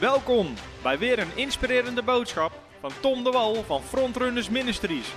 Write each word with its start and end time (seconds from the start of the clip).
Welkom 0.00 0.54
bij 0.82 0.98
weer 0.98 1.18
een 1.18 1.36
inspirerende 1.36 2.02
boodschap 2.02 2.52
van 2.80 2.90
Tom 3.00 3.24
de 3.24 3.30
Wal 3.30 3.54
van 3.54 3.82
Frontrunners 3.82 4.48
Ministries. 4.48 5.12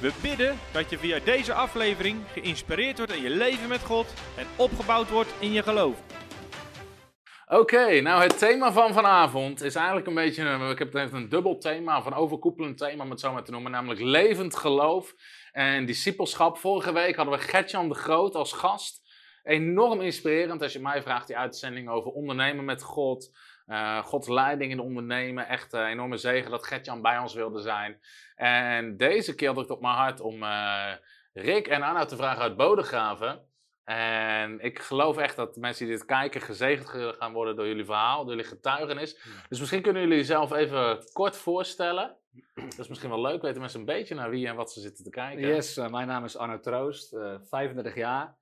We 0.00 0.12
bidden 0.22 0.58
dat 0.72 0.90
je 0.90 0.98
via 0.98 1.18
deze 1.24 1.52
aflevering 1.54 2.18
geïnspireerd 2.32 2.96
wordt 2.96 3.12
in 3.12 3.22
je 3.22 3.30
leven 3.30 3.68
met 3.68 3.80
God 3.80 4.14
en 4.36 4.46
opgebouwd 4.56 5.10
wordt 5.10 5.34
in 5.38 5.52
je 5.52 5.62
geloof. 5.62 6.02
Oké, 7.46 8.00
nou 8.00 8.22
het 8.22 8.38
thema 8.38 8.72
van 8.72 8.92
vanavond 8.92 9.62
is 9.62 9.74
eigenlijk 9.74 10.06
een 10.06 10.14
beetje, 10.14 10.42
een, 10.42 10.70
ik 10.70 10.78
heb 10.78 10.92
het 10.92 11.12
een 11.12 11.28
dubbel 11.28 11.58
thema, 11.58 11.98
of 11.98 12.06
een 12.06 12.14
overkoepelend 12.14 12.78
thema 12.78 13.04
om 13.04 13.10
het 13.10 13.20
zo 13.20 13.32
maar 13.32 13.44
te 13.44 13.50
noemen, 13.50 13.70
namelijk 13.70 14.00
levend 14.00 14.56
geloof 14.56 15.14
en 15.52 15.86
discipelschap. 15.86 16.58
Vorige 16.58 16.92
week 16.92 17.16
hadden 17.16 17.34
we 17.38 17.40
Gertjan 17.40 17.88
de 17.88 17.94
Groot 17.94 18.34
als 18.34 18.52
gast. 18.52 19.01
Enorm 19.42 20.00
inspirerend 20.00 20.62
als 20.62 20.72
je 20.72 20.80
mij 20.80 21.02
vraagt, 21.02 21.26
die 21.26 21.36
uitzending 21.36 21.88
over 21.88 22.10
ondernemen 22.10 22.64
met 22.64 22.82
God, 22.82 23.36
uh, 23.66 24.04
Gods 24.04 24.28
leiding 24.28 24.70
in 24.70 24.80
ondernemen. 24.80 25.48
Echt 25.48 25.72
een 25.72 25.86
enorme 25.86 26.16
zegen 26.16 26.50
dat 26.50 26.66
Gertjan 26.66 27.02
bij 27.02 27.18
ons 27.18 27.34
wilde 27.34 27.60
zijn. 27.60 28.00
En 28.34 28.96
deze 28.96 29.34
keer 29.34 29.48
had 29.48 29.56
ik 29.56 29.62
het 29.62 29.72
op 29.72 29.80
mijn 29.80 29.94
hart 29.94 30.20
om 30.20 30.42
uh, 30.42 30.92
Rick 31.32 31.66
en 31.66 31.82
Anna 31.82 32.04
te 32.04 32.16
vragen 32.16 32.42
uit 32.42 32.56
Bodegraven. 32.56 33.50
En 33.84 34.60
ik 34.60 34.78
geloof 34.78 35.16
echt 35.16 35.36
dat 35.36 35.56
mensen 35.56 35.86
die 35.86 35.96
dit 35.96 36.04
kijken 36.04 36.40
gezegend 36.40 36.88
gaan 37.16 37.32
worden 37.32 37.56
door 37.56 37.66
jullie 37.66 37.84
verhaal, 37.84 38.24
door 38.24 38.34
jullie 38.34 38.50
getuigenis. 38.50 39.18
Dus 39.48 39.58
misschien 39.58 39.82
kunnen 39.82 40.02
jullie 40.02 40.16
jezelf 40.16 40.52
even 40.52 40.98
kort 41.12 41.36
voorstellen. 41.36 42.16
Dat 42.54 42.78
is 42.78 42.88
misschien 42.88 43.10
wel 43.10 43.20
leuk, 43.20 43.42
weten 43.42 43.60
mensen 43.60 43.80
een 43.80 43.86
beetje 43.86 44.14
naar 44.14 44.30
wie 44.30 44.46
en 44.46 44.56
wat 44.56 44.72
ze 44.72 44.80
zitten 44.80 45.04
te 45.04 45.10
kijken. 45.10 45.46
Yes, 45.46 45.76
uh, 45.76 45.88
mijn 45.88 46.06
naam 46.06 46.24
is 46.24 46.36
Arno 46.36 46.60
Troost, 46.60 47.16
35 47.42 47.94
jaar. 47.94 48.36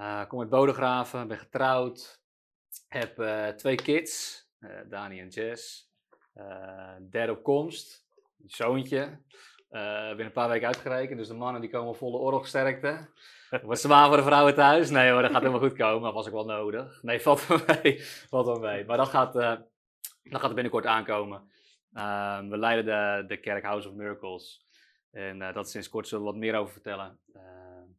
Uh, 0.00 0.26
kom 0.26 0.40
uit 0.40 0.48
Bodegraven, 0.48 1.28
ben 1.28 1.38
getrouwd, 1.38 2.22
heb 2.88 3.18
uh, 3.18 3.48
twee 3.48 3.74
kids, 3.74 4.44
uh, 4.60 4.70
Dani 4.88 5.20
en 5.20 5.28
Jess. 5.28 5.92
derde 7.10 7.32
op 7.32 7.42
komst, 7.42 8.06
een 8.42 8.50
zoontje. 8.50 9.18
ben 9.68 10.20
een 10.20 10.32
paar 10.32 10.48
weken 10.48 10.66
uitgerekend, 10.66 11.18
dus 11.18 11.28
de 11.28 11.34
mannen 11.34 11.60
die 11.60 11.70
komen 11.70 11.96
volle 11.96 12.18
oorlogsterkte. 12.18 13.08
Wat 13.62 13.80
zwaar 13.80 14.08
voor 14.08 14.16
de 14.16 14.22
vrouwen 14.22 14.54
thuis? 14.54 14.90
Nee 14.90 15.10
hoor, 15.10 15.22
dat 15.22 15.30
gaat 15.30 15.40
helemaal 15.40 15.68
goed 15.68 15.78
komen. 15.78 16.02
Dat 16.02 16.14
was 16.14 16.26
ook 16.26 16.32
wel 16.32 16.44
nodig. 16.44 17.02
Nee, 17.02 17.20
valt 17.20 17.46
wel 17.46 17.60
mee. 17.66 18.02
valt 18.30 18.46
wel 18.46 18.58
mee. 18.58 18.84
Maar 18.84 18.96
dat 18.96 19.08
gaat, 19.08 19.32
dat 19.32 19.60
gaat 20.22 20.48
er 20.48 20.54
binnenkort 20.54 20.86
aankomen. 20.86 21.50
We 22.48 22.58
leiden 22.58 22.84
de, 22.84 23.26
de 23.26 23.40
kerk 23.40 23.64
House 23.64 23.88
of 23.88 23.94
Miracles. 23.94 24.66
En 25.10 25.38
dat 25.38 25.70
sinds 25.70 25.88
kort 25.88 26.08
zullen 26.08 26.24
we 26.24 26.30
wat 26.30 26.40
meer 26.40 26.56
over 26.56 26.72
vertellen. 26.72 27.18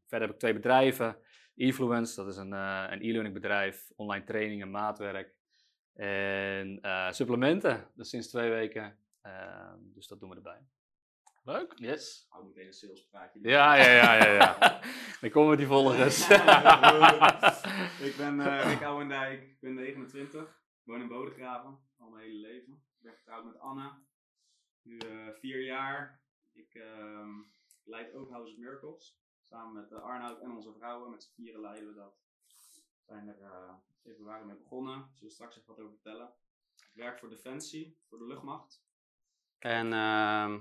Verder 0.07 0.27
heb 0.27 0.29
ik 0.29 0.39
twee 0.39 0.53
bedrijven. 0.53 1.17
Efluence, 1.55 2.15
dat 2.15 2.27
is 2.27 2.37
een, 2.37 2.53
uh, 2.53 2.85
een 2.89 3.01
e-learning 3.01 3.33
bedrijf, 3.33 3.91
online 3.95 4.25
training 4.25 4.61
en 4.61 4.71
maatwerk. 4.71 5.35
En 5.93 6.79
uh, 6.81 7.11
supplementen, 7.11 7.91
dus 7.95 8.09
sinds 8.09 8.27
twee 8.27 8.49
weken. 8.49 8.97
Uh, 9.23 9.73
dus 9.77 10.07
dat 10.07 10.19
doen 10.19 10.29
we 10.29 10.35
erbij. 10.35 10.59
Leuk. 11.43 11.73
Yes. 11.75 12.25
Hou 12.29 12.45
meteen 12.45 12.65
een 12.65 12.73
salespraatje. 12.73 13.39
Ja, 13.41 13.75
ja, 13.75 13.91
ja, 13.91 14.13
ja. 14.15 14.33
ja. 14.33 14.81
Dan 15.21 15.29
komen 15.29 15.51
we 15.51 15.57
die 15.57 15.67
volgers. 15.67 16.29
ik 18.09 18.13
ben 18.17 18.39
uh, 18.39 18.71
Rick 18.71 18.83
Ouwendijk, 18.83 19.41
ik 19.41 19.59
ben 19.59 19.73
29, 19.73 20.61
woon 20.83 21.01
in 21.01 21.07
Bodegraven, 21.07 21.79
al 21.97 22.09
mijn 22.09 22.23
hele 22.23 22.39
leven. 22.39 22.73
Ik 22.73 23.01
ben 23.01 23.13
getrouwd 23.13 23.45
met 23.45 23.59
Anna, 23.59 24.01
nu 24.81 24.97
vier 25.39 25.63
jaar. 25.63 26.21
Ik 26.53 26.75
ehm, 26.75 27.29
leid 27.83 28.13
ook 28.13 28.29
House 28.29 28.51
of 28.51 28.57
Miracles. 28.57 29.19
Samen 29.49 29.73
met 29.73 29.91
uh, 29.91 30.01
Arnoud 30.01 30.39
en 30.39 30.51
onze 30.51 30.73
vrouwen, 30.73 31.11
met 31.11 31.23
z'n 31.23 31.33
vieren 31.33 31.61
leiden 31.61 31.87
we 31.87 31.93
dat. 31.93 32.17
We 32.47 33.03
zijn 33.03 33.27
er 33.27 33.41
uh, 33.41 33.73
februari 34.01 34.45
mee 34.45 34.55
begonnen, 34.55 35.09
zullen 35.13 35.27
we 35.27 35.29
straks 35.29 35.57
even 35.57 35.67
wat 35.67 35.79
over 35.79 35.93
vertellen. 35.93 36.33
Ik 36.75 36.91
werk 36.93 37.19
voor 37.19 37.29
Defensie, 37.29 37.97
voor 38.07 38.17
de 38.17 38.25
luchtmacht. 38.25 38.83
En 39.59 39.91
uh, 39.91 40.55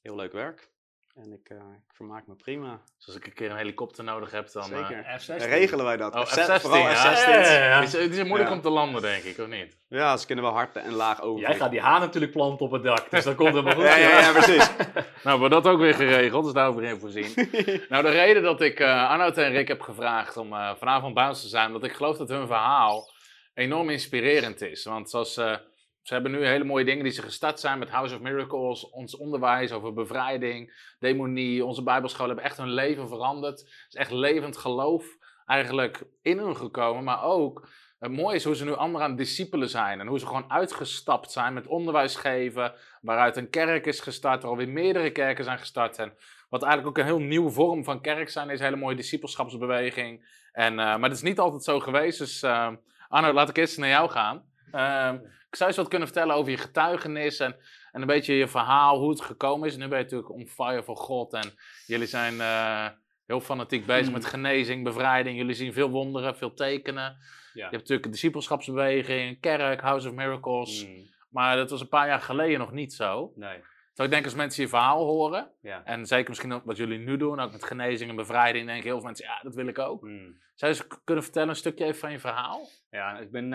heel 0.00 0.16
leuk 0.16 0.32
werk. 0.32 0.72
En 1.14 1.32
ik, 1.32 1.50
uh, 1.50 1.58
ik, 1.58 1.94
vermaak 1.94 2.26
me 2.26 2.34
prima. 2.34 2.80
Dus 2.96 3.06
als 3.06 3.16
ik 3.16 3.26
een 3.26 3.32
keer 3.32 3.50
een 3.50 3.56
helikopter 3.56 4.04
nodig 4.04 4.30
heb, 4.30 4.52
dan... 4.52 4.64
Zeker. 4.64 5.04
F-16. 5.18 5.26
Dan 5.26 5.48
regelen 5.48 5.84
wij 5.84 5.96
dat. 5.96 6.14
Oh, 6.14 6.22
F-16. 6.22 6.32
F-16. 6.32 6.60
Vooral 6.60 6.78
ja. 6.78 6.94
F-16. 6.94 7.28
Ja, 7.28 7.40
ja, 7.40 7.64
ja. 7.64 7.80
Het 7.80 7.94
is, 7.94 8.00
het 8.02 8.16
is 8.16 8.22
moeilijk 8.24 8.50
Ja. 8.50 8.56
om 8.56 8.60
te 8.60 8.70
landen, 8.70 9.02
denk 9.02 9.22
ik, 9.22 9.38
of 9.38 9.46
niet? 9.46 9.76
Ja, 9.88 10.16
ze 10.16 10.26
kunnen 10.26 10.44
wel 10.44 10.52
hard 10.52 10.76
en 10.76 10.92
laag 10.92 11.22
over. 11.22 11.40
Jij 11.40 11.56
gaat 11.56 11.70
die 11.70 11.80
haan 11.80 12.00
natuurlijk 12.00 12.32
planten 12.32 12.66
op 12.66 12.72
het 12.72 12.82
dak, 12.82 13.10
dus 13.10 13.24
dat 13.24 13.34
komt 13.34 13.48
helemaal 13.48 13.74
goed. 13.80 13.84
Ja, 13.84 13.96
ja, 13.96 14.20
ja, 14.20 14.32
precies. 14.32 14.70
Nou, 15.24 15.38
wordt 15.38 15.54
dat 15.54 15.66
ook 15.66 15.78
weer 15.80 15.94
geregeld, 15.94 16.44
dus 16.44 16.52
daarover 16.52 16.82
in 16.84 16.98
voorzien. 17.00 17.34
nou, 17.88 18.02
de 18.02 18.10
reden 18.10 18.42
dat 18.42 18.60
ik 18.60 18.80
uh, 18.80 19.10
Arnoud 19.10 19.38
en 19.38 19.52
Rick 19.52 19.68
heb 19.68 19.80
gevraagd 19.80 20.36
om 20.36 20.52
uh, 20.52 20.74
vanavond 20.74 21.14
bij 21.14 21.28
ons 21.28 21.40
te 21.40 21.48
zijn, 21.48 21.66
omdat 21.66 21.84
ik 21.84 21.92
geloof 21.92 22.16
dat 22.16 22.28
hun 22.28 22.46
verhaal 22.46 23.10
enorm 23.54 23.90
inspirerend 23.90 24.60
is. 24.60 24.84
Want 24.84 25.10
zoals, 25.10 25.38
uh, 25.38 25.56
ze 26.02 26.14
hebben 26.14 26.32
nu 26.32 26.46
hele 26.46 26.64
mooie 26.64 26.84
dingen 26.84 27.04
die 27.04 27.12
ze 27.12 27.22
gestart 27.22 27.60
zijn 27.60 27.78
met 27.78 27.90
House 27.90 28.14
of 28.14 28.20
Miracles, 28.20 28.90
ons 28.90 29.16
onderwijs 29.16 29.72
over 29.72 29.92
bevrijding, 29.92 30.94
demonie, 30.98 31.64
onze 31.64 31.82
bijbelscholen 31.82 32.26
hebben 32.26 32.50
echt 32.50 32.56
hun 32.56 32.72
leven 32.72 33.08
veranderd. 33.08 33.60
Het 33.60 33.86
is 33.88 33.94
echt 33.94 34.10
levend 34.10 34.56
geloof 34.56 35.16
eigenlijk 35.46 36.02
in 36.22 36.38
hun 36.38 36.56
gekomen, 36.56 37.04
maar 37.04 37.22
ook 37.22 37.68
het 38.00 38.12
mooie 38.12 38.36
is 38.36 38.44
hoe 38.44 38.56
ze 38.56 38.64
nu 38.64 38.74
anderen 38.74 39.06
aan 39.06 39.16
discipelen 39.16 39.68
zijn. 39.68 40.00
En 40.00 40.06
hoe 40.06 40.18
ze 40.18 40.26
gewoon 40.26 40.50
uitgestapt 40.50 41.32
zijn 41.32 41.54
met 41.54 41.66
onderwijs 41.66 42.16
geven. 42.16 42.74
Waaruit 43.00 43.36
een 43.36 43.50
kerk 43.50 43.86
is 43.86 44.00
gestart, 44.00 44.42
waar 44.42 44.50
alweer 44.50 44.68
meerdere 44.68 45.10
kerken 45.10 45.44
zijn 45.44 45.58
gestart. 45.58 45.98
En 45.98 46.12
wat 46.48 46.62
eigenlijk 46.62 46.90
ook 46.90 47.04
een 47.04 47.10
heel 47.10 47.26
nieuwe 47.26 47.50
vorm 47.50 47.84
van 47.84 48.00
kerk 48.00 48.28
zijn, 48.28 48.48
deze 48.48 48.62
hele 48.62 48.76
mooie 48.76 48.96
discipelschapsbeweging. 48.96 50.38
En, 50.52 50.72
uh, 50.72 50.78
maar 50.78 51.00
dat 51.00 51.12
is 51.12 51.22
niet 51.22 51.38
altijd 51.38 51.64
zo 51.64 51.80
geweest. 51.80 52.18
Dus 52.18 52.42
uh, 52.42 52.68
Arno, 53.08 53.32
laat 53.32 53.48
ik 53.48 53.56
eerst 53.56 53.78
naar 53.78 53.88
jou 53.88 54.10
gaan. 54.10 54.36
Ik 54.66 55.39
zou 55.56 55.68
eens 55.68 55.78
wat 55.78 55.88
kunnen 55.88 56.08
vertellen 56.08 56.34
over 56.34 56.50
je 56.50 56.56
getuigenis 56.56 57.40
en, 57.40 57.56
en 57.92 58.00
een 58.00 58.06
beetje 58.06 58.34
je 58.34 58.48
verhaal, 58.48 58.98
hoe 58.98 59.10
het 59.10 59.20
gekomen 59.20 59.68
is. 59.68 59.76
Nu 59.76 59.88
ben 59.88 59.98
je 59.98 60.04
natuurlijk 60.04 60.30
on 60.30 60.46
fire 60.46 60.82
voor 60.82 60.96
God 60.96 61.32
en 61.32 61.52
jullie 61.86 62.06
zijn 62.06 62.40
eh, 62.40 62.86
heel 63.26 63.40
fanatiek 63.40 63.86
bezig 63.86 64.06
mm. 64.06 64.12
met 64.12 64.24
genezing, 64.24 64.84
bevrijding. 64.84 65.36
Jullie 65.36 65.54
zien 65.54 65.72
veel 65.72 65.90
wonderen, 65.90 66.36
veel 66.36 66.54
tekenen. 66.54 67.02
Ja. 67.02 67.16
Je 67.52 67.60
hebt 67.62 67.72
natuurlijk 67.72 68.04
een 68.04 68.10
discipelschapsbeweging, 68.10 69.28
een 69.28 69.40
kerk, 69.40 69.80
House 69.80 70.08
of 70.08 70.14
Miracles. 70.14 70.86
Mm. 70.86 71.08
Maar 71.30 71.56
dat 71.56 71.70
was 71.70 71.80
een 71.80 71.88
paar 71.88 72.06
jaar 72.06 72.20
geleden 72.20 72.58
nog 72.58 72.72
niet 72.72 72.92
zo. 72.92 73.32
Nee. 73.34 73.58
Zo 73.92 74.02
ik 74.02 74.10
denk 74.10 74.24
als 74.24 74.34
mensen 74.34 74.62
je 74.62 74.68
verhaal 74.68 75.04
horen, 75.04 75.50
ja. 75.60 75.84
en 75.84 76.06
zeker 76.06 76.28
misschien 76.28 76.62
wat 76.64 76.76
jullie 76.76 76.98
nu 76.98 77.16
doen, 77.16 77.40
ook 77.40 77.52
met 77.52 77.64
genezing 77.64 78.10
en 78.10 78.16
bevrijding, 78.16 78.66
denk 78.66 78.78
ik 78.78 78.84
heel 78.84 78.96
veel 78.96 79.06
mensen, 79.06 79.26
ja, 79.26 79.40
dat 79.42 79.54
wil 79.54 79.66
ik 79.66 79.78
ook. 79.78 80.02
Mm. 80.02 80.40
Zou 80.54 80.72
je 80.72 80.78
eens 80.78 81.00
kunnen 81.04 81.24
vertellen 81.24 81.48
een 81.48 81.56
stukje 81.56 81.84
even 81.84 81.98
van 81.98 82.12
je 82.12 82.18
verhaal? 82.18 82.68
Ja, 82.90 83.18
ik 83.18 83.30
ben 83.30 83.52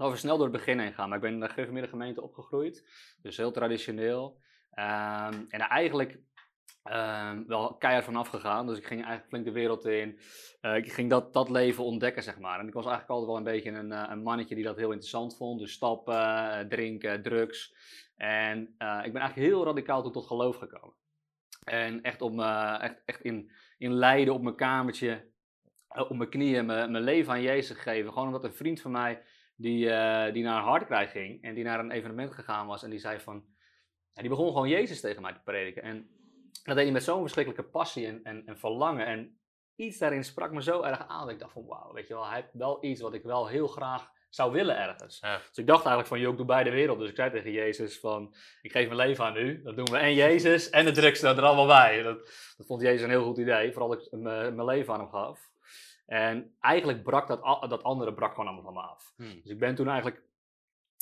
um, 0.00 0.06
over 0.06 0.18
snel 0.18 0.36
door 0.36 0.46
het 0.46 0.56
begin 0.56 0.78
heen 0.78 0.88
gegaan, 0.88 1.08
maar 1.08 1.18
ik 1.18 1.24
ben 1.24 1.32
in 1.32 1.40
de 1.40 1.48
gereformeerde 1.48 1.88
gemeente 1.88 2.22
opgegroeid, 2.22 2.88
dus 3.22 3.36
heel 3.36 3.52
traditioneel. 3.52 4.40
Um, 4.74 5.46
en 5.48 5.60
eigenlijk 5.60 6.18
um, 6.84 7.46
wel 7.46 7.76
keihard 7.76 8.04
vanaf 8.04 8.28
gegaan. 8.28 8.66
Dus 8.66 8.78
ik 8.78 8.86
ging 8.86 9.00
eigenlijk 9.00 9.28
flink 9.28 9.44
de 9.44 9.52
wereld 9.52 9.84
in. 9.84 10.20
Uh, 10.62 10.76
ik 10.76 10.92
ging 10.92 11.10
dat, 11.10 11.32
dat 11.32 11.50
leven 11.50 11.84
ontdekken, 11.84 12.22
zeg 12.22 12.38
maar. 12.38 12.60
En 12.60 12.66
ik 12.66 12.74
was 12.74 12.86
eigenlijk 12.86 13.10
altijd 13.10 13.28
wel 13.28 13.36
een 13.36 13.52
beetje 13.52 13.70
een, 13.70 13.92
uh, 13.92 14.10
een 14.10 14.22
mannetje 14.22 14.54
die 14.54 14.64
dat 14.64 14.76
heel 14.76 14.90
interessant 14.90 15.36
vond. 15.36 15.60
Dus 15.60 15.72
stappen, 15.72 16.14
uh, 16.14 16.58
drinken, 16.58 17.22
drugs. 17.22 17.74
En 18.16 18.60
ik 18.68 19.12
ben 19.12 19.20
eigenlijk 19.20 19.34
heel 19.34 19.64
radicaal 19.64 20.10
tot 20.10 20.26
geloof 20.26 20.56
gekomen. 20.56 20.94
En 21.64 22.02
echt, 22.02 22.22
op 22.22 22.32
me, 22.32 22.76
echt, 22.80 23.02
echt 23.04 23.20
in, 23.22 23.50
in 23.78 23.92
lijden 23.92 24.34
op 24.34 24.42
mijn 24.42 24.56
kamertje, 24.56 25.30
op 25.88 26.16
mijn 26.16 26.30
knieën, 26.30 26.66
mijn, 26.66 26.90
mijn 26.90 27.04
leven 27.04 27.32
aan 27.32 27.42
Jezus 27.42 27.76
gegeven. 27.76 28.12
Gewoon 28.12 28.26
omdat 28.26 28.44
een 28.44 28.54
vriend 28.54 28.80
van 28.80 28.90
mij, 28.90 29.22
die, 29.60 29.84
die 30.32 30.42
naar 30.42 30.58
een 30.58 30.68
hardkrijg 30.68 31.10
ging 31.10 31.42
en 31.42 31.54
die 31.54 31.64
naar 31.64 31.78
een 31.78 31.90
evenement 31.90 32.32
gegaan 32.32 32.66
was. 32.66 32.82
En 32.82 32.90
die 32.90 32.98
zei 32.98 33.20
van, 33.20 33.44
en 34.14 34.22
die 34.22 34.28
begon 34.28 34.52
gewoon 34.52 34.68
Jezus 34.68 35.00
tegen 35.00 35.22
mij 35.22 35.32
te 35.32 35.40
prediken. 35.44 35.82
En 35.82 36.10
dat 36.64 36.74
deed 36.74 36.84
hij 36.84 36.92
met 36.92 37.04
zo'n 37.04 37.20
verschrikkelijke 37.20 37.70
passie 37.70 38.06
en, 38.06 38.20
en, 38.22 38.46
en, 38.46 38.58
verlangen. 38.58 39.06
En 39.06 39.38
iets 39.76 39.98
daarin 39.98 40.24
sprak 40.24 40.52
me 40.52 40.62
zo 40.62 40.82
erg 40.82 41.06
aan 41.08 41.20
dat 41.20 41.34
ik 41.34 41.38
dacht 41.38 41.52
van 41.52 41.66
wauw, 41.66 41.92
weet 41.92 42.08
je 42.08 42.14
wel, 42.14 42.26
hij 42.26 42.34
heeft 42.34 42.52
wel 42.52 42.84
iets 42.84 43.00
wat 43.00 43.14
ik 43.14 43.22
wel 43.22 43.46
heel 43.46 43.66
graag 43.66 44.10
zou 44.28 44.52
willen 44.52 44.78
ergens. 44.78 45.18
Ja. 45.20 45.36
Dus 45.36 45.58
ik 45.58 45.66
dacht 45.66 45.84
eigenlijk 45.84 46.08
van, 46.08 46.20
joh, 46.20 46.30
ik 46.30 46.36
doe 46.36 46.46
beide 46.46 46.70
wereld. 46.70 46.98
Dus 46.98 47.08
ik 47.08 47.16
zei 47.16 47.30
tegen 47.30 47.52
Jezus 47.52 48.00
van, 48.00 48.34
ik 48.62 48.72
geef 48.72 48.86
mijn 48.86 48.96
leven 48.96 49.24
aan 49.24 49.36
u. 49.36 49.62
Dat 49.62 49.76
doen 49.76 49.90
we 49.90 49.98
en 49.98 50.14
Jezus 50.14 50.70
en 50.70 50.84
de 50.84 50.92
drugs 50.92 51.22
er 51.22 51.42
allemaal 51.42 51.66
bij. 51.66 52.02
Dat, 52.02 52.18
dat 52.56 52.66
vond 52.66 52.82
Jezus 52.82 53.02
een 53.02 53.10
heel 53.10 53.24
goed 53.24 53.38
idee, 53.38 53.72
vooral 53.72 53.88
dat 53.88 54.02
ik 54.02 54.18
mijn 54.20 54.64
leven 54.64 54.94
aan 54.94 55.00
hem 55.00 55.08
gaf. 55.08 55.49
En 56.10 56.54
eigenlijk 56.60 57.02
brak 57.02 57.28
dat, 57.28 57.70
dat 57.70 57.82
andere 57.82 58.14
brak 58.14 58.30
gewoon 58.30 58.46
allemaal 58.46 58.64
van 58.64 58.72
me 58.72 58.80
af. 58.80 59.12
Hmm. 59.16 59.40
Dus 59.42 59.50
ik 59.50 59.58
ben 59.58 59.74
toen 59.74 59.88
eigenlijk 59.88 60.22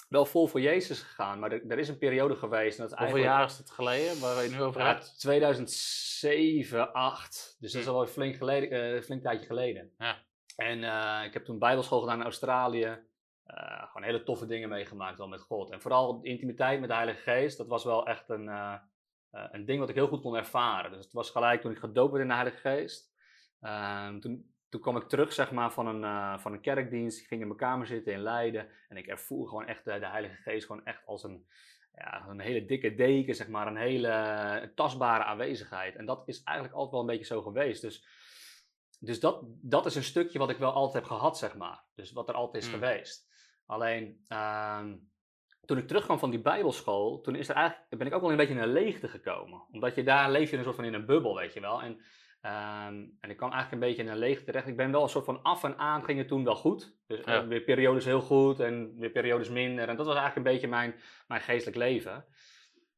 wel 0.09 0.27
vol 0.27 0.47
voor 0.47 0.61
Jezus 0.61 1.03
gegaan, 1.03 1.39
maar 1.39 1.53
er, 1.53 1.71
er 1.71 1.79
is 1.79 1.89
een 1.89 1.99
periode 1.99 2.37
geweest. 2.37 2.79
Dat 2.79 2.95
Hoeveel 2.95 3.17
jaar 3.17 3.45
is 3.45 3.59
het 3.59 3.71
geleden 3.71 4.21
waar 4.21 4.43
je 4.43 4.51
nu 4.51 4.63
over 4.63 4.81
ja, 4.81 4.87
hebt? 4.87 5.19
2007, 5.19 6.93
8. 6.93 7.57
Dus 7.59 7.73
dat 7.73 7.83
is 7.83 7.89
al 7.89 8.01
een 8.01 8.09
flink, 8.09 8.37
geleden, 8.37 8.95
uh, 8.95 9.03
flink 9.03 9.23
tijdje 9.23 9.47
geleden. 9.47 9.95
Ja. 9.99 10.17
En 10.57 10.79
uh, 10.79 11.21
ik 11.25 11.33
heb 11.33 11.45
toen 11.45 11.59
bijbelschool 11.59 12.01
gedaan 12.01 12.19
in 12.19 12.25
Australië. 12.25 13.07
Uh, 13.47 13.83
gewoon 13.87 14.03
hele 14.03 14.23
toffe 14.23 14.47
dingen 14.47 14.69
meegemaakt 14.69 15.21
al 15.21 15.29
met 15.29 15.41
God. 15.41 15.71
En 15.71 15.81
vooral 15.81 16.21
de 16.21 16.29
intimiteit 16.29 16.81
met 16.81 16.89
de 16.89 16.95
Heilige 16.95 17.21
Geest, 17.21 17.59
dat 17.59 17.67
was 17.67 17.85
wel 17.85 18.07
echt 18.07 18.29
een, 18.29 18.47
een 19.31 19.65
ding 19.65 19.81
wat 19.81 19.89
ik 19.89 19.95
heel 19.95 20.09
goed 20.09 20.21
kon 20.21 20.37
ervaren. 20.37 20.91
Dus 20.91 21.05
het 21.05 21.13
was 21.13 21.31
gelijk 21.31 21.61
toen 21.61 21.73
ik 21.73 21.79
gedoopt 21.79 22.11
werd 22.11 22.23
in 22.23 22.29
de 22.29 22.35
Heilige 22.35 22.59
Geest. 22.59 23.13
Ehm, 23.61 24.21
toen 24.21 24.57
toen 24.69 24.81
kwam 24.81 24.97
ik 24.97 25.09
terug 25.09 25.33
zeg 25.33 25.51
maar, 25.51 25.73
van, 25.73 25.87
een, 25.87 26.05
eh, 26.05 26.39
van 26.39 26.53
een 26.53 26.61
kerkdienst. 26.61 27.21
Ik 27.21 27.27
ging 27.27 27.41
in 27.41 27.47
mijn 27.47 27.59
kamer 27.59 27.87
zitten 27.87 28.13
in 28.13 28.23
Leiden. 28.23 28.69
En 28.89 28.97
ik 28.97 29.07
ervoer 29.07 29.49
gewoon 29.49 29.67
echt 29.67 29.85
de, 29.85 29.99
de 29.99 30.07
Heilige 30.07 30.35
Geest 30.43 30.67
gewoon 30.67 30.85
echt 30.85 31.07
als 31.07 31.25
een, 31.25 31.47
ja, 31.95 32.27
een 32.29 32.41
hele 32.41 32.65
dikke 32.65 32.95
deken, 32.95 33.35
zeg 33.35 33.49
maar. 33.49 33.67
Een 33.67 33.77
hele 33.77 34.73
tastbare 34.75 35.25
aanwezigheid. 35.25 35.97
En 35.97 36.07
dat 36.07 36.23
is 36.27 36.43
eigenlijk 36.43 36.77
altijd 36.77 36.93
wel 36.93 37.01
een 37.01 37.19
beetje 37.19 37.35
zo 37.35 37.43
geweest. 37.43 37.83
Dus, 37.83 38.07
dus 39.01 39.21
dat, 39.21 39.43
dat 39.47 39.87
is 39.87 39.95
een 39.95 40.03
stukje 40.03 40.39
wat 40.39 40.51
ik 40.51 40.59
wel 40.59 40.73
altijd 40.73 40.95
heb 40.95 41.13
gehad, 41.13 41.39
zeg 41.39 41.57
maar. 41.57 41.85
Dus 41.95 42.13
wat 42.13 42.29
er 42.29 42.35
altijd 42.35 42.63
is 42.63 42.69
Mm. 42.69 42.75
geweest. 42.75 43.29
Alleen, 43.67 44.25
ehm, 44.29 44.97
toen 45.65 45.79
ik 45.79 45.87
terugkwam 45.87 46.19
van 46.19 46.31
die 46.31 46.41
bijbelschool, 46.41 47.21
toen 47.21 47.35
is 47.35 47.49
er 47.49 47.55
eigenlijk, 47.55 47.89
ben 47.99 48.07
ik 48.07 48.15
ook 48.15 48.21
wel 48.21 48.31
een 48.31 48.37
beetje 48.37 48.55
in 48.55 48.61
een 48.61 48.73
leegte 48.73 49.09
gekomen. 49.09 49.63
Omdat 49.71 49.95
je 49.95 50.03
daar 50.03 50.31
leef 50.31 50.51
je 50.51 50.57
een 50.57 50.65
soort 50.65 50.77
van 50.77 50.85
in 50.85 50.95
een 50.95 51.07
bubbel, 51.07 51.35
weet 51.35 51.53
je 51.53 51.61
wel. 51.61 51.83
En, 51.83 52.01
ehm, 52.41 53.07
en 53.21 53.31
ik 53.31 53.37
kwam 53.37 53.53
eigenlijk 53.53 53.73
een 53.83 53.89
beetje 53.89 54.03
in 54.03 54.09
een 54.09 54.19
leegte 54.19 54.45
terecht. 54.45 54.67
Ik 54.67 54.77
ben 54.77 54.91
wel 54.93 55.03
een 55.03 55.09
soort 55.09 55.25
van 55.25 55.43
af 55.43 55.65
en 55.65 55.79
aan 55.79 56.05
ging 56.05 56.19
het 56.19 56.29
toen 56.29 56.45
wel 56.45 56.57
goed. 56.57 56.97
Dus 57.07 57.21
eh, 57.21 57.25
Ja. 57.35 57.47
weer 57.47 57.61
periodes 57.61 58.05
heel 58.05 58.21
goed 58.21 58.61
en 58.61 58.99
weer 58.99 59.11
periodes 59.11 59.49
minder. 59.49 59.89
En 59.89 59.97
dat 59.97 60.07
was 60.07 60.17
eigenlijk 60.17 60.47
een 60.47 60.53
beetje 60.53 60.69
mijn, 60.69 60.95
mijn 61.27 61.41
geestelijk 61.41 61.77
leven. 61.77 62.25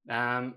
Ehm, 0.07 0.53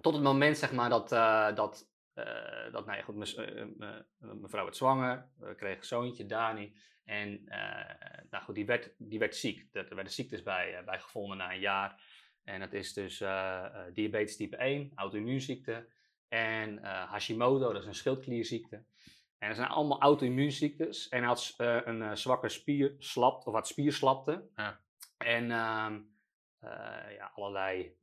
tot 0.00 0.14
het 0.14 0.22
moment, 0.22 0.58
zeg 0.58 0.72
maar, 0.72 0.88
dat, 0.90 1.12
eh, 1.12 1.54
dat, 1.54 1.90
eh, 2.14 2.72
dat 2.72 2.86
nou 2.86 2.96
ja, 2.98 3.02
goed, 3.02 3.16
mijn, 3.16 3.48
eh, 3.48 3.64
mijn- 3.76 4.04
mijn 4.18 4.48
vrouw 4.48 4.64
werd 4.64 4.76
zwanger. 4.76 5.28
We 5.38 5.54
kregen 5.54 5.76
een 5.78 5.84
zoontje, 5.84 6.26
Dani. 6.26 6.76
En 7.04 7.42
eh, 7.46 8.20
nou 8.30 8.44
goed, 8.44 8.54
die 8.54 8.66
werd, 8.66 8.94
die 8.98 9.18
werd 9.18 9.36
ziek. 9.36 9.68
Er 9.72 9.88
er 9.88 9.94
werden 9.94 10.12
ziektes 10.12 10.42
bij, 10.42 10.74
eh, 10.78 10.84
bij 10.84 10.98
gevonden 10.98 11.36
na 11.38 11.52
een 11.52 11.60
jaar. 11.60 12.02
En 12.44 12.60
dat 12.60 12.72
is 12.72 12.92
dus 12.92 13.20
eh, 13.20 13.64
eh, 13.64 13.94
diabetes 13.94 14.36
type 14.36 14.56
1, 14.56 14.92
auto-immuunziekte. 14.94 15.88
En 16.34 16.82
eh, 16.82 17.10
Hashimoto, 17.10 17.72
dat 17.72 17.82
is 17.82 17.88
een 17.88 17.94
schildklierziekte. 17.94 18.84
En 19.44 19.50
dat 19.50 19.58
zijn 19.58 19.70
allemaal 19.70 20.00
auto-immuunziektes. 20.00 21.08
En 21.08 21.18
hij 21.18 21.28
had 21.28 21.54
eh, 21.56 21.80
een 21.84 22.02
eh, 22.02 22.14
zwakke 22.14 22.48
spierslapte, 22.48 23.48
of 23.48 23.54
had 23.54 23.68
spierslapte. 23.68 24.48
Ja. 24.56 24.80
En 25.16 25.50
ehm, 25.50 26.00
eh, 26.58 27.14
ja, 27.16 27.30
allerlei, 27.34 27.96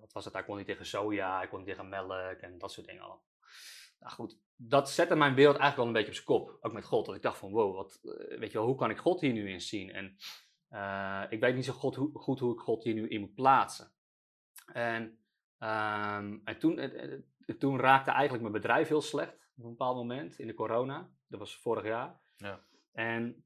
wat 0.00 0.12
was 0.12 0.24
het, 0.24 0.34
hij 0.34 0.44
kon 0.44 0.56
niet 0.56 0.66
tegen 0.66 0.86
soja, 0.86 1.36
hij 1.36 1.48
kon 1.48 1.58
niet 1.58 1.68
tegen 1.68 1.88
melk 1.88 2.38
en 2.40 2.58
dat 2.58 2.72
soort 2.72 2.86
dingen 2.86 3.02
allemaal. 3.02 3.24
Nou 4.00 4.12
goed, 4.12 4.38
dat 4.56 4.90
zette 4.90 5.16
mijn 5.16 5.34
beeld 5.34 5.56
eigenlijk 5.56 5.76
wel 5.76 5.86
een 5.86 5.92
beetje 5.92 6.08
op 6.08 6.14
zijn 6.14 6.26
kop. 6.26 6.58
Ook 6.60 6.72
met 6.72 6.84
God. 6.84 7.06
Dat 7.06 7.14
ik 7.14 7.22
dacht 7.22 7.38
van, 7.38 7.50
wow, 7.50 7.74
wat, 7.74 8.00
weet 8.38 8.52
je 8.52 8.58
wel, 8.58 8.66
hoe 8.66 8.76
kan 8.76 8.90
ik 8.90 8.98
God 8.98 9.20
hier 9.20 9.32
nu 9.32 9.50
in 9.50 9.60
zien? 9.60 9.92
En 9.92 10.16
ik 11.30 11.40
weet 11.40 11.54
niet 11.54 11.64
zo 11.64 11.72
goed 11.72 11.94
hoe, 11.94 12.18
goed 12.18 12.38
hoe 12.38 12.52
ik 12.52 12.60
God 12.60 12.84
hier 12.84 12.94
nu 12.94 13.08
in 13.08 13.20
moet 13.20 13.34
plaatsen. 13.34 13.92
En, 14.72 15.18
ehm, 15.58 16.38
en 16.44 16.58
toen, 16.58 16.78
toen 17.58 17.80
raakte 17.80 18.10
eigenlijk 18.10 18.40
mijn 18.42 18.62
bedrijf 18.62 18.88
heel 18.88 19.02
slecht 19.02 19.48
op 19.56 19.64
een 19.64 19.70
bepaald 19.70 19.96
moment 19.96 20.38
in 20.38 20.46
de 20.46 20.54
corona. 20.54 21.08
Dat 21.28 21.38
was 21.38 21.56
vorig 21.56 21.84
jaar. 21.84 22.20
Ja. 22.36 22.60
En 22.92 23.44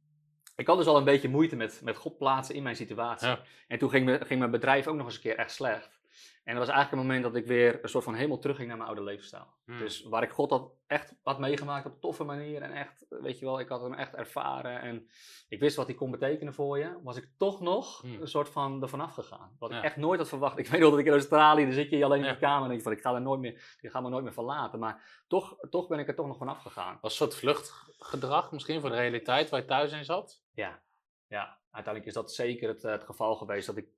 ik 0.57 0.67
had 0.67 0.77
dus 0.77 0.87
al 0.87 0.97
een 0.97 1.05
beetje 1.05 1.29
moeite 1.29 1.57
met, 1.57 1.81
met 1.85 1.97
God 1.97 2.19
plaatsen 2.19 2.55
in 2.55 2.63
mijn 2.63 2.77
situatie. 2.77 3.29
Ja. 3.29 3.43
En 3.69 3.79
toen 3.79 3.91
ging, 3.91 4.05
me- 4.05 4.25
ging 4.25 4.39
mijn 4.39 4.51
bedrijf 4.51 4.87
ook 4.87 4.97
nog 4.97 5.07
eens 5.07 5.15
een 5.15 5.21
keer 5.21 5.37
echt 5.37 5.53
slecht. 5.53 6.00
En 6.45 6.57
dat 6.57 6.67
was 6.67 6.75
eigenlijk 6.75 6.91
een 6.93 7.09
moment 7.09 7.23
dat 7.33 7.43
ik 7.43 7.47
weer 7.49 7.79
een 7.83 7.89
soort 7.89 8.05
van 8.05 8.15
helemaal 8.15 8.39
terugging 8.39 8.69
naar 8.69 8.77
mijn 8.77 8.89
oude 8.89 9.05
levensstijl. 9.05 9.47
Hmm. 9.65 9.79
Dus 9.79 10.03
waar 10.03 10.23
ik 10.23 10.31
God 10.31 10.51
had 10.51 10.73
echt 10.87 11.15
had 11.23 11.39
meegemaakt 11.39 11.87
op 11.87 11.93
een 11.93 12.01
toffe 12.01 12.25
manier. 12.25 12.63
En 12.63 12.73
echt, 12.73 13.07
weet 13.09 13.39
je 13.39 13.45
wel, 13.45 13.61
ik 13.61 13.69
had 13.69 13.81
hem 13.83 13.95
echt 13.95 14.15
ervaren. 14.15 14.81
En 14.81 15.09
ik 15.49 15.61
wist 15.61 15.77
wat 15.77 15.87
hij 15.87 15.95
kon 15.95 16.11
betekenen 16.11 16.55
voor 16.55 16.79
je. 16.79 16.99
Was 17.03 17.17
ik 17.17 17.29
toch 17.39 17.61
nog 17.61 18.01
Hmm. 18.01 18.21
een 18.21 18.29
soort 18.29 18.49
van 18.49 18.83
ervan 18.83 19.01
afgegaan. 19.01 19.57
Wat 19.59 19.71
Ja. 19.71 19.79
ik 19.79 19.85
echt 19.85 19.97
nooit 19.97 20.19
had 20.19 20.29
verwacht. 20.29 20.59
Ik 20.59 20.67
weet 20.71 20.81
nog 20.81 20.91
dat 20.91 20.99
ik 20.99 21.07
in 21.07 21.13
Australië, 21.13 21.65
dan 21.65 21.73
zit 21.73 21.91
je 21.91 22.05
alleen 22.05 22.21
in 22.21 22.27
Ja. 22.27 22.33
de 22.33 22.39
kamer. 22.39 22.63
En 22.63 22.69
denk 22.69 22.79
je 22.79 22.83
van, 22.85 22.93
ik 22.93 23.01
ga 23.01 23.15
er 23.15 23.21
nooit 23.21 23.41
meer, 23.41 23.77
ik 23.81 23.91
ga 23.91 24.01
me 24.01 24.09
nooit 24.09 24.25
meer 24.25 24.33
verlaten. 24.33 24.79
Maar 24.79 25.23
toch, 25.29 25.57
toch 25.71 25.89
ben 25.89 25.99
ik 25.99 26.09
er 26.09 26.15
toch 26.15 26.27
nog 26.27 26.37
van 26.39 26.49
afgegaan. 26.49 26.99
Was 27.01 27.11
een 27.11 27.17
soort 27.17 27.35
vluchtgedrag 27.35 28.53
misschien 28.53 28.81
voor 28.81 28.91
de 28.91 28.97
realiteit 28.97 29.51
waar 29.51 29.61
je 29.61 29.67
thuis 29.67 29.93
in 29.93 30.05
zat? 30.05 30.43
Ja, 30.53 30.83
ja. 31.27 31.59
uiteindelijk 31.71 32.07
is 32.15 32.21
dat 32.23 32.33
zeker 32.35 32.69
het, 32.69 32.85
eh, 32.85 32.91
het 32.93 33.05
geval 33.05 33.35
geweest. 33.37 33.67
Dat 33.67 33.77
ik, 33.77 33.89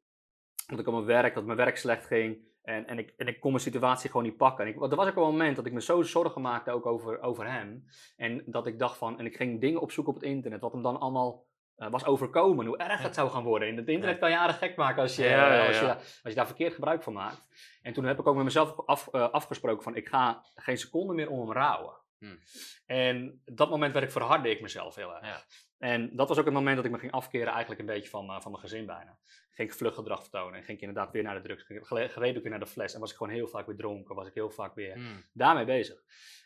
dat 0.77 0.87
ik 0.87 0.93
op 0.93 1.05
mijn 1.05 1.23
werk, 1.23 1.35
dat 1.35 1.45
mijn 1.45 1.57
werk 1.57 1.77
slecht 1.77 2.07
ging. 2.07 2.51
En, 2.63 2.87
en, 2.87 2.99
ik, 2.99 3.15
en 3.17 3.27
ik 3.27 3.41
kon 3.41 3.51
mijn 3.51 3.63
situatie 3.63 4.11
gewoon 4.11 4.27
niet 4.27 4.37
pakken. 4.37 4.65
En 4.65 4.71
ik, 4.71 4.83
er 4.83 4.97
was 4.97 5.09
ook 5.09 5.17
een 5.17 5.23
moment 5.23 5.57
dat 5.57 5.67
ik 5.67 5.73
me 5.73 5.83
zo 5.83 6.03
zorgen 6.03 6.41
maakte 6.41 6.71
ook 6.71 6.87
over, 6.87 7.21
over 7.21 7.51
hem. 7.51 7.85
En 8.17 8.43
dat 8.47 8.67
ik 8.67 8.79
dacht 8.79 8.97
van, 8.97 9.19
en 9.19 9.27
ik 9.27 9.37
ging 9.37 9.61
dingen 9.61 9.81
opzoeken 9.81 10.15
op 10.15 10.21
het 10.21 10.29
internet, 10.29 10.61
wat 10.61 10.73
hem 10.73 10.83
dan 10.83 11.01
allemaal 11.01 11.47
eh, 11.77 11.91
was 11.91 12.05
overkomen. 12.05 12.67
Hoe 12.67 12.77
erg 12.77 13.03
het 13.03 13.15
zou 13.15 13.31
gaan 13.31 13.43
worden. 13.43 13.69
In 13.69 13.77
het 13.77 13.89
internet 13.89 14.19
kan 14.19 14.31
je 14.31 14.39
aardig 14.39 14.59
gek 14.59 14.77
maken 14.77 15.03
als 15.03 15.17
je, 15.17 15.23
Ja, 15.23 15.55
ja, 15.55 15.67
als, 15.67 15.79
je, 15.79 15.95
als 15.95 16.19
je 16.23 16.35
daar 16.35 16.47
verkeerd 16.47 16.75
gebruik 16.75 17.03
van 17.03 17.13
maakt. 17.13 17.49
En 17.83 17.93
toen 17.93 18.05
heb 18.05 18.19
ik 18.19 18.27
ook 18.27 18.35
met 18.35 18.45
mezelf 18.45 18.81
af, 18.87 19.09
eh, 19.09 19.31
afgesproken 19.31 19.83
van, 19.83 19.97
ik 19.97 20.09
ga 20.09 20.45
geen 20.55 20.79
seconde 20.79 21.15
meer 21.15 21.31
om 21.31 21.39
hem 21.39 21.53
rouwen. 21.53 22.01
Hmm. 22.19 22.39
En 22.87 23.43
op 23.45 23.57
dat 23.57 23.71
moment 23.71 23.93
werd 23.93 24.05
ik, 24.05 24.11
verhardde 24.11 24.51
ik 24.51 24.61
mezelf 24.61 24.95
heel 24.95 25.15
erg. 25.15 25.27
Ja. 25.27 25.43
En 25.83 26.17
dat 26.17 26.29
was 26.29 26.39
ook 26.39 26.45
het 26.45 26.55
moment 26.55 26.77
dat 26.77 26.85
ik 26.85 26.91
me 26.91 26.99
ging 26.99 27.13
afkeren 27.13 27.49
eigenlijk 27.53 27.81
een 27.81 27.87
beetje 27.87 28.09
van, 28.11 28.29
eh, 28.31 28.41
van 28.41 28.51
mijn 28.51 28.63
gezin 28.63 28.87
bijna. 28.87 29.19
Ging 29.51 29.69
ik 29.71 29.75
vluchtgedrag 29.75 30.21
vertonen 30.21 30.55
en 30.59 30.63
ging 30.65 30.77
ik 30.79 30.85
inderdaad 30.89 31.13
weer 31.13 31.23
naar 31.23 31.35
de 31.35 31.41
drugs. 31.49 31.69
Ik 31.69 31.85
Gereden 31.87 32.37
ook 32.37 32.43
weer 32.43 32.51
naar 32.51 32.59
de 32.61 32.67
fles 32.67 32.95
en 32.95 33.01
was 33.01 33.11
ik 33.11 33.17
gewoon 33.17 33.33
heel 33.33 33.47
vaak 33.49 33.67
weer 33.67 33.77
dronken. 33.77 34.15
Was 34.15 34.27
ik 34.27 34.35
heel 34.35 34.51
vaak 34.51 34.75
weer 34.75 34.95
Hmm. 34.95 35.25
daarmee 35.33 35.65
bezig. 35.65 36.03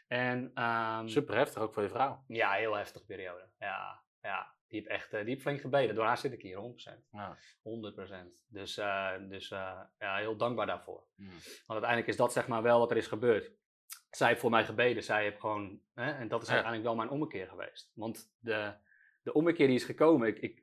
En 0.09 0.51
ehm, 0.55 1.09
Super 1.09 1.35
heftig, 1.37 1.63
ook 1.63 1.75
voor 1.75 1.83
je 1.83 1.89
vrouw. 1.89 2.25
ja, 2.27 2.53
heel 2.53 2.75
heftige 2.77 3.05
periode. 3.05 3.49
Ja, 3.59 4.03
ja. 4.23 4.55
Die 4.69 4.81
heb 4.81 4.91
echt 4.91 5.13
eh, 5.13 5.21
die 5.25 5.31
heb 5.35 5.41
flink 5.43 5.61
gebeden. 5.61 5.95
Door 5.95 6.05
haar 6.05 6.19
zit 6.19 6.33
ik 6.33 6.43
hier, 6.43 6.57
100%. 6.57 7.07
Ja. 7.11 7.37
100%. 7.63 8.45
Dus, 8.49 8.77
eh, 8.77 9.13
dus 9.29 9.49
ja, 9.49 9.91
heel 9.99 10.37
dankbaar 10.37 10.67
daarvoor. 10.67 11.05
Hmm. 11.17 11.29
Want 11.29 11.43
uiteindelijk 11.67 12.09
is 12.09 12.17
dat 12.17 12.33
zeg 12.33 12.49
maar 12.49 12.63
wel 12.63 12.79
wat 12.79 12.91
er 12.91 12.97
is 12.97 13.07
gebeurd. 13.07 13.51
Zij 14.11 14.29
heeft 14.29 14.41
voor 14.41 14.51
mij 14.51 14.65
gebeden. 14.65 15.03
Zij 15.03 15.23
heeft 15.23 15.41
gewoon, 15.41 15.81
hè, 15.95 16.11
en 16.13 16.29
dat 16.29 16.43
is 16.43 16.49
Ja. 16.49 16.55
uiteindelijk 16.55 16.95
wel 16.95 17.05
mijn 17.05 17.15
ommekeer 17.15 17.49
geweest. 17.49 17.91
Want 17.95 18.35
de, 18.39 18.75
de 19.27 19.33
ommekeer 19.33 19.67
die 19.67 19.77
is 19.77 19.85
gekomen. 19.85 20.29
Ik, 20.29 20.39
ik, 20.39 20.63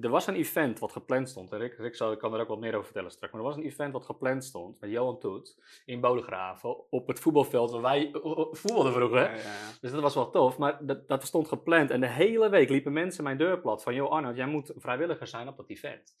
er 0.00 0.08
was 0.08 0.26
een 0.26 0.34
event 0.34 0.78
wat 0.78 0.92
gepland 0.92 1.28
stond. 1.28 1.52
En 1.52 1.58
Rick, 1.58 1.74
Rick 1.74 1.94
zal, 1.94 2.16
kan 2.16 2.34
er 2.34 2.40
ook 2.40 2.48
wat 2.48 2.58
meer 2.60 2.72
over 2.72 2.84
vertellen 2.84 3.10
straks. 3.10 3.32
Maar 3.32 3.42
er 3.42 3.46
was 3.48 3.56
een 3.56 3.64
event 3.64 3.92
wat 3.92 4.04
gepland 4.04 4.44
stond 4.44 4.80
met 4.80 4.90
Johan 4.90 5.18
Toet 5.18 5.58
in 5.84 6.00
Bodegraven. 6.00 6.90
Op 6.90 7.08
het 7.08 7.20
voetbalveld 7.20 7.70
waar 7.70 7.80
wij 7.80 8.10
voetbalden 8.52 8.92
vroeger. 8.92 9.20
Ja, 9.20 9.30
ja, 9.30 9.36
ja. 9.36 9.72
Dus 9.80 9.90
dat 9.90 10.00
was 10.00 10.14
wel 10.14 10.30
tof, 10.30 10.58
maar 10.58 10.86
dat, 10.86 11.08
dat 11.08 11.24
stond 11.24 11.48
gepland. 11.48 11.90
En 11.90 12.00
de 12.00 12.08
hele 12.08 12.48
week 12.48 12.68
liepen 12.68 12.92
mensen 12.92 13.24
mijn 13.24 13.38
deur 13.38 13.60
plat 13.60 13.82
van... 13.82 13.94
joh 13.94 14.10
Arnold, 14.10 14.36
jij 14.36 14.46
moet 14.46 14.72
vrijwilliger 14.76 15.26
zijn 15.26 15.48
op 15.48 15.56
dat 15.56 15.68
event. 15.68 16.14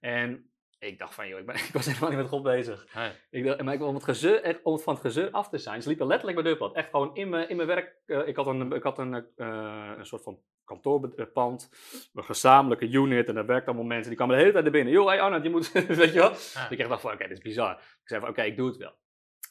En 0.00 0.50
ik 0.80 0.98
dacht 0.98 1.14
van, 1.14 1.28
joh, 1.28 1.38
ik, 1.38 1.46
ben, 1.46 1.54
ik 1.68 1.70
was 1.72 1.86
helemaal 1.86 2.08
niet 2.08 2.18
met 2.18 2.28
God 2.28 2.42
bezig. 2.42 2.94
Nee. 2.94 3.12
Ik 3.30 3.44
dacht, 3.44 3.62
maar 3.62 3.74
ik, 3.74 3.82
om, 3.82 3.94
het 3.94 4.04
gezeur, 4.04 4.42
echt, 4.42 4.62
om 4.62 4.78
van 4.78 4.92
het 4.94 5.02
gezeur 5.02 5.30
af 5.30 5.48
te 5.48 5.58
zijn, 5.58 5.82
ze 5.82 5.88
liepen 5.88 6.06
letterlijk 6.06 6.38
mijn 6.38 6.48
deur 6.48 6.58
plat. 6.58 6.76
Echt 6.76 6.90
gewoon 6.90 7.14
in 7.14 7.28
mijn, 7.28 7.48
in 7.48 7.56
mijn 7.56 7.68
werk. 7.68 7.96
eh, 8.06 8.26
ik 8.26 8.36
had 8.36 8.46
een, 8.46 8.72
ik 8.72 8.82
had 8.82 8.98
een, 8.98 9.14
eh, 9.36 9.92
een 9.96 10.06
soort 10.06 10.22
van 10.22 10.40
kantoorpand, 10.64 11.70
een 12.14 12.24
gezamenlijke 12.24 12.88
unit. 12.90 13.28
En 13.28 13.34
daar 13.34 13.46
werkten 13.46 13.68
allemaal 13.68 13.88
mensen, 13.88 14.08
die 14.08 14.16
kwamen 14.16 14.34
de 14.34 14.40
hele 14.40 14.52
tijd 14.52 14.64
naar 14.64 14.72
binnen. 14.72 14.92
Joh, 14.92 15.06
hey 15.06 15.20
Arnold, 15.20 15.42
je 15.42 15.50
moet, 15.50 15.72
weet 16.02 16.12
je 16.12 16.18
wel. 16.18 16.32
Ja. 16.54 16.70
Ik 16.70 16.78
echt 16.78 16.88
dacht 16.88 17.00
van, 17.00 17.12
oké, 17.12 17.22
dit 17.28 17.36
is 17.36 17.42
bizar. 17.42 17.72
Ik 17.72 18.08
zei 18.08 18.20
van, 18.20 18.28
oké, 18.30 18.42
ik 18.42 18.56
doe 18.56 18.68
het 18.68 18.76
wel. 18.76 18.94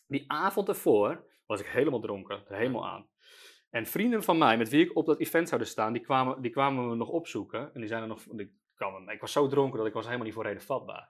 Die 0.08 0.24
avond 0.28 0.68
ervoor 0.68 1.28
was 1.46 1.60
ik 1.60 1.66
helemaal 1.66 2.00
dronken, 2.00 2.44
er 2.48 2.56
helemaal 2.56 2.88
aan. 2.88 3.08
En 3.70 3.86
vrienden 3.86 4.24
van 4.24 4.38
mij, 4.38 4.58
met 4.58 4.70
wie 4.70 4.86
ik 4.86 4.96
op 4.96 5.06
dat 5.06 5.20
event 5.20 5.48
zouden 5.48 5.70
staan, 5.70 5.94
die 5.94 6.02
kwamen, 6.02 6.42
die 6.42 6.52
kwamen 6.52 6.88
me 6.88 6.96
nog 6.96 7.10
opzoeken. 7.10 7.74
En 7.74 7.80
die 7.80 7.88
zijn 7.88 8.02
er 8.02 8.08
nog, 8.08 8.24
die 8.32 8.59
ik 9.08 9.22
was 9.22 9.32
zo 9.32 9.48
dronken 9.48 9.78
dat 9.78 9.88
ik 9.88 9.94
was 9.94 10.06
helemaal 10.06 10.26
niet 10.26 10.34
voor 10.34 10.44
reden 10.44 10.62
vatbaar. 10.62 11.10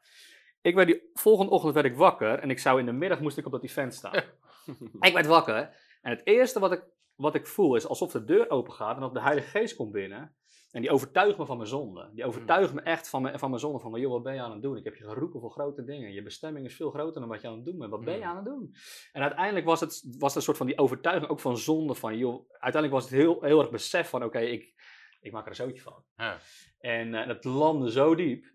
Ik 0.62 0.76
werd 0.76 0.88
die 0.88 1.10
volgende 1.14 1.52
ochtend 1.52 1.74
werd 1.74 1.86
ik 1.86 1.96
wakker 1.96 2.40
en 2.40 2.50
ik 2.50 2.60
zou 2.60 2.80
in 2.80 2.86
de 2.86 2.92
middag 2.92 3.20
moest 3.20 3.38
ik 3.38 3.46
op 3.46 3.52
dat 3.52 3.64
event 3.64 3.94
staan. 3.94 4.14
ik 5.00 5.14
werd 5.14 5.26
wakker 5.26 5.76
en 6.02 6.10
het 6.12 6.22
eerste 6.24 6.60
wat 6.60 6.72
ik, 6.72 6.84
wat 7.16 7.36
ik 7.36 7.48
voel 7.48 7.76
is 7.76 7.88
alsof 7.88 8.12
de 8.12 8.24
deur 8.24 8.50
open 8.50 8.74
gaat 8.74 8.96
en 8.96 9.02
dat 9.02 9.14
de 9.14 9.22
Heilige 9.22 9.48
Geest 9.48 9.76
komt 9.76 9.92
binnen. 9.92 10.34
En 10.72 10.82
die 10.82 10.92
overtuigt 10.92 11.38
me 11.38 11.46
van 11.46 11.58
mijn 11.58 11.70
zonde. 11.70 12.10
Die 12.14 12.26
overtuigt 12.26 12.74
me 12.74 12.82
echt 12.82 13.10
van 13.10 13.22
mijn, 13.22 13.40
van 13.40 13.50
mijn 13.50 13.62
zonde. 13.62 13.80
Van, 13.80 14.00
joh, 14.00 14.12
wat 14.12 14.24
ben 14.24 14.34
je 14.34 14.42
aan 14.42 14.52
het 14.52 14.62
doen? 14.62 14.78
Ik 14.78 14.84
heb 14.84 14.96
je 14.96 15.04
geroepen 15.04 15.40
voor 15.40 15.52
grote 15.52 15.84
dingen. 15.84 16.14
Je 16.14 16.24
bestemming 16.24 16.66
is 16.66 16.76
veel 16.76 16.90
groter 16.92 17.20
dan 17.20 17.30
wat 17.30 17.42
je 17.42 17.48
aan 17.48 17.56
het 17.56 17.66
doen 17.66 17.78
bent. 17.78 17.92
Wat 17.92 18.06
ben 18.06 18.14
je 18.14 18.20
Mm. 18.20 18.26
aan 18.26 18.36
het 18.36 18.46
doen? 18.46 18.76
En 19.12 19.22
uiteindelijk 19.22 19.66
was 19.66 19.80
het, 19.80 20.04
was 20.18 20.28
het 20.28 20.36
een 20.36 20.42
soort 20.42 20.58
van 20.58 20.66
die 20.66 20.78
overtuiging 20.78 21.32
ook 21.32 21.40
van 21.40 21.58
zonde. 21.58 21.96
Van, 21.96 22.18
joh, 22.18 22.50
uiteindelijk 22.50 22.94
was 22.94 23.04
het 23.04 23.14
heel, 23.20 23.42
heel 23.42 23.60
erg 23.60 23.70
besef 23.70 24.10
van, 24.10 24.24
oké, 24.24 24.40
ik, 24.40 24.74
ik 25.20 25.32
maak 25.32 25.44
er 25.44 25.50
een 25.50 25.56
zootje 25.56 25.82
van. 25.82 26.04
Ja. 26.16 26.38
En 26.80 27.16
eh, 27.16 27.28
dat 27.28 27.44
landde 27.44 27.92
zo 27.92 28.16
diep. 28.16 28.46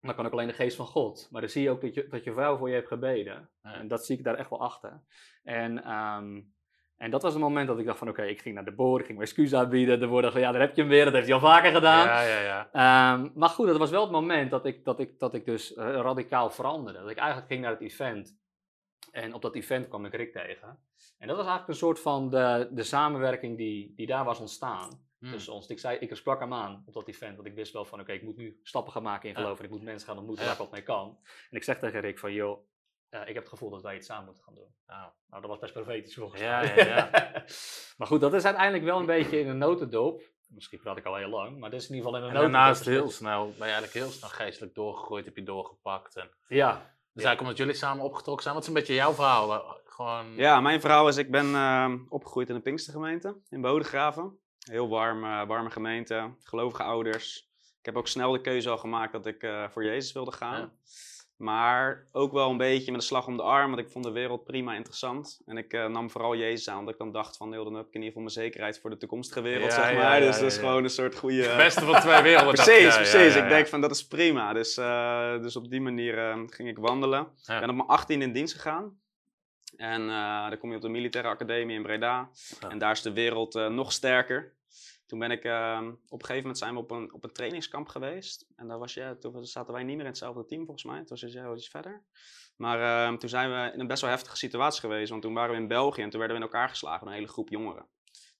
Dan 0.00 0.14
kan 0.14 0.26
ook 0.26 0.32
alleen 0.32 0.46
de 0.46 0.52
geest 0.52 0.76
van 0.76 0.86
God. 0.86 1.28
Maar 1.30 1.40
dan 1.40 1.50
zie 1.50 1.62
je 1.62 1.70
ook 1.70 1.80
dat 1.80 1.94
je, 1.94 2.06
dat 2.08 2.24
je 2.24 2.32
vrouw 2.32 2.56
voor 2.56 2.68
je 2.68 2.74
heeft 2.74 2.86
gebeden. 2.86 3.50
Ja. 3.62 3.74
En 3.74 3.88
dat 3.88 4.04
zie 4.04 4.18
ik 4.18 4.24
daar 4.24 4.34
echt 4.34 4.50
wel 4.50 4.60
achter. 4.60 5.02
En, 5.42 5.84
ehm, 5.84 6.40
en 6.96 7.10
dat 7.10 7.22
was 7.22 7.32
het 7.32 7.42
moment 7.42 7.68
dat 7.68 7.78
ik 7.78 7.86
dacht 7.86 7.98
van 7.98 8.08
oké, 8.08 8.22
ik 8.22 8.40
ging 8.40 8.54
naar 8.54 8.64
de 8.64 8.74
boer, 8.74 9.00
ik 9.00 9.06
ging 9.06 9.18
mijn 9.18 9.28
excuus 9.28 9.54
aanbieden. 9.54 10.02
Er 10.02 10.08
worden 10.08 10.40
ja, 10.40 10.52
daar 10.52 10.60
heb 10.60 10.74
je 10.74 10.80
hem 10.80 10.90
weer, 10.90 11.04
dat 11.04 11.14
heeft 11.14 11.26
hij 11.26 11.34
al 11.34 11.40
vaker 11.40 11.72
gedaan. 11.72 12.06
Ja, 12.06 12.22
ja, 12.22 12.40
ja. 12.40 12.68
Ehm, 12.72 13.30
maar 13.34 13.48
goed, 13.48 13.66
dat 13.66 13.78
was 13.78 13.90
wel 13.90 14.02
het 14.02 14.10
moment 14.10 14.50
dat 14.50 14.66
ik, 14.66 14.84
dat 14.84 15.00
ik, 15.00 15.18
dat 15.18 15.34
ik 15.34 15.44
dus 15.44 15.74
eh, 15.74 15.84
radicaal 15.86 16.50
veranderde. 16.50 16.98
Dat 17.00 17.10
ik 17.10 17.16
eigenlijk 17.16 17.48
ging 17.48 17.62
naar 17.62 17.70
het 17.70 17.80
event. 17.80 18.36
En 19.10 19.34
op 19.34 19.42
dat 19.42 19.54
event 19.54 19.88
kwam 19.88 20.04
ik 20.04 20.14
Rick 20.14 20.32
tegen. 20.32 20.78
En 21.18 21.28
dat 21.28 21.36
was 21.36 21.46
eigenlijk 21.46 21.68
een 21.68 21.86
soort 21.86 22.00
van 22.00 22.30
de, 22.30 22.68
de 22.72 22.82
samenwerking 22.82 23.56
die, 23.56 23.92
die 23.96 24.06
daar 24.06 24.24
was 24.24 24.40
ontstaan. 24.40 25.03
Hmm. 25.24 25.32
tussen 25.32 25.52
ons. 25.52 25.66
Ik, 25.66 25.78
zei, 25.78 25.98
ik 25.98 26.14
sprak 26.16 26.40
hem 26.40 26.52
aan 26.52 26.82
op 26.86 26.94
dat 26.94 27.08
event, 27.08 27.36
want 27.36 27.48
ik 27.48 27.54
wist 27.54 27.72
wel 27.72 27.84
van 27.84 28.00
oké, 28.00 28.12
ik 28.12 28.22
moet 28.22 28.36
nu 28.36 28.60
stappen 28.62 28.92
gaan 28.92 29.02
maken 29.02 29.28
in 29.28 29.34
Ja. 29.34 29.40
geloof 29.40 29.58
en 29.58 29.64
ik 29.64 29.70
moet 29.70 29.82
mensen 29.82 30.08
gaan 30.08 30.18
ontmoeten 30.18 30.44
Ja. 30.44 30.50
waar 30.50 30.60
ik 30.60 30.64
wat 30.70 30.72
mee 30.78 30.82
kan. 30.96 31.18
En 31.50 31.56
ik 31.56 31.64
zeg 31.64 31.78
tegen 31.78 32.00
Rick 32.00 32.18
van 32.18 32.32
joh, 32.32 32.66
eh, 33.08 33.20
ik 33.20 33.26
heb 33.34 33.36
het 33.36 33.48
gevoel 33.48 33.70
dat 33.70 33.82
wij 33.82 33.96
iets 33.96 34.06
samen 34.06 34.24
moeten 34.24 34.44
gaan 34.44 34.54
doen. 34.54 34.74
Nou, 34.86 35.10
Nou, 35.28 35.40
dat 35.40 35.50
was 35.50 35.60
best 35.60 35.72
profetisch 35.72 36.14
volgens 36.14 36.40
Ja, 36.40 36.60
mij. 36.60 36.76
ja, 36.76 36.84
ja. 36.86 37.10
maar 37.96 38.06
goed, 38.06 38.20
dat 38.20 38.34
is 38.34 38.44
uiteindelijk 38.44 38.84
wel 38.84 38.98
een 38.98 39.06
beetje 39.06 39.40
in 39.40 39.48
een 39.48 39.58
notendop. 39.58 40.22
Misschien 40.48 40.80
praat 40.80 40.96
ik 40.96 41.04
al 41.04 41.14
heel 41.16 41.28
lang, 41.28 41.58
maar 41.58 41.70
dat 41.70 41.80
is 41.80 41.88
in 41.88 41.94
ieder 41.94 42.10
geval 42.10 42.22
in 42.22 42.28
een 42.30 42.36
en 42.36 42.42
notendop. 42.42 42.62
daarnaast 42.62 42.84
heel 42.84 43.10
snel, 43.10 43.44
ben 43.44 43.54
je 43.56 43.62
eigenlijk 43.72 43.92
heel 43.92 44.10
snel 44.10 44.28
geestelijk 44.30 44.74
doorgegroeid, 44.74 45.24
heb 45.24 45.36
je 45.36 45.42
doorgepakt. 45.42 46.16
En, 46.16 46.26
dus 46.48 46.58
Ja, 46.58 46.70
eigenlijk 47.12 47.40
omdat 47.40 47.56
jullie 47.56 47.74
samen 47.74 48.04
opgetrokken 48.04 48.42
zijn. 48.42 48.54
Wat 48.54 48.62
is 48.64 48.68
een 48.68 48.74
beetje 48.74 48.94
jouw 48.94 49.12
verhaal? 49.12 49.52
Eh, 49.54 49.72
Gewoon, 49.84 50.34
Ja, 50.36 50.60
mijn 50.60 50.80
verhaal 50.80 51.08
is, 51.08 51.16
ik 51.16 51.30
ben 51.30 51.54
ehm, 51.54 51.98
opgegroeid 52.08 52.48
in 52.48 52.54
een 52.54 52.62
Pinkstergemeente 52.62 53.40
in 53.48 53.60
Bodegraven. 53.60 54.38
Heel 54.64 54.88
warm, 54.88 55.24
eh, 55.24 55.46
warme 55.46 55.70
gemeente, 55.70 56.34
gelovige 56.42 56.82
ouders. 56.82 57.48
Ik 57.78 57.84
heb 57.84 57.96
ook 57.96 58.08
snel 58.08 58.32
de 58.32 58.40
keuze 58.40 58.70
al 58.70 58.78
gemaakt 58.78 59.12
dat 59.12 59.26
ik 59.26 59.42
eh, 59.42 59.68
voor 59.68 59.84
Jezus 59.84 60.12
wilde 60.12 60.32
gaan. 60.32 60.60
Ja. 60.60 60.70
Maar 61.36 62.08
ook 62.12 62.32
wel 62.32 62.50
een 62.50 62.56
beetje 62.56 62.92
met 62.92 63.00
een 63.00 63.06
slag 63.06 63.26
om 63.26 63.36
de 63.36 63.42
arm, 63.42 63.70
want 63.70 63.82
ik 63.82 63.90
vond 63.90 64.04
de 64.04 64.10
wereld 64.10 64.44
prima 64.44 64.74
interessant. 64.74 65.40
En 65.46 65.56
ik 65.56 65.72
eh, 65.72 65.86
nam 65.86 66.10
vooral 66.10 66.36
Jezus 66.36 66.68
aan, 66.68 66.78
omdat 66.78 66.92
ik 66.92 67.00
dan 67.00 67.12
dacht 67.12 67.36
van, 67.36 67.52
heel 67.52 67.64
dan 67.64 67.74
heb 67.74 67.86
ik 67.86 67.94
in 67.94 68.02
ieder 68.02 68.06
geval 68.06 68.22
mijn 68.22 68.34
zekerheid 68.34 68.80
voor 68.80 68.90
de 68.90 68.96
toekomstige 68.96 69.40
wereld, 69.40 69.70
Ja, 69.70 69.82
zeg 69.84 69.94
maar. 69.94 70.20
ja, 70.20 70.26
dus 70.26 70.38
dat 70.38 70.50
is 70.50 70.58
gewoon 70.58 70.84
een 70.84 70.90
soort 70.90 71.16
goede... 71.16 71.42
het 71.42 71.56
beste 71.56 71.84
van 71.84 72.00
twee 72.00 72.22
werelden. 72.22 72.54
Precies, 72.54 72.94
precies. 72.94 73.36
Ik 73.36 73.48
denk 73.48 73.66
van 73.66 73.80
dat 73.80 73.90
is 73.90 74.06
prima. 74.06 74.52
Dus, 74.52 74.74
dus 75.42 75.56
op 75.56 75.70
die 75.70 75.80
manier 75.80 76.46
ging 76.46 76.68
ik 76.68 76.78
wandelen. 76.78 77.20
Ik 77.20 77.60
ben 77.60 77.70
op 77.70 77.76
mijn 77.76 77.88
18 77.88 78.22
in 78.22 78.32
dienst 78.32 78.54
gegaan. 78.54 78.98
En 79.76 80.08
eh, 80.10 80.48
dan 80.48 80.58
kom 80.58 80.70
je 80.70 80.76
op 80.76 80.82
de 80.82 80.88
militaire 80.88 81.30
academie 81.30 81.76
in 81.76 81.82
Breda. 81.82 82.30
Ja. 82.60 82.68
En 82.68 82.78
daar 82.78 82.90
is 82.90 83.02
de 83.02 83.12
wereld 83.12 83.54
eh, 83.54 83.68
nog 83.68 83.92
sterker. 83.92 84.54
Toen 85.06 85.18
ben 85.18 85.30
ik, 85.30 85.44
eh, 85.44 85.80
op 86.08 86.20
een 86.20 86.26
gegeven 86.26 86.36
moment 86.36 86.58
zijn 86.58 86.74
we 86.74 86.80
op 86.80 86.90
een, 86.90 87.12
op 87.12 87.24
een 87.24 87.32
trainingskamp 87.32 87.88
geweest. 87.88 88.46
En 88.56 88.68
daar 88.68 88.78
was 88.78 88.94
je, 88.94 89.16
toen 89.20 89.44
zaten 89.46 89.72
wij 89.72 89.82
niet 89.82 89.96
meer 89.96 90.04
in 90.04 90.10
hetzelfde 90.10 90.44
team 90.44 90.64
volgens 90.64 90.84
mij. 90.84 90.96
Toen 90.96 91.18
was 91.20 91.20
jij 91.20 91.42
wel 91.42 91.56
iets 91.56 91.68
verder. 91.68 92.04
Maar 92.56 93.08
eh, 93.08 93.16
toen 93.18 93.28
zijn 93.28 93.50
we 93.50 93.72
in 93.72 93.80
een 93.80 93.86
best 93.86 94.00
wel 94.00 94.10
heftige 94.10 94.36
situatie 94.36 94.80
geweest. 94.80 95.10
Want 95.10 95.22
toen 95.22 95.34
waren 95.34 95.54
we 95.54 95.60
in 95.60 95.68
België 95.68 96.02
en 96.02 96.10
toen 96.10 96.18
werden 96.18 96.36
we 96.38 96.42
in 96.44 96.50
elkaar 96.50 96.68
geslagen 96.68 97.00
door 97.00 97.08
een 97.08 97.14
hele 97.14 97.32
groep 97.32 97.48
jongeren. 97.48 97.86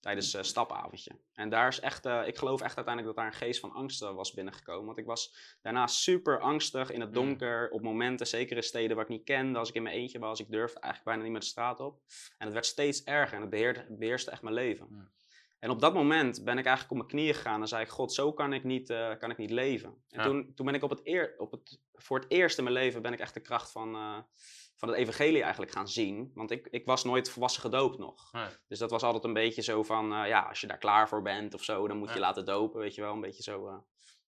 Tijdens 0.05 0.33
een 0.33 0.45
stapavondje. 0.45 1.11
En 1.33 1.49
daar 1.49 1.67
is 1.67 1.79
echt, 1.79 2.05
eh, 2.05 2.27
ik 2.27 2.37
geloof 2.37 2.61
echt 2.61 2.75
uiteindelijk 2.75 3.15
dat 3.15 3.23
daar 3.25 3.33
een 3.33 3.39
geest 3.39 3.59
van 3.59 3.71
angst 3.71 4.01
eh, 4.01 4.15
was 4.15 4.33
binnengekomen. 4.33 4.85
Want 4.85 4.97
ik 4.97 5.05
was 5.05 5.35
daarna 5.61 5.87
super 5.87 6.39
angstig 6.39 6.91
in 6.91 7.01
het 7.01 7.13
donker. 7.13 7.69
Op 7.69 7.81
momenten, 7.81 8.27
zeker 8.27 8.55
in 8.55 8.63
steden 8.63 8.95
waar 8.95 9.05
ik 9.05 9.11
niet 9.11 9.23
kende. 9.23 9.59
Als 9.59 9.69
ik 9.69 9.75
in 9.75 9.83
mijn 9.83 9.95
eentje 9.95 10.19
was, 10.19 10.39
ik 10.39 10.51
durfde 10.51 10.79
eigenlijk 10.79 11.03
bijna 11.03 11.21
niet 11.21 11.31
meer 11.31 11.39
de 11.39 11.45
straat 11.45 11.79
op. 11.79 12.01
En 12.37 12.45
het 12.45 12.53
werd 12.53 12.65
steeds 12.65 13.03
erger 13.03 13.35
en 13.35 13.41
het 13.41 13.49
beheerde, 13.49 13.85
beheerste 13.89 14.31
echt 14.31 14.41
mijn 14.41 14.55
leven. 14.55 14.85
Hmm. 14.87 15.11
En 15.59 15.69
op 15.69 15.79
dat 15.79 15.93
moment 15.93 16.43
ben 16.43 16.57
ik 16.57 16.65
eigenlijk 16.65 16.91
op 16.91 16.97
mijn 16.97 17.09
knieën 17.09 17.33
gegaan 17.33 17.61
en 17.61 17.67
zei 17.67 17.83
ik, 17.83 17.89
God, 17.89 18.13
zo 18.13 18.33
kan 18.33 18.53
ik 18.53 18.63
niet, 18.63 18.89
eh, 18.89 19.17
kan 19.17 19.31
ik 19.31 19.37
niet 19.37 19.51
leven. 19.51 19.89
En 19.89 20.19
Ja. 20.19 20.23
toen, 20.23 20.53
toen 20.55 20.65
ben 20.65 20.75
ik 20.75 20.83
op 20.83 20.89
het 20.89 21.01
eer, 21.07 21.33
op 21.37 21.51
het, 21.51 21.79
voor 21.93 22.19
het 22.19 22.31
eerst 22.31 22.57
in 22.57 22.63
mijn 22.63 22.75
leven 22.75 23.01
ben 23.01 23.13
ik 23.13 23.19
echt 23.19 23.33
de 23.33 23.39
kracht 23.39 23.71
van, 23.71 23.95
eh, 23.95 24.17
van 24.75 24.89
het 24.89 24.97
evangelie 24.97 25.41
eigenlijk 25.41 25.71
gaan 25.71 25.87
zien. 25.87 26.31
Want 26.33 26.51
ik, 26.51 26.67
ik 26.71 26.85
was 26.85 27.03
nooit 27.03 27.29
volwassen 27.29 27.61
gedoopt 27.61 27.97
nog. 27.97 28.31
Nee. 28.31 28.47
Dus 28.67 28.79
dat 28.79 28.91
was 28.91 29.03
altijd 29.03 29.23
een 29.23 29.33
beetje 29.33 29.61
zo 29.61 29.83
van, 29.83 30.13
eh, 30.13 30.27
ja, 30.27 30.41
als 30.41 30.61
je 30.61 30.67
daar 30.67 30.77
klaar 30.77 31.07
voor 31.09 31.21
bent 31.21 31.53
of 31.53 31.63
zo, 31.63 31.87
dan 31.87 31.97
moet 31.97 32.13
je 32.13 32.19
laten 32.19 32.45
dopen, 32.45 32.79
weet 32.79 32.95
je 32.95 33.01
wel. 33.01 33.13
Een 33.13 33.21
beetje 33.21 33.43
zo, 33.43 33.67
eh, 33.67 33.77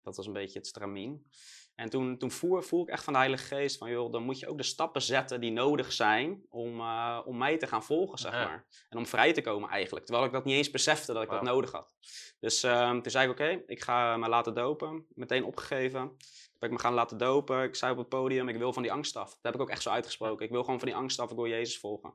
dat 0.03 0.17
was 0.17 0.27
een 0.27 0.33
beetje 0.33 0.59
het 0.59 0.67
stramien. 0.67 1.27
En 1.75 1.91
toen, 1.91 2.19
toen 2.19 2.31
voer, 2.31 2.65
voel 2.65 2.83
ik 2.83 2.89
echt 2.89 3.05
van 3.05 3.13
de 3.13 3.19
Heilige 3.19 3.45
Geest 3.45 3.79
van, 3.79 3.91
joh, 3.91 4.13
dan 4.13 4.23
moet 4.23 4.39
je 4.39 4.49
ook 4.49 4.57
de 4.57 4.63
stappen 4.63 5.03
zetten 5.03 5.41
die 5.41 5.51
nodig 5.51 5.93
zijn 5.93 6.43
om, 6.49 6.81
eh, 6.81 7.21
om 7.25 7.39
mij 7.39 7.57
te 7.59 7.67
gaan 7.67 7.85
volgen, 7.85 8.19
zeg 8.19 8.33
Ja. 8.33 8.45
maar. 8.45 8.67
En 8.89 8.99
om 8.99 9.07
vrij 9.07 9.33
te 9.33 9.41
komen 9.41 9.71
eigenlijk. 9.71 10.05
Terwijl 10.07 10.27
ik 10.27 10.33
dat 10.33 10.45
niet 10.45 10.57
eens 10.57 10.71
besefte 10.71 11.13
dat 11.13 11.23
ik 11.23 11.31
dat 11.31 11.43
nodig 11.43 11.73
had. 11.73 11.93
Dus 12.41 12.63
ehm, 12.63 13.01
toen 13.01 13.11
zei 13.11 13.25
ik, 13.25 13.33
oké, 13.33 13.63
ik 13.67 13.83
ga 13.83 14.17
me 14.17 14.29
laten 14.29 14.55
dopen. 14.55 15.07
Meteen 15.15 15.45
opgegeven. 15.45 16.17
Ben 16.59 16.69
ik 16.71 16.77
me 16.77 16.83
gaan 16.83 16.95
laten 16.95 17.19
dopen. 17.19 17.63
Ik 17.63 17.75
zei 17.75 17.93
op 17.93 17.99
het 17.99 18.09
podium, 18.09 18.49
ik 18.49 18.57
wil 18.57 18.73
van 18.73 18.83
die 18.83 18.93
angst 18.93 19.17
af. 19.17 19.29
Dat 19.31 19.39
heb 19.43 19.55
ik 19.55 19.61
ook 19.61 19.71
echt 19.71 19.83
zo 19.83 19.91
uitgesproken. 19.91 20.45
Ik 20.45 20.51
wil 20.51 20.65
gewoon 20.65 20.79
van 20.79 20.89
die 20.89 20.97
angst 20.97 21.21
af, 21.21 21.31
ik 21.31 21.37
wil 21.37 21.47
Jezus 21.47 21.79
volgen. 21.79 22.15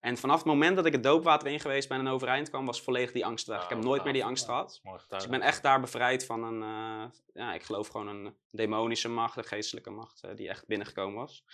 En 0.00 0.16
vanaf 0.16 0.36
het 0.36 0.46
moment 0.46 0.76
dat 0.76 0.86
ik 0.86 0.92
het 0.92 1.02
doopwater 1.02 1.48
in 1.48 1.60
geweest 1.60 1.88
ben 1.88 1.98
en 1.98 2.08
overeind 2.08 2.48
kwam, 2.50 2.66
was 2.66 2.82
volledig 2.82 3.12
die 3.12 3.26
angst 3.26 3.46
weg. 3.46 3.62
ik 3.62 3.68
heb 3.68 3.78
Wauw, 3.78 3.88
nooit 3.90 4.04
meer 4.04 4.12
die 4.12 4.24
angst 4.24 4.44
gehad. 4.44 4.80
Dus 5.08 5.24
ik 5.24 5.30
ben 5.30 5.40
echt 5.40 5.62
daar 5.62 5.80
bevrijd 5.80 6.26
van 6.26 6.42
een, 6.44 6.62
eh, 6.62 7.04
ja, 7.34 7.54
ik 7.54 7.62
geloof 7.62 7.88
gewoon 7.88 8.08
een 8.08 8.34
demonische 8.50 9.08
macht, 9.08 9.36
een 9.36 9.44
geestelijke 9.44 9.90
macht, 9.90 10.22
eh, 10.22 10.30
die 10.36 10.48
echt 10.48 10.66
binnengekomen 10.66 11.16
was. 11.20 11.44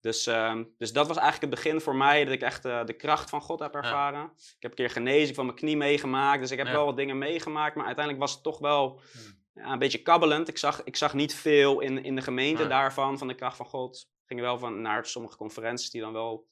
Dus, 0.00 0.26
ehm, 0.26 0.64
dus 0.78 0.92
dat 0.92 1.06
was 1.08 1.16
eigenlijk 1.16 1.52
het 1.52 1.62
begin 1.62 1.80
voor 1.80 1.96
mij, 1.96 2.24
dat 2.24 2.32
ik 2.34 2.42
echt 2.42 2.64
eh, 2.64 2.84
de 2.84 2.92
kracht 2.92 3.30
van 3.30 3.40
God 3.40 3.58
heb 3.58 3.74
ervaren. 3.74 4.24
Ik 4.34 4.56
heb 4.58 4.70
een 4.70 4.76
keer 4.76 4.90
genezing 4.90 5.34
van 5.36 5.44
mijn 5.46 5.56
knie 5.58 5.76
meegemaakt, 5.76 6.40
dus 6.40 6.50
ik 6.50 6.58
heb 6.58 6.66
Ja. 6.66 6.72
wel 6.72 6.84
wat 6.84 6.96
dingen 6.96 7.18
meegemaakt, 7.18 7.74
maar 7.76 7.86
uiteindelijk 7.86 8.24
was 8.24 8.34
het 8.34 8.42
toch 8.42 8.58
wel 8.58 9.00
Hmm. 9.12 9.42
Ja, 9.54 9.72
een 9.72 9.78
beetje 9.78 10.02
kabbelend. 10.02 10.48
Ik 10.48 10.58
zag, 10.58 10.84
ik 10.84 10.96
zag 10.96 11.14
niet 11.14 11.34
veel 11.34 11.80
in, 11.80 12.04
in 12.04 12.14
de 12.14 12.22
gemeente 12.22 12.60
Nee. 12.60 12.70
daarvan, 12.70 13.18
van 13.18 13.28
de 13.28 13.34
kracht 13.34 13.56
van 13.56 13.66
God. 13.66 13.96
Ik 13.96 14.26
ging 14.26 14.40
wel 14.40 14.58
van 14.58 14.80
naar 14.80 15.06
sommige 15.06 15.36
conferenties 15.36 15.90
die 15.90 16.00
dan 16.00 16.12
wel, 16.12 16.46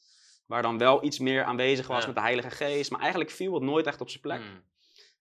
waar 0.46 0.62
dan 0.62 0.78
wel 0.78 1.04
iets 1.04 1.18
meer 1.18 1.44
aanwezig 1.44 1.86
was 1.86 2.00
Ja. 2.00 2.06
met 2.06 2.14
de 2.14 2.20
Heilige 2.22 2.50
Geest, 2.50 2.90
maar 2.90 3.00
eigenlijk 3.00 3.30
viel 3.30 3.54
het 3.54 3.62
nooit 3.62 3.86
echt 3.86 4.00
op 4.00 4.08
zijn 4.08 4.22
plek. 4.22 4.40
Hmm. 4.40 4.62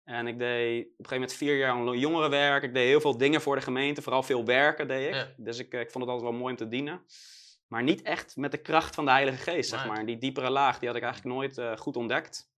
En 0.03 0.27
ik 0.27 0.39
deed 0.39 0.79
op 0.81 0.87
een 0.87 0.93
gegeven 0.95 1.13
moment 1.13 1.33
vier 1.33 1.57
jaar 1.57 1.71
aan 1.71 1.99
jongerenwerk. 1.99 2.63
Ik 2.63 2.73
deed 2.73 2.87
heel 2.87 3.01
veel 3.01 3.17
dingen 3.17 3.41
voor 3.41 3.55
de 3.55 3.61
gemeente, 3.61 4.01
vooral 4.01 4.23
veel 4.23 4.45
werken 4.45 4.87
deed 4.87 5.07
ik. 5.07 5.13
Ja. 5.13 5.33
Dus 5.37 5.59
ik, 5.59 5.73
eh, 5.73 5.79
ik 5.79 5.91
vond 5.91 6.03
het 6.03 6.13
altijd 6.13 6.31
wel 6.31 6.39
mooi 6.39 6.51
om 6.51 6.57
te 6.57 6.67
dienen. 6.67 7.01
Maar 7.67 7.83
niet 7.83 8.01
echt 8.01 8.35
met 8.35 8.51
de 8.51 8.57
kracht 8.57 8.95
van 8.95 9.05
de 9.05 9.11
Heilige 9.11 9.37
Geest, 9.51 9.69
zeg 9.69 9.87
maar. 9.87 10.05
Die 10.05 10.17
diepere 10.17 10.49
laag, 10.49 10.79
die 10.79 10.87
had 10.87 10.97
ik 10.97 11.03
eigenlijk 11.03 11.35
nooit 11.35 11.57
eh, 11.57 11.77
goed 11.77 11.95
ontdekt. 11.97 12.49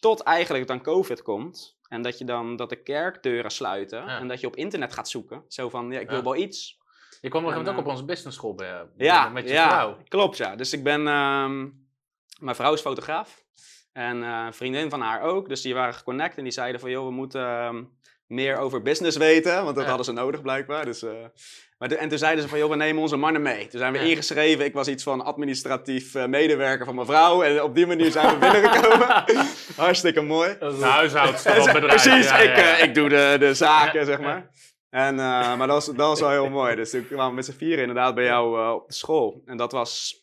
Tot 0.00 0.20
eigenlijk 0.22 0.66
dan 0.66 0.82
COVID 0.82 1.22
komt. 1.22 1.78
En 1.92 2.02
dat 2.02 2.18
je 2.18 2.24
dan, 2.24 2.56
dat 2.56 2.68
de 2.68 2.82
kerkdeuren 2.82 3.50
sluiten. 3.50 3.98
Ja. 4.04 4.18
En 4.18 4.28
dat 4.28 4.40
je 4.40 4.46
op 4.46 4.56
internet 4.56 4.92
gaat 4.92 5.08
zoeken. 5.08 5.44
Zo 5.48 5.68
van, 5.68 5.90
ja, 5.90 6.00
ik 6.00 6.06
Ja. 6.06 6.12
wil 6.12 6.22
wel 6.22 6.36
iets. 6.36 6.78
Je 7.20 7.28
kwam 7.28 7.42
nog 7.42 7.54
ook 7.56 7.66
eh, 7.66 7.76
op 7.76 7.86
onze 7.86 8.04
business 8.04 8.36
school 8.36 8.54
bij, 8.54 8.86
Ja, 8.96 9.28
met 9.28 9.44
je 9.48 9.52
ja 9.54 9.68
vrouw. 9.68 9.96
klopt 10.08 10.36
ja. 10.36 10.56
Dus 10.56 10.72
ik 10.72 10.82
ben, 10.82 11.06
ehm, 11.08 11.68
mijn 12.40 12.56
vrouw 12.56 12.72
is 12.72 12.80
fotograaf 12.80 13.44
en 13.92 14.22
eh, 14.22 14.42
een 14.46 14.54
vriendin 14.54 14.90
van 14.90 15.00
haar 15.00 15.20
ook. 15.22 15.48
Dus 15.48 15.62
die 15.62 15.74
waren 15.74 15.94
geconnect 15.94 16.36
en 16.36 16.42
die 16.42 16.52
zeiden 16.52 16.80
van, 16.80 16.90
joh, 16.90 17.04
we 17.06 17.12
moeten 17.12 17.46
ehm, 17.58 17.84
meer 18.32 18.56
over 18.58 18.82
business 18.82 19.16
weten, 19.16 19.54
want 19.64 19.74
dat 19.74 19.82
Ja. 19.82 19.88
hadden 19.88 20.04
ze 20.06 20.12
nodig 20.12 20.42
blijkbaar. 20.42 20.84
Dus, 20.84 21.02
eh, 21.02 21.10
maar 21.78 21.88
de- 21.88 21.96
en 21.96 22.08
toen 22.08 22.18
zeiden 22.18 22.42
ze 22.42 22.48
van, 22.48 22.58
joh, 22.58 22.70
we 22.70 22.76
nemen 22.76 23.02
onze 23.02 23.16
mannen 23.16 23.42
mee. 23.42 23.66
Toen 23.66 23.78
zijn 23.80 23.92
we 23.92 23.98
Ja. 23.98 24.04
ingeschreven, 24.04 24.64
ik 24.64 24.72
was 24.74 24.88
iets 24.88 25.02
van 25.02 25.24
administratief 25.24 26.14
eh, 26.14 26.26
medewerker 26.26 26.84
van 26.86 26.94
mijn 26.94 27.06
vrouw 27.06 27.42
en 27.42 27.62
op 27.62 27.74
die 27.74 27.86
manier 27.86 28.10
zijn 28.10 28.28
we 28.28 28.38
binnengekomen. 28.50 29.24
Hartstikke 29.76 30.20
mooi. 30.20 30.56
De 30.58 30.76
huishoudster 30.80 31.52
van 31.54 31.62
Zeg, 31.62 31.72
het 31.72 31.80
bedrijf. 31.80 32.02
Precies, 32.02 32.28
ja, 32.30 32.38
ik, 32.38 32.56
eh, 32.56 32.82
ik 32.82 32.94
doe 32.94 33.08
de, 33.08 33.36
de 33.38 33.54
zaken, 33.54 34.04
zeg 34.06 34.20
maar. 34.20 34.50
En, 34.90 35.14
maar 35.14 35.58
dat 35.58 35.68
was, 35.68 35.86
dat 35.86 35.96
was 35.96 36.20
wel 36.20 36.30
heel 36.30 36.48
mooi. 36.50 36.74
Dus 36.76 36.90
toen 36.90 37.06
kwamen 37.06 37.28
we 37.28 37.34
met 37.34 37.44
z'n 37.44 37.56
vieren 37.56 37.80
inderdaad 37.80 38.14
bij 38.14 38.24
jou 38.24 38.72
op 38.74 38.88
de 38.88 38.94
school. 38.94 39.42
En 39.46 39.56
dat 39.56 39.72
was... 39.72 40.20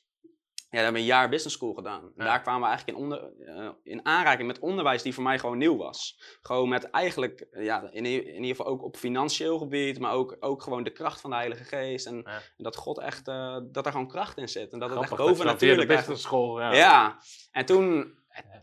Ja, 0.71 0.75
daar 0.75 0.83
hebben 0.83 1.01
we 1.01 1.07
een 1.07 1.13
jaar 1.13 1.29
business 1.29 1.55
school 1.55 1.73
gedaan. 1.73 2.11
Ja. 2.15 2.23
daar 2.23 2.41
kwamen 2.41 2.61
we 2.61 2.67
eigenlijk 2.67 2.97
in, 2.97 3.03
onder, 3.03 3.31
eh, 3.45 3.69
in 3.83 4.05
aanraking 4.05 4.47
met 4.47 4.59
onderwijs 4.59 5.01
die 5.01 5.13
voor 5.13 5.23
mij 5.23 5.39
gewoon 5.39 5.57
nieuw 5.57 5.77
was. 5.77 6.21
Gewoon 6.41 6.69
met 6.69 6.89
eigenlijk, 6.89 7.39
eh, 7.39 7.63
ja, 7.63 7.89
in, 7.91 8.05
in 8.05 8.25
ieder 8.25 8.45
geval 8.55 8.65
ook 8.65 8.83
op 8.83 8.97
financieel 8.97 9.57
gebied, 9.57 9.99
maar 9.99 10.11
ook, 10.11 10.37
ook 10.39 10.63
gewoon 10.63 10.83
de 10.83 10.89
kracht 10.91 11.21
van 11.21 11.29
de 11.29 11.35
Heilige 11.35 11.63
Geest. 11.63 12.05
En, 12.05 12.15
Ja. 12.15 12.41
en 12.57 12.63
dat 12.63 12.75
God 12.75 12.99
echt, 12.99 13.27
eh, 13.27 13.57
dat 13.71 13.85
er 13.85 13.91
gewoon 13.91 14.07
kracht 14.07 14.37
in 14.37 14.49
zit. 14.49 14.71
En 14.73 14.79
dat 14.79 14.89
het 14.89 14.99
echt 15.01 15.15
boven 15.15 15.45
natuurlijk 15.45 15.87
business 15.87 16.21
school. 16.23 16.59
Ja. 16.59 16.73
ja, 16.73 17.19
en 17.51 17.65
toen, 17.65 18.13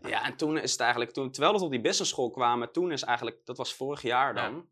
ja, 0.01 0.25
en 0.25 0.35
toen 0.35 0.57
is 0.57 0.71
het 0.71 0.79
eigenlijk, 0.79 1.11
toen, 1.11 1.31
terwijl 1.31 1.53
we 1.53 1.59
tot 1.59 1.71
die 1.71 1.81
business 1.81 2.11
school 2.11 2.29
kwamen, 2.29 2.71
toen 2.71 2.91
is 2.91 3.03
eigenlijk, 3.03 3.45
dat 3.45 3.57
was 3.57 3.73
vorig 3.73 4.01
jaar 4.01 4.33
dan. 4.33 4.67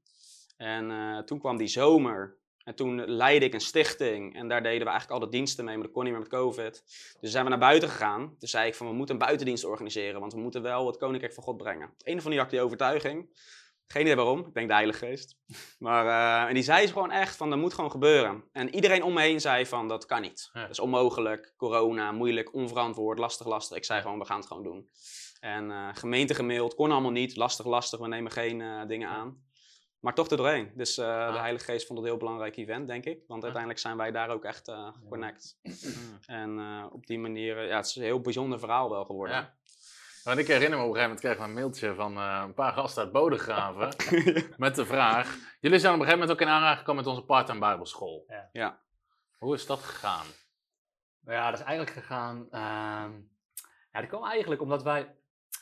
En 0.58 1.26
toen 1.26 1.40
kwam 1.40 1.58
die 1.58 1.68
zomer. 1.68 2.38
En 2.66 2.76
toen 2.76 3.06
leidde 3.06 3.46
ik 3.46 3.54
een 3.54 3.60
stichting. 3.60 4.36
En 4.36 4.48
daar 4.48 4.64
deden 4.64 4.84
we 4.84 4.90
eigenlijk 4.90 5.22
al 5.22 5.30
de 5.30 5.38
diensten 5.38 5.66
mee, 5.66 5.76
maar 5.76 5.84
dat 5.86 5.94
kon 5.94 6.04
niet 6.04 6.12
meer 6.12 6.22
met 6.22 6.32
COVID. 6.32 6.84
Dus 7.20 7.32
zijn 7.32 7.44
we 7.44 7.50
naar 7.50 7.60
buiten 7.60 7.90
gegaan. 7.90 8.36
Toen 8.40 8.50
zei 8.50 8.68
ik 8.68 8.76
van, 8.76 8.88
we 8.88 8.94
moeten 8.94 9.16
een 9.16 9.22
buitendienst 9.22 9.66
organiseren, 9.66 10.20
want 10.20 10.34
we 10.34 10.40
moeten 10.40 10.62
wel 10.62 10.88
het 10.88 10.98
Koninkrijk 10.98 11.34
van 11.34 11.44
God 11.44 11.58
brengen. 11.58 11.90
Het 11.98 12.06
ene 12.06 12.22
van 12.22 12.32
die 12.32 12.40
had 12.40 12.50
die 12.50 12.62
overtuiging. 12.62 13.30
Geen 13.88 14.02
idee 14.02 14.16
waarom, 14.16 14.40
ik 14.40 14.54
denk 14.54 14.68
de 14.68 14.74
Heilige 14.74 15.06
Geest. 15.06 15.38
Maar, 15.80 16.06
eh, 16.06 16.48
en 16.48 16.54
die 16.54 16.64
zei 16.64 16.88
gewoon 16.88 17.12
echt 17.12 17.36
van, 17.36 17.50
dat 17.50 17.60
moet 17.60 17.74
gewoon 17.74 17.92
gebeuren. 17.92 18.44
En 18.52 18.76
iedereen 18.76 19.04
om 19.04 19.14
me 19.14 19.22
heen 19.22 19.42
zei 19.42 19.66
van, 19.66 19.88
dat 19.88 20.06
kan 20.06 20.22
niet. 20.22 20.50
Ja. 20.54 20.62
Dat 20.62 20.70
is 20.70 20.80
onmogelijk, 20.80 21.54
corona, 21.58 22.12
moeilijk, 22.12 22.54
onverantwoord, 22.54 23.20
lastig, 23.20 23.48
lastig. 23.48 23.78
Ik 23.78 23.86
zei 23.86 24.02
gewoon, 24.02 24.20
we 24.20 24.26
gaan 24.26 24.40
het 24.40 24.48
gewoon 24.48 24.64
doen. 24.64 24.90
En 25.40 25.72
eh, 25.72 25.90
gemeente 25.94 26.34
gemaild, 26.34 26.76
kon 26.76 26.92
allemaal 26.92 27.12
niet, 27.12 27.36
lastig, 27.36 27.66
lastig, 27.66 28.00
we 28.00 28.08
nemen 28.08 28.32
geen 28.32 28.62
eh, 28.62 28.86
dingen 28.88 29.10
aan. 29.10 29.45
Maar 30.06 30.14
toch 30.14 30.30
er 30.30 30.38
doorheen. 30.38 30.72
Dus 30.76 30.98
eh, 30.98 31.06
de 31.06 31.34
Ah. 31.34 31.40
Heilige 31.40 31.66
Geest 31.66 31.88
vond 31.88 32.00
het 32.00 32.08
een 32.08 32.14
heel 32.14 32.24
belangrijk 32.24 32.56
event, 32.58 32.88
denk 32.88 33.06
ik. 33.06 33.20
Want 33.28 33.42
uiteindelijk 33.44 33.82
zijn 33.82 33.98
wij 33.98 34.12
daar 34.12 34.30
ook 34.30 34.44
echt 34.44 34.68
eh 34.68 34.94
geconnect. 34.94 35.60
Hmm. 35.62 36.20
En 36.42 36.60
eh, 36.60 36.86
op 36.92 37.06
die 37.08 37.20
manier, 37.20 37.68
ja, 37.68 37.76
het 37.76 37.86
is 37.86 37.96
een 37.96 38.04
heel 38.04 38.22
bijzonder 38.22 38.60
verhaal 38.60 38.90
wel 38.90 39.06
geworden. 39.06 39.36
Ja. 39.36 39.54
Want 40.24 40.38
ik 40.38 40.48
herinner 40.48 40.78
me 40.80 40.84
op 40.86 40.90
een 40.90 40.96
gegeven 40.96 41.02
moment 41.02 41.20
kregen 41.20 41.40
we 41.42 41.48
een 41.48 41.54
mailtje 41.54 41.96
van 41.96 42.18
eh, 42.18 42.44
een 42.46 42.54
paar 42.54 42.74
gasten 42.74 43.04
uit 43.04 43.12
Bodegraven. 43.12 43.96
met 44.58 44.76
de 44.76 44.86
vraag: 44.86 45.36
Jullie 45.60 45.80
zijn 45.80 45.94
op 45.94 46.00
een 46.00 46.06
gegeven 46.06 46.28
moment 46.28 46.32
ook 46.32 46.48
in 46.48 46.54
aanraking 46.54 46.80
gekomen 46.80 47.04
met 47.04 47.14
onze 47.14 47.26
part-time 47.26 47.60
Bijbelschool. 47.60 48.24
Ja. 48.28 48.50
Ja. 48.52 48.82
Hoe 49.38 49.54
is 49.54 49.66
dat 49.66 49.80
gegaan? 49.80 50.26
Ja, 51.26 51.50
dat 51.50 51.60
is 51.60 51.66
eigenlijk 51.66 51.98
gegaan. 51.98 52.48
ehm, 52.52 53.12
ja, 53.92 54.00
dat 54.00 54.08
kwam 54.08 54.24
eigenlijk 54.26 54.62
omdat 54.62 54.84
wij. 54.84 55.16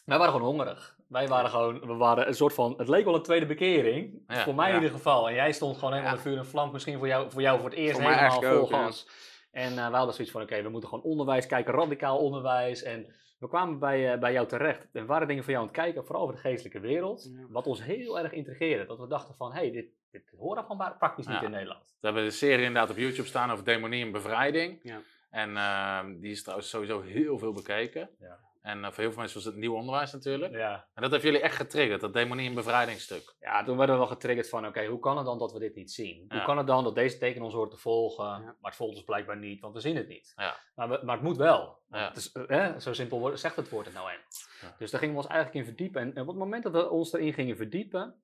Wij 0.06 0.18
waren 0.18 0.34
gewoon 0.34 0.48
hongerig. 0.50 0.98
Wij 1.14 1.28
waren 1.28 1.50
gewoon. 1.50 1.80
We 1.80 1.94
waren 1.94 2.28
een 2.28 2.36
soort 2.36 2.54
van. 2.54 2.74
Het 2.78 2.88
leek 2.88 3.06
wel 3.06 3.16
een 3.16 3.22
tweede 3.22 3.46
bekering. 3.46 4.24
Ja, 4.28 4.44
voor 4.44 4.56
mij 4.56 4.70
ja. 4.70 4.76
in 4.76 4.82
ieder 4.82 4.96
geval. 4.98 5.30
En 5.30 5.36
jij 5.36 5.52
stond 5.52 5.78
gewoon 5.78 5.94
helemaal 5.94 6.14
Ja. 6.14 6.18
in 6.18 6.24
vuur 6.24 6.38
en 6.38 6.46
vlam. 6.46 6.72
Misschien 6.72 6.98
voor 6.98 7.08
jou 7.08 7.32
voor, 7.32 7.42
jou 7.42 7.60
voor 7.60 7.70
het 7.70 7.78
eerst 7.78 8.02
Voor 8.02 8.10
helemaal 8.12 8.42
vol 8.42 8.52
ook, 8.52 8.70
ja. 8.70 8.84
gas. 8.84 9.08
En 9.52 9.78
eh, 9.78 9.90
we 9.90 9.96
hadden 9.96 10.14
zoiets 10.14 10.34
van, 10.34 10.42
oké, 10.42 10.62
we 10.62 10.70
moeten 10.70 10.90
gewoon 10.90 11.04
onderwijs 11.04 11.46
kijken, 11.46 11.74
radicaal 11.74 12.18
onderwijs. 12.18 12.84
En 12.84 13.06
we 13.40 13.48
kwamen 13.48 13.80
bij, 13.80 14.14
eh, 14.14 14.20
bij 14.20 14.34
jou 14.34 14.48
terecht. 14.48 14.82
En 14.94 15.02
we 15.02 15.06
waren 15.06 15.28
dingen 15.28 15.44
van 15.44 15.54
jou 15.54 15.66
aan 15.66 15.72
het 15.72 15.82
kijken, 15.82 16.06
vooral 16.06 16.24
over 16.24 16.36
de 16.36 16.42
geestelijke 16.42 16.80
wereld. 16.80 17.30
Wat 17.50 17.68
ons 17.68 17.84
heel 17.84 18.20
erg 18.20 18.32
intrigeerde. 18.32 18.86
Dat 18.86 19.00
we 19.00 19.08
dachten 19.08 19.36
van, 19.36 19.52
hé, 19.52 19.60
hey, 19.60 19.72
dit, 19.72 19.86
dit 20.12 20.34
hoort 20.38 20.66
van 20.68 20.96
praktisch 21.00 21.28
niet 21.28 21.42
in 21.42 21.52
Nederland. 21.52 21.96
We 22.00 22.08
hebben 22.08 22.24
de 22.24 22.32
serie 22.32 22.66
inderdaad 22.66 22.90
op 22.90 22.98
YouTube 22.98 23.28
staan 23.28 23.52
over 23.52 23.66
demonie 23.66 24.06
en 24.06 24.12
bevrijding. 24.12 24.80
Ja. 24.84 25.02
En 25.30 25.58
ehm, 25.58 26.20
die 26.20 26.32
is 26.32 26.42
trouwens 26.42 26.70
sowieso 26.70 27.02
heel 27.02 27.38
veel 27.38 27.54
bekeken. 27.54 28.10
Ja. 28.20 28.40
En 28.64 28.84
eh, 28.84 28.92
voor 28.92 29.04
heel 29.04 29.12
veel 29.12 29.20
mensen 29.20 29.38
was 29.38 29.46
het 29.46 29.56
nieuw 29.56 29.76
onderwijs 29.76 30.12
natuurlijk. 30.12 30.54
Ja. 30.54 30.88
En 30.94 31.02
dat 31.02 31.12
heeft 31.12 31.24
jullie 31.24 31.40
echt 31.40 31.56
getriggerd, 31.56 32.02
dat 32.02 32.14
demonie 32.14 32.48
en 32.50 32.56
bevrijdingsstuk. 32.56 33.36
ja, 33.40 33.64
toen 33.64 33.78
werden 33.78 33.96
we 33.96 34.02
wel 34.02 34.12
getriggerd 34.12 34.50
van, 34.50 34.68
oké, 34.68 34.86
hoe 34.86 35.00
kan 35.00 35.18
het 35.18 35.26
dan 35.26 35.38
dat 35.38 35.52
we 35.54 35.60
dit 35.60 35.76
niet 35.76 35.92
zien? 35.92 36.26
Hoe 36.28 36.44
kan 36.44 36.58
het 36.58 36.68
dan 36.68 36.84
dat 36.84 36.96
deze 36.96 37.18
teken 37.18 37.42
ons 37.42 37.54
hoort 37.54 37.72
te 37.72 37.78
volgen, 37.78 38.26
Ja. 38.26 38.38
maar 38.40 38.56
het 38.62 38.76
volgt 38.76 38.96
ons 38.96 39.04
blijkbaar 39.04 39.38
niet, 39.38 39.62
want 39.62 39.74
we 39.74 39.80
zien 39.80 39.96
het 39.96 40.08
niet. 40.08 40.34
Ja. 40.36 40.56
Maar, 40.76 40.90
we- 40.90 41.00
maar 41.04 41.16
het 41.16 41.24
moet 41.26 41.38
wel. 41.38 41.82
Het 41.90 42.16
is, 42.18 42.32
eh, 42.32 42.66
eh, 42.66 42.78
zo 42.80 42.94
simpel 42.94 43.20
wordt- 43.20 43.40
zegt 43.40 43.56
het 43.56 43.70
woord 43.70 43.86
het 43.86 43.96
nou. 43.96 44.10
Ja. 44.12 44.76
Dus 44.78 44.92
daar 44.92 45.00
gingen 45.00 45.16
we 45.16 45.22
ons 45.22 45.30
eigenlijk 45.32 45.60
in 45.60 45.74
verdiepen. 45.74 46.02
En, 46.02 46.14
en 46.16 46.22
op 46.22 46.28
het 46.28 46.38
moment 46.38 46.64
dat 46.64 46.72
we 46.72 46.90
ons 46.90 47.14
erin 47.14 47.34
gingen 47.34 47.56
verdiepen, 47.58 48.16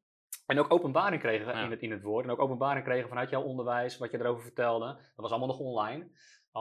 en 0.45 0.59
ook 0.59 0.73
openbaring 0.73 1.21
kregen 1.21 1.45
Ja. 1.53 1.63
in, 1.63 1.71
het, 1.71 1.81
in 1.81 1.91
het 1.91 2.03
woord, 2.03 2.25
en 2.25 2.31
ook 2.31 2.39
openbaring 2.41 2.85
kregen 2.85 3.09
vanuit 3.09 3.29
jouw 3.29 3.41
onderwijs, 3.41 3.97
wat 3.97 4.11
je 4.11 4.19
erover 4.19 4.43
vertelde, 4.43 4.85
dat 4.85 5.11
was 5.15 5.29
allemaal 5.29 5.47
nog 5.47 5.59
online, 5.59 6.11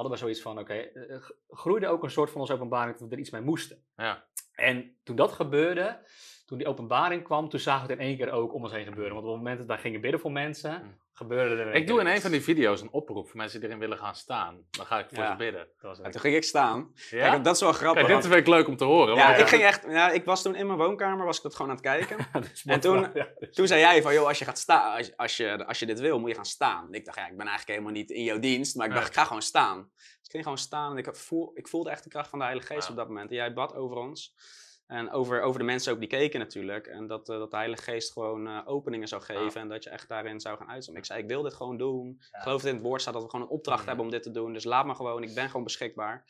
hadden 0.01 0.13
we 0.13 0.19
zoiets 0.25 0.43
van, 0.43 0.59
oké, 0.59 0.75
eh, 0.75 1.17
g- 1.21 1.33
groeide 1.49 1.89
ook 1.89 2.03
een 2.03 2.11
soort 2.11 2.31
van 2.31 2.41
onze 2.41 2.53
openbaring 2.53 2.97
dat 2.99 3.09
we 3.09 3.15
er 3.15 3.21
iets 3.21 3.31
mee 3.31 3.41
moesten. 3.43 3.85
Ja. 3.97 4.25
En 4.55 4.97
toen 5.03 5.17
dat 5.17 5.33
gebeurde, 5.33 5.99
toen 6.47 6.59
die 6.59 6.67
openbaring 6.67 7.23
kwam, 7.25 7.49
toen 7.49 7.61
zagen 7.61 7.87
we 7.87 7.93
het 7.93 8.01
in 8.01 8.07
één 8.09 8.17
keer 8.17 8.31
ook 8.31 8.55
om 8.55 8.63
ons 8.63 8.73
heen 8.73 8.85
gebeuren. 8.87 9.13
Want 9.15 9.25
op 9.27 9.31
het 9.33 9.41
moment 9.41 9.59
dat 9.59 9.67
wij 9.67 9.79
gingen 9.79 10.01
bidden 10.01 10.21
voor 10.21 10.33
mensen, 10.33 10.83
Mm. 10.85 10.99
Gebeurde 11.19 11.63
er 11.63 11.75
Ik 11.75 11.87
doe 11.87 12.01
in 12.01 12.07
een 12.07 12.21
van 12.21 12.31
die 12.31 12.41
video's 12.43 12.81
een 12.81 12.91
oproep 12.91 13.27
voor 13.29 13.37
mensen 13.37 13.59
die 13.61 13.69
erin 13.69 13.81
willen 13.81 13.99
gaan 13.99 14.15
staan. 14.15 14.65
Dan 14.71 14.87
ga 14.87 14.99
ik 14.99 15.07
voor 15.09 15.19
Ja. 15.19 15.31
ze 15.31 15.37
bidden. 15.37 15.61
Dat 15.81 15.97
was 15.97 16.01
En 16.01 16.11
toen 16.11 16.21
ging 16.21 16.35
ik 16.35 16.45
staan. 16.45 16.93
Ja? 17.11 17.31
Kijk, 17.31 17.45
dat 17.45 17.55
is 17.55 17.61
wel 17.61 17.73
grappig. 17.73 18.03
Kijk, 18.07 18.23
dit 18.23 18.33
is 18.33 18.43
wel 18.45 18.55
leuk 18.55 18.69
om 18.69 18.77
te 18.77 18.85
horen. 18.85 19.15
ja, 19.15 19.35
ik 19.35 19.47
ging 19.47 19.63
echt. 19.63 19.85
Ja, 19.89 20.11
ik 20.11 20.25
was 20.25 20.43
toen 20.43 20.55
in 20.55 20.67
mijn 20.67 20.79
woonkamer, 20.79 21.25
was 21.27 21.37
ik 21.37 21.43
dat 21.43 21.55
gewoon 21.55 21.71
aan 21.71 21.77
het 21.77 21.85
kijken. 21.85 22.17
En 22.65 22.81
toen- 22.81 23.11
ja, 23.15 23.27
Toen 23.51 23.67
zei 23.67 23.81
jij 23.81 24.03
van, 24.03 24.13
joh, 24.15 24.27
als 24.27 24.39
je 24.39 24.45
gaat 24.45 24.59
staan, 24.59 24.97
als, 24.97 25.17
als, 25.17 25.37
je, 25.37 25.67
als 25.67 25.79
je 25.79 25.87
dit 25.87 26.01
wil, 26.01 26.19
moet 26.19 26.29
je 26.29 26.35
gaan 26.35 26.45
staan. 26.45 26.89
Ik 26.95 27.05
dacht, 27.05 27.19
ja, 27.19 27.25
ik 27.29 27.37
ben 27.37 27.47
eigenlijk 27.47 27.69
helemaal 27.79 27.93
niet 28.01 28.11
in 28.11 28.23
jouw 28.25 28.39
dienst, 28.39 28.77
maar 28.77 28.87
ik 28.87 28.93
dacht, 28.95 29.09
ik 29.09 29.15
ga 29.15 29.25
gewoon 29.25 29.43
staan. 29.43 29.91
Dus 29.97 30.27
ik 30.27 30.31
ging 30.31 30.43
gewoon 30.43 30.59
staan 30.59 30.93
en 30.93 30.99
ik, 30.99 31.17
voel, 31.17 31.51
ik 31.55 31.69
voelde 31.69 31.91
echt 31.91 32.03
de 32.05 32.11
kracht 32.11 32.29
van 32.31 32.39
de 32.39 32.45
Heilige 32.45 32.73
Geest 32.73 32.85
Ja. 32.87 32.91
op 32.91 32.97
dat 32.97 33.09
moment. 33.09 33.31
En 33.31 33.37
jij 33.37 33.53
bad 33.53 33.75
over 33.75 33.97
ons. 33.97 34.35
En 34.89 35.11
over, 35.11 35.43
over 35.43 35.59
de 35.59 35.67
mensen 35.67 35.93
ook 35.93 35.99
die 35.99 36.09
keken 36.09 36.41
natuurlijk. 36.41 36.87
En 36.87 37.07
dat, 37.07 37.29
eh, 37.29 37.39
dat 37.39 37.51
de 37.51 37.57
Heilige 37.57 37.83
Geest 37.83 38.13
gewoon 38.13 38.47
eh, 38.47 38.59
openingen 38.65 39.09
zou 39.09 39.23
geven. 39.23 39.61
En 39.61 39.69
dat 39.69 39.85
je 39.85 39.91
echt 39.91 40.09
daarin 40.09 40.41
zou 40.41 40.59
gaan 40.59 40.69
uitzoomen. 40.69 41.01
Ik 41.01 41.09
zei, 41.09 41.23
ik 41.23 41.29
wil 41.29 41.43
dit 41.43 41.55
gewoon 41.55 41.77
doen. 41.77 42.09
Ik 42.21 42.39
geloof 42.41 42.61
dat 42.61 42.71
in 42.71 42.77
het 42.77 42.87
woord 42.87 43.01
staat 43.01 43.15
dat 43.15 43.23
we 43.23 43.31
gewoon 43.31 43.45
een 43.47 43.53
opdracht 43.53 43.87
hebben 43.87 44.05
om 44.05 44.11
dit 44.11 44.23
te 44.23 44.31
doen. 44.31 44.53
Dus 44.53 44.65
laat 44.65 44.87
me 44.87 44.95
gewoon, 44.95 45.23
ik 45.23 45.35
ben 45.35 45.47
gewoon 45.47 45.65
beschikbaar. 45.65 46.25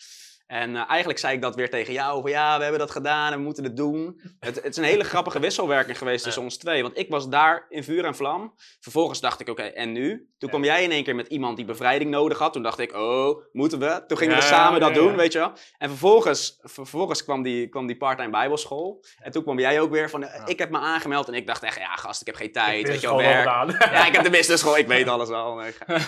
En 0.49 0.77
eh, 0.77 0.83
eigenlijk 0.89 1.19
zei 1.19 1.35
ik 1.35 1.43
dat 1.43 1.55
weer 1.55 1.71
tegen 1.71 1.93
jou. 1.93 2.21
Van 2.21 2.31
ja, 2.31 2.57
we 2.57 2.63
hebben 2.63 2.81
dat 2.81 2.91
gedaan 2.91 3.33
en 3.33 3.39
we 3.39 3.45
moeten 3.45 3.65
het 3.65 3.77
doen. 3.77 4.21
Het, 4.41 4.55
het 4.55 4.67
is 4.67 4.77
een 4.77 4.85
hele 4.85 5.05
grappige 5.05 5.41
wisselwerking 5.41 5.99
geweest 5.99 6.25
tussen 6.25 6.43
ons 6.43 6.57
twee. 6.57 6.83
Want 6.83 6.99
ik 6.99 7.09
was 7.09 7.29
daar 7.29 7.67
in 7.69 7.85
vuur 7.85 8.05
en 8.05 8.15
vlam. 8.15 8.55
Vervolgens 8.81 9.21
dacht 9.21 9.41
ik, 9.41 9.49
oké, 9.49 9.63
en 9.63 9.93
nu? 9.93 10.09
Toen 10.17 10.27
Ja. 10.39 10.49
kwam 10.49 10.65
jij 10.65 10.83
in 10.83 10.91
één 10.91 11.05
keer 11.05 11.15
met 11.15 11.27
iemand 11.27 11.57
die 11.57 11.65
bevrijding 11.65 12.11
nodig 12.11 12.39
had. 12.39 12.53
Toen 12.53 12.63
dacht 12.63 12.79
ik, 12.79 12.95
oh, 12.95 13.43
moeten 13.53 13.79
we? 13.79 14.05
Toen 14.07 14.19
gingen 14.19 14.37
we 14.37 14.43
samen 14.43 14.81
dat 14.81 14.95
doen, 14.95 15.17
weet 15.17 15.33
je 15.33 15.39
wel. 15.39 15.53
En 15.79 15.89
vervolgens, 15.89 16.59
vervolgens 16.63 17.25
kwam 17.25 17.43
die, 17.43 17.69
kwam 17.69 17.87
die 17.87 17.97
part-time 17.97 18.31
bijbelschool. 18.31 19.05
En 19.23 19.33
toen 19.33 19.43
kwam 19.43 19.59
jij 19.59 19.81
ook 19.81 19.91
weer 19.91 20.11
van, 20.11 20.25
eh, 20.25 20.43
ik 20.47 20.59
heb 20.59 20.71
me 20.71 20.79
aangemeld. 20.79 21.29
En 21.29 21.35
ik 21.35 21.47
dacht 21.47 21.63
echt, 21.63 21.79
ja 21.79 21.97
gast, 21.97 22.21
ik 22.21 22.27
heb 22.27 22.37
geen 22.37 22.53
tijd, 22.53 22.81
Ik 22.81 22.87
weet 22.87 23.01
je 23.01 23.07
wel, 23.07 23.17
werk. 23.17 23.45
Ja, 23.45 24.07
ik 24.07 24.15
heb 24.15 24.25
de 24.25 24.31
business 24.31 24.63
school, 24.63 24.79
ik 24.79 24.87
weet 24.87 25.09
alles 25.09 25.29
wel. 25.29 25.55
Nee, 25.55 25.73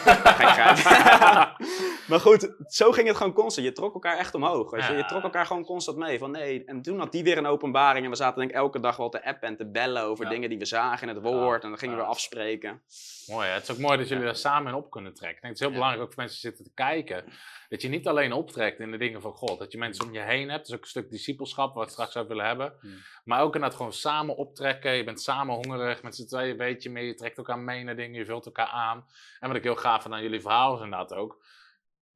maar 2.10 2.20
goed, 2.20 2.54
zo 2.66 2.92
ging 2.92 3.08
het 3.08 3.16
gewoon 3.16 3.32
constant. 3.32 3.66
Je 3.66 3.72
trok 3.72 3.94
elkaar 3.94 4.18
echt 4.18 4.29
omhoog. 4.34 4.70
Weet 4.70 4.86
je? 4.86 4.92
je 4.92 5.04
trok 5.04 5.22
elkaar 5.22 5.46
gewoon 5.46 5.64
constant 5.64 5.96
mee. 5.96 6.18
Van 6.18 6.30
nee. 6.30 6.64
En 6.64 6.82
toen 6.82 6.98
had 6.98 7.12
die 7.12 7.22
weer 7.22 7.38
een 7.38 7.46
openbaring. 7.46 8.04
En 8.04 8.10
we 8.10 8.16
zaten 8.16 8.38
denk 8.38 8.50
ik 8.50 8.56
elke 8.56 8.80
dag 8.80 8.96
wel 8.96 9.08
te 9.08 9.24
appen 9.24 9.48
en 9.48 9.56
te 9.56 9.70
bellen 9.70 10.02
over 10.02 10.24
Ja. 10.24 10.30
dingen 10.30 10.48
die 10.48 10.58
we 10.58 10.64
zagen 10.64 11.08
in 11.08 11.14
het 11.14 11.24
woord. 11.24 11.62
En 11.62 11.68
dan 11.68 11.78
gingen 11.78 11.94
we 11.94 12.00
weer 12.00 12.10
afspreken. 12.10 12.82
Mooi, 13.26 13.46
hè? 13.46 13.52
het 13.54 13.62
is 13.62 13.70
ook 13.70 13.78
mooi 13.78 13.98
dat 13.98 14.08
jullie 14.08 14.24
daar 14.24 14.36
samen 14.36 14.72
in 14.72 14.78
op 14.78 14.90
kunnen 14.90 15.14
trekken. 15.14 15.36
Ik 15.36 15.42
denk, 15.42 15.52
het 15.54 15.62
is 15.62 15.68
heel 15.68 15.74
belangrijk 15.74 16.02
ook 16.02 16.12
voor 16.12 16.22
mensen 16.22 16.40
die 16.40 16.50
zitten 16.50 16.64
te 16.64 16.82
kijken. 16.82 17.24
Dat 17.68 17.82
je 17.82 17.88
niet 17.88 18.08
alleen 18.08 18.32
optrekt 18.32 18.80
in 18.80 18.90
de 18.90 18.96
dingen 18.96 19.20
van 19.20 19.32
God. 19.32 19.58
Dat 19.58 19.72
je 19.72 19.78
mensen 19.78 20.04
om 20.04 20.12
je 20.12 20.20
heen 20.20 20.48
hebt. 20.48 20.58
Dat 20.58 20.68
is 20.68 20.74
ook 20.74 20.82
een 20.82 20.88
stuk 20.88 21.10
discipelschap, 21.10 21.74
wat 21.74 21.84
we 21.84 21.90
straks 21.90 22.12
zou 22.12 22.28
willen 22.28 22.46
hebben. 22.46 22.72
Hmm. 22.80 22.98
Maar 23.24 23.40
ook 23.40 23.54
inderdaad 23.54 23.76
gewoon 23.76 23.92
samen 23.92 24.36
optrekken. 24.36 24.92
Je 24.92 25.04
bent 25.04 25.20
samen 25.20 25.54
hongerig, 25.54 26.02
met 26.02 26.16
z'n 26.16 26.26
tweeën 26.26 26.50
een 26.50 26.56
beetje 26.56 26.90
meer. 26.90 27.04
Je 27.04 27.14
trekt 27.14 27.38
elkaar 27.38 27.58
mee 27.58 27.84
naar 27.84 27.96
dingen, 27.96 28.18
je 28.18 28.24
vult 28.24 28.46
elkaar 28.46 28.66
aan. 28.68 29.06
En 29.40 29.48
wat 29.48 29.56
ik 29.56 29.62
heel 29.62 29.76
gaaf 29.76 30.02
vind 30.02 30.14
aan 30.14 30.22
jullie 30.22 30.40
verhaal 30.40 30.74
is 30.74 30.82
inderdaad 30.82 31.14
ook. 31.14 31.42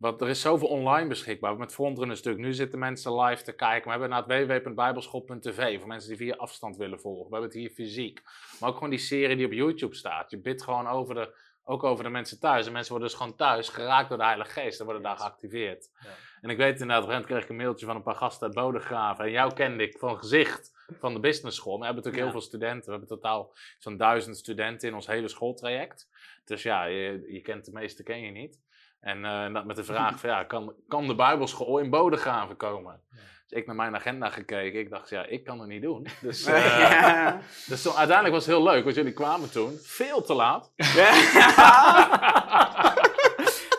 Want 0.05 0.21
er 0.21 0.29
is 0.29 0.41
zoveel 0.41 0.69
online 0.69 1.09
beschikbaar. 1.09 1.57
Met 1.57 1.73
Frontrunners 1.73 2.19
natuurlijk. 2.23 2.47
Nu 2.47 2.55
zitten 2.55 2.79
mensen 2.79 3.21
live 3.21 3.43
te 3.43 3.53
kijken. 3.53 3.85
We 3.85 3.91
hebben 3.91 4.19
inderdaad 4.19 4.63
www.bijbelschool.tv 4.63 5.79
voor 5.79 5.89
mensen 5.89 6.09
die 6.09 6.19
via 6.19 6.35
afstand 6.35 6.77
willen 6.77 7.01
volgen. 7.01 7.25
We 7.25 7.31
hebben 7.31 7.51
het 7.51 7.59
hier 7.59 7.71
fysiek. 7.71 8.23
Maar 8.61 8.69
ook 8.69 8.75
gewoon 8.75 8.91
die 8.91 8.99
serie 8.99 9.37
die 9.37 9.47
op 9.47 9.53
YouTube 9.53 9.95
staat. 9.95 10.31
Je 10.31 10.39
bidt 10.39 10.63
gewoon 10.63 10.87
over 10.87 11.15
de, 11.15 11.35
ook 11.65 11.85
over 11.85 12.05
de 12.05 12.11
mensen 12.11 12.41
thuis. 12.41 12.67
En 12.67 12.73
mensen 12.73 12.91
worden 12.93 13.09
dus 13.09 13.19
gewoon 13.19 13.37
thuis 13.37 13.69
geraakt 13.69 14.09
door 14.09 14.19
de 14.19 14.25
Heilige 14.25 14.51
Geest. 14.51 14.79
En 14.79 14.85
worden 14.85 15.03
daar 15.03 15.17
geactiveerd. 15.17 15.91
Ja. 16.01 16.09
En 16.41 16.51
ik 16.51 16.57
weet 16.57 16.81
inderdaad, 16.81 17.07
moment 17.07 17.27
kreeg 17.27 17.43
ik 17.43 17.49
een 17.49 17.57
mailtje 17.57 17.87
van 17.87 17.97
een 17.97 18.03
paar 18.03 18.15
gasten 18.15 18.47
uit 18.47 18.57
Bodegraven. 18.57 19.25
En 19.25 19.31
jou 19.31 19.55
kende 19.55 19.83
ik 19.83 19.99
van 19.99 20.19
gezicht 20.19 20.73
van 20.99 21.15
de 21.15 21.21
business 21.21 21.57
school. 21.57 21.79
We 21.79 21.85
hebben 21.85 22.05
natuurlijk 22.05 22.25
Ja. 22.25 22.31
heel 22.31 22.41
veel 22.41 22.49
studenten. 22.49 22.85
We 22.85 22.91
hebben 22.91 23.09
totaal 23.09 23.55
zo'n 23.79 23.97
duizend 23.97 24.37
studenten 24.37 24.89
in 24.89 24.95
ons 24.95 25.07
hele 25.07 25.29
schooltraject. 25.29 26.09
Dus 26.45 26.63
ja, 26.63 26.85
je, 26.85 27.25
je 27.29 27.41
kent 27.41 27.65
de 27.65 27.73
meeste 27.73 28.03
ken 28.03 28.21
je 28.21 28.31
niet. 28.31 28.63
En 29.05 29.25
eh, 29.25 29.53
dat 29.55 29.65
met 29.65 29.77
de 29.77 29.85
vraag 29.93 30.21
van 30.21 30.31
ja, 30.31 30.45
kan, 30.45 30.73
kan 30.89 31.07
de 31.07 31.15
Bijbelschool 31.15 31.79
in 31.79 31.91
Bodegraven 31.91 32.57
komen? 32.57 33.01
Dus 33.49 33.59
ik 33.59 33.67
naar 33.67 33.77
mijn 33.77 33.95
agenda 33.95 34.31
gekeken. 34.31 34.81
Ik 34.81 34.91
dacht, 34.91 35.09
ja, 35.09 35.27
ik 35.27 35.45
kan 35.45 35.59
het 35.61 35.69
niet 35.69 35.83
doen. 35.83 36.07
Dus, 36.21 36.45
eh, 36.47 36.79
Ja. 36.91 37.39
dus 37.67 37.83
toen, 37.83 37.93
uiteindelijk 37.95 38.35
was 38.37 38.47
het 38.47 38.55
heel 38.55 38.65
leuk, 38.65 38.85
want 38.85 38.97
jullie 38.97 39.13
kwamen 39.13 39.51
toen 39.51 39.79
veel 39.83 40.23
te 40.23 40.35
laat. 40.35 40.73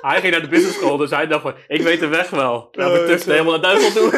Hij 0.01 0.19
ging 0.19 0.31
naar 0.31 0.41
de 0.41 0.47
business 0.47 0.77
school, 0.77 0.97
dus 0.97 1.09
hij 1.09 1.27
dacht 1.27 1.41
van, 1.41 1.53
ik 1.67 1.81
weet 1.81 1.99
de 1.99 2.07
weg 2.07 2.29
wel. 2.29 2.67
Nou, 2.71 2.93
we 2.93 2.99
Oh, 2.99 3.05
tussen 3.05 3.31
helemaal 3.31 3.51
naar 3.51 3.61
Duitsland 3.61 3.93
toe. 3.95 4.11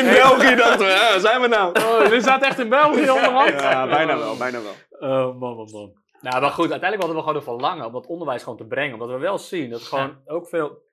In 0.00 0.04
België 0.04 0.54
dachten 0.54 0.86
we, 0.86 1.08
waar 1.10 1.20
zijn 1.20 1.40
we 1.40 1.46
nou? 1.48 1.80
Oh, 1.82 2.02
jullie 2.02 2.20
zaten 2.20 2.48
echt 2.48 2.58
in 2.58 2.68
België 2.68 3.10
onderhand? 3.10 3.48
Ja, 3.60 3.86
bijna 3.86 4.18
wel, 4.18 4.36
bijna 4.36 4.58
wel. 4.62 4.74
Oh, 5.10 5.40
man, 5.40 5.56
man, 5.56 5.68
man. 5.72 5.92
Nou, 6.30 6.40
maar 6.40 6.50
goed, 6.50 6.70
uiteindelijk 6.70 7.02
hadden 7.02 7.16
we 7.16 7.28
gewoon 7.28 7.36
een 7.36 7.60
verlangen 7.60 7.86
om 7.86 7.92
dat 7.92 8.06
onderwijs 8.06 8.42
gewoon 8.42 8.58
te 8.58 8.66
brengen. 8.66 8.92
Omdat 8.92 9.08
we 9.08 9.18
wel 9.18 9.38
zien 9.38 9.70
dat, 9.70 9.82
gewoon 9.82 10.16
ook 10.24 10.48
veel, 10.48 10.84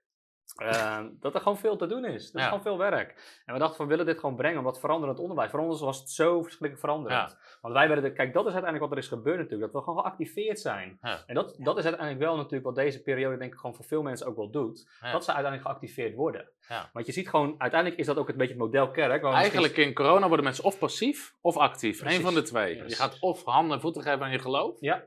ehm, 0.56 1.10
dat 1.20 1.34
er 1.34 1.42
gewoon 1.42 1.58
veel 1.58 1.78
te 1.78 1.88
doen 1.88 2.06
is. 2.06 2.34
Er 2.34 2.40
is 2.40 2.46
gewoon 2.46 2.62
veel 2.62 2.78
werk. 2.78 3.42
En 3.46 3.54
we 3.54 3.60
dachten 3.60 3.78
van, 3.78 3.86
we 3.86 3.92
willen 3.92 4.06
dit 4.06 4.20
gewoon 4.20 4.36
brengen, 4.36 4.58
omdat 4.58 4.80
veranderend 4.80 5.20
onderwijs. 5.20 5.52
Voor 5.52 5.60
ons 5.60 5.82
was 5.82 6.00
het 6.00 6.10
zo 6.10 6.42
verschrikkelijk 6.42 6.80
veranderend. 6.80 7.38
Want 7.62 7.74
wij 7.74 7.88
werden, 7.88 8.04
de, 8.06 8.14
kijk, 8.14 8.34
dat 8.34 8.46
is 8.46 8.54
uiteindelijk 8.54 8.84
wat 8.84 8.92
er 8.92 9.04
is 9.04 9.08
gebeurd 9.08 9.38
natuurlijk. 9.38 9.72
Dat 9.72 9.82
we 9.82 9.88
gewoon 9.88 10.04
geactiveerd 10.04 10.60
zijn. 10.60 10.98
Ja. 11.02 11.24
En 11.26 11.36
dat, 11.36 11.56
dat 11.58 11.78
is 11.78 11.84
uiteindelijk 11.84 12.26
wel 12.26 12.36
natuurlijk 12.36 12.64
wat 12.64 12.76
deze 12.76 13.02
periode 13.02 13.38
denk 13.38 13.54
ik 13.54 13.60
gewoon 13.60 13.76
voor 13.76 13.86
veel 13.86 14.02
mensen 14.02 14.28
ook 14.28 14.36
wel 14.36 14.52
doet. 14.52 14.88
Dat 15.12 15.24
ze 15.24 15.34
uiteindelijk 15.34 15.62
geactiveerd 15.62 16.16
worden. 16.16 16.50
Want 16.94 17.06
je 17.06 17.12
ziet 17.12 17.30
gewoon, 17.30 17.56
uiteindelijk 17.58 18.00
is 18.00 18.06
dat 18.06 18.18
ook 18.18 18.30
een 18.30 18.38
beetje 18.38 18.54
het 18.54 18.64
model 18.64 18.92
kerk. 18.92 19.24
Eigenlijk 19.24 19.78
in 19.78 19.94
corona 19.94 20.28
worden 20.28 20.46
mensen 20.46 20.64
of 20.64 20.80
passief 20.80 21.36
of 21.42 21.58
actief. 21.58 22.00
Precies. 22.00 22.18
Eén 22.18 22.24
van 22.24 22.34
de 22.34 22.42
twee. 22.42 22.76
Je 22.76 22.96
gaat 22.96 23.18
of 23.20 23.44
handen 23.44 23.76
en 23.76 23.82
voeten 23.82 24.02
geven 24.02 24.22
aan 24.22 24.32
je 24.32 24.40
geloof. 24.40 24.78
Ja, 24.80 25.04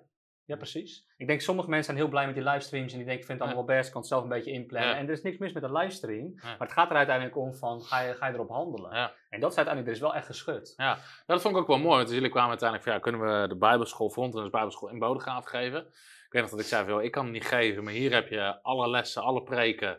ja, 0.46 0.56
precies. 0.56 1.06
Ik 1.16 1.26
denk 1.26 1.40
sommige 1.40 1.68
mensen 1.68 1.86
zijn 1.86 1.96
heel 1.96 2.08
blij 2.08 2.26
met 2.26 2.34
die 2.34 2.44
livestreams 2.44 2.92
en 2.92 2.98
die 2.98 3.06
denken, 3.06 3.20
ik 3.22 3.26
vind 3.26 3.38
het 3.38 3.48
allemaal 3.48 3.66
wel 3.66 3.76
best, 3.76 3.86
ik 3.86 3.92
kan 3.92 4.00
het 4.00 4.10
zelf 4.10 4.22
een 4.22 4.28
beetje 4.28 4.50
inplannen. 4.52 4.90
Ja. 4.90 4.96
En 4.96 5.06
er 5.06 5.12
is 5.12 5.22
niks 5.22 5.38
mis 5.38 5.52
met 5.52 5.62
een 5.62 5.72
livestream, 5.72 6.32
Ja. 6.36 6.42
maar 6.42 6.58
het 6.58 6.72
gaat 6.72 6.90
er 6.90 6.96
uiteindelijk 6.96 7.36
om 7.36 7.54
van, 7.54 7.82
ga 7.82 8.00
je, 8.00 8.14
ga 8.14 8.26
je 8.26 8.34
erop 8.34 8.48
handelen? 8.48 8.94
Ja. 8.94 9.12
En 9.30 9.40
dat 9.40 9.50
is 9.50 9.56
uiteindelijk, 9.56 9.86
er 9.86 10.02
is 10.02 10.08
wel 10.08 10.14
echt 10.18 10.26
geschud. 10.26 10.74
Ja, 10.76 10.98
dat 11.26 11.40
vond 11.40 11.54
ik 11.54 11.60
ook 11.60 11.66
wel 11.66 11.78
mooi. 11.78 11.96
Want 11.96 12.10
jullie 12.10 12.30
kwamen 12.30 12.50
uiteindelijk 12.50 12.88
van, 12.88 12.96
ja, 12.98 13.02
kunnen 13.02 13.40
we 13.42 13.48
de 13.48 13.56
Bijbelschool, 13.56 14.10
Frontrunners 14.10 14.52
Bijbelschool 14.52 14.88
in 14.88 14.98
Bodegraven 14.98 15.48
geven? 15.50 15.80
Ik 16.26 16.32
weet 16.32 16.42
nog 16.42 16.50
dat 16.50 16.60
ik 16.60 16.66
zei 16.66 16.88
van, 16.88 17.02
ik 17.02 17.10
kan 17.10 17.24
het 17.24 17.32
niet 17.32 17.46
geven, 17.46 17.84
maar 17.84 17.92
hier 17.92 18.12
heb 18.12 18.28
je 18.28 18.62
alle 18.62 18.88
lessen, 18.90 19.22
alle 19.22 19.42
preken. 19.42 19.98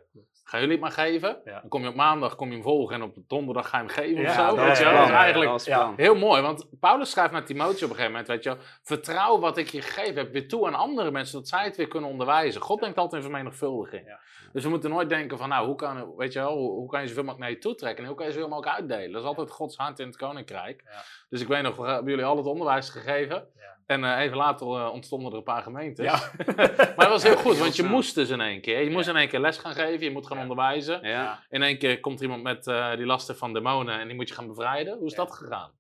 Gaan 0.50 0.60
jullie 0.60 0.76
het 0.76 0.84
maar 0.84 1.06
geven? 1.06 1.38
Ja. 1.46 1.60
Dan 1.60 1.70
kom 1.70 1.82
je 1.82 1.88
op 1.88 1.96
maandag 1.96 2.36
kom 2.36 2.48
je 2.48 2.54
hem 2.54 2.64
volgen 2.64 2.96
en 2.96 3.02
op 3.02 3.16
donderdag 3.28 3.70
ga 3.70 3.78
je 3.78 3.84
hem 3.84 3.94
geven 3.94 4.22
Ja, 4.22 4.30
of 4.30 4.36
zo. 4.36 4.56
dat 4.56 4.66
weet 4.66 4.78
je 4.78 4.84
wel? 4.84 4.94
Dat 4.94 5.08
is 5.08 5.14
eigenlijk 5.14 5.66
Dat 5.66 5.94
heel 5.96 6.16
mooi. 6.16 6.42
Want 6.42 6.68
Paulus 6.80 7.10
schrijft 7.10 7.32
naar 7.32 7.46
Timotheus 7.46 7.84
op 7.84 7.90
een 7.90 7.96
gegeven 7.96 8.12
moment, 8.12 8.28
weet 8.28 8.44
je 8.44 8.50
wel, 8.50 8.60
vertrouw 8.84 9.40
wat 9.40 9.58
ik 9.58 9.68
je 9.68 9.82
gegeven 9.82 10.16
heb 10.16 10.32
weer 10.32 10.48
toe 10.48 10.68
aan 10.68 10.76
andere 10.76 11.12
mensen, 11.12 11.32
zodat 11.32 11.48
zij 11.48 11.64
het 11.64 11.76
weer 11.76 11.88
kunnen 11.88 12.10
onderwijzen. 12.10 12.62
God 12.62 12.80
denkt 12.80 12.98
altijd 12.98 13.24
in 13.24 13.30
vermenigvuldiging. 13.30 14.18
Dus 14.54 14.64
we 14.64 14.70
moeten 14.70 14.90
nooit 14.90 15.10
denken 15.10 15.38
van, 15.38 15.50
nou, 15.50 15.66
hoe 15.66 15.76
kan, 15.76 16.16
weet 16.16 16.34
je 16.34 16.40
wel, 16.40 16.58
hoe, 16.58 16.72
hoe 16.72 16.90
kan 16.90 17.02
je 17.02 17.08
zoveel 17.08 17.24
mogelijk 17.24 17.48
naar 17.50 17.56
je 17.56 17.62
toe 17.64 17.76
trekken 17.76 18.02
en 18.04 18.10
hoe 18.10 18.18
kan 18.18 18.26
je 18.26 18.32
zoveel 18.32 18.48
mogelijk 18.50 18.76
uitdelen? 18.76 19.12
Dat 19.12 19.22
is 19.22 19.28
altijd 19.28 19.52
Gods 19.52 19.78
hand 19.78 20.00
in 20.00 20.08
het 20.08 20.18
koninkrijk. 20.18 20.84
Dus 21.30 21.42
ik 21.42 21.48
weet 21.48 21.62
nog, 21.62 21.76
we 21.76 21.88
hebben 21.88 22.10
jullie 22.10 22.26
al 22.26 22.38
het 22.38 22.46
onderwijs 22.46 22.90
gegeven. 22.90 23.48
En 23.88 24.04
eh, 24.04 24.19
even 24.23 24.38
later 24.38 24.67
eh, 24.67 24.93
ontstonden 24.93 25.32
er 25.32 25.38
een 25.38 25.43
paar 25.43 25.62
gemeentes. 25.62 26.06
Ja. 26.06 26.21
maar 26.95 26.95
dat 26.95 27.10
was 27.10 27.23
heel 27.23 27.36
goed, 27.36 27.58
want 27.58 27.76
je 27.76 27.84
moest 27.84 28.15
dus 28.15 28.30
in 28.30 28.41
één 28.41 28.62
keer. 28.62 28.84
Je 28.84 28.89
moest 28.89 29.08
in 29.08 29.15
één 29.15 29.28
keer 29.28 29.39
les 29.39 29.58
gaan 29.58 29.73
geven, 29.73 30.06
je 30.06 30.12
moet 30.12 30.28
gaan 30.28 30.39
onderwijzen. 30.39 31.08
Ja. 31.08 31.43
In 31.50 31.63
één 31.63 31.78
keer 31.78 32.00
komt 32.00 32.17
er 32.17 32.23
iemand 32.23 32.43
met 32.43 32.67
eh, 32.67 32.95
die 32.95 33.06
lasten 33.06 33.38
van 33.38 33.54
demonen 33.54 34.00
en 34.00 34.08
die 34.08 34.15
moet 34.15 34.28
je 34.28 34.34
gaan 34.34 34.47
bevrijden. 34.47 34.97
Hoe 34.97 35.08
is 35.08 35.13
dat 35.13 35.32
gegaan? 35.32 35.71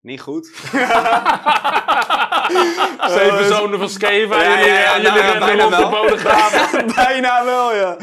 Niet 0.00 0.20
goed. 0.20 0.46
Zeven 3.16 3.44
zonen 3.54 3.78
van 3.78 3.88
Skeva. 3.88 4.42
Ja, 4.42 4.58
jullie 4.58 4.72
ja, 4.72 4.78
ja, 4.78 4.96
jullie 4.96 5.10
nou 5.10 5.24
ja, 5.24 5.38
bijna 5.38 5.62
rond 5.62 5.76
de 5.76 5.88
bodegraven. 5.88 6.94
Bijna 6.94 7.44
wel, 7.44 7.74
ja. 7.74 7.96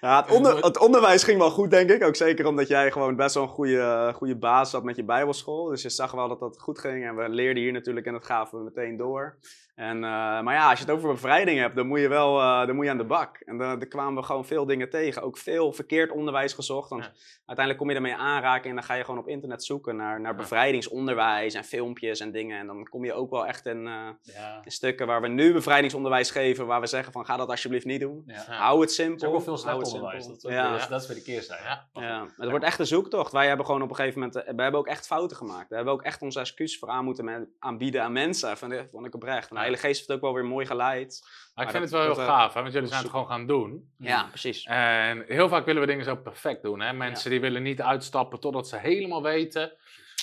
Ja 0.00 0.22
het, 0.22 0.30
onder, 0.30 0.64
het 0.64 0.78
onderwijs 0.78 1.22
ging 1.22 1.38
wel 1.38 1.50
goed, 1.50 1.70
denk 1.70 1.90
ik. 1.90 2.04
Ook 2.04 2.16
zeker 2.16 2.46
omdat 2.46 2.68
jij 2.68 2.90
gewoon 2.90 3.16
best 3.16 3.34
wel 3.34 3.42
een 3.42 3.48
goede, 3.48 4.12
goede 4.14 4.36
baas 4.36 4.72
had 4.72 4.84
met 4.84 4.96
je 4.96 5.04
bijbelschool. 5.04 5.64
Dus 5.64 5.82
je 5.82 5.90
zag 5.90 6.12
wel 6.12 6.28
dat 6.28 6.40
dat 6.40 6.58
goed 6.58 6.78
ging. 6.78 7.04
En 7.04 7.16
we 7.16 7.28
leerden 7.28 7.62
hier 7.62 7.72
natuurlijk 7.72 8.06
en 8.06 8.12
dat 8.12 8.24
gaven 8.24 8.58
we 8.58 8.64
meteen 8.64 8.96
door. 8.96 9.36
En, 9.74 9.96
eh, 9.96 10.40
maar 10.40 10.54
ja, 10.54 10.70
als 10.70 10.78
je 10.78 10.84
het 10.84 10.94
over 10.94 11.08
bevrijding 11.12 11.58
hebt, 11.58 11.76
dan 11.76 11.86
moet 11.86 12.00
je 12.00 12.08
wel 12.08 12.40
eh, 12.40 12.66
dan 12.66 12.74
moet 12.74 12.84
je 12.84 12.90
aan 12.90 12.98
de 12.98 13.04
bak. 13.04 13.36
En 13.36 13.58
dan 13.58 13.78
daar 13.78 13.88
kwamen 13.88 14.14
we 14.20 14.22
gewoon 14.22 14.44
veel 14.44 14.66
dingen 14.66 14.90
tegen. 14.90 15.22
Ook 15.22 15.38
veel 15.38 15.72
verkeerd 15.72 16.10
onderwijs 16.10 16.52
gezocht. 16.52 16.88
Want 16.90 17.04
Ja. 17.04 17.10
uiteindelijk 17.36 17.78
kom 17.78 17.88
je 17.90 17.94
ermee 17.94 18.14
aanraken 18.16 18.68
en 18.70 18.74
dan 18.76 18.84
ga 18.84 18.94
je 18.94 19.04
gewoon 19.04 19.20
op 19.20 19.28
internet 19.28 19.64
zoeken 19.64 19.96
naar, 19.96 20.20
naar 20.20 20.32
Ja. 20.32 20.38
bevrijdingsonderwijs 20.38 21.54
en 21.54 21.64
filmpjes 21.64 22.20
en 22.20 22.32
dingen. 22.32 22.58
En 22.58 22.66
dan 22.66 22.84
kom 22.88 23.04
je 23.04 23.12
ook 23.12 23.30
wel 23.30 23.46
echt 23.46 23.66
in, 23.66 23.86
eh, 23.86 24.08
Ja. 24.22 24.60
in 24.64 24.70
stukken 24.70 25.06
waar 25.06 25.20
we 25.20 25.28
nu 25.28 25.52
bevrijdingsonderwijs 25.52 26.30
geven, 26.30 26.66
waar 26.66 26.80
we 26.80 26.86
zeggen 26.86 27.12
van 27.12 27.24
ga 27.24 27.36
dat 27.36 27.48
alsjeblieft 27.48 27.84
niet 27.84 28.00
doen. 28.00 28.22
Ja. 28.26 28.34
Ja. 28.46 28.52
Hou 28.52 28.72
het 28.80 28.80
Het 28.80 28.90
simpel. 28.98 29.16
is 29.16 29.24
ook 29.24 29.32
wel 29.32 29.40
veel 29.40 29.56
slecht 29.56 29.76
het 29.76 29.86
onderwijs. 29.86 30.24
simpel. 30.24 30.48
Dat, 30.48 30.58
ja. 30.58 30.70
dat, 30.70 30.80
is, 30.80 30.88
dat 30.88 31.00
is 31.02 31.06
weer 31.08 31.16
de 31.16 31.22
keerzijde. 31.22 31.64
Ja. 31.64 31.88
Ja, 31.92 32.26
het 32.36 32.50
wordt 32.50 32.64
echt 32.64 32.78
een 32.78 32.86
zoektocht. 32.86 33.32
Wij 33.32 33.46
hebben 33.48 33.66
gewoon 33.66 33.82
op 33.82 33.90
een 33.90 33.96
gegeven 33.96 34.20
moment, 34.20 34.44
we 34.56 34.62
hebben 34.62 34.80
ook 34.80 34.86
echt 34.86 35.06
fouten 35.06 35.36
gemaakt. 35.36 35.68
We 35.68 35.74
hebben 35.74 35.92
ook 35.94 36.02
echt 36.02 36.22
onze 36.22 36.40
excuus 36.40 36.78
voor 36.78 36.88
aan 36.88 37.04
moeten 37.04 37.48
aanbieden 37.58 38.02
aan 38.02 38.12
mensen. 38.12 38.56
Van, 38.56 38.74
vond 38.90 39.06
ik 39.06 39.14
oprecht. 39.14 39.50
De 39.60 39.66
Heilige 39.66 39.86
Geest 39.86 39.96
heeft 39.98 40.08
het 40.08 40.16
ook 40.16 40.22
wel 40.22 40.34
weer 40.34 40.50
mooi 40.50 40.66
geleid. 40.66 41.20
Maar 41.54 41.66
ik 41.66 41.72
Maar 41.72 41.80
vind 41.80 41.82
dat- 41.82 41.82
het 41.82 41.90
wel 41.90 42.00
heel 42.00 42.14
dat, 42.14 42.34
eh, 42.34 42.40
gaaf, 42.40 42.54
hè, 42.54 42.60
want 42.60 42.72
jullie 42.72 42.88
zijn 42.88 43.00
het 43.00 43.10
gewoon 43.10 43.26
gaan 43.26 43.46
doen. 43.46 43.90
Ja, 43.98 44.22
precies. 44.28 44.64
En 44.64 45.24
heel 45.26 45.48
vaak 45.48 45.64
willen 45.64 45.80
we 45.80 45.86
dingen 45.86 46.04
zo 46.04 46.16
perfect 46.16 46.62
doen. 46.62 46.80
Hè? 46.80 46.92
Mensen 46.92 47.30
die 47.30 47.40
willen 47.40 47.62
niet 47.62 47.82
uitstappen 47.82 48.40
totdat 48.40 48.68
ze 48.68 48.76
helemaal 48.78 49.22
weten 49.22 49.72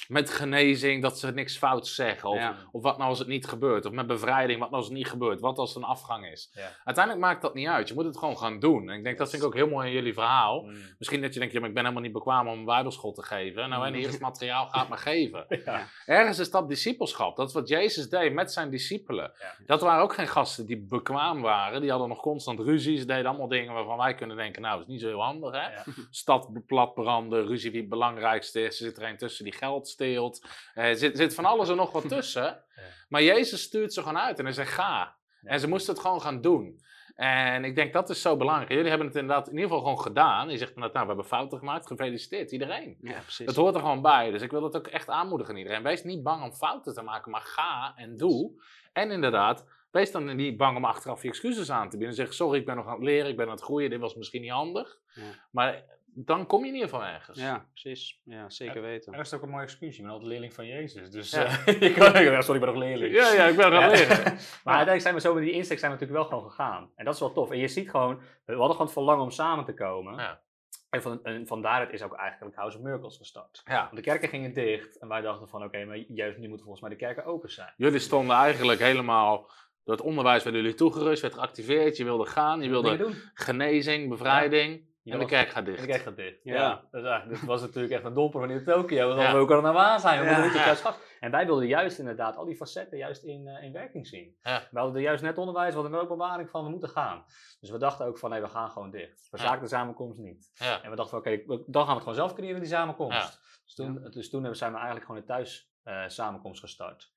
met 0.08 0.30
genezing 0.30 1.02
dat 1.02 1.20
ze 1.20 1.32
niks 1.32 1.58
fout 1.58 1.88
zeggen. 1.88 2.30
Of, 2.30 2.38
Ja. 2.38 2.56
of 2.72 2.82
wat 2.84 2.98
nou 2.98 3.10
als 3.10 3.20
het 3.20 3.28
niet 3.28 3.48
gebeurt. 3.48 3.86
Of 3.86 3.92
met 3.92 4.08
bevrijding, 4.08 4.60
wat 4.60 4.70
nou 4.70 4.82
als 4.82 4.90
het 4.90 4.98
niet 4.98 5.08
gebeurt. 5.10 5.40
Wat 5.40 5.58
als 5.58 5.74
het 5.74 5.84
een 5.84 5.90
afgang 5.90 6.26
is. 6.28 6.50
Ja. 6.54 6.70
Uiteindelijk 6.84 7.26
maakt 7.26 7.42
dat 7.42 7.54
niet 7.54 7.68
uit. 7.68 7.88
Je 7.88 7.94
moet 7.94 8.06
het 8.06 8.18
gewoon 8.18 8.38
gaan 8.38 8.60
doen. 8.60 8.90
En 8.90 8.98
ik 8.98 9.04
denk, 9.04 9.18
dat 9.18 9.30
vind 9.30 9.42
ik 9.42 9.48
ook 9.48 9.56
heel 9.56 9.68
mooi 9.70 9.88
in 9.88 9.94
jullie 9.94 10.14
verhaal. 10.14 10.62
Mm. 10.62 10.76
Misschien 10.98 11.22
dat 11.22 11.34
je 11.34 11.40
denkt, 11.40 11.54
ja, 11.54 11.60
maar 11.60 11.70
ik 11.70 11.76
ben 11.76 11.84
helemaal 11.84 12.04
niet 12.06 12.14
bekwaam 12.14 12.48
om 12.48 12.58
een 12.60 12.66
bijbelschool 12.66 13.12
te 13.14 13.24
geven. 13.24 13.70
Nou, 13.70 13.86
en 13.86 13.94
hier 13.94 14.06
is 14.08 14.14
het 14.14 14.22
materiaal, 14.22 14.68
ga 14.68 14.80
het 14.80 14.90
maar 14.90 14.98
geven. 14.98 15.46
Ja. 15.66 15.88
Ergens 16.06 16.40
is 16.40 16.52
dat 16.52 16.70
discipelschap. 16.70 17.36
Dat 17.36 17.48
is 17.48 17.54
wat 17.54 17.68
Jezus 17.68 18.10
deed 18.10 18.34
met 18.34 18.52
zijn 18.52 18.70
discipelen. 18.70 19.32
Dat 19.66 19.82
waren 19.82 20.04
ook 20.04 20.14
geen 20.14 20.28
gasten 20.28 20.66
die 20.66 20.78
bekwaam 20.90 21.42
waren. 21.42 21.82
Die 21.82 21.90
hadden 21.90 22.08
nog 22.10 22.20
constant 22.22 22.60
ruzie. 22.60 22.98
Ze 22.98 23.06
deden 23.06 23.26
allemaal 23.26 23.48
dingen 23.48 23.74
waarvan 23.74 23.98
wij 23.98 24.16
kunnen 24.16 24.38
denken, 24.38 24.62
nou, 24.62 24.74
dat 24.78 24.88
is 24.88 24.92
niet 24.94 25.02
zo 25.02 25.08
heel 25.08 25.22
handig, 25.24 25.54
hè? 25.54 25.92
Stad 26.10 26.50
plat 26.66 26.94
branden, 26.94 27.46
ruzie 27.48 27.72
wie 27.72 27.80
het 27.80 27.90
belangrijkste 27.90 28.62
is. 28.62 28.80
Er 28.80 28.86
zit 28.86 28.98
er 28.98 29.10
een 29.10 29.18
tussen 29.18 29.44
die 29.44 29.54
geld 29.54 29.97
steelt. 29.98 30.46
Eh, 30.74 30.90
Er 30.90 30.96
zit, 30.96 31.18
zit 31.18 31.36
van 31.36 31.46
alles 31.46 31.70
en 31.70 31.76
nog 31.76 31.92
wat 31.92 32.10
tussen. 32.16 32.64
Maar 33.10 33.24
Jezus 33.24 33.62
stuurt 33.62 33.94
ze 33.94 34.02
gewoon 34.02 34.18
uit 34.18 34.40
en 34.40 34.46
hij 34.46 34.54
zegt, 34.54 34.72
ga. 34.74 35.16
En 35.44 35.60
ze 35.60 35.68
moesten 35.68 35.94
het 35.94 36.02
gewoon 36.02 36.22
gaan 36.22 36.42
doen. 36.42 36.80
En 37.16 37.64
ik 37.66 37.76
denk 37.76 37.94
dat 37.94 38.10
is 38.10 38.22
zo 38.22 38.38
belangrijk. 38.38 38.72
Jullie 38.72 38.90
hebben 38.90 39.08
het 39.08 39.16
inderdaad 39.16 39.48
in 39.48 39.54
ieder 39.54 39.68
geval 39.68 39.84
gewoon 39.84 40.02
gedaan. 40.02 40.50
Je 40.50 40.58
zegt 40.58 40.70
inderdaad, 40.76 40.94
nou, 40.94 41.06
we 41.08 41.12
hebben 41.14 41.30
fouten 41.38 41.58
gemaakt. 41.58 41.88
Gefeliciteerd, 41.88 42.52
iedereen. 42.52 42.98
Ja, 43.02 43.20
precies. 43.20 43.46
Het 43.46 43.56
hoort 43.56 43.76
er 43.76 43.82
gewoon 43.82 44.02
bij. 44.02 44.32
Dus 44.32 44.42
ik 44.42 44.52
wil 44.52 44.62
dat 44.62 44.76
ook 44.76 44.88
echt 44.88 45.10
aanmoedigen 45.10 45.54
aan 45.54 45.60
iedereen. 45.60 45.84
Wees 45.84 46.04
niet 46.04 46.24
bang 46.24 46.44
om 46.44 46.54
fouten 46.54 46.94
te 46.94 47.02
maken, 47.02 47.32
maar 47.32 47.42
ga 47.42 47.94
en 47.96 48.18
doe. 48.18 48.52
En 48.94 49.12
inderdaad, 49.12 49.66
wees 49.92 50.12
dan 50.12 50.36
niet 50.36 50.58
bang 50.58 50.78
om 50.78 50.86
achteraf 50.86 51.22
je 51.22 51.28
excuses 51.28 51.72
aan 51.72 51.90
te 51.90 51.98
bieden. 51.98 52.16
Zeg, 52.16 52.34
sorry, 52.34 52.60
ik 52.60 52.66
ben 52.66 52.76
nog 52.76 52.86
aan 52.88 52.94
het 52.94 53.04
leren, 53.04 53.30
ik 53.30 53.38
ben 53.38 53.46
aan 53.46 53.52
het 53.52 53.64
groeien, 53.64 53.90
dit 53.90 54.00
was 54.00 54.16
misschien 54.16 54.42
niet 54.42 54.52
handig. 54.52 54.98
Ja. 55.14 55.24
Maar 55.52 55.84
dan 56.26 56.46
kom 56.46 56.62
je 56.62 56.68
in 56.68 56.74
ieder 56.74 56.90
geval 56.90 57.06
ergens. 57.06 57.40
Ja, 57.40 57.66
precies. 57.74 58.22
Ja, 58.24 58.50
zeker 58.50 58.82
weten. 58.82 59.12
En 59.12 59.18
dat 59.18 59.28
is 59.28 59.34
ook 59.34 59.42
een 59.42 59.50
mooi 59.50 59.64
excuus. 59.64 59.96
Je 59.96 60.02
bent 60.02 60.14
altijd 60.14 60.32
leerling 60.32 60.54
van 60.54 60.68
Jezus. 60.68 61.10
Dus 61.12 61.32
Ja. 61.32 61.46
eh, 61.66 61.80
je 61.88 61.94
kan 61.94 62.24
ja, 62.24 62.42
sorry, 62.42 62.60
ik 62.60 62.66
ben 62.66 62.74
nog 62.74 62.84
leerling. 62.84 63.14
Ja, 63.16 63.34
ja, 63.34 63.46
ik 63.46 63.56
ben 63.56 63.74
het 63.74 63.82
Ja. 63.82 63.88
leren. 63.88 64.24
maar 64.64 64.76
uiteindelijk 64.76 65.02
zijn 65.02 65.14
we 65.14 65.20
zo 65.22 65.34
met 65.34 65.44
die 65.44 65.52
insteek 65.52 65.80
zijn 65.80 65.92
we 65.92 65.98
natuurlijk 66.00 66.30
wel 66.30 66.40
gewoon 66.40 66.52
gegaan. 66.52 66.92
En 66.96 67.06
dat 67.06 67.14
is 67.14 67.20
wel 67.20 67.32
tof. 67.32 67.52
En 67.52 67.58
je 67.58 67.68
ziet 67.68 67.90
gewoon, 67.90 68.16
we 68.46 68.52
hadden 68.54 68.70
gewoon 68.72 68.86
het 68.86 68.92
verlangen 68.94 69.24
om 69.24 69.32
samen 69.32 69.66
te 69.66 69.74
komen. 69.74 70.16
Ja. 70.16 70.42
En, 70.90 71.02
van, 71.02 71.24
en 71.24 71.48
van 71.48 71.62
daaruit 71.62 71.92
is 71.94 72.02
ook 72.04 72.16
eigenlijk 72.16 72.56
House 72.56 72.78
of 72.78 72.84
Miracles 72.84 73.18
gestart. 73.18 73.62
Ja. 73.66 73.82
Want 73.84 73.96
de 73.96 74.02
kerken 74.02 74.30
gingen 74.30 74.54
dicht 74.54 74.98
en 75.00 75.08
wij 75.08 75.22
dachten 75.22 75.48
van 75.48 75.64
oké, 75.64 75.86
maar 75.86 75.98
juist 75.98 76.38
nu 76.38 76.48
moeten 76.48 76.66
volgens 76.66 76.82
mij 76.88 76.98
de 76.98 77.06
kerken 77.06 77.26
open 77.26 77.52
zijn. 77.52 77.74
Jullie 77.78 78.00
stonden 78.00 78.36
eigenlijk 78.36 78.80
helemaal... 78.80 79.50
door 79.84 79.96
Het 79.96 80.06
onderwijs 80.06 80.44
werd 80.44 80.56
jullie 80.56 80.74
toegerust, 80.74 81.22
werd 81.22 81.34
geactiveerd. 81.34 81.98
Je 81.98 82.04
wilde 82.04 82.26
gaan, 82.26 82.62
je 82.62 82.70
wilde 82.70 83.14
genezing, 83.34 84.10
bevrijding. 84.10 84.86
Je 85.08 85.14
en 85.14 85.20
de 85.20 85.26
kerk 85.26 85.48
gaat 85.48 85.58
En 85.58 85.64
dicht. 85.64 85.82
de 85.82 85.88
kerk 85.88 86.02
gaat 86.02 86.16
dicht. 86.16 86.44
Ja. 86.44 86.84
Ja. 86.92 87.26
Dat, 87.30 87.40
was 87.40 87.62
natuurlijk 87.62 87.94
echt 87.94 88.04
een 88.04 88.14
domper 88.14 88.40
van 88.40 88.50
in 88.50 88.64
Tokio. 88.64 89.08
Want 89.08 89.22
Ja. 89.22 89.32
we 89.34 89.38
ook 89.40 89.52
al 89.52 89.62
naar 89.62 89.74
waar 89.74 90.00
zijn. 90.00 90.20
We 90.20 90.26
Ja. 90.26 90.54
juist. 90.66 90.92
En 91.20 91.32
wij 91.32 91.46
wilden 91.46 91.68
juist 91.68 92.00
inderdaad 92.00 92.36
al 92.36 92.46
die 92.46 92.56
facetten 92.56 92.98
juist 92.98 93.24
in, 93.24 93.48
eh, 93.48 93.64
in 93.64 93.72
werking 93.74 94.08
zien. 94.08 94.36
Ja. 94.42 94.68
We 94.72 94.78
hadden 94.80 94.96
er 94.96 95.02
juist 95.02 95.24
net 95.24 95.38
onderwijs, 95.38 95.74
we 95.74 95.80
hadden 95.82 96.00
ook 96.02 96.08
bewaring 96.08 96.50
van, 96.50 96.64
we 96.64 96.70
moeten 96.70 96.90
gaan. 96.90 97.26
Dus 97.60 97.70
we 97.70 97.78
dachten 97.78 98.06
ook 98.06 98.18
van, 98.18 98.30
nee, 98.30 98.42
we 98.42 98.48
gaan 98.48 98.70
gewoon 98.70 98.92
dicht. 98.92 99.28
We 99.32 99.38
Ja. 99.38 99.44
zaken 99.44 99.62
de 99.62 99.68
samenkomst 99.68 100.20
niet. 100.20 100.52
Ja. 100.54 100.82
En 100.84 100.90
we 100.90 100.96
dachten 100.96 101.22
van, 101.24 101.34
oké, 101.34 101.44
dan 101.48 101.58
gaan 101.74 101.86
we 101.86 101.92
het 101.92 102.00
gewoon 102.00 102.16
zelf 102.16 102.34
creëren, 102.34 102.60
die 102.60 102.70
samenkomst. 102.70 103.18
Ja. 103.18 103.30
Dus 103.66 103.74
toen, 103.76 104.08
dus 104.10 104.30
toen 104.30 104.40
hebben- 104.42 104.58
zijn 104.60 104.72
we 104.72 104.78
eigenlijk 104.78 105.06
gewoon 105.06 105.22
een 105.22 105.28
thuis 105.28 105.72
eh, 105.84 106.04
samenkomst 106.08 106.60
gestart. 106.60 107.12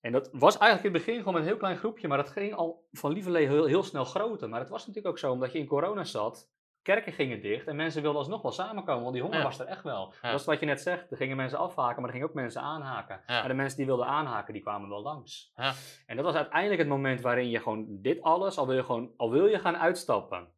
En 0.00 0.12
dat 0.12 0.28
was 0.32 0.58
eigenlijk 0.58 0.84
in 0.88 0.94
het 0.94 1.04
begin 1.06 1.18
gewoon 1.18 1.34
met 1.34 1.42
een 1.42 1.48
heel 1.48 1.58
klein 1.58 1.76
groepje, 1.76 2.08
maar 2.08 2.16
dat 2.18 2.28
ging 2.30 2.54
al 2.54 2.88
van 2.92 3.12
lieverlee 3.12 3.46
heel, 3.46 3.64
heel 3.64 3.82
snel 3.82 4.04
groter. 4.04 4.48
Maar 4.48 4.60
het 4.60 4.68
was 4.68 4.80
natuurlijk 4.86 5.06
ook 5.06 5.18
zo, 5.18 5.32
omdat 5.32 5.52
je 5.52 5.58
in 5.58 5.66
corona 5.66 6.04
zat, 6.04 6.50
kerken 6.82 7.12
gingen 7.12 7.42
dicht 7.42 7.66
en 7.66 7.76
mensen 7.76 8.02
wilden 8.02 8.20
alsnog 8.20 8.42
wel 8.42 8.52
samenkomen, 8.52 9.02
want 9.02 9.12
die 9.14 9.22
honger 9.22 9.38
Ja. 9.38 9.44
was 9.44 9.58
er 9.58 9.66
echt 9.66 9.82
wel. 9.82 10.14
Ja. 10.22 10.30
Dat 10.30 10.40
is 10.40 10.46
wat 10.46 10.60
je 10.60 10.66
net 10.66 10.80
zegt, 10.80 11.10
er 11.10 11.16
gingen 11.16 11.36
mensen 11.36 11.58
afhaken, 11.58 11.96
maar 11.96 12.04
er 12.04 12.16
gingen 12.16 12.28
ook 12.28 12.34
mensen 12.34 12.62
aanhaken. 12.62 13.20
Ja. 13.26 13.38
Maar 13.38 13.48
de 13.48 13.54
mensen 13.54 13.76
die 13.76 13.86
wilden 13.86 14.06
aanhaken, 14.06 14.52
die 14.52 14.62
kwamen 14.62 14.88
wel 14.88 15.02
langs. 15.02 15.52
En 16.06 16.16
dat 16.16 16.24
was 16.24 16.34
uiteindelijk 16.34 16.80
het 16.80 16.88
moment 16.88 17.20
waarin 17.20 17.50
je 17.50 17.60
gewoon 17.60 17.86
dit 17.88 18.22
alles, 18.22 18.58
al 18.58 18.66
wil 18.66 18.76
je, 18.76 18.84
gewoon, 18.84 19.12
al 19.16 19.30
wil 19.30 19.46
je 19.46 19.58
gaan 19.58 19.76
uitstappen, 19.76 20.48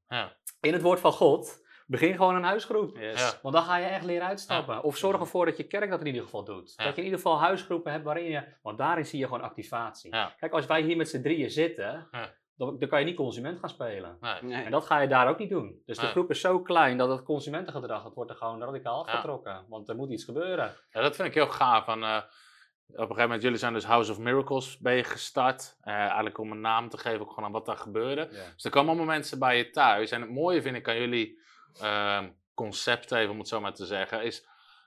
in 0.61 0.73
het 0.73 0.83
woord 0.83 1.01
van 1.01 1.13
God, 1.13 1.61
begin 1.87 2.17
gewoon 2.17 2.35
een 2.35 2.43
huisgroep. 2.43 2.97
Yes. 2.97 3.39
Want 3.43 3.55
dan 3.55 3.65
ga 3.65 3.77
je 3.77 3.87
echt 3.87 4.05
leren 4.05 4.27
uitstappen. 4.27 4.83
Of 4.83 4.97
zorg 4.97 5.21
ervoor 5.21 5.47
dat 5.47 5.57
je 5.57 5.67
kerk 5.67 5.91
dat 5.91 6.01
in 6.01 6.07
ieder 6.07 6.23
geval 6.23 6.45
doet. 6.45 6.77
Dat 6.77 6.87
je 6.95 7.01
in 7.01 7.05
ieder 7.05 7.19
geval 7.19 7.41
huisgroepen 7.41 7.93
hebt 7.93 8.05
waarin 8.05 8.25
je... 8.25 8.43
Want 8.63 8.79
daarin 8.79 9.07
zie 9.07 9.19
je 9.19 9.25
gewoon 9.25 9.43
activatie. 9.43 10.11
Kijk, 10.11 10.53
als 10.53 10.67
wij 10.67 10.83
hier 10.83 10.97
met 10.97 11.09
z'n 11.09 11.23
drieën 11.23 11.51
zitten... 11.51 12.09
Dan, 12.57 12.79
dan 12.79 12.89
kan 12.89 12.99
je 12.99 13.05
niet 13.05 13.17
consument 13.17 13.59
gaan 13.59 13.69
spelen. 13.69 14.17
Nee. 14.21 14.43
Nee. 14.43 14.65
En 14.65 14.71
dat 14.71 14.87
ga 14.87 15.01
je 15.01 15.09
daar 15.09 15.29
ook 15.29 15.39
niet 15.39 15.51
doen. 15.51 15.83
Dus 15.87 15.99
de 15.99 16.07
groep 16.07 16.31
is 16.31 16.41
zo 16.41 16.61
klein 16.61 16.97
dat 16.99 17.09
het 17.09 17.23
consumentengedrag... 17.23 18.03
dat 18.03 18.15
wordt 18.15 18.31
er 18.31 18.37
gewoon 18.37 18.61
radicaal 18.63 19.07
Ja. 19.07 19.13
afgetrokken. 19.13 19.65
Want 19.69 19.89
er 19.89 19.97
moet 19.97 20.11
iets 20.11 20.25
gebeuren. 20.25 20.75
Ja, 20.91 21.01
dat 21.01 21.17
vind 21.17 21.29
ik 21.29 21.35
heel 21.35 21.47
gaaf. 21.49 21.87
En, 21.89 22.03
eh, 22.03 22.17
op 22.17 22.99
een 22.99 23.01
gegeven 23.01 23.23
moment, 23.23 23.43
jullie 23.43 23.59
zijn 23.59 23.73
dus 23.73 23.85
House 23.85 24.11
of 24.11 24.19
Miracles 24.19 24.79
ben 24.79 24.95
je 24.95 25.05
gestart. 25.05 25.77
Eh, 25.81 25.95
eigenlijk 25.95 26.39
om 26.39 26.51
een 26.51 26.61
naam 26.61 26.89
te 26.89 26.99
geven 26.99 27.21
ook 27.21 27.29
gewoon 27.29 27.45
aan 27.45 27.53
wat 27.53 27.67
daar 27.67 27.77
gebeurde. 27.77 28.29
Dus 28.55 28.65
er 28.65 28.71
komen 28.71 28.89
allemaal 28.89 29.15
mensen 29.15 29.39
bij 29.39 29.57
je 29.57 29.71
thuis. 29.71 30.11
En 30.11 30.21
het 30.21 30.31
mooie 30.31 30.63
vind 30.63 30.77
ik 30.77 30.89
aan 30.89 30.99
jullie 30.99 31.41
ehm, 31.81 32.31
concept, 32.55 33.13
even 33.13 33.31
om 33.31 33.39
het 33.39 33.49
zo 33.49 33.61
maar 33.61 33.75
te 33.75 33.87
zeggen, 33.87 34.23
is 34.23 34.47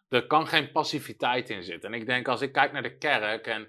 er 0.10 0.28
kan 0.28 0.48
geen 0.48 0.72
passiviteit 0.72 1.50
in 1.50 1.64
zitten. 1.64 1.94
En 1.94 2.00
ik 2.00 2.06
denk, 2.06 2.28
als 2.28 2.42
ik 2.42 2.52
kijk 2.52 2.72
naar 2.72 2.84
de 2.84 2.98
kerk 2.98 3.48
en 3.48 3.68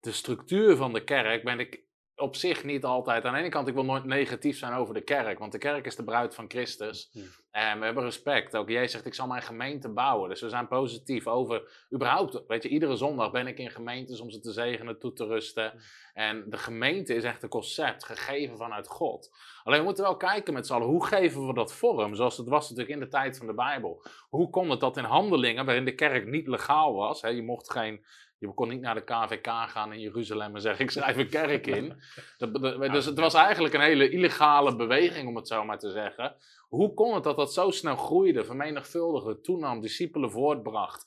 de 0.00 0.12
structuur 0.12 0.76
van 0.76 0.92
de 0.92 1.04
kerk, 1.04 1.44
ben 1.44 1.60
ik 1.60 1.80
op 2.22 2.36
zich 2.36 2.64
niet 2.64 2.84
altijd. 2.84 3.24
Aan 3.24 3.32
de 3.32 3.38
ene 3.38 3.48
kant, 3.48 3.68
ik 3.68 3.74
wil 3.74 3.84
nooit 3.84 4.04
negatief 4.04 4.58
zijn 4.58 4.72
over 4.72 4.94
de 4.94 5.00
kerk, 5.00 5.38
want 5.38 5.52
de 5.52 5.58
kerk 5.58 5.86
is 5.86 5.96
de 5.96 6.04
bruid 6.04 6.34
van 6.34 6.44
Christus. 6.48 7.10
Ja. 7.12 7.22
En 7.50 7.78
we 7.78 7.84
hebben 7.84 8.04
respect. 8.04 8.56
Ook 8.56 8.68
Jezus 8.68 8.90
zegt, 8.90 9.06
ik 9.06 9.14
zal 9.14 9.26
mijn 9.26 9.42
gemeente 9.42 9.88
bouwen. 9.88 10.28
Dus 10.28 10.40
we 10.40 10.48
zijn 10.48 10.68
positief 10.68 11.26
over, 11.26 11.86
überhaupt, 11.94 12.42
weet 12.46 12.62
je, 12.62 12.68
iedere 12.68 12.96
zondag 12.96 13.30
ben 13.30 13.46
ik 13.46 13.58
in 13.58 13.70
gemeentes 13.70 14.20
om 14.20 14.30
ze 14.30 14.40
te 14.40 14.52
zegenen, 14.52 14.98
toe 14.98 15.12
te 15.12 15.26
rusten. 15.26 15.72
En 16.14 16.44
de 16.50 16.56
gemeente 16.56 17.14
is 17.14 17.24
echt 17.24 17.42
een 17.42 17.48
concept, 17.48 18.04
gegeven 18.04 18.56
vanuit 18.56 18.88
God. 18.88 19.30
Alleen 19.64 19.78
we 19.78 19.84
moeten 19.84 20.04
wel 20.04 20.16
kijken 20.16 20.54
met 20.54 20.66
z'n 20.66 20.72
allen, 20.72 20.86
hoe 20.86 21.06
geven 21.06 21.46
we 21.46 21.54
dat 21.54 21.72
vorm? 21.72 22.14
Zoals 22.14 22.36
het 22.36 22.48
was 22.48 22.70
natuurlijk 22.70 22.94
in 22.94 23.04
de 23.04 23.10
tijd 23.10 23.36
van 23.36 23.46
de 23.46 23.54
Bijbel. 23.54 24.02
Hoe 24.28 24.50
kon 24.50 24.70
het 24.70 24.80
dat 24.80 24.96
in 24.96 25.04
handelingen, 25.04 25.64
waarin 25.64 25.84
de 25.84 25.94
kerk 25.94 26.26
niet 26.26 26.46
legaal 26.46 26.94
was, 26.94 27.22
hè, 27.22 27.28
je 27.28 27.42
mocht 27.42 27.70
geen... 27.70 28.04
Je 28.48 28.54
kon 28.54 28.68
niet 28.68 28.80
naar 28.80 28.94
de 28.94 29.04
KVK 29.04 29.46
gaan 29.46 29.92
in 29.92 30.00
Jeruzalem 30.00 30.54
en 30.54 30.60
zeggen: 30.60 30.84
Ik 30.84 30.90
schrijf 30.90 31.16
een 31.16 31.28
kerk 31.28 31.66
in. 31.66 32.02
Dat, 32.38 32.54
dat- 32.62 32.92
dus 32.92 33.04
het 33.04 33.18
was 33.18 33.34
eigenlijk 33.34 33.74
een 33.74 33.80
hele 33.80 34.08
illegale 34.10 34.76
beweging, 34.76 35.28
om 35.28 35.36
het 35.36 35.48
zo 35.48 35.64
maar 35.64 35.78
te 35.78 35.90
zeggen. 35.90 36.34
Hoe 36.68 36.94
kon 36.94 37.14
het 37.14 37.24
dat 37.24 37.36
dat 37.36 37.52
zo 37.52 37.70
snel 37.70 37.96
groeide, 37.96 38.44
vermenigvuldigde, 38.44 39.40
toenam, 39.40 39.80
discipelen 39.80 40.30
voortbracht? 40.30 41.06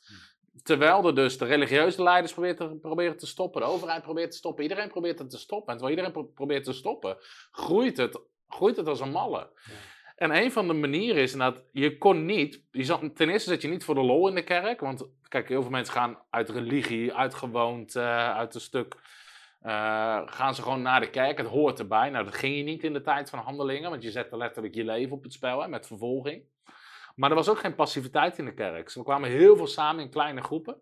Terwijl 0.63 1.05
er 1.07 1.15
dus 1.15 1.37
de 1.37 1.45
religieuze 1.45 2.03
leiders 2.03 2.33
proberen 2.33 2.55
te, 2.57 2.75
proberen 2.81 3.17
te 3.17 3.27
stoppen, 3.27 3.61
de 3.61 3.67
overheid 3.67 4.01
probeert 4.03 4.31
te 4.31 4.37
stoppen, 4.37 4.63
iedereen 4.63 4.89
probeert 4.89 5.19
het 5.19 5.29
te 5.29 5.37
stoppen. 5.37 5.73
En 5.73 5.79
terwijl 5.79 5.97
iedereen 5.97 6.11
pro- 6.21 6.31
probeert 6.33 6.63
te 6.63 6.73
stoppen, 6.73 7.17
groeit 7.51 7.97
het, 7.97 8.19
groeit 8.47 8.77
het 8.77 8.87
als 8.87 8.99
een 8.99 9.11
malle. 9.11 9.49
En 10.15 10.35
een 10.35 10.51
van 10.51 10.67
de 10.67 10.73
manieren 10.73 11.21
is 11.21 11.33
dat 11.33 11.61
je 11.71 11.97
kon 11.97 12.25
niet, 12.25 12.63
je 12.71 12.83
zat, 12.83 13.15
ten 13.15 13.29
eerste 13.29 13.49
zit 13.49 13.61
je 13.61 13.67
niet 13.67 13.83
voor 13.83 13.95
de 13.95 14.01
lol 14.01 14.27
in 14.27 14.35
de 14.35 14.43
kerk, 14.43 14.79
want 14.79 15.07
kijk, 15.27 15.47
heel 15.47 15.61
veel 15.61 15.71
mensen 15.71 15.93
gaan 15.93 16.17
uit 16.29 16.49
religie, 16.49 17.13
uit 17.13 17.33
gewoonte, 17.33 17.99
uit 17.99 18.55
een 18.55 18.61
stuk, 18.61 18.95
eh, 19.61 20.21
gaan 20.25 20.55
ze 20.55 20.61
gewoon 20.61 20.81
naar 20.81 20.99
de 20.99 21.09
kerk, 21.09 21.37
het 21.37 21.47
hoort 21.47 21.79
erbij. 21.79 22.09
Nou, 22.09 22.25
dat 22.25 22.35
ging 22.35 22.55
je 22.57 22.63
niet 22.63 22.83
in 22.83 22.93
de 22.93 23.01
tijd 23.01 23.29
van 23.29 23.39
handelingen, 23.39 23.89
want 23.89 24.03
je 24.03 24.11
zette 24.11 24.37
letterlijk 24.37 24.75
je 24.75 24.83
leven 24.83 25.15
op 25.15 25.23
het 25.23 25.33
spel, 25.33 25.61
hè, 25.61 25.67
met 25.67 25.87
vervolging. 25.87 26.43
Maar 27.15 27.29
er 27.29 27.35
was 27.35 27.49
ook 27.49 27.59
geen 27.59 27.75
passiviteit 27.75 28.37
in 28.37 28.45
de 28.45 28.53
kerk. 28.53 28.89
Ze 28.89 29.03
kwamen 29.03 29.29
heel 29.29 29.55
veel 29.55 29.67
samen 29.67 30.03
in 30.03 30.09
kleine 30.09 30.41
groepen. 30.41 30.81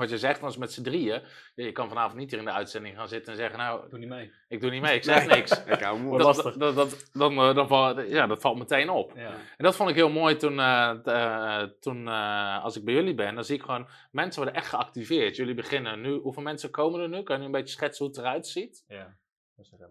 Wat 0.00 0.10
je 0.10 0.18
zegt, 0.18 0.40
was 0.40 0.56
met 0.56 0.72
z'n 0.72 0.82
drieën. 0.82 1.22
Je 1.54 1.72
kan 1.72 1.88
vanavond 1.88 2.14
niet 2.18 2.30
hier 2.30 2.38
in 2.38 2.44
de 2.44 2.50
uitzending 2.52 2.96
gaan 2.96 3.08
zitten 3.08 3.32
en 3.32 3.38
zeggen, 3.38 3.58
nou, 3.58 3.88
Doe 3.88 3.98
niet 3.98 4.08
mee. 4.08 4.32
ik 4.48 4.60
doe 4.60 4.70
niet 4.70 4.82
mee, 4.82 4.94
ik 4.96 5.02
zeg 5.12 5.26
niks. 5.26 5.64
Ik 5.64 5.80
hou 5.80 6.18
Dat, 6.18 6.54
dat, 6.58 6.74
dat, 6.74 7.08
dan, 7.12 7.32
eh, 7.38 7.54
dan, 7.54 7.68
val- 7.68 8.00
ja, 8.00 8.26
dat 8.26 8.40
valt 8.40 8.58
meteen 8.58 8.90
op. 8.90 9.12
Ja. 9.16 9.30
En 9.30 9.64
dat 9.64 9.76
vond 9.76 9.90
ik 9.90 9.94
heel 9.96 10.10
mooi 10.10 10.36
toen, 10.36 10.60
eh, 10.60 10.94
eh, 11.04 11.68
toen 11.80 12.08
eh, 12.08 12.64
als 12.64 12.76
ik 12.76 12.84
bij 12.84 12.94
jullie 12.94 13.14
ben, 13.14 13.34
dan 13.34 13.44
zie 13.44 13.56
ik 13.56 13.62
gewoon, 13.62 13.88
mensen 14.10 14.42
worden 14.42 14.60
echt 14.60 14.68
geactiveerd. 14.68 15.36
Jullie 15.36 15.54
beginnen 15.54 16.00
nu, 16.00 16.12
hoeveel 16.18 16.42
mensen 16.42 16.70
komen 16.70 17.00
er 17.00 17.08
nu? 17.08 17.22
Kan 17.22 17.34
je 17.34 17.40
nu 17.40 17.46
een 17.46 17.52
beetje 17.60 17.74
schetsen 17.74 18.04
hoe 18.04 18.14
het 18.14 18.24
eruit 18.24 18.46
ziet? 18.46 18.84
Ja. 18.88 19.16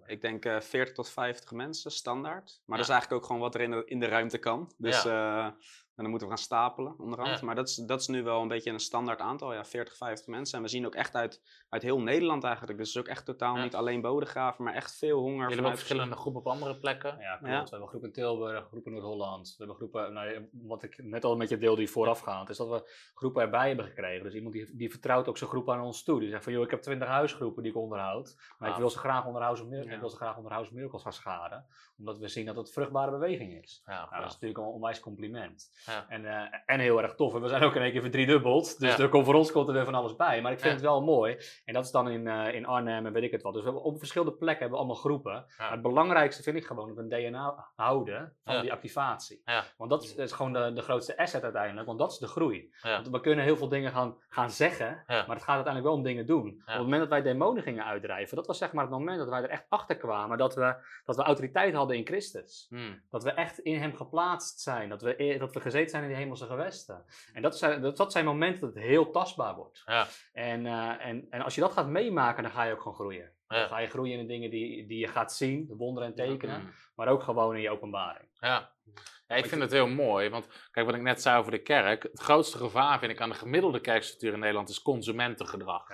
Ik 0.05 0.21
denk 0.21 0.45
eh 0.45 0.59
40 0.59 0.93
tot 0.93 1.09
50 1.09 1.51
mensen, 1.51 1.91
standaard. 1.91 2.45
Maar 2.65 2.77
Ja. 2.77 2.83
dat 2.83 2.85
is 2.85 2.89
eigenlijk 2.89 3.21
ook 3.21 3.25
gewoon 3.27 3.41
wat 3.41 3.55
er 3.55 3.61
in 3.61 3.71
de, 3.71 3.83
in 3.85 3.99
de 3.99 4.05
ruimte 4.07 4.37
kan. 4.37 4.71
Dus 4.77 5.05
eh, 5.05 5.47
en 5.95 6.01
dan 6.03 6.09
moeten 6.09 6.27
we 6.27 6.33
gaan 6.35 6.43
stapelen 6.43 6.99
onderhand. 6.99 7.39
Ja. 7.39 7.45
Maar 7.45 7.55
dat 7.55 7.67
is, 7.69 7.75
dat 7.75 7.99
is 8.01 8.07
nu 8.07 8.23
wel 8.23 8.41
een 8.41 8.47
beetje 8.47 8.71
een 8.71 8.79
standaard 8.79 9.19
aantal. 9.19 9.53
Ja, 9.53 9.65
40, 9.65 9.95
50 9.97 10.27
mensen. 10.27 10.57
En 10.57 10.63
we 10.63 10.69
zien 10.69 10.85
ook 10.85 10.95
echt 10.95 11.15
uit, 11.15 11.41
uit 11.69 11.81
heel 11.81 11.99
Nederland 12.01 12.43
eigenlijk. 12.43 12.77
Dus 12.77 12.87
het 12.87 12.95
is 12.95 13.01
ook 13.01 13.15
echt 13.15 13.25
totaal 13.25 13.55
Ja. 13.57 13.63
niet 13.63 13.75
alleen 13.75 14.01
Bodegraven, 14.01 14.63
maar 14.63 14.73
echt 14.73 14.97
veel 14.97 15.19
honger. 15.19 15.37
Jullie 15.39 15.53
hebben 15.53 15.71
ook 15.71 15.77
verschillende 15.77 16.15
groepen 16.15 16.41
op 16.41 16.47
andere 16.47 16.77
plekken. 16.77 17.17
Ja, 17.19 17.35
klopt. 17.37 17.51
Ja. 17.53 17.63
We 17.63 17.69
hebben 17.69 17.87
groepen 17.87 18.07
in 18.09 18.13
Tilburg, 18.15 18.67
groepen 18.67 18.91
in 18.93 18.97
Noord-Holland. 19.01 19.47
We 19.47 19.53
hebben 19.57 19.75
groepen, 19.75 20.13
nou, 20.13 20.47
wat 20.51 20.83
ik 20.83 21.03
net 21.03 21.23
al 21.23 21.35
met 21.35 21.49
je 21.49 21.57
deelde 21.57 21.77
die 21.77 21.89
voorafgaand, 21.89 22.49
is 22.49 22.57
dat 22.57 22.69
we 22.69 22.91
groepen 23.13 23.41
erbij 23.41 23.67
hebben 23.67 23.85
gekregen. 23.85 24.23
Dus 24.23 24.33
iemand 24.33 24.53
die, 24.53 24.75
die 24.75 24.89
vertrouwt 24.91 25.27
ook 25.27 25.37
zijn 25.37 25.49
groep 25.49 25.69
aan 25.69 25.81
ons 25.81 26.03
toe. 26.03 26.19
Die 26.19 26.29
zegt 26.29 26.43
van, 26.43 26.53
joh, 26.53 26.63
ik 26.63 26.69
heb 26.71 26.81
twintig 26.81 27.07
huisgroepen 27.07 27.63
die 27.63 27.71
ik 27.71 27.77
onderhoud. 27.77 28.35
Maar 28.57 28.67
ik 28.69 28.73
Ah. 28.75 28.79
wil 28.81 28.89
ze 28.89 28.97
graag 28.97 29.25
onder 29.25 29.41
House 29.41 29.63
of 29.63 29.69
Mir- 29.69 29.85
Ja. 29.85 29.93
ik 29.93 29.99
wil 29.99 30.09
ze 30.09 30.15
graag 30.15 30.37
onder 30.37 30.51
House 30.51 30.69
of 30.69 30.75
Miracles 30.75 31.01
gaan 31.01 31.13
scharen. 31.13 31.65
Omdat 31.97 32.17
we 32.17 32.27
zien 32.27 32.45
dat 32.45 32.55
het 32.55 32.71
vruchtbare 32.71 33.11
beweging 33.11 33.63
is. 33.63 33.81
Ja, 33.85 33.91
Nou, 34.09 34.09
dat 34.21 34.25
is 34.25 34.33
natuurlijk 34.33 34.59
een 34.59 34.65
onwijs 34.65 34.99
compliment. 34.99 35.71
Ja. 35.85 36.05
En, 36.07 36.25
eh, 36.25 36.59
en 36.65 36.79
heel 36.79 37.01
erg 37.01 37.15
tof. 37.15 37.33
En 37.33 37.41
we 37.41 37.47
zijn 37.47 37.63
ook 37.63 37.75
in 37.75 37.81
één 37.81 37.91
keer 37.91 38.01
verdriedubbeld. 38.01 38.79
Dus 38.79 38.97
er 38.99 39.09
komt 39.09 39.25
voor 39.25 39.33
ons 39.33 39.51
komt 39.51 39.67
er 39.67 39.73
weer 39.73 39.85
van 39.85 39.95
alles 39.95 40.15
bij. 40.15 40.41
Maar 40.41 40.51
ik 40.51 40.59
vind 40.59 40.73
het 40.73 40.81
wel 40.81 41.03
mooi. 41.03 41.37
En 41.65 41.73
dat 41.73 41.85
is 41.85 41.91
dan 41.91 42.09
in, 42.09 42.27
eh, 42.27 42.53
in 42.53 42.65
Arnhem 42.65 43.05
en 43.05 43.13
weet 43.13 43.23
ik 43.23 43.31
het 43.31 43.41
wat. 43.41 43.53
Dus 43.53 43.63
we 43.63 43.69
hebben 43.69 43.85
op 43.85 43.97
verschillende 43.97 44.33
plekken 44.33 44.59
hebben 44.59 44.77
we 44.79 44.83
allemaal 44.85 45.01
groepen. 45.03 45.45
Maar 45.57 45.71
het 45.71 45.81
belangrijkste 45.81 46.43
vind 46.43 46.55
ik 46.55 46.65
gewoon 46.65 46.87
dat 46.87 46.95
we 46.95 47.01
een 47.15 47.31
DNA 47.31 47.67
houden 47.75 48.33
van 48.43 48.61
die 48.61 48.71
activatie. 48.71 49.41
Want 49.77 49.89
dat 49.89 50.03
is, 50.03 50.15
dat 50.15 50.25
is 50.25 50.31
gewoon 50.31 50.53
de, 50.53 50.73
de 50.73 50.81
grootste 50.81 51.17
asset 51.17 51.43
uiteindelijk. 51.43 51.87
Want 51.87 51.99
dat 51.99 52.11
is 52.11 52.17
de 52.17 52.27
groei. 52.27 52.73
Want 52.81 53.09
we 53.09 53.19
kunnen 53.19 53.43
heel 53.45 53.57
veel 53.57 53.69
dingen 53.69 53.91
gaan, 53.91 54.17
gaan 54.29 54.49
zeggen. 54.51 55.03
Maar 55.07 55.35
het 55.35 55.43
gaat 55.43 55.55
uiteindelijk 55.55 55.83
wel 55.83 55.93
om 55.93 56.03
dingen 56.03 56.25
doen. 56.25 56.47
Op 56.47 56.63
het 56.65 56.77
moment 56.77 56.99
dat 56.99 57.09
wij 57.09 57.21
demonen 57.21 57.63
gingen 57.63 57.85
uitdrijven. 57.85 58.35
Dat 58.35 58.47
was 58.47 58.57
zeg 58.57 58.71
maar 58.73 58.83
het 58.83 58.93
moment 58.93 59.17
dat 59.17 59.29
wij 59.29 59.41
er 59.41 59.49
echt 59.49 59.65
achter 59.69 59.97
kwamen. 59.97 60.37
Dat 60.37 60.55
we, 60.55 60.75
dat 61.05 61.15
we 61.15 61.21
autoriteit 61.23 61.73
hadden 61.73 61.97
in 61.97 62.05
Christus. 62.05 62.65
Hmm. 62.69 63.01
Dat 63.09 63.23
we 63.23 63.31
echt 63.31 63.59
in 63.59 63.79
hem 63.79 63.95
geplaatst 63.95 64.59
zijn. 64.59 64.89
Dat 64.89 65.01
we, 65.01 65.23
e- 65.23 65.37
dat 65.37 65.53
we 65.53 65.59
gezeten 65.73 65.89
zijn 65.89 66.03
in 66.03 66.09
die 66.09 66.17
hemelse 66.17 66.45
gewesten. 66.45 67.05
En 67.33 67.41
dat 67.41 67.57
zijn, 67.57 67.81
dat, 67.81 67.97
dat 67.97 68.11
zijn 68.11 68.25
momenten 68.25 68.61
dat 68.61 68.73
het 68.73 68.83
heel 68.83 69.11
tastbaar 69.11 69.55
wordt. 69.55 69.81
Ja. 69.85 70.07
En, 70.33 70.65
eh, 70.65 71.05
en, 71.05 71.27
en 71.29 71.41
als 71.41 71.55
je 71.55 71.61
dat 71.61 71.71
gaat 71.71 71.87
meemaken, 71.87 72.43
dan 72.43 72.51
ga 72.51 72.63
je 72.63 72.73
ook 72.73 72.81
gewoon 72.81 72.97
groeien. 72.97 73.31
Ja. 73.47 73.59
Dan 73.59 73.67
ga 73.67 73.77
je 73.77 73.87
groeien 73.87 74.13
in 74.13 74.27
de 74.27 74.33
dingen 74.33 74.49
die, 74.49 74.87
die 74.87 74.99
je 74.99 75.07
gaat 75.07 75.33
zien, 75.33 75.67
de 75.67 75.75
wonderen 75.75 76.09
en 76.09 76.15
tekenen. 76.15 76.59
Hmm. 76.59 76.73
Maar 76.95 77.07
ook 77.07 77.23
gewoon 77.23 77.55
in 77.55 77.61
je 77.61 77.69
openbaring. 77.69 78.29
Ja. 78.39 78.71
ja, 79.27 79.35
ik 79.35 79.45
vind 79.45 79.61
het 79.61 79.71
heel 79.71 79.87
mooi. 79.87 80.29
Want 80.29 80.47
kijk, 80.71 80.85
wat 80.85 80.95
ik 80.95 81.01
net 81.01 81.21
zei 81.21 81.39
over 81.39 81.51
de 81.51 81.61
kerk. 81.61 82.03
Het 82.03 82.21
grootste 82.21 82.57
gevaar 82.57 82.99
vind 82.99 83.11
ik 83.11 83.21
aan 83.21 83.29
de 83.29 83.35
gemiddelde 83.35 83.79
kerkstructuur 83.79 84.33
in 84.33 84.39
Nederland 84.39 84.69
is 84.69 84.81
consumentengedrag. 84.81 85.87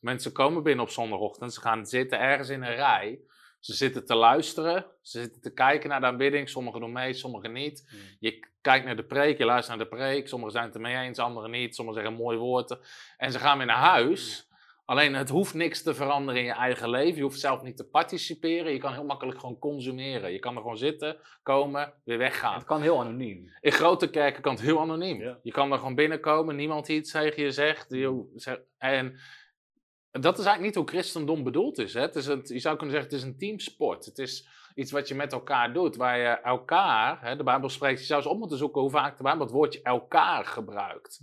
Mensen 0.00 0.32
komen 0.32 0.62
binnen 0.62 0.84
op 0.84 0.90
zondagochtend, 0.90 1.54
ze 1.54 1.60
gaan 1.60 1.86
zitten 1.86 2.18
ergens 2.18 2.48
in 2.48 2.62
een 2.62 2.74
rij. 2.74 3.20
Ze 3.66 3.74
zitten 3.74 4.06
te 4.06 4.14
luisteren, 4.14 4.86
ze 5.02 5.20
zitten 5.20 5.40
te 5.40 5.52
kijken 5.52 5.88
naar 5.88 6.00
de 6.00 6.06
aanbidding. 6.06 6.48
Sommigen 6.48 6.80
doen 6.80 6.92
mee, 6.92 7.12
sommigen 7.12 7.52
niet. 7.52 7.88
Je 8.20 8.48
kijkt 8.60 8.84
naar 8.84 8.96
de 8.96 9.04
preek, 9.04 9.38
je 9.38 9.44
luistert 9.44 9.78
naar 9.78 9.88
de 9.88 9.96
preek. 9.96 10.28
Sommigen 10.28 10.52
zijn 10.52 10.64
het 10.64 10.74
ermee 10.74 10.96
eens, 10.96 11.18
anderen 11.18 11.50
niet. 11.50 11.74
Sommigen 11.74 12.02
zeggen 12.02 12.20
mooie 12.20 12.38
woorden. 12.38 12.78
En 13.16 13.32
ze 13.32 13.38
gaan 13.38 13.56
weer 13.58 13.66
naar 13.66 13.76
huis. 13.76 14.48
Alleen 14.84 15.14
het 15.14 15.28
hoeft 15.28 15.54
niks 15.54 15.82
te 15.82 15.94
veranderen 15.94 16.40
in 16.40 16.46
je 16.46 16.52
eigen 16.52 16.90
leven. 16.90 17.16
Je 17.16 17.22
hoeft 17.22 17.40
zelf 17.40 17.62
niet 17.62 17.76
te 17.76 17.88
participeren. 17.88 18.72
Je 18.72 18.78
kan 18.78 18.92
heel 18.92 19.04
makkelijk 19.04 19.40
gewoon 19.40 19.58
consumeren. 19.58 20.32
Je 20.32 20.38
kan 20.38 20.54
er 20.54 20.60
gewoon 20.60 20.78
zitten, 20.78 21.16
komen, 21.42 21.92
weer 22.04 22.18
weggaan. 22.18 22.54
Het 22.54 22.64
kan 22.64 22.82
heel 22.82 23.00
anoniem. 23.00 23.52
In 23.60 23.72
grote 23.72 24.10
kerken 24.10 24.42
kan 24.42 24.52
het 24.54 24.62
heel 24.62 24.80
anoniem. 24.80 25.20
Ja. 25.20 25.38
Je 25.42 25.52
kan 25.52 25.72
er 25.72 25.78
gewoon 25.78 25.94
binnenkomen, 25.94 26.56
niemand 26.56 26.88
iets 26.88 27.10
tegen 27.10 27.42
je 27.42 27.50
zegt. 27.50 27.86
Zegt- 28.34 28.62
En 30.16 30.22
dat 30.22 30.38
is 30.38 30.44
eigenlijk 30.44 30.76
niet 30.76 30.84
hoe 30.84 30.94
christendom 30.94 31.42
bedoeld 31.42 31.78
is. 31.78 31.94
Hè? 31.94 32.00
Het 32.00 32.16
is 32.16 32.26
een, 32.26 32.40
je 32.44 32.58
zou 32.58 32.76
kunnen 32.76 32.94
zeggen, 32.94 33.12
het 33.12 33.22
is 33.22 33.28
een 33.28 33.38
teamsport. 33.38 34.04
Het 34.04 34.18
is 34.18 34.48
iets 34.74 34.90
wat 34.90 35.08
je 35.08 35.14
met 35.14 35.32
elkaar 35.32 35.72
doet, 35.72 35.96
waar 35.96 36.18
je 36.18 36.28
elkaar, 36.28 37.18
hè, 37.20 37.36
de 37.36 37.42
Bijbel 37.42 37.68
spreekt, 37.68 38.00
je 38.00 38.06
zou 38.06 38.20
eens 38.20 38.30
op 38.30 38.38
moeten 38.38 38.58
zoeken 38.58 38.80
hoe 38.80 38.90
vaak 38.90 39.16
de 39.16 39.22
Bijbel 39.22 39.42
het 39.42 39.50
woordje 39.50 39.82
elkaar 39.82 40.44
gebruikt. 40.44 41.20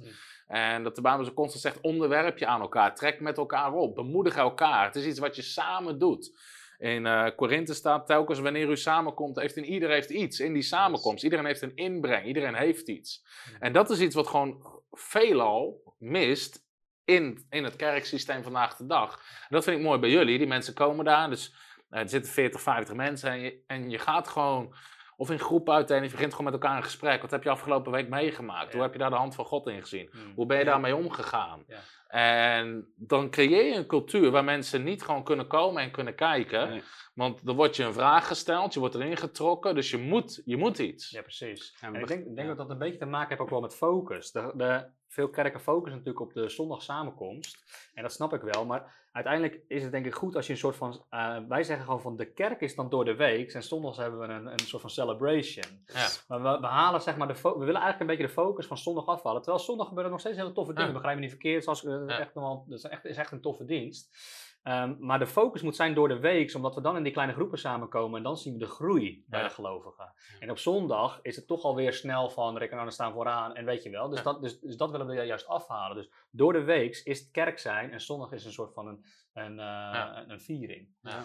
En 0.47 0.83
dat 0.83 0.95
de 0.95 1.01
Bijbel 1.01 1.25
zo 1.25 1.33
constant 1.33 1.61
zegt, 1.61 1.81
onderwerp 1.81 2.37
je 2.37 2.45
aan 2.45 2.61
elkaar, 2.61 2.95
trek 2.95 3.19
met 3.19 3.37
elkaar 3.37 3.73
op, 3.73 3.95
bemoedig 3.95 4.35
elkaar. 4.35 4.85
Het 4.85 4.95
is 4.95 5.05
iets 5.05 5.19
wat 5.19 5.35
je 5.35 5.41
samen 5.41 5.99
doet. 5.99 6.37
In 6.77 7.05
eh 7.05 7.27
Korinthe 7.35 7.73
staat 7.73 8.07
telkens, 8.07 8.39
wanneer 8.39 8.69
u 8.69 8.77
samenkomt, 8.77 9.39
heeft 9.39 9.57
in, 9.57 9.65
ieder 9.65 9.89
heeft 9.89 10.09
iets 10.09 10.39
in 10.39 10.53
die 10.53 10.61
samenkomst. 10.61 11.23
Iedereen 11.23 11.45
heeft 11.45 11.61
een 11.61 11.75
inbreng, 11.75 12.25
iedereen 12.25 12.55
heeft 12.55 12.87
iets. 12.87 13.25
En 13.59 13.73
dat 13.73 13.89
is 13.89 13.99
iets 13.99 14.15
wat 14.15 14.27
gewoon 14.27 14.81
veelal 14.91 15.93
mist 15.97 16.62
in, 17.05 17.45
in 17.49 17.63
het 17.63 17.75
kerksysteem 17.75 18.43
vandaag 18.43 18.75
de 18.75 18.85
dag. 18.85 19.13
En 19.15 19.47
dat 19.49 19.63
vind 19.63 19.77
ik 19.77 19.83
mooi 19.83 19.99
bij 19.99 20.09
jullie. 20.09 20.37
Die 20.37 20.47
mensen 20.47 20.73
komen 20.73 21.05
daar, 21.05 21.29
dus 21.29 21.55
eh, 21.89 21.99
er 21.99 22.09
zitten 22.09 22.31
40, 22.31 22.61
50 22.61 22.95
mensen 22.95 23.31
en 23.31 23.39
je, 23.39 23.63
en 23.67 23.89
je 23.89 23.99
gaat 23.99 24.27
gewoon, 24.27 24.75
of 25.17 25.31
in 25.31 25.39
groepen 25.39 25.73
uiteen, 25.73 26.03
je 26.03 26.09
begint 26.09 26.31
gewoon 26.31 26.51
met 26.51 26.61
elkaar 26.61 26.77
een 26.77 26.83
gesprek. 26.83 27.21
Wat 27.21 27.31
heb 27.31 27.43
je 27.43 27.49
afgelopen 27.49 27.91
week 27.91 28.09
meegemaakt? 28.09 28.67
Ja. 28.67 28.73
Hoe 28.73 28.81
heb 28.81 28.93
je 28.93 28.99
daar 28.99 29.09
de 29.09 29.15
hand 29.15 29.35
van 29.35 29.45
God 29.45 29.67
in 29.67 29.81
gezien? 29.81 30.09
Hmm. 30.11 30.33
Hoe 30.35 30.45
ben 30.45 30.57
je 30.57 30.65
daarmee 30.65 30.95
omgegaan? 30.95 31.63
Ja. 31.67 31.79
En 32.07 32.93
dan 32.95 33.29
creëer 33.29 33.65
je 33.65 33.75
een 33.75 33.85
cultuur 33.85 34.31
waar 34.31 34.43
mensen 34.43 34.83
niet 34.83 35.03
gewoon 35.03 35.23
kunnen 35.23 35.47
komen 35.47 35.83
en 35.83 35.91
kunnen 35.91 36.15
kijken. 36.15 36.69
Nee. 36.69 36.83
Want 37.13 37.45
dan 37.45 37.55
wordt 37.55 37.75
je 37.75 37.83
een 37.83 37.93
vraag 37.93 38.27
gesteld, 38.27 38.73
je 38.73 38.79
wordt 38.79 38.95
erin 38.95 39.17
getrokken, 39.17 39.75
dus 39.75 39.89
je 39.89 39.97
moet, 39.97 40.41
je 40.45 40.57
moet 40.57 40.79
iets. 40.79 41.09
Ja, 41.09 41.21
precies. 41.21 41.77
En 41.81 41.95
ik 41.95 42.07
denk, 42.07 42.25
denk 42.25 42.37
ja. 42.37 42.45
dat 42.45 42.57
dat 42.57 42.69
een 42.69 42.77
beetje 42.77 42.97
te 42.97 43.05
maken 43.05 43.29
heeft 43.29 43.41
ook 43.41 43.49
wel 43.49 43.61
met 43.61 43.75
focus. 43.75 44.31
De, 44.31 44.51
de, 44.55 44.85
veel 45.13 45.29
kerken 45.29 45.59
focussen 45.59 45.97
natuurlijk 45.97 46.25
op 46.25 46.33
de 46.33 46.49
zondag 46.49 46.81
samenkomst. 46.81 47.63
En 47.93 48.01
dat 48.03 48.11
snap 48.13 48.33
ik 48.33 48.41
wel. 48.41 48.65
Maar 48.65 49.01
uiteindelijk 49.11 49.59
is 49.67 49.83
het 49.83 49.91
denk 49.91 50.05
ik 50.05 50.13
goed 50.15 50.35
als 50.35 50.45
je 50.47 50.51
een 50.53 50.57
soort 50.59 50.75
van... 50.75 51.05
eh, 51.09 51.37
wij 51.47 51.63
zeggen 51.63 51.85
gewoon 51.85 52.01
van 52.01 52.15
de 52.15 52.25
kerk 52.33 52.61
is 52.61 52.75
dan 52.75 52.89
door 52.89 53.05
de 53.05 53.15
week. 53.15 53.51
En 53.53 53.63
zondags 53.63 53.97
hebben 53.97 54.19
we 54.19 54.25
een, 54.33 54.45
een 54.45 54.59
soort 54.59 54.81
van 54.81 54.89
celebration. 54.91 55.65
Ja. 55.85 56.07
Maar 56.27 56.41
we, 56.41 56.59
we 56.59 56.67
halen 56.67 57.01
zeg 57.01 57.17
maar 57.17 57.27
de 57.27 57.33
we 57.33 57.49
willen 57.49 57.81
eigenlijk 57.81 57.99
een 57.99 58.07
beetje 58.07 58.25
de 58.27 58.29
focus 58.41 58.65
van 58.65 58.77
zondag 58.77 59.05
afhalen. 59.05 59.41
Terwijl 59.41 59.63
zondag 59.63 59.87
gebeuren 59.87 60.11
nog 60.11 60.19
steeds 60.21 60.37
hele 60.37 60.51
toffe 60.51 60.73
dingen. 60.73 60.87
Ja. 60.87 60.93
Begrijp 60.95 61.15
me 61.15 61.21
niet 61.21 61.31
verkeerd. 61.31 61.63
Zoals, 61.63 61.85
eh, 61.85 61.91
Ja. 62.07 62.19
echt, 62.19 62.33
nog 62.33 62.43
wel- 62.43 62.65
dat 62.67 62.77
is 62.77 62.83
echt, 62.85 63.05
is 63.05 63.17
echt 63.17 63.31
een 63.31 63.41
toffe 63.41 63.65
dienst. 63.65 64.15
Ehm, 64.63 64.95
maar 64.99 65.19
de 65.19 65.27
focus 65.27 65.61
moet 65.61 65.75
zijn 65.75 65.93
door 65.93 66.07
de 66.07 66.19
week, 66.19 66.55
omdat 66.55 66.75
we 66.75 66.81
dan 66.81 66.97
in 66.97 67.03
die 67.03 67.11
kleine 67.11 67.33
groepen 67.33 67.57
samenkomen 67.59 68.17
en 68.17 68.23
dan 68.23 68.37
zien 68.37 68.53
we 68.53 68.59
de 68.59 68.65
groei 68.65 69.23
bij 69.27 69.39
Ja. 69.41 69.47
de 69.47 69.53
gelovigen. 69.53 70.13
En 70.39 70.49
op 70.51 70.57
zondag 70.57 71.19
is 71.21 71.35
het 71.35 71.47
toch 71.47 71.63
alweer 71.63 71.93
snel 71.93 72.29
van 72.29 72.57
rekken 72.57 72.79
aan 72.79 72.91
staan 72.91 73.13
vooraan 73.13 73.55
en 73.55 73.65
weet 73.65 73.83
je 73.83 73.89
wel. 73.89 74.09
Dus, 74.09 74.17
Ja. 74.17 74.23
dat, 74.23 74.41
dus, 74.41 74.59
dus 74.59 74.77
dat 74.77 74.91
willen 74.91 75.07
we 75.07 75.13
juist 75.13 75.47
afhalen. 75.47 75.95
Dus 75.97 76.09
door 76.35 76.53
de 76.53 76.63
week 76.63 77.01
is 77.03 77.19
het 77.19 77.31
kerk 77.31 77.59
zijn 77.59 77.91
en 77.91 78.01
zondag 78.01 78.31
is 78.31 78.45
een 78.45 78.51
soort 78.51 78.73
van 78.73 78.87
een, 78.87 79.05
een, 79.33 79.51
eh, 79.59 79.65
Ja. 79.65 80.17
een, 80.21 80.29
een 80.29 80.39
viering. 80.41 80.87
Ja. 81.01 81.23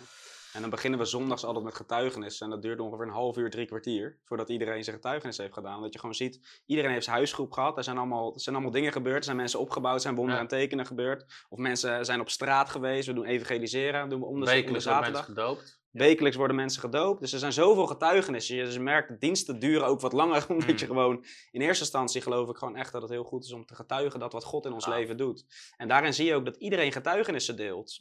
En 0.52 0.60
dan 0.60 0.70
beginnen 0.70 0.98
we 0.98 1.04
zondags 1.04 1.44
altijd 1.44 1.64
met 1.64 1.74
getuigenis. 1.74 2.40
En 2.40 2.50
dat 2.50 2.62
duurt 2.62 2.80
ongeveer 2.80 3.06
een 3.06 3.12
half 3.12 3.36
uur, 3.36 3.50
drie 3.50 3.66
kwartier. 3.66 4.18
Voordat 4.24 4.48
iedereen 4.48 4.84
zijn 4.84 4.96
getuigenis 4.96 5.36
heeft 5.38 5.52
gedaan. 5.52 5.82
Dat 5.82 5.92
je 5.92 5.98
gewoon 5.98 6.14
ziet, 6.14 6.62
iedereen 6.66 6.90
heeft 6.90 7.04
zijn 7.04 7.16
huisgroep 7.16 7.52
gehad. 7.52 7.76
Er 7.76 7.84
zijn 7.84 7.98
allemaal, 7.98 8.34
er 8.34 8.40
zijn 8.40 8.54
allemaal 8.54 8.72
dingen 8.74 8.92
gebeurd. 8.92 9.16
Er 9.18 9.24
zijn 9.24 9.36
mensen 9.36 9.60
opgebouwd, 9.60 9.94
er 9.94 10.00
zijn 10.00 10.14
wonderen 10.14 10.42
Ja. 10.42 10.48
en 10.48 10.56
tekenen 10.58 10.86
gebeurd. 10.86 11.46
Of 11.48 11.58
mensen 11.58 12.04
zijn 12.04 12.20
op 12.20 12.28
straat 12.28 12.70
geweest. 12.70 13.06
We 13.06 13.12
doen 13.12 13.24
evangeliseren. 13.24 14.08
Doen 14.08 14.20
we 14.20 14.26
om 14.26 14.40
de, 14.44 14.64
om 14.66 14.72
de 14.72 14.80
zaterdag. 14.80 15.12
mensen 15.12 15.24
gedoopt. 15.34 15.80
Wekelijks 15.98 16.36
worden 16.36 16.56
mensen 16.56 16.80
gedoopt. 16.80 17.20
Dus 17.20 17.32
er 17.32 17.38
zijn 17.38 17.52
zoveel 17.52 17.86
getuigenissen. 17.86 18.56
Je, 18.56 18.64
dus 18.64 18.78
merkt, 18.78 19.08
de 19.08 19.18
diensten 19.18 19.58
duren 19.58 19.86
ook 19.86 20.00
wat 20.00 20.12
langer. 20.12 20.46
Omdat 20.50 20.68
Mm. 20.68 20.76
je 20.78 20.86
gewoon, 20.86 21.24
in 21.50 21.60
eerste 21.60 21.82
instantie 21.84 22.20
geloof 22.20 22.48
ik 22.48 22.56
gewoon 22.56 22.76
echt 22.76 22.92
dat 22.92 23.02
het 23.02 23.10
heel 23.10 23.24
goed 23.24 23.44
is 23.44 23.52
om 23.52 23.66
te 23.66 23.74
getuigen 23.74 24.20
dat 24.20 24.32
wat 24.32 24.44
God 24.44 24.64
in 24.66 24.72
ons 24.72 24.86
leven 24.86 25.16
doet. 25.16 25.44
En 25.76 25.88
daarin 25.88 26.14
zie 26.14 26.26
je 26.26 26.34
ook 26.34 26.44
dat 26.44 26.56
iedereen 26.56 26.92
getuigenissen 26.92 27.56
deelt. 27.56 27.98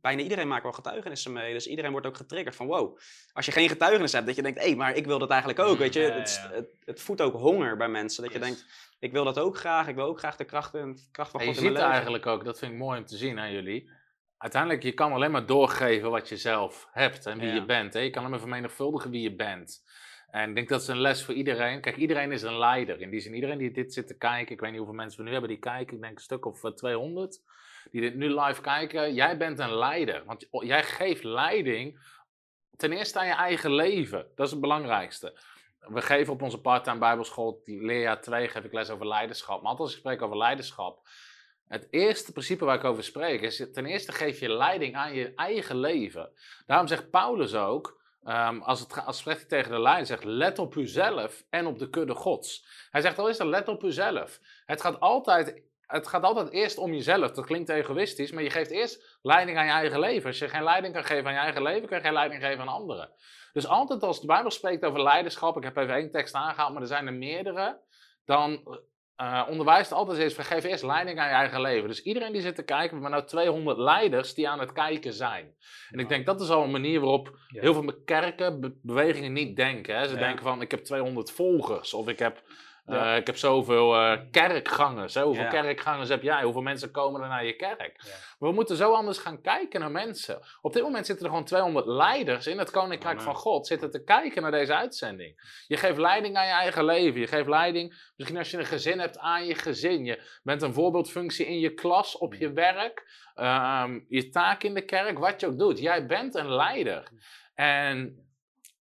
Bijna 0.00 0.22
iedereen 0.22 0.48
maakt 0.48 0.62
wel 0.62 0.72
getuigenissen 0.72 1.32
mee. 1.32 1.52
Dus 1.52 1.66
iedereen 1.66 1.90
wordt 1.90 2.06
ook 2.06 2.16
getriggerd 2.16 2.56
van 2.56 2.66
wow. 2.66 2.98
Als 3.32 3.46
je 3.46 3.52
geen 3.52 3.68
getuigenis 3.68 4.12
hebt, 4.12 4.26
dat 4.26 4.36
je 4.36 4.42
denkt, 4.42 4.64
hé, 4.64 4.74
maar 4.74 4.94
ik 4.96 5.06
wil 5.06 5.18
dat 5.18 5.30
eigenlijk 5.30 5.60
ook. 5.60 5.72
Mm, 5.72 5.78
Weet 5.78 5.92
je, 5.94 6.00
ja, 6.00 6.12
het, 6.12 6.40
ja. 6.50 6.56
Het, 6.56 6.68
het 6.84 7.00
voedt 7.00 7.20
ook 7.20 7.34
honger 7.34 7.76
bij 7.76 7.88
mensen. 7.88 8.22
Dat 8.22 8.32
je 8.32 8.38
denkt, 8.38 8.64
ik 8.98 9.12
wil 9.12 9.24
dat 9.24 9.38
ook 9.38 9.56
graag. 9.58 9.88
Ik 9.88 9.94
wil 9.94 10.04
ook 10.04 10.18
graag 10.18 10.36
de 10.36 10.44
kracht, 10.44 10.74
en 10.74 10.98
kracht 11.12 11.30
van 11.30 11.40
En 11.40 11.46
je 11.46 11.52
God 11.52 11.62
in 11.62 11.68
ziet 11.68 11.76
leven. 11.78 11.92
eigenlijk 11.92 12.26
ook, 12.26 12.44
dat 12.44 12.58
vind 12.58 12.72
ik 12.72 12.78
mooi 12.78 12.98
om 12.98 13.04
te 13.06 13.16
zien 13.16 13.38
aan 13.38 13.52
jullie. 13.52 13.90
Uiteindelijk, 14.40 14.82
je 14.82 14.92
kan 14.92 15.12
alleen 15.12 15.30
maar 15.30 15.46
doorgeven 15.46 16.10
wat 16.10 16.28
je 16.28 16.36
zelf 16.36 16.88
hebt 16.92 17.26
en 17.26 17.38
wie 17.38 17.48
Ja. 17.48 17.54
je 17.54 17.64
bent. 17.64 17.92
Hè? 17.94 18.00
Je 18.00 18.08
kan 18.10 18.18
alleen 18.18 18.30
maar 18.30 18.40
vermenigvuldigen 18.40 19.10
wie 19.10 19.22
je 19.22 19.34
bent. 19.34 19.84
En 20.30 20.48
ik 20.48 20.54
denk 20.54 20.68
dat 20.68 20.80
is 20.80 20.88
een 20.88 21.00
les 21.00 21.24
voor 21.24 21.34
iedereen. 21.34 21.80
Kijk, 21.80 21.96
iedereen 21.96 22.32
is 22.32 22.42
een 22.42 22.58
leider. 22.58 23.00
In 23.00 23.10
die 23.10 23.20
zin, 23.20 23.34
iedereen 23.34 23.58
die 23.58 23.70
dit 23.70 23.92
zit 23.92 24.06
te 24.06 24.16
kijken, 24.18 24.52
ik 24.54 24.60
weet 24.60 24.70
niet 24.70 24.78
hoeveel 24.78 24.96
mensen 24.96 25.18
we 25.18 25.24
nu 25.24 25.32
hebben 25.32 25.50
die 25.50 25.58
kijken, 25.58 25.96
ik 25.96 26.02
denk 26.02 26.16
een 26.16 26.22
stuk 26.22 26.46
of 26.46 26.64
eh, 26.64 26.70
200, 26.70 27.40
die 27.90 28.00
dit 28.00 28.14
nu 28.14 28.40
live 28.40 28.60
kijken. 28.60 29.14
Jij 29.14 29.36
bent 29.36 29.58
een 29.58 29.74
leider. 29.74 30.22
Want 30.24 30.46
jij 30.50 30.82
geeft 30.82 31.24
leiding 31.24 31.98
ten 32.76 32.92
eerste 32.92 33.18
aan 33.18 33.26
je 33.26 33.32
eigen 33.34 33.74
leven. 33.74 34.26
Dat 34.34 34.46
is 34.46 34.52
het 34.52 34.60
belangrijkste. 34.60 35.38
We 35.80 36.02
geven 36.02 36.32
op 36.32 36.42
onze 36.42 36.60
part-time 36.60 36.98
bijbelschool, 36.98 37.60
die 37.64 37.84
leerjaar 37.84 38.20
2, 38.20 38.48
geef 38.48 38.64
ik 38.64 38.72
les 38.72 38.90
over 38.90 39.06
leiderschap. 39.08 39.60
Maar 39.62 39.70
altijd 39.70 39.80
als 39.88 39.92
ik 39.92 39.98
spreek 39.98 40.22
over 40.22 40.36
leiderschap, 40.36 41.08
het 41.70 41.86
eerste 41.90 42.32
principe 42.32 42.64
waar 42.64 42.76
ik 42.76 42.84
over 42.84 43.04
spreek 43.04 43.40
is, 43.40 43.68
ten 43.72 43.86
eerste 43.86 44.12
geef 44.12 44.40
je 44.40 44.48
leiding 44.48 44.96
aan 44.96 45.14
je 45.14 45.34
eigen 45.34 45.76
leven. 45.76 46.32
Daarom 46.66 46.86
zegt 46.86 47.10
Paulus 47.10 47.54
ook, 47.54 48.00
ehm, 48.24 48.60
als, 48.60 48.80
het, 48.80 49.04
als 49.04 49.18
spreekt 49.18 49.48
tegen 49.48 49.70
de 49.70 49.80
lijn, 49.80 50.06
zegt 50.06 50.24
let 50.24 50.58
op 50.58 50.76
uzelf 50.76 51.44
en 51.50 51.66
op 51.66 51.78
de 51.78 51.90
kudde 51.90 52.14
gods. 52.14 52.66
Hij 52.90 53.00
zegt 53.00 53.18
al 53.18 53.28
is 53.28 53.36
dat 53.36 53.46
let 53.46 53.68
op 53.68 53.82
uzelf. 53.82 54.40
Het 54.64 54.80
gaat 54.80 55.00
altijd... 55.00 55.68
Het 55.86 56.08
gaat 56.08 56.22
altijd 56.22 56.50
eerst 56.50 56.78
om 56.78 56.92
jezelf. 56.92 57.30
Dat 57.30 57.46
klinkt 57.46 57.68
egoïstisch, 57.68 58.32
maar 58.32 58.42
je 58.42 58.50
geeft 58.50 58.70
eerst 58.70 59.18
leiding 59.22 59.58
aan 59.58 59.64
je 59.64 59.72
eigen 59.72 60.00
leven. 60.00 60.26
Als 60.26 60.38
je 60.38 60.48
geen 60.48 60.62
leiding 60.62 60.94
kan 60.94 61.04
geven 61.04 61.26
aan 61.26 61.32
je 61.32 61.38
eigen 61.38 61.62
leven, 61.62 61.88
kan 61.88 61.98
je 61.98 62.04
geen 62.04 62.12
leiding 62.12 62.42
geven 62.42 62.60
aan 62.60 62.68
anderen. 62.68 63.10
Dus 63.52 63.66
altijd 63.66 64.02
als 64.02 64.20
de 64.20 64.26
Bijbel 64.26 64.50
spreekt 64.50 64.84
over 64.84 65.02
leiderschap, 65.02 65.56
ik 65.56 65.62
heb 65.62 65.76
even 65.76 65.94
één 65.94 66.10
tekst 66.10 66.34
aangehaald, 66.34 66.72
maar 66.72 66.82
er 66.82 66.88
zijn 66.88 67.06
er 67.06 67.12
meerdere, 67.12 67.80
dan 68.24 68.78
eh, 69.20 69.42
onderwijst 69.48 69.92
altijd 69.92 70.18
eens, 70.18 70.34
geef 70.38 70.64
eerst 70.64 70.82
leiding 70.84 71.18
aan 71.18 71.28
je 71.28 71.34
eigen 71.34 71.60
leven. 71.60 71.88
Dus 71.88 72.02
iedereen 72.02 72.32
die 72.32 72.40
zit 72.40 72.54
te 72.54 72.62
kijken, 72.62 72.88
we 72.96 73.02
hebben 73.02 73.10
nou 73.10 73.24
200 73.26 73.78
leiders 73.78 74.34
die 74.34 74.48
aan 74.48 74.60
het 74.60 74.72
kijken 74.72 75.12
zijn. 75.12 75.54
En 75.90 75.98
ik 75.98 76.08
denk 76.08 76.26
dat 76.26 76.40
is 76.40 76.50
al 76.50 76.62
een 76.62 76.70
manier 76.70 77.00
waarop 77.00 77.38
Ja. 77.48 77.60
heel 77.60 77.72
veel 77.74 77.94
kerken, 78.04 78.60
be- 78.60 78.78
bewegingen 78.82 79.32
niet 79.32 79.56
denken. 79.56 79.96
Hè. 79.96 80.06
Ze 80.08 80.14
Ja. 80.14 80.18
denken 80.20 80.42
van, 80.44 80.60
ik 80.60 80.70
heb 80.70 80.80
200 80.84 81.30
volgers, 81.30 81.94
of 81.94 82.08
ik 82.08 82.18
heb... 82.18 82.42
eh, 82.86 83.16
ik 83.16 83.26
heb 83.26 83.36
zoveel 83.36 83.94
eh, 83.94 84.18
kerkgangers. 84.30 85.14
Hè? 85.14 85.22
Hoeveel 85.22 85.44
Ja. 85.44 85.48
kerkgangers 85.50 86.08
heb 86.08 86.22
jij? 86.22 86.42
Hoeveel 86.42 86.62
mensen 86.62 86.90
komen 86.90 87.20
er 87.22 87.28
naar 87.28 87.44
je 87.44 87.56
kerk? 87.56 88.00
Ja. 88.04 88.10
We 88.38 88.52
moeten 88.52 88.76
zo 88.76 88.92
anders 88.92 89.18
gaan 89.18 89.40
kijken 89.40 89.80
naar 89.80 89.90
mensen. 89.90 90.38
Op 90.60 90.72
dit 90.72 90.82
moment 90.82 91.06
zitten 91.06 91.24
er 91.24 91.30
gewoon 91.30 91.46
200 91.46 91.86
leiders 91.86 92.46
in 92.46 92.58
het 92.58 92.70
Koninkrijk 92.70 93.18
Amen. 93.18 93.24
van 93.32 93.34
God. 93.34 93.66
Zitten 93.66 93.90
te 93.90 94.04
kijken 94.04 94.42
naar 94.42 94.50
deze 94.50 94.74
uitzending. 94.74 95.62
Je 95.66 95.76
geeft 95.76 95.98
leiding 95.98 96.36
aan 96.36 96.46
je 96.46 96.52
eigen 96.52 96.84
leven. 96.84 97.20
Je 97.20 97.26
geeft 97.26 97.48
leiding, 97.48 98.10
misschien 98.16 98.38
als 98.38 98.50
je 98.50 98.58
een 98.58 98.64
gezin 98.64 98.98
hebt, 98.98 99.18
aan 99.18 99.46
je 99.46 99.54
gezin. 99.54 100.04
Je 100.04 100.38
bent 100.42 100.62
een 100.62 100.72
voorbeeldfunctie 100.74 101.46
in 101.46 101.58
je 101.58 101.74
klas, 101.74 102.18
op 102.18 102.34
je 102.34 102.52
werk. 102.52 103.18
ehm, 103.34 104.00
je 104.08 104.28
taak 104.28 104.62
in 104.62 104.74
de 104.74 104.84
kerk, 104.84 105.18
wat 105.18 105.40
je 105.40 105.46
ook 105.46 105.58
doet. 105.58 105.78
Jij 105.78 106.06
bent 106.06 106.34
een 106.34 106.52
leider. 106.54 107.08
En, 107.54 108.24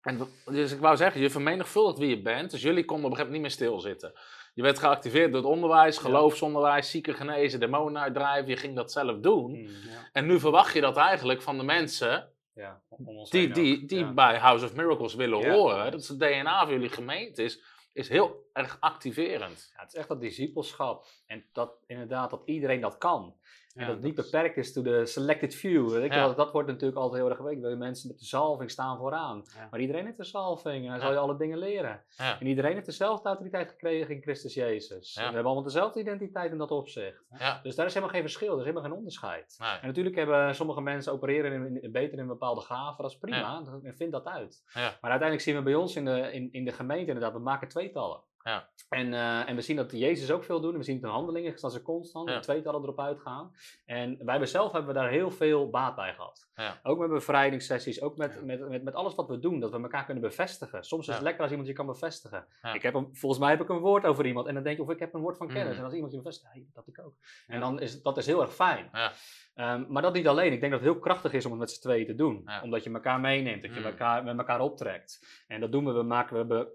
en 0.01 0.27
dus 0.45 0.71
ik 0.71 0.79
wou 0.79 0.97
zeggen, 0.97 1.21
je 1.21 1.29
vermenigvuldigt 1.29 1.97
wie 1.97 2.09
je 2.09 2.21
bent. 2.21 2.51
Dus 2.51 2.61
jullie 2.61 2.85
konden 2.85 3.05
op 3.05 3.11
een 3.11 3.17
gegeven 3.17 3.35
moment 3.35 3.57
niet 3.57 3.59
meer 3.59 3.67
stilzitten. 3.69 4.13
Je 4.53 4.61
werd 4.61 4.79
geactiveerd 4.79 5.31
door 5.31 5.41
het 5.41 5.51
onderwijs, 5.51 5.97
geloofsonderwijs, 5.97 6.89
zieken 6.89 7.15
genezen, 7.15 7.59
demonen 7.59 8.01
uitdrijven. 8.01 8.49
Je 8.49 8.57
ging 8.57 8.75
dat 8.75 8.91
zelf 8.91 9.19
doen. 9.19 9.55
Ja. 9.55 9.69
En 10.11 10.25
nu 10.25 10.39
verwacht 10.39 10.73
je 10.73 10.81
dat 10.81 10.97
eigenlijk 10.97 11.41
van 11.41 11.57
de 11.57 11.63
mensen 11.63 12.31
Ja, 12.53 12.81
die, 13.29 13.51
die, 13.51 13.85
die 13.85 13.99
Ja. 13.99 14.13
bij 14.13 14.37
House 14.37 14.65
of 14.65 14.75
Miracles 14.75 15.15
willen 15.15 15.51
horen. 15.51 15.91
Dat 15.91 16.01
is 16.01 16.07
het 16.07 16.19
DNA 16.19 16.63
van 16.65 16.73
jullie 16.73 16.89
gemeente 16.89 17.43
is, 17.43 17.61
is 17.93 18.09
heel 18.09 18.49
erg 18.53 18.77
activerend. 18.79 19.71
Het 19.73 19.93
is 19.93 19.99
echt 19.99 20.07
dat 20.07 20.21
discipelschap. 20.21 21.05
En 21.25 21.45
dat 21.53 21.71
inderdaad, 21.87 22.29
dat 22.29 22.41
iedereen 22.45 22.81
dat 22.81 22.97
kan. 22.97 23.35
En 23.75 23.81
Ja, 23.81 23.87
dat 23.87 23.95
het 23.95 24.05
niet 24.05 24.15
dat 24.15 24.25
beperkt 24.25 24.57
is 24.57 24.73
to 24.73 24.81
the 24.81 25.01
selected 25.05 25.55
few. 25.55 26.03
Ja. 26.03 26.09
wel, 26.09 26.35
dat 26.35 26.51
wordt 26.51 26.67
natuurlijk 26.67 26.97
altijd 26.99 27.21
heel 27.21 27.29
erg. 27.31 27.39
Wil 27.39 27.69
je 27.69 27.75
mensen 27.75 28.07
met 28.07 28.19
de 28.19 28.25
zalving 28.25 28.71
staan 28.71 28.97
vooraan. 28.97 29.43
Ja. 29.55 29.67
Maar 29.71 29.79
iedereen 29.79 30.05
heeft 30.05 30.17
de 30.17 30.23
zalving 30.23 30.83
en 30.85 30.91
dan 30.91 30.99
zal 30.99 31.11
je 31.11 31.17
alle 31.17 31.37
dingen 31.37 31.57
leren. 31.57 32.03
En 32.39 32.47
iedereen 32.47 32.73
heeft 32.73 32.85
dezelfde 32.85 33.27
autoriteit 33.27 33.69
gekregen 33.69 34.15
in 34.15 34.21
Christus 34.21 34.53
Jezus. 34.53 35.15
En 35.15 35.21
we 35.21 35.25
hebben 35.33 35.43
allemaal 35.45 35.63
dezelfde 35.63 35.99
identiteit 35.99 36.51
in 36.51 36.57
dat 36.57 36.71
opzicht. 36.71 37.25
Dus 37.63 37.75
daar 37.75 37.85
is 37.85 37.93
helemaal 37.93 38.13
geen 38.15 38.23
verschil, 38.23 38.51
er 38.53 38.57
is 38.59 38.65
helemaal 38.65 38.83
geen 38.89 38.97
onderscheid. 38.97 39.55
Nee. 39.59 39.69
En 39.81 39.87
natuurlijk 39.87 40.15
hebben 40.15 40.55
sommige 40.55 40.81
mensen 40.81 41.13
opereren 41.13 41.51
in, 41.65 41.81
in- 41.83 41.91
beter 41.91 42.17
in 42.19 42.27
bepaalde 42.27 42.61
gaven, 42.61 43.01
dat 43.03 43.11
is 43.11 43.17
prima. 43.17 43.63
En 43.83 43.95
vind 43.95 44.11
dat 44.11 44.25
uit. 44.25 44.63
Maar 44.73 45.11
uiteindelijk 45.11 45.41
zien 45.41 45.55
we 45.55 45.61
bij 45.61 45.75
ons 45.75 45.95
in 45.95 46.05
de, 46.05 46.31
in, 46.31 46.49
in 46.51 46.65
de 46.65 46.71
gemeente 46.71 47.07
inderdaad, 47.07 47.33
we 47.33 47.39
maken 47.39 47.67
tweetallen. 47.67 48.19
Ja. 48.43 48.69
En, 48.89 49.13
eh, 49.13 49.49
en 49.49 49.55
we 49.55 49.61
zien 49.61 49.75
dat 49.75 49.91
Jezus 49.91 50.31
ook 50.31 50.43
veel 50.43 50.61
doet. 50.61 50.75
We 50.75 50.83
zien 50.83 50.95
het 50.95 51.03
in 51.03 51.09
handelingen, 51.09 51.55
dat 51.61 51.71
ze 51.73 51.81
constant 51.81 52.29
Ja. 52.29 52.35
de 52.35 52.41
tweetallen 52.41 52.81
erop 52.81 52.99
uitgaan. 52.99 53.51
En 53.85 54.25
wij 54.25 54.45
zelf 54.45 54.71
hebben 54.71 54.93
we 54.93 54.99
daar 54.99 55.09
heel 55.09 55.31
veel 55.31 55.69
baat 55.69 55.95
bij 55.95 56.13
gehad. 56.13 56.49
Ja. 56.55 56.79
Ook 56.83 56.99
met 56.99 57.09
bevrijdingssessies, 57.09 58.01
ook 58.01 58.17
met, 58.17 58.45
met, 58.45 58.69
met, 58.69 58.83
met 58.83 58.93
alles 58.93 59.15
wat 59.15 59.27
we 59.27 59.39
doen, 59.39 59.59
dat 59.59 59.71
we 59.71 59.81
elkaar 59.81 60.05
kunnen 60.05 60.23
bevestigen. 60.23 60.83
Soms 60.83 61.07
is 61.07 61.13
het 61.13 61.23
lekker 61.23 61.41
als 61.41 61.49
iemand 61.49 61.69
je 61.69 61.75
kan 61.75 61.85
bevestigen. 61.85 62.47
Ik 62.73 62.81
heb 62.81 62.93
een, 62.93 63.09
volgens 63.15 63.41
mij 63.41 63.49
heb 63.49 63.61
ik 63.61 63.69
een 63.69 63.79
woord 63.79 64.05
over 64.05 64.25
iemand 64.25 64.47
en 64.47 64.53
dan 64.53 64.63
denk 64.63 64.77
je, 64.77 64.83
of 64.83 64.89
ik 64.89 64.99
heb 64.99 65.13
een 65.13 65.21
woord 65.21 65.37
van 65.37 65.47
kennis. 65.47 65.71
Mm. 65.73 65.77
En 65.79 65.83
als 65.85 65.93
iemand 65.93 66.11
je 66.11 66.17
bevestigt, 66.17 66.53
hey, 66.53 66.65
dat 66.73 66.87
ik 66.87 66.99
ook. 67.05 67.13
En 67.47 67.59
dan 67.59 67.79
is 67.79 68.01
dat 68.01 68.17
is 68.17 68.25
heel 68.25 68.41
erg 68.41 68.53
fijn. 68.53 68.89
Ja. 68.91 69.11
Ehm, 69.53 69.85
maar 69.87 70.01
dat 70.01 70.13
niet 70.13 70.27
alleen. 70.27 70.53
Ik 70.53 70.59
denk 70.59 70.71
dat 70.71 70.81
het 70.81 70.91
heel 70.91 70.99
krachtig 70.99 71.33
is 71.33 71.45
om 71.45 71.51
het 71.51 71.59
met 71.59 71.71
z'n 71.71 71.81
tweeën 71.81 72.05
te 72.05 72.15
doen. 72.15 72.49
Omdat 72.63 72.83
je 72.83 72.93
elkaar 72.93 73.19
meeneemt, 73.19 73.61
dat 73.61 73.73
je 73.73 73.79
Mm. 73.79 73.85
elkaar, 73.85 74.23
met 74.23 74.37
elkaar 74.37 74.59
optrekt. 74.61 75.43
En 75.47 75.59
dat 75.59 75.71
doen 75.71 75.85
we. 75.85 75.91
We 75.91 76.03
maken, 76.03 76.31
we 76.31 76.37
hebben 76.37 76.67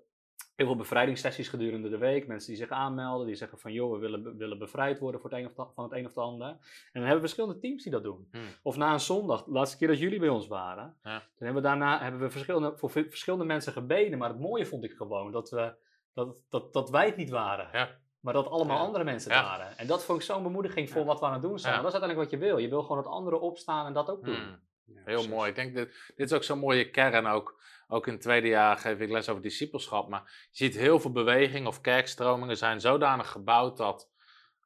heel 0.57 0.67
veel 0.67 0.77
bevrijdingssessies 0.77 1.49
gedurende 1.49 1.89
de 1.89 1.99
week. 1.99 2.27
Mensen 2.27 2.49
die 2.49 2.57
zich 2.59 2.71
aanmelden, 2.71 3.27
die 3.27 3.35
zeggen 3.37 3.59
van 3.59 3.73
joh, 3.73 3.93
we 3.93 3.99
willen, 3.99 4.23
we 4.23 4.35
willen 4.37 4.59
bevrijd 4.59 4.99
worden 4.99 5.21
voor 5.21 5.31
het 5.31 5.39
een 5.39 5.47
of 5.47 5.75
van 5.75 5.85
het 5.85 5.93
een 5.93 6.05
of 6.07 6.15
het 6.15 6.19
ander. 6.25 6.47
En 6.49 6.59
dan 6.93 7.03
hebben 7.03 7.15
we 7.21 7.29
verschillende 7.29 7.59
teams 7.59 7.83
die 7.83 7.93
dat 7.93 8.03
doen. 8.03 8.29
Hmm. 8.33 8.43
Of 8.63 8.77
na 8.77 8.93
een 8.93 9.01
zondag, 9.01 9.45
de 9.45 9.51
laatste 9.51 9.77
keer 9.77 9.89
dat 9.89 9.99
jullie 9.99 10.19
bij 10.19 10.29
ons 10.29 10.47
waren, 10.47 10.97
Ja. 11.03 11.19
toen 11.19 11.47
hebben 11.47 11.63
we 11.63 11.69
daarna 11.69 11.99
hebben 12.03 12.21
we 12.21 12.31
verschillende, 12.31 12.73
voor 12.77 12.91
ve- 12.91 13.09
verschillende 13.09 13.45
mensen 13.45 13.73
gebeden. 13.73 14.19
Maar 14.19 14.29
het 14.29 14.41
mooie 14.41 14.67
vond 14.67 14.85
ik 14.85 14.93
gewoon 14.93 15.33
dat, 15.33 15.51
we, 15.51 15.75
dat, 16.15 16.43
dat, 16.49 16.73
dat 16.73 16.91
wij 16.91 17.07
het 17.07 17.17
niet 17.17 17.31
waren. 17.31 17.69
Ja. 17.73 17.89
Maar 18.21 18.33
dat 18.35 18.49
allemaal 18.49 18.77
Ja. 18.77 18.83
andere 18.83 19.05
mensen 19.05 19.33
Ja. 19.33 19.43
waren. 19.43 19.79
En 19.79 19.87
dat 19.87 20.05
vond 20.05 20.19
ik 20.19 20.25
zo'n 20.25 20.43
bemoediging 20.43 20.91
voor 20.91 21.05
wat 21.05 21.21
we 21.21 21.27
aan 21.27 21.33
het 21.33 21.43
doen 21.43 21.59
zijn. 21.59 21.75
Dat 21.83 21.87
is 21.87 21.93
uiteindelijk 22.01 22.31
wat 22.31 22.41
je 22.41 22.47
wil. 22.47 22.59
Je 22.59 22.69
wil 22.69 22.83
gewoon 22.83 23.03
dat 23.03 23.13
anderen 23.13 23.41
opstaan 23.41 23.87
en 23.87 23.93
dat 23.93 24.11
ook 24.11 24.25
doen. 24.25 24.35
Hmm. 24.35 24.63
Heel 25.05 25.29
mooi. 25.29 25.49
Ik 25.49 25.55
denk 25.55 25.75
dat 25.77 25.89
dit 26.17 26.27
is 26.31 26.33
ook 26.33 26.43
zo'n 26.45 26.59
mooie 26.59 26.91
kern. 26.91 27.27
Ook, 27.27 27.61
ook 27.89 28.07
in 28.07 28.13
het 28.13 28.23
tweede 28.23 28.49
jaar 28.49 28.77
geef 28.77 28.99
ik 29.01 29.11
les 29.11 29.29
over 29.29 29.43
discipelschap. 29.43 30.09
Maar 30.09 30.23
je 30.51 30.65
ziet 30.65 30.77
heel 30.77 31.01
veel 31.01 31.13
beweging 31.13 31.67
of 31.67 31.81
kerkstromingen 31.81 32.57
zijn 32.57 32.81
zodanig 32.81 33.31
gebouwd 33.31 33.77
dat. 33.77 34.13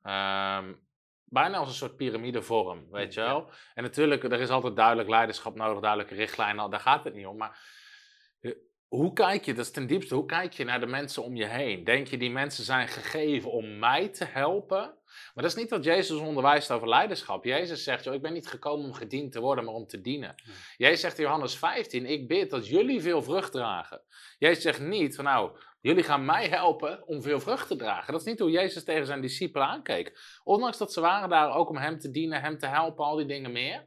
ehm, 0.03 0.73
bijna 1.25 1.59
als 1.59 1.69
een 1.69 1.75
soort 1.75 1.97
piramidevorm, 1.97 2.91
weet 2.91 3.15
je 3.15 3.21
Ja. 3.21 3.27
wel. 3.27 3.51
En 3.75 3.83
natuurlijk, 3.83 4.25
er 4.25 4.41
is 4.41 4.49
altijd 4.49 4.77
duidelijk 4.77 5.09
leiderschap 5.09 5.55
nodig, 5.55 5.81
duidelijke 5.81 6.15
richtlijnen. 6.15 6.71
Daar 6.71 6.81
gaat 6.81 7.05
het 7.05 7.15
niet 7.15 7.27
om. 7.27 7.37
Maar 7.37 7.61
eh, 8.41 8.53
hoe 8.89 9.13
kijk 9.13 9.45
je, 9.45 9.55
dat 9.55 9.65
is 9.65 9.71
ten 9.71 9.87
diepste, 9.87 10.15
hoe 10.15 10.27
kijk 10.27 10.53
je 10.53 10.65
naar 10.65 10.81
de 10.81 10.87
mensen 10.87 11.23
om 11.23 11.37
je 11.37 11.45
heen? 11.47 11.85
Denk 11.85 12.07
je 12.07 12.19
die 12.19 12.31
mensen 12.31 12.65
zijn 12.65 12.89
gegeven 12.89 13.51
om 13.51 13.79
mij 13.79 14.09
te 14.09 14.25
helpen? 14.25 14.98
Maar 15.35 15.45
dat 15.45 15.53
is 15.53 15.59
niet 15.63 15.71
wat 15.71 15.85
Jezus 15.85 16.19
onderwijst 16.19 16.71
over 16.71 16.89
leiderschap. 16.89 17.45
Jezus 17.45 17.83
zegt, 17.83 18.05
joh, 18.05 18.15
ik 18.15 18.23
ben 18.23 18.33
niet 18.33 18.49
gekomen 18.49 18.87
om 18.87 18.93
gediend 18.93 19.33
te 19.33 19.41
worden, 19.41 19.65
maar 19.65 19.75
om 19.75 19.87
te 19.87 20.01
dienen. 20.01 20.35
Jezus 20.77 21.01
zegt 21.01 21.19
in 21.19 21.25
Johannes 21.25 21.57
15, 21.57 22.07
ik 22.07 22.29
bid 22.29 22.51
dat 22.51 22.69
jullie 22.69 23.01
veel 23.01 23.23
vrucht 23.23 23.53
dragen. 23.53 24.03
Jezus 24.39 24.63
zegt 24.63 24.81
niet 24.81 25.17
van 25.17 25.25
nou, 25.25 25.59
jullie 25.81 26.03
gaan 26.03 26.25
mij 26.25 26.49
helpen 26.49 27.07
om 27.07 27.23
veel 27.23 27.41
vrucht 27.41 27.69
te 27.69 27.77
dragen. 27.77 28.13
Dat 28.13 28.21
is 28.21 28.27
niet 28.27 28.39
hoe 28.39 28.51
Jezus 28.51 28.85
tegen 28.85 29.07
zijn 29.07 29.21
discipelen 29.21 29.67
aankeek. 29.67 30.39
Ondanks 30.45 30.79
dat 30.79 30.93
ze 30.93 31.01
waren 31.01 31.29
daar 31.29 31.55
ook 31.55 31.69
om 31.69 31.77
hem 31.77 31.99
te 31.99 32.11
dienen, 32.11 32.41
hem 32.41 32.59
te 32.59 32.67
helpen, 32.67 33.05
al 33.05 33.17
die 33.17 33.27
dingen 33.27 33.53
meer. 33.53 33.87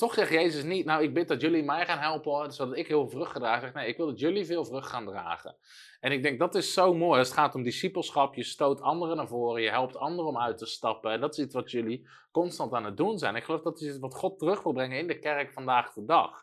Toch 0.00 0.14
zegt 0.14 0.30
Jezus 0.30 0.62
niet, 0.62 0.84
nou 0.84 1.02
ik 1.02 1.14
bid 1.14 1.28
dat 1.28 1.40
jullie 1.40 1.62
mij 1.62 1.86
gaan 1.86 1.98
helpen, 1.98 2.52
zodat 2.52 2.76
ik 2.76 2.86
heel 2.86 3.08
vrucht 3.08 3.32
ga 3.32 3.38
dragen. 3.38 3.58
Hij 3.58 3.60
zegt, 3.60 3.74
nee, 3.74 3.88
ik 3.88 3.96
wil 3.96 4.06
dat 4.06 4.20
jullie 4.20 4.46
veel 4.46 4.64
vrucht 4.64 4.88
gaan 4.88 5.04
dragen. 5.04 5.56
En 6.00 6.12
ik 6.12 6.22
denk 6.22 6.38
dat 6.38 6.54
is 6.54 6.72
zo 6.72 6.94
mooi. 6.94 7.18
Het 7.18 7.32
gaat 7.32 7.54
om 7.54 7.62
discipelschap, 7.62 8.34
je 8.34 8.44
stoot 8.44 8.80
anderen 8.80 9.16
naar 9.16 9.28
voren, 9.28 9.62
je 9.62 9.70
helpt 9.70 9.96
anderen 9.96 10.30
om 10.30 10.38
uit 10.38 10.58
te 10.58 10.66
stappen. 10.66 11.12
En 11.12 11.20
dat 11.20 11.38
is 11.38 11.44
iets 11.44 11.54
wat 11.54 11.70
jullie 11.70 12.08
constant 12.30 12.72
aan 12.72 12.84
het 12.84 12.96
doen 12.96 13.18
zijn. 13.18 13.36
Ik 13.36 13.44
geloof 13.44 13.62
dat 13.62 13.80
is 13.80 13.88
iets 13.88 13.98
wat 13.98 14.14
God 14.14 14.38
terug 14.38 14.62
wil 14.62 14.72
brengen 14.72 14.98
in 14.98 15.06
de 15.06 15.18
kerk 15.18 15.52
vandaag 15.52 15.92
de 15.92 16.04
dag. 16.04 16.42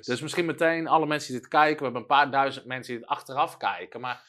Dus 0.00 0.20
misschien 0.20 0.46
meteen 0.46 0.88
alle 0.88 1.06
mensen 1.06 1.32
die 1.32 1.40
dit 1.40 1.50
kijken, 1.50 1.78
we 1.78 1.84
hebben 1.84 2.00
een 2.00 2.06
paar 2.06 2.30
duizend 2.30 2.66
mensen 2.66 2.92
die 2.92 3.02
het 3.02 3.10
achteraf 3.10 3.56
kijken. 3.56 4.00
Maar 4.00 4.24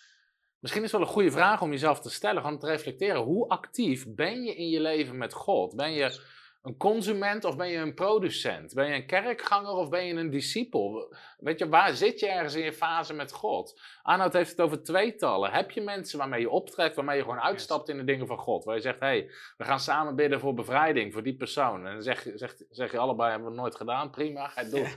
misschien 0.60 0.84
is 0.84 0.92
het 0.92 1.00
wel 1.00 1.08
een 1.10 1.14
goede 1.14 1.32
vraag 1.32 1.62
om 1.62 1.72
jezelf 1.72 2.00
te 2.00 2.10
stellen, 2.10 2.42
gewoon 2.42 2.60
te 2.60 2.68
reflecteren. 2.68 3.22
Hoe 3.22 3.50
actief 3.50 4.06
ben 4.08 4.44
je 4.44 4.56
in 4.56 4.70
je 4.70 4.80
leven 4.80 5.18
met 5.18 5.34
God? 5.34 5.76
Ben 5.76 5.92
je 5.92 6.38
een 6.62 6.78
consument 6.78 7.44
of 7.46 7.58
ben 7.58 7.68
je 7.70 7.78
een 7.78 7.94
producent? 7.94 8.74
Ben 8.74 8.88
je 8.88 8.94
een 8.94 9.06
kerkganger 9.06 9.72
of 9.72 9.90
ben 9.90 10.06
je 10.06 10.14
een 10.14 10.30
discipel? 10.30 11.16
Weet 11.38 11.60
je, 11.60 11.70
waar 11.70 11.94
zit 11.96 12.20
je 12.20 12.28
ergens 12.28 12.54
in 12.56 12.64
je 12.64 12.74
fase 12.74 13.14
met 13.14 13.32
God? 13.32 13.82
Arnoud 14.02 14.34
heeft 14.34 14.50
het 14.50 14.62
over 14.62 14.84
tweetallen. 14.84 15.52
Heb 15.52 15.72
je 15.72 15.82
mensen 15.82 16.18
waarmee 16.18 16.42
je 16.42 16.50
optrekt, 16.50 16.96
waarmee 16.96 17.18
je 17.18 17.24
gewoon 17.24 17.40
uitstapt 17.40 17.90
in 17.90 17.98
de 17.98 18.04
dingen 18.04 18.28
van 18.28 18.38
God? 18.38 18.64
Waar 18.64 18.76
je 18.76 18.82
zegt, 18.82 19.00
hé, 19.00 19.06
hey, 19.06 19.32
we 19.58 19.64
gaan 19.64 19.80
samen 19.80 20.16
bidden 20.16 20.40
voor 20.40 20.54
bevrijding, 20.54 21.14
voor 21.14 21.24
die 21.24 21.36
persoon. 21.36 21.86
En 21.88 21.94
dan 21.94 22.04
zeg, 22.04 22.24
je- 22.24 22.38
zeg, 22.38 22.56
zeg 22.70 22.92
je 22.92 22.98
allebei, 22.98 23.32
hebben 23.32 23.50
we 23.50 23.56
nooit 23.56 23.76
gedaan, 23.76 24.10
prima, 24.10 24.48
ga 24.48 24.62
het 24.62 24.72
doen. 24.72 24.88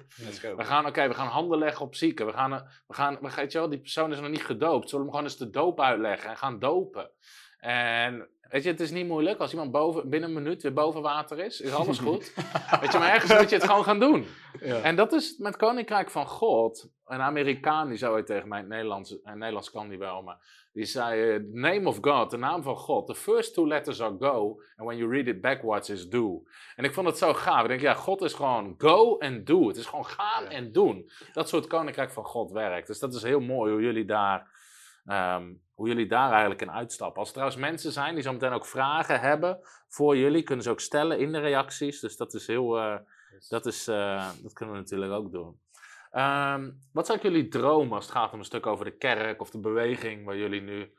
We 0.56 0.64
gaan, 0.64 0.86
oké, 0.86 1.08
we 1.08 1.14
gaan 1.14 1.26
handen 1.28 1.58
leggen 1.58 1.84
op 1.86 1.94
zieken. 1.94 2.26
We 2.26 2.32
gaan, 2.32 2.50
we 2.86 2.94
gaan, 2.94 3.18
we, 3.20 3.34
weet 3.34 3.52
je 3.52 3.58
wel, 3.58 3.68
die 3.68 3.80
persoon 3.80 4.12
is 4.12 4.20
nog 4.20 4.30
niet 4.30 4.44
gedoopt. 4.44 4.88
Zullen 4.88 5.06
we 5.06 5.10
hem 5.12 5.18
gewoon 5.20 5.24
eens 5.24 5.36
de 5.36 5.50
doop 5.50 5.80
uitleggen 5.80 6.30
en 6.30 6.36
gaan 6.36 6.58
dopen? 6.58 7.10
En 7.58 8.28
weet 8.52 8.62
je, 8.62 8.70
het 8.70 8.80
is 8.80 8.90
niet 8.90 9.06
moeilijk. 9.06 9.38
Als 9.38 9.52
iemand 9.52 9.70
boven, 9.70 10.08
binnen 10.08 10.28
een 10.28 10.42
minuut 10.42 10.62
weer 10.62 10.72
boven 10.72 11.02
water 11.02 11.38
is, 11.38 11.60
is 11.60 11.72
alles 11.74 11.98
goed. 12.08 12.32
weet 12.80 12.92
je, 12.92 12.98
maar 12.98 13.12
ergens 13.12 13.38
moet 13.40 13.48
je 13.50 13.56
het 13.56 13.64
gewoon 13.64 13.84
gaan 13.84 14.00
doen. 14.00 14.26
En 14.82 14.96
dat 14.96 15.12
is 15.12 15.36
met 15.38 15.56
Koninkrijk 15.56 16.10
van 16.10 16.26
God. 16.26 16.90
Een 17.06 17.20
Amerikaan 17.20 17.88
die 17.88 17.98
zei 17.98 18.22
tegen 18.22 18.48
mij, 18.48 18.58
in 18.58 18.64
het 18.64 18.72
Nederlands, 18.74 19.10
in 19.24 19.38
Nederlands 19.38 19.70
kan 19.70 19.88
die 19.88 19.98
wel, 19.98 20.22
maar 20.22 20.68
die 20.72 20.84
zei, 20.84 21.30
eh, 21.34 21.40
name 21.52 21.88
of 21.88 21.98
God, 22.00 22.30
de 22.30 22.36
naam 22.36 22.62
van 22.62 22.76
God. 22.76 23.06
The 23.06 23.14
first 23.14 23.54
two 23.54 23.66
letters 23.66 24.00
are 24.02 24.16
go, 24.18 24.62
and 24.76 24.86
when 24.86 24.96
you 24.96 25.10
read 25.10 25.26
it 25.26 25.40
backwards 25.40 25.90
is 25.90 26.08
do. 26.08 26.42
En 26.76 26.84
ik 26.84 26.92
vond 26.94 27.06
het 27.06 27.18
zo 27.18 27.34
gaaf. 27.34 27.62
Ik 27.62 27.68
denk, 27.68 27.80
ja, 27.80 27.94
God 27.94 28.22
is 28.22 28.32
gewoon 28.32 28.74
go 28.78 29.18
and 29.18 29.46
do. 29.46 29.68
Het 29.68 29.76
is 29.76 29.86
gewoon 29.86 30.06
gaan 30.06 30.42
Ja. 30.44 30.50
en 30.50 30.72
doen. 30.72 31.10
Dat 31.32 31.48
soort 31.48 31.66
Koninkrijk 31.66 32.10
van 32.10 32.24
God 32.24 32.50
werkt. 32.50 32.86
Dus 32.86 32.98
dat 32.98 33.14
is 33.14 33.22
heel 33.22 33.40
mooi 33.40 33.72
hoe 33.72 33.82
jullie 33.82 34.04
daar 34.04 34.50
ehm, 35.06 35.52
hoe 35.74 35.88
jullie 35.88 36.06
daar 36.06 36.30
eigenlijk 36.30 36.62
in 36.62 36.70
uitstappen. 36.70 37.18
Als 37.18 37.28
er 37.28 37.34
trouwens 37.34 37.60
mensen 37.60 37.92
zijn 37.92 38.14
die 38.14 38.22
zo 38.22 38.32
meteen 38.32 38.52
ook 38.52 38.66
vragen 38.66 39.20
hebben 39.20 39.58
voor 39.88 40.16
jullie, 40.16 40.42
kunnen 40.42 40.64
ze 40.64 40.70
ook 40.70 40.80
stellen 40.80 41.18
in 41.18 41.32
de 41.32 41.40
reacties. 41.40 42.00
Dus 42.00 42.16
dat 42.16 42.34
is 42.34 42.46
heel, 42.46 42.78
eh, 42.78 42.96
dat, 43.48 43.66
is, 43.66 43.88
eh, 43.88 44.30
dat 44.42 44.52
kunnen 44.52 44.74
we 44.74 44.80
natuurlijk 44.80 45.12
ook 45.12 45.32
doen. 45.32 45.60
Ehm, 46.10 46.70
wat 46.92 47.06
zou 47.06 47.18
ik 47.18 47.24
jullie 47.24 47.48
dromen 47.48 47.92
als 47.92 48.04
het 48.04 48.14
gaat 48.14 48.32
om 48.32 48.38
een 48.38 48.44
stuk 48.44 48.66
over 48.66 48.84
de 48.84 48.96
kerk 48.96 49.40
of 49.40 49.50
de 49.50 49.60
beweging 49.60 50.24
waar 50.24 50.36
jullie 50.36 50.60
nu 50.60 50.94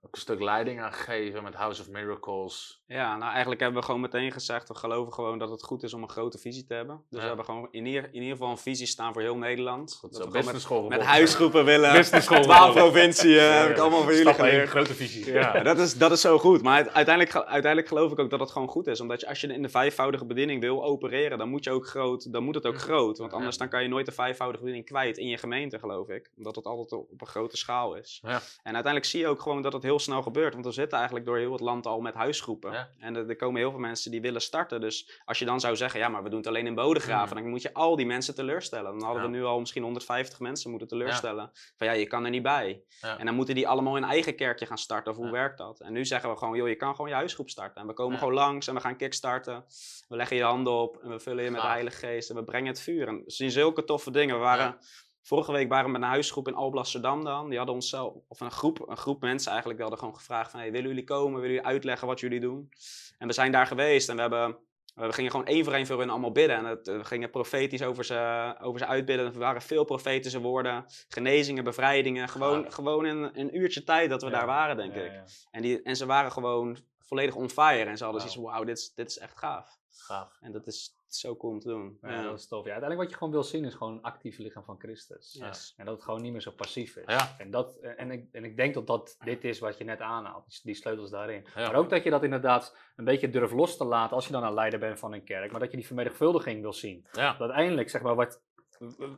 ook 0.00 0.14
een 0.14 0.20
stuk 0.20 0.40
leiding 0.40 0.80
aan 0.80 0.92
geven 0.92 1.42
met 1.42 1.54
House 1.54 1.82
of 1.82 1.88
Miracles? 1.88 2.79
Ja, 2.92 3.16
nou 3.16 3.30
eigenlijk 3.30 3.60
hebben 3.60 3.80
we 3.80 3.86
gewoon 3.86 4.00
meteen 4.00 4.32
gezegd, 4.32 4.68
we 4.68 4.74
geloven 4.74 5.12
gewoon 5.12 5.38
dat 5.38 5.50
het 5.50 5.62
goed 5.62 5.82
is 5.82 5.94
om 5.94 6.02
een 6.02 6.08
grote 6.10 6.38
visie 6.38 6.64
te 6.64 6.74
hebben. 6.74 6.96
Dus 6.96 7.06
Ja. 7.10 7.18
we 7.20 7.26
hebben 7.26 7.44
gewoon 7.44 7.68
in 7.70 7.86
ieder, 7.86 8.04
in 8.04 8.14
ieder 8.14 8.30
geval 8.30 8.50
een 8.50 8.58
visie 8.58 8.86
staan 8.86 9.12
voor 9.12 9.22
heel 9.22 9.36
Nederland. 9.36 9.98
Dat 10.00 10.14
zo, 10.16 10.30
we 10.30 10.42
gewoon 10.42 10.60
school 10.60 10.80
met, 10.88 10.98
met 10.98 11.06
huisgroepen 11.06 11.64
willen. 11.64 12.04
Twaalf 12.42 12.74
provinciën 12.74 13.38
eh, 13.38 13.60
heb 13.60 13.70
ik 13.70 13.78
allemaal 13.78 14.02
voor 14.02 14.14
jullie 14.14 14.34
geleerd. 14.34 14.68
grote 14.68 14.94
visie. 14.94 15.32
Ja. 15.32 15.56
Ja, 15.56 15.62
dat, 15.62 15.78
is, 15.78 15.98
dat 15.98 16.12
is 16.12 16.20
zo 16.20 16.38
goed. 16.38 16.62
Maar 16.62 16.76
het- 16.78 16.92
uiteindelijk, 16.94 17.36
uiteindelijk 17.36 17.88
geloof 17.88 18.12
ik 18.12 18.18
ook 18.18 18.30
dat 18.30 18.40
het 18.40 18.50
gewoon 18.50 18.68
goed 18.68 18.86
is. 18.86 19.00
Omdat 19.00 19.20
je, 19.20 19.28
als 19.28 19.40
je 19.40 19.46
in 19.46 19.62
de 19.62 19.68
vijfvoudige 19.68 20.24
bediening 20.24 20.60
wil 20.60 20.84
opereren, 20.84 21.38
dan 21.38 21.48
moet, 21.48 21.64
je 21.64 21.70
ook 21.70 21.86
groot, 21.86 22.32
dan 22.32 22.42
moet 22.42 22.54
het 22.54 22.66
ook 22.66 22.78
groot. 22.78 23.18
Want 23.18 23.32
anders 23.32 23.56
dan 23.56 23.68
kan 23.68 23.82
je 23.82 23.88
nooit 23.88 24.06
de 24.06 24.12
vijfvoudige 24.12 24.58
bediening 24.64 24.86
kwijt 24.88 25.18
in 25.18 25.28
je 25.28 25.38
gemeente, 25.38 25.78
geloof 25.78 26.08
ik. 26.08 26.30
Omdat 26.36 26.56
het 26.56 26.64
altijd 26.64 26.92
op 26.92 27.08
op 27.10 27.20
een 27.20 27.26
grote 27.26 27.56
schaal 27.56 27.94
is. 27.94 28.18
Ja. 28.22 28.30
En 28.62 28.74
uiteindelijk 28.74 29.04
zie 29.04 29.20
je 29.20 29.28
ook 29.28 29.40
gewoon 29.42 29.62
dat 29.62 29.72
het 29.72 29.82
heel 29.82 29.98
snel 29.98 30.22
gebeurt. 30.22 30.52
Want 30.52 30.64
we 30.64 30.72
zitten 30.72 30.96
eigenlijk 30.96 31.26
door 31.26 31.36
heel 31.38 31.52
het 31.52 31.60
land 31.60 31.86
al 31.86 32.00
met 32.00 32.14
huisgroepen. 32.14 32.79
Ja. 32.98 33.06
En 33.06 33.16
er, 33.16 33.28
er 33.28 33.36
komen 33.36 33.60
heel 33.60 33.70
veel 33.70 33.80
mensen 33.80 34.10
die 34.10 34.20
willen 34.20 34.40
starten. 34.40 34.80
Dus 34.80 35.20
als 35.24 35.38
je 35.38 35.44
dan 35.44 35.60
zou 35.60 35.76
zeggen, 35.76 36.00
ja, 36.00 36.08
maar 36.08 36.22
we 36.22 36.28
doen 36.28 36.38
het 36.38 36.48
alleen 36.48 36.66
in 36.66 36.74
Bodegraven. 36.74 37.36
Dan 37.36 37.48
moet 37.48 37.62
je 37.62 37.74
al 37.74 37.96
die 37.96 38.06
mensen 38.06 38.34
teleurstellen. 38.34 38.90
Dan 38.92 39.02
hadden 39.02 39.22
Ja. 39.22 39.28
we 39.30 39.36
nu 39.36 39.44
al 39.44 39.58
misschien 39.60 39.82
150 39.82 40.40
mensen 40.40 40.70
moeten 40.70 40.88
teleurstellen. 40.88 41.50
Van 41.76 41.86
ja, 41.86 41.92
je 41.92 42.06
kan 42.06 42.24
er 42.24 42.30
niet 42.30 42.42
bij. 42.42 42.82
En 43.00 43.26
dan 43.26 43.34
moeten 43.34 43.54
die 43.54 43.68
allemaal 43.68 43.96
een 43.96 44.04
eigen 44.04 44.36
kerkje 44.36 44.66
gaan 44.66 44.78
starten. 44.78 45.12
Of 45.12 45.18
hoe 45.18 45.30
werkt 45.30 45.58
dat? 45.58 45.80
En 45.80 45.92
nu 45.92 46.04
zeggen 46.04 46.30
we 46.30 46.36
gewoon, 46.36 46.56
joh, 46.56 46.68
je 46.68 46.74
kan 46.76 46.94
gewoon 46.94 47.10
je 47.10 47.16
huisgroep 47.16 47.50
starten. 47.50 47.80
En 47.80 47.86
we 47.86 47.92
komen 47.92 48.18
gewoon 48.18 48.34
langs 48.34 48.66
en 48.66 48.74
we 48.74 48.80
gaan 48.80 48.96
kickstarten. 48.96 49.64
We 50.08 50.16
leggen 50.16 50.36
je 50.36 50.42
handen 50.42 50.72
op 50.72 50.96
en 51.02 51.10
we 51.10 51.20
vullen 51.20 51.44
je 51.44 51.50
met 51.50 51.60
de. 51.60 51.66
Heilige 51.66 51.96
Geest. 52.06 52.30
En 52.30 52.36
we 52.36 52.44
brengen 52.44 52.68
het 52.68 52.80
vuur. 52.80 53.08
En 53.08 53.16
we 53.16 53.30
zien 53.30 53.50
zulke 53.50 53.84
toffe 53.84 54.10
dingen. 54.10 54.34
We 54.34 54.40
waren... 54.40 54.78
Vorige 55.22 55.52
week 55.52 55.68
waren 55.68 55.86
we 55.86 55.92
met 55.92 56.02
een 56.02 56.08
huisgroep 56.08 56.48
in 56.48 56.54
Alblasserdam 56.54 57.24
dan. 57.24 57.48
Die 57.48 57.56
hadden 57.56 57.74
ons 57.74 57.88
zelf, 57.88 58.14
of 58.28 58.40
een 58.40 58.50
groep, 58.50 58.88
een 58.88 58.96
groep 58.96 59.20
mensen 59.20 59.50
eigenlijk, 59.50 59.80
die 59.80 59.88
hadden 59.88 59.98
gewoon 59.98 60.20
gevraagd 60.20 60.50
van... 60.50 60.60
Hey, 60.60 60.72
willen 60.72 60.88
jullie 60.88 61.04
komen? 61.04 61.40
Willen 61.40 61.54
jullie 61.54 61.66
uitleggen 61.66 62.06
wat 62.06 62.20
jullie 62.20 62.40
doen? 62.40 62.70
En 63.18 63.26
we 63.26 63.32
zijn 63.32 63.52
daar 63.52 63.66
geweest 63.66 64.08
en 64.08 64.14
we 64.14 64.20
hebben... 64.20 64.56
We 64.94 65.12
gingen 65.12 65.30
gewoon 65.30 65.46
één 65.46 65.64
voor 65.64 65.72
één 65.72 65.86
voor 65.86 65.98
hun 65.98 66.10
allemaal 66.10 66.32
bidden. 66.32 66.56
En 66.56 66.64
het, 66.64 66.86
we 66.86 67.04
gingen 67.04 67.30
profetisch 67.30 67.82
over 67.82 68.04
ze, 68.04 68.54
over 68.60 68.78
ze 68.78 68.86
uitbidden. 68.86 69.26
Er 69.26 69.38
waren 69.38 69.62
veel 69.62 69.84
profetische 69.84 70.40
woorden. 70.40 70.84
Genezingen, 71.08 71.64
bevrijdingen. 71.64 72.28
Gewoon, 72.28 72.72
gewoon 72.72 73.06
in 73.06 73.30
een 73.32 73.56
uurtje 73.56 73.84
tijd 73.84 74.10
dat 74.10 74.22
we 74.22 74.30
Ja, 74.30 74.36
daar 74.36 74.46
waren, 74.46 74.76
denk 74.76 74.94
Ja, 74.94 75.00
ik. 75.00 75.12
En, 75.50 75.62
die, 75.62 75.82
en 75.82 75.96
ze 75.96 76.06
waren 76.06 76.32
gewoon 76.32 76.78
volledig 76.98 77.34
on 77.34 77.50
fire. 77.50 77.90
En 77.90 77.96
ze 77.96 78.04
hadden 78.04 78.22
Wauw. 78.22 78.32
zoiets 78.32 78.50
wauw, 78.52 78.64
dit 78.64 78.78
is, 78.78 78.92
dit 78.94 79.08
is 79.10 79.18
echt 79.18 79.38
gaaf. 79.38 79.78
Gaaf. 79.90 80.38
En 80.40 80.52
dat 80.52 80.66
is 80.66 80.94
zo 81.16 81.36
cool 81.36 81.52
om 81.52 81.58
te 81.60 81.68
doen. 81.68 81.98
Ja, 82.02 82.10
Ja. 82.10 82.22
dat 82.22 82.38
is 82.38 82.48
tof. 82.48 82.64
Ja, 82.64 82.70
uiteindelijk 82.72 83.00
wat 83.00 83.10
je 83.10 83.16
gewoon 83.16 83.32
wil 83.32 83.42
zien 83.44 83.64
is 83.64 83.74
gewoon 83.74 83.92
een 83.92 84.02
actief 84.02 84.38
lichaam 84.38 84.64
van 84.64 84.78
Christus. 84.78 85.36
Yes. 85.40 85.74
En 85.76 85.84
dat 85.84 85.94
het 85.94 86.04
gewoon 86.04 86.22
niet 86.22 86.32
meer 86.32 86.40
zo 86.40 86.50
passief 86.50 86.96
is. 86.96 87.04
Ja. 87.06 87.34
En, 87.38 87.50
dat, 87.50 87.76
en, 87.96 88.10
ik, 88.10 88.28
en 88.32 88.44
ik 88.44 88.56
denk 88.56 88.74
dat 88.74 88.86
dat 88.86 89.16
dit 89.24 89.44
is 89.44 89.58
wat 89.58 89.78
je 89.78 89.84
net 89.84 90.00
aanhaalt, 90.00 90.44
die- 90.48 90.60
die 90.62 90.74
sleutels 90.74 91.10
daarin. 91.10 91.46
Ja. 91.54 91.66
Maar 91.66 91.74
ook 91.76 91.90
dat 91.90 92.02
je 92.04 92.10
dat 92.10 92.24
inderdaad 92.24 92.76
een 92.96 93.04
beetje 93.04 93.30
durft 93.30 93.52
los 93.54 93.76
te 93.76 93.84
laten 93.84 94.16
als 94.16 94.26
je 94.26 94.32
dan 94.32 94.44
een 94.44 94.54
leider 94.54 94.78
bent 94.78 94.98
van 94.98 95.12
een 95.12 95.24
kerk. 95.24 95.50
Maar 95.50 95.60
dat 95.60 95.70
je 95.70 95.76
die 95.76 95.86
vermenigvuldiging 95.86 96.60
wil 96.60 96.72
zien. 96.72 97.06
Ja. 97.12 97.30
Dat 97.32 97.40
uiteindelijk, 97.40 97.90
zeg 97.90 98.02
maar, 98.02 98.14
wat... 98.14 98.42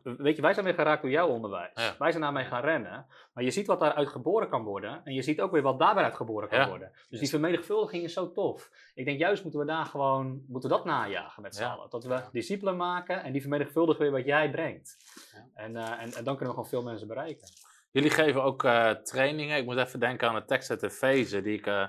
Weet 0.02 0.36
je, 0.36 0.42
wij 0.42 0.52
zijn 0.52 0.64
weer 0.64 0.74
geraakt 0.74 1.02
door 1.02 1.10
jouw 1.10 1.28
onderwijs. 1.28 1.70
Ja. 1.74 1.94
Wij 1.98 2.10
zijn 2.10 2.22
daarmee 2.22 2.44
gaan 2.44 2.62
rennen. 2.62 3.06
Maar 3.32 3.44
je 3.44 3.50
ziet 3.50 3.66
wat 3.66 3.80
daaruit 3.80 4.08
geboren 4.08 4.48
kan 4.48 4.62
worden. 4.62 5.00
En 5.04 5.14
je 5.14 5.22
ziet 5.22 5.40
ook 5.40 5.52
weer 5.52 5.62
wat 5.62 5.78
daar 5.78 5.94
weer 5.94 6.04
uit 6.04 6.14
geboren 6.14 6.48
kan 6.48 6.58
Ja. 6.58 6.68
worden. 6.68 6.92
Dus 7.08 7.20
die 7.20 7.28
vermenigvuldiging 7.28 8.02
is 8.04 8.12
zo 8.12 8.32
tof. 8.32 8.70
Ik 8.94 9.04
denk 9.04 9.18
juist 9.18 9.42
moeten 9.42 9.60
we 9.60 9.66
daar 9.66 9.84
gewoon, 9.86 10.44
moeten 10.48 10.70
we 10.70 10.76
dat 10.76 10.84
najagen 10.84 11.42
met 11.42 11.54
z'n 11.56 11.62
allen. 11.62 11.90
Dat 11.90 12.04
we 12.04 12.22
discipelen 12.32 12.76
maken 12.76 13.22
en 13.22 13.32
die 13.32 13.40
vermenigvuldigen 13.40 14.02
weer 14.02 14.10
wat 14.10 14.24
jij 14.24 14.50
brengt. 14.50 14.96
Ja. 15.32 15.46
En, 15.54 15.76
eh, 15.76 15.90
en, 15.90 16.12
en 16.12 16.24
dan 16.24 16.36
kunnen 16.36 16.38
we 16.46 16.50
gewoon 16.62 16.68
veel 16.68 16.82
mensen 16.82 17.08
bereiken. 17.08 17.48
Jullie 17.90 18.10
geven 18.10 18.42
ook 18.42 18.64
eh, 18.64 18.90
trainingen. 18.90 19.56
Ik 19.58 19.64
moet 19.64 19.76
even 19.76 20.00
denken 20.00 20.28
aan 20.28 20.34
de 20.34 20.44
tekst 20.44 20.70
uit 20.70 20.82
Efeze 20.82 21.42
die 21.42 21.58
ik, 21.58 21.66
eh, 21.66 21.86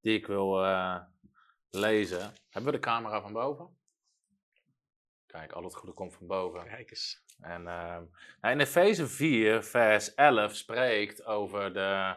die 0.00 0.16
ik 0.18 0.26
wil 0.26 0.56
lezen. 1.70 2.32
Hebben 2.50 2.72
we 2.72 2.78
de 2.78 2.84
camera 2.84 3.20
van 3.20 3.32
boven? 3.32 3.76
Kijk, 5.28 5.52
al 5.52 5.64
het 5.64 5.74
goede 5.74 5.94
komt 5.94 6.14
van 6.14 6.26
boven. 6.26 6.64
Kijk 6.64 6.90
eens. 6.90 7.22
En 7.40 7.66
ehm, 7.66 8.02
nou, 8.40 8.54
in 8.54 8.60
Efeze 8.60 9.06
4, 9.06 9.62
vers 9.62 10.14
11 10.14 10.54
spreekt 10.54 11.24
over 11.24 11.72
de. 11.72 12.16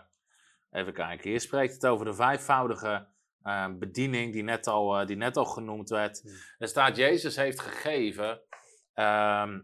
Even 0.71 0.93
kijken, 0.93 1.29
hier 1.29 1.41
spreekt 1.41 1.73
het 1.73 1.85
over 1.85 2.05
de 2.05 2.13
vijfvoudige 2.13 3.07
ehm, 3.43 3.77
bediening 3.77 4.33
die 4.33 4.43
net, 4.43 4.67
al, 4.67 4.99
eh, 4.99 5.07
die 5.07 5.15
net 5.15 5.37
al 5.37 5.45
genoemd 5.45 5.89
werd. 5.89 6.21
Hmm. 6.21 6.31
Er 6.57 6.67
staat: 6.67 6.95
Jezus 6.95 7.35
heeft 7.35 7.59
gegeven. 7.59 8.41
ehm 8.93 9.59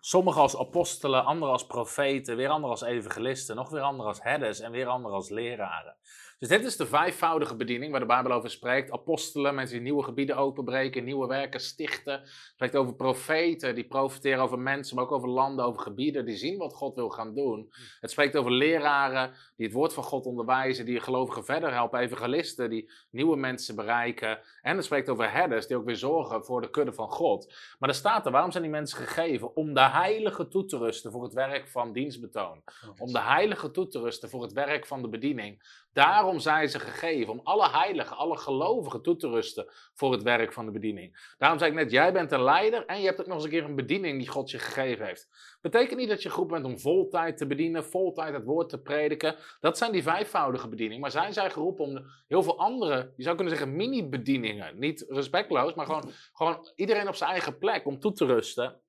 sommigen 0.00 0.40
als 0.40 0.56
apostelen, 0.56 1.24
anderen 1.24 1.52
als 1.52 1.66
profeten, 1.66 2.36
weer 2.36 2.48
anderen 2.48 2.70
als 2.70 2.82
evangelisten, 2.82 3.56
nog 3.56 3.70
weer 3.70 3.80
anderen 3.80 4.08
als 4.08 4.22
herders 4.22 4.60
en 4.60 4.70
weer 4.70 4.86
anderen 4.86 5.16
als 5.16 5.30
leraren. 5.30 5.96
Dus 6.38 6.48
dit 6.48 6.64
is 6.64 6.76
de 6.76 6.86
vijfvoudige 6.86 7.56
bediening 7.56 7.90
waar 7.90 8.00
de 8.00 8.06
Bijbel 8.06 8.32
over 8.32 8.50
spreekt. 8.50 8.90
Apostelen, 8.90 9.54
mensen 9.54 9.74
die 9.74 9.84
nieuwe 9.84 10.02
gebieden 10.02 10.36
openbreken, 10.36 11.04
nieuwe 11.04 11.26
werken 11.26 11.60
stichten. 11.60 12.12
Het 12.12 12.52
spreekt 12.54 12.76
over 12.76 12.94
profeten, 12.94 13.74
die 13.74 13.86
profiteren 13.86 14.42
over 14.42 14.58
mensen, 14.58 14.96
maar 14.96 15.04
ook 15.04 15.12
over 15.12 15.28
landen, 15.28 15.64
over 15.64 15.80
gebieden, 15.80 16.24
die 16.24 16.36
zien 16.36 16.58
wat 16.58 16.74
God 16.74 16.94
wil 16.94 17.08
gaan 17.08 17.34
doen. 17.34 17.72
Het 18.00 18.10
spreekt 18.10 18.36
over 18.36 18.52
leraren, 18.52 19.32
die 19.56 19.66
het 19.66 19.74
woord 19.74 19.92
van 19.92 20.04
God 20.04 20.26
onderwijzen, 20.26 20.84
die 20.84 21.00
gelovigen 21.00 21.44
verder 21.44 21.72
helpen, 21.72 22.00
evangelisten, 22.00 22.70
die 22.70 22.90
nieuwe 23.10 23.36
mensen 23.36 23.76
bereiken. 23.76 24.40
En 24.62 24.76
het 24.76 24.84
spreekt 24.84 25.08
over 25.08 25.32
herders, 25.32 25.66
die 25.66 25.76
ook 25.76 25.84
weer 25.84 25.96
zorgen 25.96 26.44
voor 26.44 26.60
de 26.60 26.70
kudde 26.70 26.92
van 26.92 27.08
God. 27.08 27.54
Maar 27.78 27.88
er 27.88 27.94
staat 27.94 28.26
er, 28.26 28.32
waarom 28.32 28.50
zijn 28.50 28.62
die 28.62 28.72
mensen 28.72 28.98
gegeven? 28.98 29.56
Om 29.56 29.74
de 29.74 29.88
heilige 29.88 30.48
toe 30.48 30.64
te 30.64 30.78
rusten 30.78 31.12
voor 31.12 31.22
het 31.22 31.32
werk 31.32 31.68
van 31.68 31.92
dienstbetoon. 31.92 32.62
Om 32.98 33.12
de 33.12 33.20
heilige 33.20 33.70
toe 33.70 33.88
te 33.88 34.00
rusten 34.00 34.30
voor 34.30 34.42
het 34.42 34.52
werk 34.52 34.86
van 34.86 35.02
de 35.02 35.08
bediening. 35.08 35.86
Daarom 35.98 36.38
zijn 36.38 36.68
ze 36.68 36.80
gegeven, 36.80 37.32
om 37.32 37.40
alle 37.42 37.70
heiligen, 37.70 38.16
alle 38.16 38.36
gelovigen 38.36 39.02
toe 39.02 39.16
te 39.16 39.28
rusten 39.28 39.66
voor 39.94 40.12
het 40.12 40.22
werk 40.22 40.52
van 40.52 40.64
de 40.64 40.70
bediening. 40.70 41.34
Daarom 41.38 41.58
zei 41.58 41.70
ik 41.70 41.76
net, 41.76 41.90
jij 41.90 42.12
bent 42.12 42.32
een 42.32 42.42
leider 42.42 42.86
en 42.86 43.00
je 43.00 43.06
hebt 43.06 43.20
ook 43.20 43.26
nog 43.26 43.34
eens 43.34 43.44
een 43.44 43.50
keer 43.50 43.64
een 43.64 43.74
bediening 43.74 44.18
die 44.18 44.28
God 44.28 44.50
je 44.50 44.58
gegeven 44.58 45.06
heeft. 45.06 45.28
Betekent 45.60 45.98
niet 45.98 46.08
dat 46.08 46.22
je 46.22 46.30
groep 46.30 46.48
bent 46.48 46.64
om 46.64 46.78
vol 46.78 47.08
tijd 47.08 47.36
te 47.36 47.46
bedienen, 47.46 47.84
vol 47.84 48.12
tijd 48.12 48.34
het 48.34 48.44
woord 48.44 48.68
te 48.68 48.80
prediken. 48.80 49.36
Dat 49.60 49.78
zijn 49.78 49.92
die 49.92 50.02
vijfvoudige 50.02 50.68
bedieningen. 50.68 51.00
Maar 51.00 51.10
zijn 51.10 51.32
zij 51.32 51.50
geroepen 51.50 51.84
om 51.84 52.04
heel 52.26 52.42
veel 52.42 52.58
andere, 52.58 53.12
je 53.16 53.22
zou 53.22 53.36
kunnen 53.36 53.56
zeggen 53.56 53.76
mini-bedieningen. 53.76 54.78
Niet 54.78 55.04
respectloos, 55.08 55.74
maar 55.74 55.86
gewoon, 55.86 56.10
gewoon 56.32 56.72
iedereen 56.74 57.08
op 57.08 57.14
zijn 57.14 57.30
eigen 57.30 57.58
plek 57.58 57.86
om 57.86 58.00
toe 58.00 58.12
te 58.12 58.26
rusten. 58.26 58.80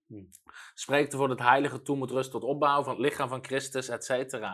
Spreekt 0.74 1.12
ervoor 1.12 1.28
dat 1.28 1.40
het 1.40 1.48
heilige 1.48 1.82
toe 1.82 1.96
moet 1.96 2.12
rusten 2.12 2.40
tot 2.40 2.50
opbouw 2.50 2.84
van 2.84 2.94
het 2.94 3.02
lichaam 3.02 3.30
van 3.30 3.44
Christus, 3.44 3.88
et 3.88 4.06
cetera. 4.06 4.52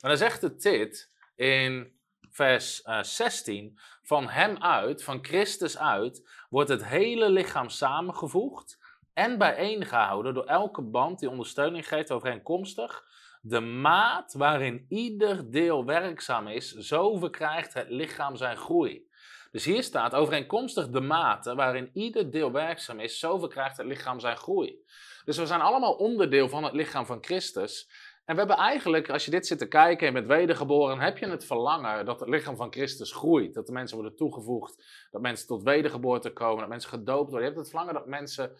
Maar 0.00 0.10
dan 0.10 0.16
zegt 0.16 0.42
het 0.42 0.62
dit 0.62 1.14
in 1.36 1.94
vers 2.30 2.82
eh, 2.82 3.02
16. 3.02 3.78
Van 4.02 4.28
hem 4.28 4.56
uit, 4.58 5.04
van 5.04 5.24
Christus 5.24 5.78
uit, 5.78 6.28
wordt 6.48 6.68
het 6.68 6.84
hele 6.84 7.30
lichaam 7.30 7.68
samengevoegd 7.68 8.78
en 9.14 9.38
bijeengehouden 9.38 10.34
door 10.34 10.44
elke 10.44 10.82
band 10.82 11.18
die 11.18 11.30
ondersteuning 11.30 11.88
geeft 11.88 12.10
overeenkomstig. 12.10 13.04
De 13.40 13.60
maat 13.60 14.32
waarin 14.32 14.86
ieder 14.88 15.50
deel 15.50 15.84
werkzaam 15.84 16.48
is, 16.48 16.72
zo 16.72 17.16
verkrijgt 17.16 17.74
het 17.74 17.88
lichaam 17.88 18.36
zijn 18.36 18.56
groei. 18.56 19.06
Dus 19.50 19.64
hier 19.64 19.82
staat 19.82 20.14
overeenkomstig 20.14 20.88
de 20.88 21.00
mate 21.00 21.54
waarin 21.54 21.90
ieder 21.92 22.30
deel 22.30 22.52
werkzaam 22.52 23.00
is, 23.00 23.18
zo 23.18 23.38
verkrijgt 23.38 23.76
het 23.76 23.86
lichaam 23.86 24.20
zijn 24.20 24.36
groei. 24.36 24.84
Dus 25.24 25.36
we 25.36 25.46
zijn 25.46 25.60
allemaal 25.60 25.92
onderdeel 25.92 26.48
van 26.48 26.64
het 26.64 26.72
lichaam 26.72 27.06
van 27.06 27.18
Christus. 27.20 27.90
En 28.26 28.34
we 28.34 28.38
hebben 28.40 28.56
eigenlijk, 28.56 29.10
als 29.10 29.24
je 29.24 29.30
dit 29.30 29.46
zit 29.46 29.58
te 29.58 29.68
kijken 29.68 30.06
en 30.06 30.12
bent 30.12 30.26
wedergeboren, 30.26 30.98
heb 30.98 31.18
je 31.18 31.28
het 31.28 31.44
verlangen 31.44 32.04
dat 32.04 32.20
het 32.20 32.28
lichaam 32.28 32.56
van 32.56 32.72
Christus 32.72 33.12
groeit. 33.12 33.54
Dat 33.54 33.66
de 33.66 33.72
mensen 33.72 33.96
worden 33.96 34.16
toegevoegd, 34.16 34.84
dat 35.10 35.20
mensen 35.20 35.46
tot 35.46 35.62
wedergeboorte 35.62 36.32
komen, 36.32 36.58
dat 36.58 36.68
mensen 36.68 36.90
gedoopt 36.90 37.30
worden. 37.30 37.40
Je 37.40 37.54
hebt 37.54 37.56
het 37.56 37.68
verlangen 37.68 37.94
dat 37.94 38.06
mensen 38.06 38.56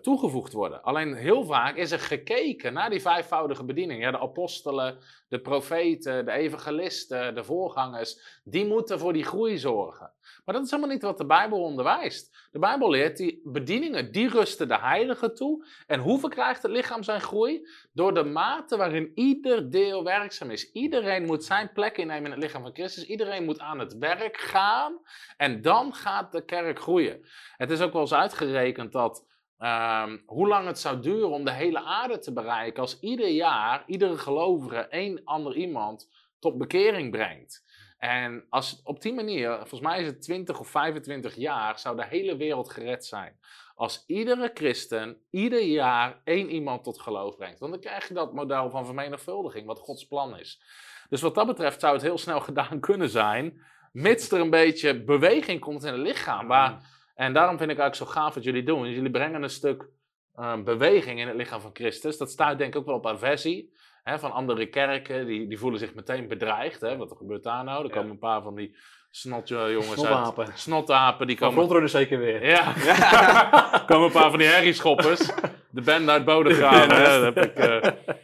toegevoegd 0.00 0.52
worden. 0.52 0.82
Alleen 0.82 1.14
heel 1.14 1.44
vaak 1.44 1.76
is 1.76 1.90
er 1.90 2.00
gekeken 2.00 2.72
naar 2.72 2.90
die 2.90 3.00
vijfvoudige 3.00 3.64
bediening. 3.64 4.02
Ja, 4.02 4.10
de 4.10 4.18
apostelen, 4.18 4.98
de 5.28 5.40
profeten, 5.40 6.24
de 6.24 6.30
evangelisten, 6.30 7.34
de 7.34 7.44
voorgangers, 7.44 8.40
die 8.44 8.66
moeten 8.66 8.98
voor 8.98 9.12
die 9.12 9.24
groei 9.24 9.58
zorgen. 9.58 10.12
Maar 10.44 10.54
dat 10.54 10.64
is 10.64 10.70
helemaal 10.70 10.92
niet 10.92 11.02
wat 11.02 11.18
de 11.18 11.26
Bijbel 11.26 11.62
onderwijst. 11.62 12.48
De 12.50 12.58
Bijbel 12.58 12.90
leert 12.90 13.16
die 13.16 13.40
bedieningen, 13.44 14.12
die 14.12 14.28
rusten 14.28 14.68
de 14.68 14.78
heiligen 14.78 15.34
toe. 15.34 15.66
En 15.86 16.00
hoe 16.00 16.18
verkrijgt 16.18 16.62
het 16.62 16.72
lichaam 16.72 17.02
zijn 17.02 17.20
groei? 17.20 17.68
Door 17.92 18.14
de 18.14 18.24
mate 18.24 18.76
waarin 18.76 19.12
ieder 19.14 19.70
deel 19.70 20.04
werkzaam 20.04 20.50
is. 20.50 20.72
Iedereen 20.72 21.24
moet 21.24 21.44
zijn 21.44 21.72
plek 21.72 21.96
innemen 21.96 22.24
in 22.24 22.30
het 22.30 22.42
lichaam 22.42 22.62
van 22.62 22.74
Christus. 22.74 23.04
Iedereen 23.04 23.44
moet 23.44 23.58
aan 23.58 23.78
het 23.78 23.98
werk 23.98 24.36
gaan. 24.36 24.98
En 25.36 25.62
dan 25.62 25.94
gaat 25.94 26.32
de 26.32 26.44
kerk 26.44 26.78
groeien. 26.78 27.26
Het 27.56 27.70
is 27.70 27.80
ook 27.80 27.92
wel 27.92 28.00
eens 28.00 28.14
uitgerekend 28.14 28.92
dat 28.92 29.28
ehm, 29.60 30.18
hoe 30.26 30.48
lang 30.48 30.66
het 30.66 30.78
zou 30.78 31.00
duren 31.00 31.30
om 31.30 31.44
de 31.44 31.52
hele 31.52 31.82
aarde 31.82 32.18
te 32.18 32.32
bereiken 32.32 32.82
als 32.82 33.00
ieder 33.00 33.28
jaar 33.28 33.82
iedere 33.86 34.18
gelovige 34.18 34.76
één 34.76 35.20
ander 35.24 35.56
iemand 35.56 36.08
tot 36.38 36.58
bekering 36.58 37.10
brengt. 37.10 37.64
En 37.98 38.46
als 38.48 38.80
op 38.84 39.02
die 39.02 39.14
manier, 39.14 39.56
volgens 39.56 39.80
mij 39.80 40.00
is 40.00 40.06
het 40.06 40.22
20 40.22 40.60
of 40.60 40.68
25 40.68 41.34
jaar, 41.34 41.78
zou 41.78 41.96
de 41.96 42.06
hele 42.06 42.36
wereld 42.36 42.70
gered 42.70 43.06
zijn. 43.06 43.38
Als 43.74 44.04
iedere 44.06 44.50
christen 44.54 45.16
ieder 45.30 45.62
jaar 45.62 46.20
één 46.24 46.50
iemand 46.50 46.84
tot 46.84 47.00
geloof 47.00 47.36
brengt. 47.36 47.58
Want 47.58 47.72
dan 47.72 47.80
krijg 47.80 48.08
je 48.08 48.14
dat 48.14 48.34
model 48.34 48.70
van 48.70 48.84
vermenigvuldiging, 48.84 49.66
wat 49.66 49.78
Gods 49.78 50.06
plan 50.06 50.38
is. 50.38 50.62
Dus 51.08 51.20
wat 51.20 51.34
dat 51.34 51.46
betreft 51.46 51.80
zou 51.80 51.92
het 51.92 52.02
heel 52.02 52.18
snel 52.18 52.40
gedaan 52.40 52.80
kunnen 52.80 53.08
zijn, 53.08 53.62
mits 53.92 54.30
er 54.30 54.40
een 54.40 54.50
beetje 54.50 55.04
beweging 55.04 55.60
komt 55.60 55.84
in 55.84 55.92
het 55.92 56.02
lichaam. 56.02 56.46
Maar, 56.46 56.82
en 57.20 57.32
daarom 57.32 57.58
vind 57.58 57.70
ik 57.70 57.78
eigenlijk 57.78 58.10
zo 58.10 58.20
gaaf 58.20 58.34
wat 58.34 58.44
jullie 58.44 58.62
doen. 58.62 58.90
Jullie 58.90 59.10
brengen 59.10 59.42
een 59.42 59.50
stuk 59.50 59.88
eh, 60.34 60.62
beweging 60.62 61.20
in 61.20 61.26
het 61.26 61.36
lichaam 61.36 61.60
van 61.60 61.70
Christus. 61.72 62.18
Dat 62.18 62.30
staat 62.30 62.58
denk 62.58 62.74
ik 62.74 62.80
ook 62.80 62.86
wel 62.86 62.94
op 62.94 63.06
aversie 63.06 63.72
hè, 64.02 64.18
van 64.18 64.32
andere 64.32 64.66
kerken. 64.66 65.26
Die, 65.26 65.48
die 65.48 65.58
voelen 65.58 65.80
zich 65.80 65.94
meteen 65.94 66.28
bedreigd. 66.28 66.80
Hè? 66.80 66.96
Wat 66.96 67.10
er 67.10 67.16
gebeurt 67.16 67.42
daar 67.42 67.64
nou? 67.64 67.84
Er 67.84 67.90
komen 67.90 68.10
een 68.10 68.18
paar 68.18 68.42
van 68.42 68.54
die 68.54 68.76
snotjongens 69.10 69.92
Snotapen. 69.92 70.46
uit. 70.46 70.58
Snotapen. 70.58 71.26
Die 71.26 71.36
komen 71.36 71.88
zeker 71.88 72.18
weer. 72.18 72.46
ja. 72.46 72.76
er 73.80 73.84
komen 73.86 74.06
een 74.06 74.12
paar 74.12 74.30
van 74.30 74.38
die 74.38 74.48
herrieschoppers. 74.48 75.26
De 75.70 75.80
band 75.80 76.08
uit 76.08 76.24
Bodegraven. 76.24 77.24
heb 77.24 77.36
ik, 77.36 77.54
eh. 77.54 78.14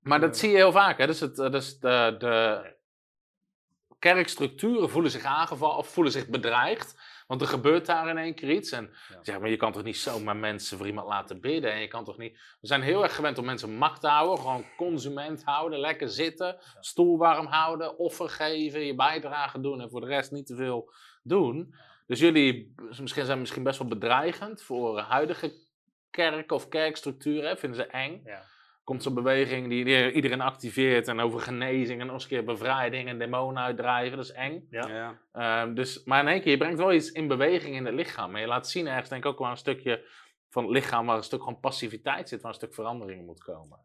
Maar 0.00 0.20
dat 0.20 0.38
zie 0.38 0.50
je 0.50 0.56
heel 0.56 0.72
vaak. 0.72 0.98
Hè. 0.98 1.06
Dus, 1.06 1.20
het, 1.20 1.38
eh, 1.38 1.50
dus 1.50 1.78
de, 1.78 2.14
de 2.18 2.60
kerkstructuren 3.98 4.90
voelen 4.90 5.10
zich 5.10 5.24
aangevallen 5.24 5.76
of 5.76 5.88
voelen 5.88 6.12
zich 6.12 6.28
bedreigd. 6.28 6.97
Want 7.28 7.40
er 7.40 7.46
gebeurt 7.46 7.86
daar 7.86 8.08
in 8.08 8.18
één 8.18 8.34
keer 8.34 8.50
iets. 8.50 8.72
En 8.72 8.90
Ja. 9.08 9.18
zeg 9.22 9.40
maar, 9.40 9.50
je 9.50 9.56
kan 9.56 9.72
toch 9.72 9.82
niet 9.82 9.96
zomaar 9.96 10.36
mensen 10.36 10.76
voor 10.78 10.86
iemand 10.86 11.08
laten 11.08 11.40
bidden. 11.40 11.72
En 11.72 11.80
je 11.80 11.88
kan 11.88 12.04
toch 12.04 12.18
niet... 12.18 12.32
We 12.60 12.66
zijn 12.66 12.82
heel 12.82 13.02
erg 13.02 13.14
gewend 13.14 13.38
om 13.38 13.44
mensen 13.44 13.74
macht 13.74 14.00
te 14.00 14.08
houden. 14.08 14.38
Gewoon 14.38 14.64
consument 14.76 15.44
houden, 15.44 15.78
lekker 15.78 16.08
zitten. 16.08 16.56
Stoel 16.80 17.18
warm 17.18 17.46
houden, 17.46 17.98
offer 17.98 18.28
geven, 18.28 18.86
je 18.86 18.94
bijdrage 18.94 19.60
doen. 19.60 19.80
En 19.80 19.90
voor 19.90 20.00
de 20.00 20.06
rest 20.06 20.30
niet 20.30 20.46
te 20.46 20.56
veel 20.56 20.92
doen. 21.22 21.74
Dus 22.06 22.20
jullie 22.20 22.74
misschien 23.00 23.24
zijn 23.24 23.38
misschien 23.40 23.62
best 23.62 23.78
wel 23.78 23.88
bedreigend 23.88 24.62
voor 24.62 24.98
huidige 24.98 25.52
kerken 26.10 26.56
of 26.56 26.68
kerkstructuren. 26.68 27.58
Vinden 27.58 27.78
ze 27.78 27.86
eng. 27.86 28.22
Ja. 28.24 28.42
Komt 28.88 29.02
zo'n 29.02 29.14
beweging 29.14 29.68
die, 29.68 30.12
iedereen 30.12 30.40
activeert 30.40 31.08
en 31.08 31.20
over 31.20 31.40
genezing 31.40 32.00
en 32.00 32.06
nog 32.06 32.14
eens 32.14 32.22
een 32.22 32.28
keer 32.28 32.44
bevrijding 32.44 33.08
en 33.08 33.18
demonen 33.18 33.62
uitdrijven. 33.62 34.16
Dat 34.16 34.26
is 34.26 34.32
eng. 34.32 34.66
Ja. 34.70 34.88
Ja. 34.88 35.18
Ehm, 35.32 35.74
dus, 35.74 36.04
maar 36.04 36.20
in 36.22 36.28
één 36.28 36.40
keer, 36.40 36.50
je 36.50 36.56
brengt 36.56 36.78
wel 36.78 36.92
iets 36.92 37.12
in 37.12 37.28
beweging 37.28 37.76
in 37.76 37.84
het 37.84 37.94
lichaam. 37.94 38.34
En 38.34 38.40
je 38.40 38.46
laat 38.46 38.68
zien 38.68 38.86
ergens 38.86 39.08
denk 39.08 39.24
ik 39.24 39.30
ook 39.30 39.38
wel 39.38 39.50
een 39.50 39.56
stukje 39.56 40.04
van 40.48 40.62
het 40.64 40.72
lichaam 40.72 41.06
waar 41.06 41.16
een 41.16 41.22
stuk 41.22 41.42
gewoon 41.42 41.60
passiviteit 41.60 42.28
zit, 42.28 42.40
waar 42.40 42.50
een 42.50 42.56
stuk 42.56 42.74
verandering 42.74 43.26
moet 43.26 43.42
komen. 43.42 43.78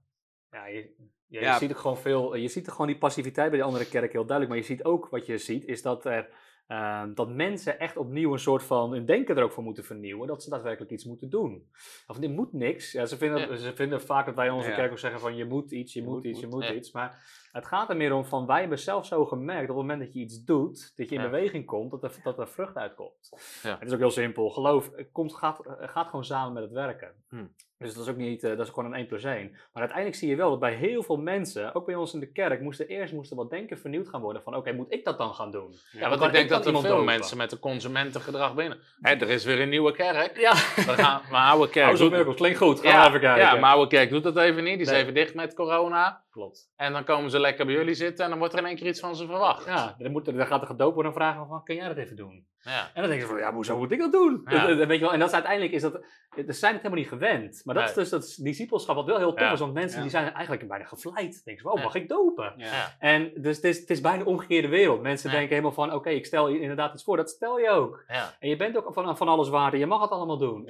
Ja, 0.50 0.66
je, 0.66 0.94
ja, 1.28 1.42
Ja. 1.42 1.54
je 1.54 1.58
ziet 1.60 1.72
ook 1.72 1.78
gewoon 1.80 1.98
veel. 1.98 2.36
Je 2.36 2.48
ziet 2.48 2.66
er 2.66 2.72
gewoon 2.72 2.88
die 2.88 2.98
passiviteit 2.98 3.50
bij 3.50 3.60
de 3.60 3.66
andere 3.66 3.86
kerk 3.90 4.12
heel 4.12 4.26
duidelijk. 4.26 4.50
Maar 4.50 4.68
je 4.68 4.76
ziet 4.76 4.84
ook 4.84 5.10
wat 5.10 5.26
je 5.26 5.38
ziet, 5.38 5.66
is 5.66 5.82
dat 5.82 6.06
er. 6.06 6.30
Ehm, 6.68 7.14
dat 7.14 7.30
mensen 7.30 7.80
echt 7.80 7.98
opnieuw 7.98 8.34
een 8.34 8.40
soort 8.40 8.64
van 8.64 8.92
hun 8.92 9.06
denken 9.06 9.38
er 9.38 9.44
ook 9.44 9.52
voor 9.52 9.64
moeten 9.64 9.84
vernieuwen. 9.84 10.28
Dat 10.28 10.44
ze 10.44 10.50
daadwerkelijk 10.50 10.92
iets 10.92 11.06
moeten 11.06 11.30
doen. 11.30 11.70
Of 12.08 12.18
dit 12.18 12.32
moet 12.32 12.54
niks. 12.54 12.92
Ja, 12.92 13.06
ze, 13.06 13.18
vinden, 13.18 13.50
Ja. 13.50 13.56
ze 13.56 13.76
vinden 13.76 14.02
vaak 14.02 14.26
dat 14.26 14.36
wij 14.36 14.48
in 14.48 14.54
onze 14.54 14.70
Ja. 14.70 14.76
kerk 14.76 14.92
ook 14.92 15.00
zeggen 15.00 15.20
van 15.20 15.36
je 15.36 15.46
moet 15.46 15.72
iets, 15.72 15.94
je, 15.94 16.04
moet, 16.04 16.14
moet, 16.14 16.24
iets, 16.26 16.40
je 16.40 16.48
moet. 16.48 16.70
iets. 16.70 16.92
Maar 16.92 17.24
het 17.52 17.66
gaat 17.66 17.90
er 17.90 17.98
meer 17.98 18.14
om 18.14 18.26
van 18.26 18.46
wij 18.46 18.60
hebben 18.60 18.80
zelf 18.80 19.06
zo 19.06 19.26
gemerkt 19.26 19.68
dat 19.68 19.76
op 19.78 19.82
het 19.82 19.86
moment 19.88 20.00
dat 20.00 20.14
je 20.14 20.20
iets 20.20 20.44
doet, 20.44 20.94
dat 20.96 21.10
je 21.10 21.16
in 21.16 21.22
beweging 21.22 21.66
komt, 21.66 21.92
dat 21.92 22.04
er, 22.04 22.20
dat 22.24 22.40
er 22.40 22.48
vrucht 22.48 22.76
uitkomt. 22.76 23.30
Ja. 23.64 23.78
Het 23.80 23.88
is 23.88 23.94
ook 23.94 24.00
heel 24.00 24.12
simpel. 24.12 24.50
Geloof 24.50 24.92
komt, 25.12 25.34
gaat, 25.36 25.60
gaat 25.80 26.06
gewoon 26.08 26.26
samen 26.26 26.54
met 26.54 26.64
het 26.64 26.72
werken. 26.72 27.14
Hm. 27.30 27.46
Dus 27.78 27.94
dat 27.94 28.04
is 28.04 28.10
ook 28.12 28.18
niet, 28.18 28.44
eh, 28.44 28.50
dat 28.58 28.60
is 28.68 28.74
gewoon 28.74 28.86
een 28.94 29.00
1 29.00 29.08
plus 29.08 29.24
1. 29.24 29.52
Maar 29.52 29.60
uiteindelijk 29.74 30.16
zie 30.16 30.30
je 30.30 30.36
wel 30.36 30.50
dat 30.50 30.60
bij 30.60 30.74
heel 30.74 31.04
veel 31.04 31.18
mensen, 31.18 31.76
ook 31.76 31.86
bij 31.86 31.96
ons 31.96 32.14
in 32.14 32.20
de 32.20 32.32
kerk, 32.32 32.62
moesten 32.62 32.88
eerst 32.88 33.14
moesten 33.14 33.38
wat 33.38 33.50
denken 33.50 33.78
vernieuwd 33.78 34.08
gaan 34.10 34.22
worden 34.22 34.42
van 34.44 34.56
oké, 34.56 34.72
moet 34.72 34.92
ik 34.94 35.04
dat 35.06 35.18
dan 35.18 35.34
gaan 35.34 35.52
doen? 35.52 35.74
Ja, 35.92 36.10
want 36.10 36.24
ik 36.24 36.32
denk 36.32 36.50
dat 36.50 36.66
er 36.66 36.72
veel 36.72 36.82
dopen. 36.82 37.06
mensen 37.06 37.38
met 37.38 37.52
een 37.52 37.60
consumentengedrag 37.60 38.56
binnen. 38.56 38.80
Hè, 39.02 39.14
er 39.14 39.30
is 39.30 39.44
weer 39.46 39.62
een 39.62 39.70
nieuwe 39.70 39.92
kerk. 39.92 40.38
Ja, 40.38 40.52
We 40.76 40.82
gaan, 40.82 41.22
mijn 41.32 41.44
oude 41.44 41.70
kerk. 41.70 41.86
House 41.86 42.04
of 42.04 42.10
doet- 42.10 42.12
Miracles, 42.12 42.36
klinkt 42.36 42.58
goed. 42.58 42.80
Gaan 42.80 42.92
ja, 42.92 43.02
we 43.02 43.08
even 43.08 43.20
kijken. 43.20 43.42
ja, 43.44 43.52
mijn 43.52 43.64
oude 43.74 43.88
kerk 43.88 44.10
doet 44.10 44.24
dat 44.24 44.38
even 44.38 44.64
niet. 44.64 44.74
Die 44.74 44.82
is 44.86 44.90
Nee. 44.92 45.02
even 45.02 45.14
dicht 45.14 45.34
met 45.36 45.54
corona. 45.54 46.24
Klopt. 46.32 46.72
En 46.76 46.94
dan 46.94 47.04
komen 47.04 47.30
ze 47.32 47.40
lekker 47.40 47.66
bij 47.66 47.76
jullie 47.76 47.94
zitten 47.94 48.24
en 48.24 48.30
dan 48.30 48.40
wordt 48.40 48.54
er 48.54 48.60
in 48.60 48.66
één 48.66 48.76
keer 48.76 48.88
iets 48.88 49.00
van 49.00 49.16
ze 49.16 49.26
verwacht. 49.26 49.66
Ja, 49.66 49.96
dan, 49.98 50.12
moet, 50.12 50.28
er- 50.28 50.38
dan 50.38 50.48
gaat 50.48 50.62
er 50.62 50.68
gedoopt 50.68 50.94
worden 50.94 51.12
en 51.12 51.18
vragen 51.18 51.48
van, 51.48 51.64
kan 51.64 51.76
jij 51.76 51.88
dat 51.88 51.98
even 51.98 52.16
doen? 52.16 52.46
Ja. 52.64 52.80
En 52.94 53.02
dan 53.02 53.10
denken 53.10 53.28
ze 53.28 53.34
van, 53.34 53.42
ja, 53.44 53.54
hoezo 53.54 53.78
moet 53.78 53.92
ik 53.92 54.00
dat 54.00 54.12
doen? 54.12 54.42
Ja. 54.46 54.68
Dat- 54.68 54.78
dat- 54.78 54.88
weet 54.88 54.98
je 54.98 55.04
wel, 55.04 55.14
en 55.14 55.20
dat 55.20 55.28
is 55.28 55.34
uiteindelijk, 55.34 55.74
is 55.74 55.82
dat, 55.82 55.94
ze 56.36 56.44
zijn 56.54 56.74
het 56.74 56.82
helemaal 56.82 57.00
niet 57.04 57.08
gewend. 57.08 57.62
Maar 57.66 57.76
dat 57.76 57.90
is 57.90 57.94
dus 57.94 58.10
dat 58.10 58.36
discipelschap 58.40 58.96
wat 58.96 59.06
wel 59.06 59.18
heel 59.18 59.30
tof 59.34 59.40
Ja. 59.40 59.52
is, 59.52 59.60
want 59.60 59.74
mensen 59.74 59.98
Ja. 59.98 60.02
die 60.04 60.12
zijn 60.12 60.34
eigenlijk 60.34 60.68
bijna 60.68 60.84
gevleid. 60.86 61.42
Denken 61.46 61.64
ze, 61.64 61.70
oh, 61.72 61.78
Ja. 61.78 61.84
mag 61.84 61.96
ik 61.96 62.10
dopen? 62.10 62.54
En 63.00 63.32
dus 63.36 63.56
het 63.56 63.66
is, 63.66 63.80
het 63.80 63.90
is 63.90 64.02
bijna 64.02 64.20
een 64.20 64.26
omgekeerde 64.26 64.68
wereld. 64.68 65.02
Mensen 65.02 65.30
Ja. 65.30 65.36
denken 65.36 65.56
helemaal 65.56 65.76
van, 65.76 65.94
oké, 65.94 66.10
ik 66.10 66.26
stel 66.26 66.48
je 66.48 66.60
inderdaad 66.60 66.94
iets 66.94 67.04
voor. 67.04 67.18
Dat 67.18 67.30
stel 67.30 67.60
je 67.60 67.70
ook. 67.70 68.04
Ja. 68.08 68.36
En 68.40 68.50
je 68.50 68.56
bent 68.56 68.78
ook 68.78 68.94
van, 68.94 69.18
van 69.18 69.28
alles 69.28 69.50
waard 69.50 69.74
en 69.74 69.80
je 69.80 69.86
mag 69.86 70.02
het 70.02 70.12
allemaal 70.12 70.38
doen. 70.38 70.68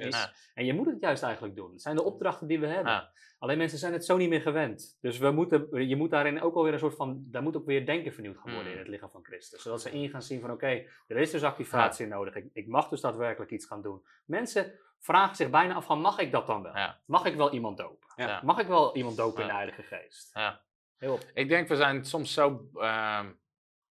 En 0.54 0.64
je 0.64 0.74
moet 0.74 0.86
het 0.86 1.00
juist 1.00 1.22
eigenlijk 1.22 1.56
doen. 1.56 1.70
Het 1.72 1.82
zijn 1.82 1.96
de 1.96 2.04
opdrachten 2.04 2.46
die 2.46 2.60
we 2.60 2.66
hebben. 2.66 3.08
Alleen 3.38 3.58
mensen 3.58 3.78
zijn 3.78 3.92
het 3.92 4.04
zo 4.04 4.16
niet 4.16 4.28
meer 4.28 4.40
gewend. 4.40 4.98
Dus 5.00 5.18
we 5.18 5.30
moeten, 5.30 5.86
je 5.88 5.96
moet 5.96 6.10
daarin 6.10 6.42
ook 6.42 6.54
alweer 6.54 6.72
een 6.72 6.78
soort 6.78 6.96
van, 6.96 7.24
daar 7.26 7.42
moet 7.42 7.56
ook 7.56 7.66
weer 7.66 7.86
denken 7.86 8.12
vernieuwd 8.12 8.36
gaan 8.38 8.54
worden 8.54 8.72
in 8.72 8.78
het 8.78 8.88
lichaam 8.88 9.10
van 9.10 9.24
Christus. 9.24 9.62
Zodat 9.62 9.82
ze 9.82 9.90
in 9.90 10.10
gaan 10.10 10.22
zien 10.22 10.40
van, 10.40 10.50
oké, 10.50 10.84
er 11.06 11.16
is 11.16 11.30
dus 11.30 11.42
activatie 11.42 12.06
nodig. 12.06 12.34
Ik, 12.34 12.46
ik 12.52 12.66
mag 12.66 12.88
dus 12.88 13.00
daadwerkelijk 13.00 13.50
iets 13.50 13.66
gaan 13.66 13.82
doen. 13.82 14.06
Mensen 14.24 14.72
vragen 14.98 15.36
zich 15.36 15.50
bijna 15.50 15.74
af 15.74 15.84
van, 15.84 16.00
mag 16.00 16.18
ik 16.18 16.32
dat 16.32 16.46
dan 16.46 16.62
wel? 16.62 16.76
Ja. 16.76 17.00
Mag 17.06 17.24
ik 17.24 17.34
wel 17.34 17.52
iemand 17.52 17.76
dopen? 17.76 18.08
Ja. 18.16 18.40
Mag 18.44 18.58
ik 18.58 18.66
wel 18.66 18.96
iemand 18.96 19.16
dopen 19.16 19.42
in 19.42 19.48
de. 19.48 19.54
Heilige 19.54 19.82
Geest? 19.82 20.30
Ja. 20.34 20.62
Heel 20.96 21.12
op. 21.12 21.24
Ik 21.34 21.48
denk, 21.48 21.68
we 21.68 21.76
zijn 21.76 22.04
soms 22.04 22.32
zo. 22.32 22.68
ehm, 22.74 23.32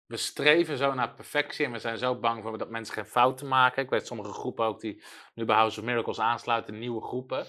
we 0.05 0.17
streven 0.17 0.77
zo 0.77 0.93
naar 0.93 1.13
perfectie 1.13 1.65
en 1.65 1.71
we 1.71 1.79
zijn 1.79 1.97
zo 1.97 2.19
bang 2.19 2.43
voor 2.43 2.57
dat 2.57 2.69
mensen 2.69 2.93
geen 2.93 3.05
fouten 3.05 3.47
maken. 3.47 3.83
Ik 3.83 3.89
weet 3.89 4.07
sommige 4.07 4.31
groepen 4.31 4.65
ook 4.65 4.79
die 4.79 5.03
nu 5.33 5.45
bij 5.45 5.55
House 5.55 5.79
of 5.79 5.85
Miracles 5.85 6.19
aansluiten, 6.19 6.79
nieuwe 6.79 7.01
groepen. 7.01 7.45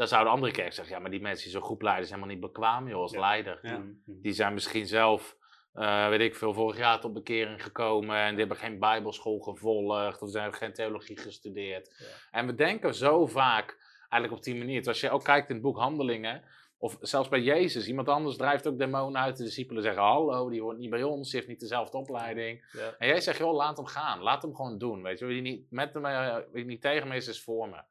Dan 0.00 0.08
zou 0.08 0.24
de 0.24 0.30
andere 0.30 0.52
kerk 0.52 0.72
zeggen: 0.72 0.94
ja, 0.94 1.00
maar 1.00 1.10
die 1.10 1.20
mensen 1.20 1.44
die 1.44 1.52
zo'n 1.52 1.62
groep 1.62 1.82
leiden 1.82 2.06
zijn 2.06 2.18
helemaal 2.20 2.40
niet 2.40 2.52
bekwaam, 2.52 2.88
joh, 2.88 3.00
als 3.00 3.12
Ja. 3.12 3.20
leider. 3.20 3.58
Ja. 3.62 3.78
Mm, 3.78 4.02
mm. 4.06 4.22
Die 4.22 4.32
zijn 4.32 4.54
misschien 4.54 4.86
zelf, 4.86 5.36
eh, 5.72 6.08
weet 6.08 6.20
ik 6.20 6.36
veel, 6.36 6.54
vorig 6.54 6.78
jaar 6.78 7.00
tot 7.00 7.12
bekering 7.12 7.62
gekomen 7.62 8.16
en 8.16 8.28
die 8.30 8.38
hebben 8.38 8.56
geen 8.56 8.78
Bijbelschool 8.78 9.38
gevolgd 9.38 10.22
of 10.22 10.30
ze 10.30 10.38
hebben 10.38 10.58
geen 10.58 10.72
theologie 10.72 11.18
gestudeerd. 11.18 11.96
Ja. 11.98 12.38
En 12.38 12.46
we 12.46 12.54
denken 12.54 12.94
zo 12.94 13.26
vaak 13.26 13.78
eigenlijk 13.98 14.32
op 14.32 14.42
die 14.42 14.54
manier. 14.54 14.86
Als 14.86 15.00
je 15.00 15.10
ook 15.10 15.24
kijkt 15.24 15.48
in 15.48 15.54
het 15.54 15.64
boek 15.64 15.78
Handelingen, 15.78 16.42
of 16.78 16.96
zelfs 17.00 17.28
bij 17.28 17.40
Jezus, 17.40 17.86
iemand 17.86 18.08
anders 18.08 18.36
drijft 18.36 18.66
ook 18.66 18.78
demonen 18.78 19.20
uit. 19.20 19.36
De 19.36 19.44
discipelen 19.44 19.82
zeggen: 19.82 20.02
Hallo, 20.02 20.50
die 20.50 20.60
hoort 20.62 20.78
niet 20.78 20.90
bij 20.90 21.02
ons, 21.02 21.30
die 21.30 21.38
heeft 21.38 21.50
niet 21.50 21.60
dezelfde 21.60 21.98
opleiding. 21.98 22.64
Ja. 22.72 22.94
En 22.98 23.08
jij 23.08 23.20
zegt: 23.20 23.38
Joh, 23.38 23.54
laat 23.54 23.76
hem 23.76 23.86
gaan, 23.86 24.20
laat 24.20 24.42
hem 24.42 24.54
gewoon 24.54 24.78
doen. 24.78 25.02
Weet 25.02 25.18
je, 25.18 25.26
wie 25.26 25.40
niet 25.42 25.70
met 25.70 25.94
hem, 25.94 26.04
eh, 26.04 26.36
wie 26.52 26.64
niet 26.64 26.80
tegen 26.80 27.08
me 27.08 27.16
is, 27.16 27.28
is 27.28 27.42
voor 27.42 27.68
me. 27.68 27.82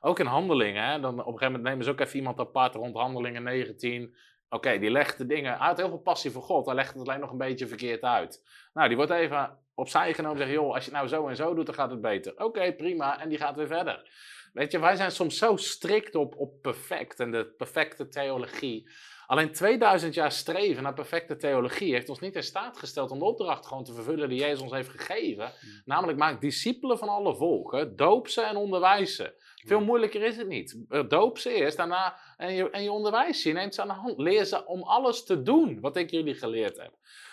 Ook 0.00 0.18
in 0.18 0.26
handelingen, 0.26 0.84
hè, 0.84 1.00
dan 1.00 1.12
op 1.12 1.18
een 1.18 1.24
gegeven 1.24 1.46
moment 1.46 1.64
nemen 1.64 1.84
ze 1.84 1.90
ook 1.90 2.00
even 2.00 2.16
iemand 2.16 2.38
apart 2.38 2.74
rond 2.74 2.96
handelingen 2.96 3.42
19. 3.42 4.16
Oké, 4.48 4.78
die 4.78 4.90
legt 4.90 5.18
de 5.18 5.26
dingen, 5.26 5.56
had 5.56 5.76
heel 5.76 5.88
veel 5.88 5.98
passie 5.98 6.30
voor 6.30 6.42
God, 6.42 6.66
hij 6.66 6.74
legt 6.74 6.94
het 6.94 7.08
alleen 7.08 7.20
nog 7.20 7.30
een 7.30 7.38
beetje 7.38 7.66
verkeerd 7.66 8.02
uit. 8.02 8.44
Nou, 8.72 8.88
die 8.88 8.96
wordt 8.96 9.12
even 9.12 9.58
opzij 9.74 10.14
genomen 10.14 10.40
en 10.40 10.46
zegt, 10.46 10.58
joh, 10.58 10.74
als 10.74 10.84
je 10.84 10.90
nou 10.90 11.08
zo 11.08 11.28
en 11.28 11.36
zo 11.36 11.54
doet, 11.54 11.66
dan 11.66 11.74
gaat 11.74 11.90
het 11.90 12.00
beter. 12.00 12.44
Oké, 12.44 12.72
prima, 12.72 13.20
en 13.20 13.28
die 13.28 13.38
gaat 13.38 13.56
weer 13.56 13.66
verder. 13.66 14.10
Weet 14.52 14.72
je, 14.72 14.78
wij 14.78 14.96
zijn 14.96 15.10
soms 15.10 15.38
zo 15.38 15.56
strikt 15.56 16.14
op, 16.14 16.36
op 16.36 16.62
perfect 16.62 17.20
en 17.20 17.30
de 17.30 17.46
perfecte 17.46 18.08
theologie. 18.08 18.90
Alleen 19.28 19.52
2000 19.52 20.14
jaar 20.14 20.32
streven 20.32 20.82
naar 20.82 20.94
perfecte 20.94 21.36
theologie 21.36 21.92
heeft 21.92 22.08
ons 22.08 22.20
niet 22.20 22.34
in 22.34 22.42
staat 22.42 22.78
gesteld 22.78 23.10
om 23.10 23.18
de 23.18 23.24
opdracht 23.24 23.66
gewoon 23.66 23.84
te 23.84 23.92
vervullen 23.92 24.28
die 24.28 24.38
Jezus 24.38 24.60
ons 24.60 24.72
heeft 24.72 24.88
gegeven. 24.88 25.52
Namelijk, 25.84 26.18
maak 26.18 26.40
discipelen 26.40 26.98
van 26.98 27.08
alle 27.08 27.36
volken, 27.36 27.96
doop 27.96 28.28
ze 28.28 28.42
en 28.42 28.56
onderwijs 28.56 29.16
ze. 29.16 29.32
Veel 29.66 29.80
moeilijker 29.80 30.22
is 30.22 30.36
het 30.36 30.48
niet. 30.48 30.78
Eh, 30.88 31.08
Doop 31.08 31.38
ze 31.38 31.52
eerst, 31.52 31.76
daarna 31.76 32.18
en 32.36 32.52
je, 32.52 32.70
en 32.70 32.82
je 32.82 32.92
onderwijst 32.92 33.40
ze. 33.40 33.48
Je 33.48 33.54
neemt 33.54 33.74
ze 33.74 33.82
aan 33.82 33.88
de 33.88 33.94
hand. 33.94 34.18
Leer 34.18 34.44
ze 34.44 34.66
om 34.66 34.82
alles 34.82 35.24
te 35.24 35.42
doen 35.42 35.80
wat 35.80 35.96
ik 35.96 36.10
jullie 36.10 36.34
geleerd 36.34 36.76
heb. 36.76 36.92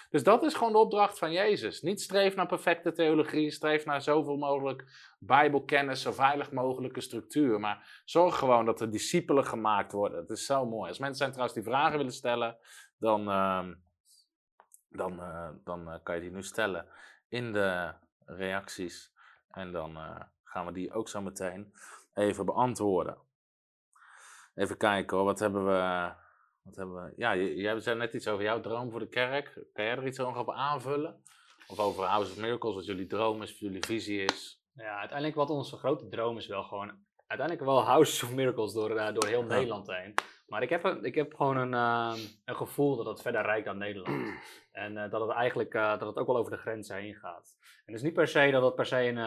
Dus 0.09 0.23
dat 0.23 0.43
is 0.43 0.53
gewoon 0.53 0.71
de 0.71 0.79
opdracht 0.79 1.17
van 1.17 1.31
Jezus. 1.31 1.81
Niet 1.81 2.01
streef 2.01 2.35
naar 2.35 2.47
perfecte 2.47 2.91
theologie, 2.91 3.51
streef 3.51 3.85
naar 3.85 4.01
zoveel 4.01 4.37
mogelijk 4.37 5.13
Bijbelkennis, 5.19 6.01
zo 6.01 6.11
veilig 6.11 6.51
mogelijke 6.51 7.01
structuur. 7.01 7.59
Maar 7.59 8.01
zorg 8.05 8.37
gewoon 8.37 8.65
dat 8.65 8.81
er 8.81 8.91
discipelen 8.91 9.45
gemaakt 9.45 9.91
worden. 9.91 10.19
Het 10.19 10.29
is 10.29 10.45
zo 10.45 10.65
mooi. 10.65 10.89
Als 10.89 10.99
mensen 10.99 11.17
zijn 11.17 11.31
trouwens 11.31 11.57
die 11.57 11.67
vragen 11.67 11.97
willen 11.97 12.13
stellen, 12.13 12.57
dan, 12.97 13.29
ehm, 13.29 13.73
dan, 14.89 15.19
eh, 15.19 15.49
dan 15.63 15.89
eh, 15.89 15.95
kan 16.03 16.15
je 16.15 16.21
die 16.21 16.31
nu 16.31 16.43
stellen 16.43 16.87
in 17.27 17.51
de 17.51 17.93
reacties. 18.25 19.13
En 19.51 19.71
dan 19.71 19.95
eh, 19.95 20.21
gaan 20.43 20.65
we 20.65 20.71
die 20.71 20.93
ook 20.93 21.09
zo 21.09 21.21
meteen 21.21 21.73
even 22.13 22.45
beantwoorden. 22.45 23.17
Even 24.55 24.77
kijken 24.77 25.17
hoor, 25.17 25.25
wat 25.25 25.39
hebben 25.39 25.65
we. 25.65 26.13
Wat 26.65 26.75
hebben 26.75 27.03
we? 27.03 27.13
Ja, 27.15 27.35
jij 27.35 27.79
zei 27.79 27.97
net 27.97 28.13
iets 28.13 28.27
over 28.27 28.43
jouw 28.43 28.59
droom 28.59 28.91
voor 28.91 28.99
de 28.99 29.09
kerk. 29.09 29.53
Kan 29.73 29.85
jij 29.85 29.97
er 29.97 30.07
iets 30.07 30.17
nog 30.17 30.37
op 30.37 30.51
aanvullen? 30.51 31.21
Of 31.67 31.79
over 31.79 32.03
House 32.03 32.31
of 32.31 32.37
Miracles, 32.37 32.75
wat 32.75 32.85
jullie 32.85 33.07
droom 33.07 33.41
is, 33.41 33.49
wat 33.49 33.59
jullie 33.59 33.85
visie 33.85 34.23
is? 34.23 34.63
Ja, 34.73 34.97
uiteindelijk 34.97 35.37
wat 35.37 35.49
onze 35.49 35.77
grote 35.77 36.07
droom 36.07 36.37
is 36.37 36.47
wel 36.47 36.63
gewoon 36.63 36.91
uiteindelijk 37.27 37.67
wel 37.69 37.83
Houses 37.83 38.23
of 38.23 38.33
Miracles 38.33 38.73
door, 38.73 38.95
eh, 38.95 39.13
door 39.13 39.27
heel 39.27 39.41
Ja. 39.41 39.47
Nederland 39.47 39.87
heen. 39.87 40.13
Maar 40.47 40.61
ik 40.61 40.69
heb, 40.69 40.83
een, 40.83 41.03
ik 41.03 41.15
heb 41.15 41.33
gewoon 41.33 41.57
een, 41.57 41.73
ehm, 41.73 42.19
een 42.45 42.55
gevoel 42.55 42.95
dat 42.95 43.05
het 43.05 43.21
verder 43.21 43.41
rijkt 43.41 43.65
dan 43.65 43.77
Nederland. 43.77 44.33
En 44.71 44.97
eh, 44.97 45.11
dat 45.11 45.21
het 45.21 45.29
eigenlijk 45.29 45.73
eh, 45.73 45.89
dat 45.89 46.07
het 46.07 46.17
ook 46.17 46.27
wel 46.27 46.37
over 46.37 46.51
de 46.51 46.57
grenzen 46.57 46.95
heen 46.95 47.15
gaat. 47.15 47.57
En 47.61 47.93
het 47.93 47.95
is 47.95 48.01
niet 48.01 48.13
per 48.13 48.27
se 48.27 48.51
dat 48.51 48.63
het 48.63 48.75
per 48.75 48.85
se 48.85 49.03
een, 49.07 49.17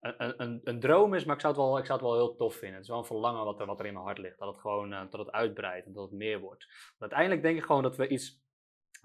een, 0.00 0.60
een, 0.64 0.80
droom 0.80 1.14
is, 1.14 1.24
maar 1.24 1.34
ik 1.34 1.40
zou, 1.40 1.54
het 1.54 1.62
wel, 1.62 1.78
ik 1.78 1.86
zou 1.86 1.98
het 1.98 2.08
wel 2.08 2.16
heel 2.16 2.36
tof 2.36 2.54
vinden. 2.54 2.74
Het 2.74 2.82
is 2.82 2.88
wel 2.88 2.98
een 2.98 3.04
verlangen 3.04 3.44
wat 3.44 3.60
er, 3.60 3.66
wat 3.66 3.80
er 3.80 3.86
in 3.86 3.92
mijn 3.92 4.04
hart 4.04 4.18
ligt. 4.18 4.38
Dat 4.38 4.48
het 4.48 4.60
gewoon 4.60 4.92
eh, 4.92 5.00
dat 5.10 5.20
het 5.20 5.30
uitbreidt 5.30 5.86
en 5.86 5.92
dat 5.92 6.02
het 6.02 6.18
meer 6.18 6.40
wordt. 6.40 6.66
Want 6.98 7.12
uiteindelijk 7.12 7.42
denk 7.42 7.58
ik 7.58 7.64
gewoon 7.64 7.82
dat 7.82 7.96
we 7.96 8.08
iets, 8.08 8.44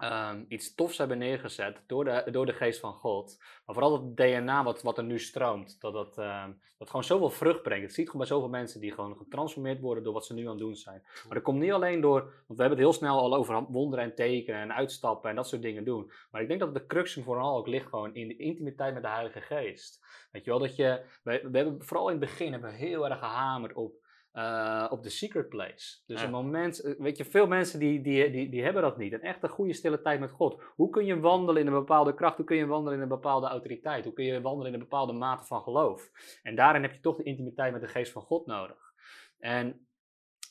ehm, 0.02 0.44
iets 0.48 0.74
tofs 0.74 0.98
hebben 0.98 1.18
neergezet 1.18 1.82
door 1.86 2.04
de, 2.04 2.24
door 2.30 2.46
de 2.46 2.52
geest 2.52 2.80
van 2.80 2.92
God. 2.92 3.36
Maar 3.38 3.74
vooral 3.74 3.90
dat 3.90 4.16
DNA 4.16 4.64
wat, 4.64 4.82
wat 4.82 4.98
er 4.98 5.04
nu 5.04 5.18
stroomt, 5.18 5.80
dat 5.80 5.92
dat, 5.92 6.18
ehm, 6.18 6.52
dat 6.78 6.88
gewoon 6.90 7.04
zoveel 7.04 7.30
vrucht 7.30 7.62
brengt. 7.62 7.82
Het 7.82 7.94
ziet 7.94 8.06
gewoon 8.06 8.26
bij 8.26 8.36
zoveel 8.36 8.48
mensen 8.48 8.80
die 8.80 8.92
gewoon 8.92 9.16
getransformeerd 9.16 9.80
worden 9.80 10.04
door 10.04 10.12
wat 10.12 10.26
ze 10.26 10.34
nu 10.34 10.42
aan 10.42 10.48
het 10.48 10.58
doen 10.58 10.76
zijn. 10.76 11.02
Maar 11.02 11.34
dat 11.34 11.42
komt 11.42 11.60
niet 11.60 11.72
alleen 11.72 12.00
door, 12.00 12.20
want 12.20 12.32
we 12.46 12.64
hebben 12.64 12.78
het 12.78 12.78
heel 12.78 12.92
snel 12.92 13.18
al 13.18 13.34
over 13.34 13.64
wonderen 13.68 14.04
en 14.04 14.14
tekenen 14.14 14.60
en 14.60 14.74
uitstappen 14.74 15.30
en 15.30 15.36
dat 15.36 15.48
soort 15.48 15.62
dingen 15.62 15.84
doen. 15.84 16.12
Maar 16.30 16.42
ik 16.42 16.48
denk 16.48 16.60
dat 16.60 16.74
de 16.74 16.86
crux 16.86 17.18
vooral 17.22 17.56
ook 17.56 17.66
ligt 17.66 17.88
gewoon 17.88 18.14
in 18.14 18.28
de 18.28 18.36
intimiteit 18.36 18.94
met 18.94 19.02
de 19.02 19.08
Heilige 19.08 19.40
Geest. 19.40 20.04
Weet 20.32 20.44
je 20.44 20.50
wel, 20.50 20.60
dat 20.60 20.76
je, 20.76 21.04
we, 21.22 21.48
we 21.50 21.58
hebben 21.58 21.84
vooral 21.84 22.08
in 22.08 22.20
het 22.20 22.30
begin 22.30 22.52
hebben 22.52 22.70
we 22.70 22.76
heel 22.76 23.08
erg 23.08 23.18
gehamerd 23.18 23.72
op, 23.72 24.01
eh, 24.32 24.86
op 24.90 25.02
de 25.02 25.08
secret 25.08 25.48
place. 25.48 26.02
Dus 26.06 26.20
Ja. 26.20 26.24
een 26.26 26.32
moment, 26.32 26.80
eh, 26.80 26.94
weet 26.98 27.16
je, 27.16 27.24
veel 27.24 27.46
mensen 27.46 27.78
die, 27.78 28.00
die, 28.00 28.30
die, 28.30 28.48
die 28.50 28.62
hebben 28.62 28.82
dat 28.82 28.96
niet. 28.98 29.12
Een 29.12 29.22
echte 29.22 29.48
goede 29.48 29.72
stille 29.72 30.00
tijd 30.02 30.20
met 30.20 30.30
God. 30.30 30.62
Hoe 30.74 30.90
kun 30.90 31.04
je 31.04 31.20
wandelen 31.20 31.60
in 31.60 31.66
een 31.66 31.72
bepaalde 31.72 32.14
kracht? 32.14 32.36
Hoe 32.36 32.44
kun 32.46 32.56
je 32.56 32.66
wandelen 32.66 32.96
in 32.96 33.02
een 33.02 33.08
bepaalde 33.08 33.46
autoriteit? 33.46 34.04
Hoe 34.04 34.12
kun 34.12 34.24
je 34.24 34.40
wandelen 34.40 34.66
in 34.66 34.74
een 34.74 34.88
bepaalde 34.88 35.12
mate 35.12 35.44
van 35.44 35.62
geloof? 35.62 36.10
En 36.42 36.54
daarin 36.54 36.82
heb 36.82 36.92
je 36.92 37.00
toch 37.00 37.16
de 37.16 37.22
intimiteit 37.22 37.72
met 37.72 37.80
de 37.80 37.88
geest 37.88 38.12
van 38.12 38.22
God 38.22 38.46
nodig. 38.46 38.92
En, 39.38 39.86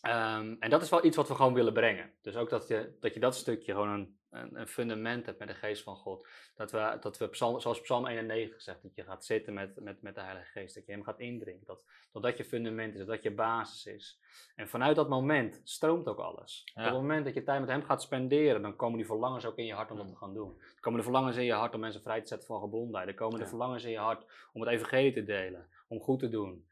ehm, 0.01 0.55
en 0.59 0.69
dat 0.69 0.81
is 0.81 0.89
wel 0.89 1.05
iets 1.05 1.17
wat 1.17 1.27
we 1.27 1.35
gewoon 1.35 1.53
willen 1.53 1.73
brengen. 1.73 2.13
Dus 2.21 2.35
ook 2.35 2.49
dat 2.49 2.67
je 2.67 2.97
dat, 2.99 3.13
je 3.13 3.19
dat 3.19 3.35
stukje 3.35 3.71
gewoon 3.71 3.89
een, 3.89 4.19
een, 4.31 4.59
een 4.59 4.67
fundament 4.67 5.25
hebt 5.25 5.39
met 5.39 5.47
de 5.47 5.53
geest 5.53 5.83
van 5.83 5.95
God. 5.95 6.27
Dat 6.55 6.71
we, 6.71 6.97
dat 7.01 7.17
we 7.17 7.27
psalm, 7.27 7.59
zoals 7.59 7.81
Psalm 7.81 8.05
91 8.07 8.61
zegt, 8.61 8.81
dat 8.83 8.95
je 8.95 9.03
gaat 9.03 9.25
zitten 9.25 9.53
met, 9.53 9.79
met, 9.79 10.01
met 10.01 10.15
de 10.15 10.21
Heilige 10.21 10.51
Geest. 10.51 10.75
Dat 10.75 10.85
je 10.85 10.91
hem 10.91 11.03
gaat 11.03 11.19
indringen. 11.19 11.63
Dat, 11.65 11.85
dat 12.11 12.23
dat 12.23 12.37
je 12.37 12.45
fundament 12.45 12.93
is, 12.93 12.99
dat 12.99 13.07
dat 13.07 13.23
je 13.23 13.31
basis 13.31 13.85
is. 13.85 14.19
En 14.55 14.67
vanuit 14.69 14.95
dat 14.95 15.09
moment 15.09 15.61
stroomt 15.63 16.07
ook 16.07 16.19
alles. 16.19 16.61
Ja. 16.73 16.81
Op 16.81 16.87
het 16.91 17.01
moment 17.01 17.25
dat 17.25 17.33
je 17.33 17.43
tijd 17.43 17.59
met 17.59 17.69
hem 17.69 17.83
gaat 17.83 18.01
spenderen, 18.01 18.61
dan 18.61 18.75
komen 18.75 18.97
die 18.97 19.05
verlangens 19.05 19.45
ook 19.45 19.57
in 19.57 19.65
je 19.65 19.73
hart 19.73 19.91
om 19.91 19.97
dat 19.97 20.05
Mm. 20.05 20.11
te 20.11 20.17
gaan 20.17 20.33
doen. 20.33 20.57
Dan 20.57 20.79
komen 20.79 20.99
de 20.99 21.05
verlangens 21.05 21.37
in 21.37 21.43
je 21.45 21.53
hart 21.53 21.73
om 21.73 21.79
mensen 21.79 22.01
vrij 22.01 22.21
te 22.21 22.27
zetten 22.27 22.47
van 22.47 22.59
gebondenheid. 22.61 23.07
Dan 23.07 23.15
komen 23.15 23.37
de 23.37 23.43
Ja. 23.43 23.49
verlangens 23.49 23.83
in 23.83 23.91
je 23.91 23.97
hart 23.97 24.25
om 24.53 24.61
het 24.61 24.69
evangelie 24.69 25.13
te 25.13 25.23
delen. 25.23 25.67
Om 25.87 25.99
goed 25.99 26.19
te 26.19 26.29
doen. 26.29 26.65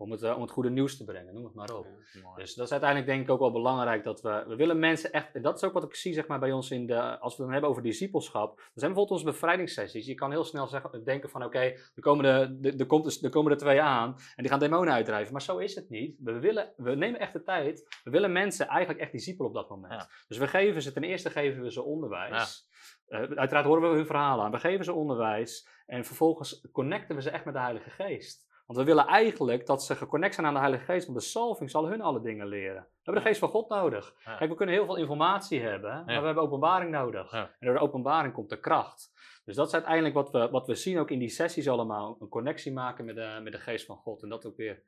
Om 0.00 0.10
het, 0.10 0.22
eh, 0.22 0.36
om 0.36 0.42
het 0.42 0.50
goede 0.50 0.70
nieuws 0.70 0.96
te 0.96 1.04
brengen, 1.04 1.34
noem 1.34 1.44
het 1.44 1.54
maar 1.54 1.74
op. 1.74 1.86
Dus 2.36 2.54
dat 2.54 2.64
is 2.64 2.72
uiteindelijk 2.72 3.10
denk 3.10 3.22
ik 3.22 3.30
ook 3.30 3.38
wel 3.38 3.52
belangrijk 3.52 4.04
dat 4.04 4.20
we, 4.20 4.44
we 4.48 4.56
willen 4.56 4.78
mensen 4.78 5.12
echt, 5.12 5.34
en 5.34 5.42
dat 5.42 5.56
is 5.56 5.64
ook 5.64 5.72
wat 5.72 5.84
ik 5.84 5.94
zie 5.94 6.14
zeg 6.14 6.26
maar 6.26 6.38
bij 6.38 6.52
ons 6.52 6.70
in 6.70 6.86
de, 6.86 7.00
als 7.00 7.18
we 7.18 7.26
het 7.26 7.36
dan 7.36 7.52
hebben 7.52 7.70
over 7.70 7.82
discipelschap, 7.82 8.56
dan 8.56 8.66
zijn 8.74 8.92
bijvoorbeeld 8.92 9.20
onze 9.20 9.24
bevrijdingssessies. 9.24 10.06
Je 10.06 10.14
kan 10.14 10.30
heel 10.30 10.44
snel 10.44 10.66
zeggen, 10.66 11.04
denken 11.04 11.30
van 11.30 11.44
oké, 11.44 11.58
er, 11.58 12.00
komen 12.00 12.24
de, 12.24 12.58
de, 12.60 12.78
er, 12.78 12.86
komt 12.86 13.22
er 13.22 13.30
komen 13.30 13.52
er 13.52 13.58
twee 13.58 13.80
aan 13.80 14.14
en 14.14 14.42
die 14.42 14.48
gaan 14.48 14.58
demonen 14.58 14.94
uitdrijven. 14.94 15.32
Maar 15.32 15.42
zo 15.42 15.58
is 15.58 15.74
het 15.74 15.88
niet. 15.88 16.16
We, 16.18 16.38
willen, 16.38 16.72
we 16.76 16.94
nemen 16.94 17.20
echt 17.20 17.32
de 17.32 17.42
tijd, 17.42 18.00
we 18.04 18.10
willen 18.10 18.32
mensen 18.32 18.66
eigenlijk 18.66 19.00
echt 19.00 19.12
discipelen 19.12 19.48
op 19.48 19.54
dat 19.54 19.68
moment. 19.68 19.92
Ja. 19.92 20.08
Dus 20.28 20.38
we 20.38 20.48
geven 20.48 20.82
ze, 20.82 20.92
ten 20.92 21.04
eerste 21.04 21.30
geven 21.30 21.62
we 21.62 21.72
ze 21.72 21.82
onderwijs. 21.82 22.66
Eh, 23.06 23.20
uiteraard 23.20 23.66
horen 23.66 23.90
we 23.90 23.96
hun 23.96 24.06
verhalen 24.06 24.44
aan, 24.44 24.50
we 24.50 24.58
geven 24.58 24.84
ze 24.84 24.92
onderwijs 24.92 25.68
en 25.86 26.04
vervolgens 26.04 26.68
connecten 26.72 27.16
we 27.16 27.22
ze 27.22 27.30
echt 27.30 27.44
met 27.44 27.54
de 27.54 27.60
Heilige 27.60 27.90
Geest. 27.90 28.47
Want 28.68 28.80
we 28.80 28.86
willen 28.86 29.06
eigenlijk 29.06 29.66
dat 29.66 29.84
ze 29.84 29.96
geconnect 29.96 30.34
zijn 30.34 30.46
aan 30.46 30.54
de 30.54 30.58
Heilige 30.60 30.84
Geest, 30.84 31.06
want 31.06 31.18
de 31.18 31.24
salving 31.24 31.70
zal 31.70 31.88
hun 31.88 32.00
alle 32.00 32.20
dingen 32.20 32.46
leren. 32.46 32.82
We 32.82 32.88
hebben 33.02 33.22
de 33.22 33.28
geest 33.28 33.40
van 33.40 33.48
God 33.48 33.68
nodig. 33.68 34.14
Ja. 34.24 34.36
Kijk, 34.36 34.50
we 34.50 34.56
kunnen 34.56 34.74
heel 34.74 34.84
veel 34.84 34.96
informatie 34.96 35.60
hebben, 35.60 35.90
maar 35.90 36.14
Ja. 36.14 36.20
we 36.20 36.26
hebben 36.26 36.42
openbaring 36.44 36.90
nodig. 36.90 37.32
Ja. 37.32 37.42
En 37.58 37.66
door 37.66 37.74
de 37.74 37.80
openbaring 37.82 38.34
komt 38.34 38.48
de 38.48 38.60
kracht. 38.60 39.12
Dus 39.44 39.56
dat 39.56 39.66
is 39.66 39.74
uiteindelijk 39.74 40.14
wat 40.14 40.30
we, 40.30 40.48
wat 40.50 40.66
we 40.66 40.74
zien 40.74 40.98
ook 40.98 41.10
in 41.10 41.18
die 41.18 41.28
sessies 41.28 41.68
allemaal. 41.68 42.16
Een 42.20 42.28
connectie 42.28 42.72
maken 42.72 43.04
met 43.04 43.14
de, 43.14 43.40
met 43.42 43.52
de 43.52 43.58
geest 43.58 43.86
van 43.86 43.96
God 43.96 44.22
en 44.22 44.28
dat 44.28 44.46
ook 44.46 44.56
weer 44.56 44.82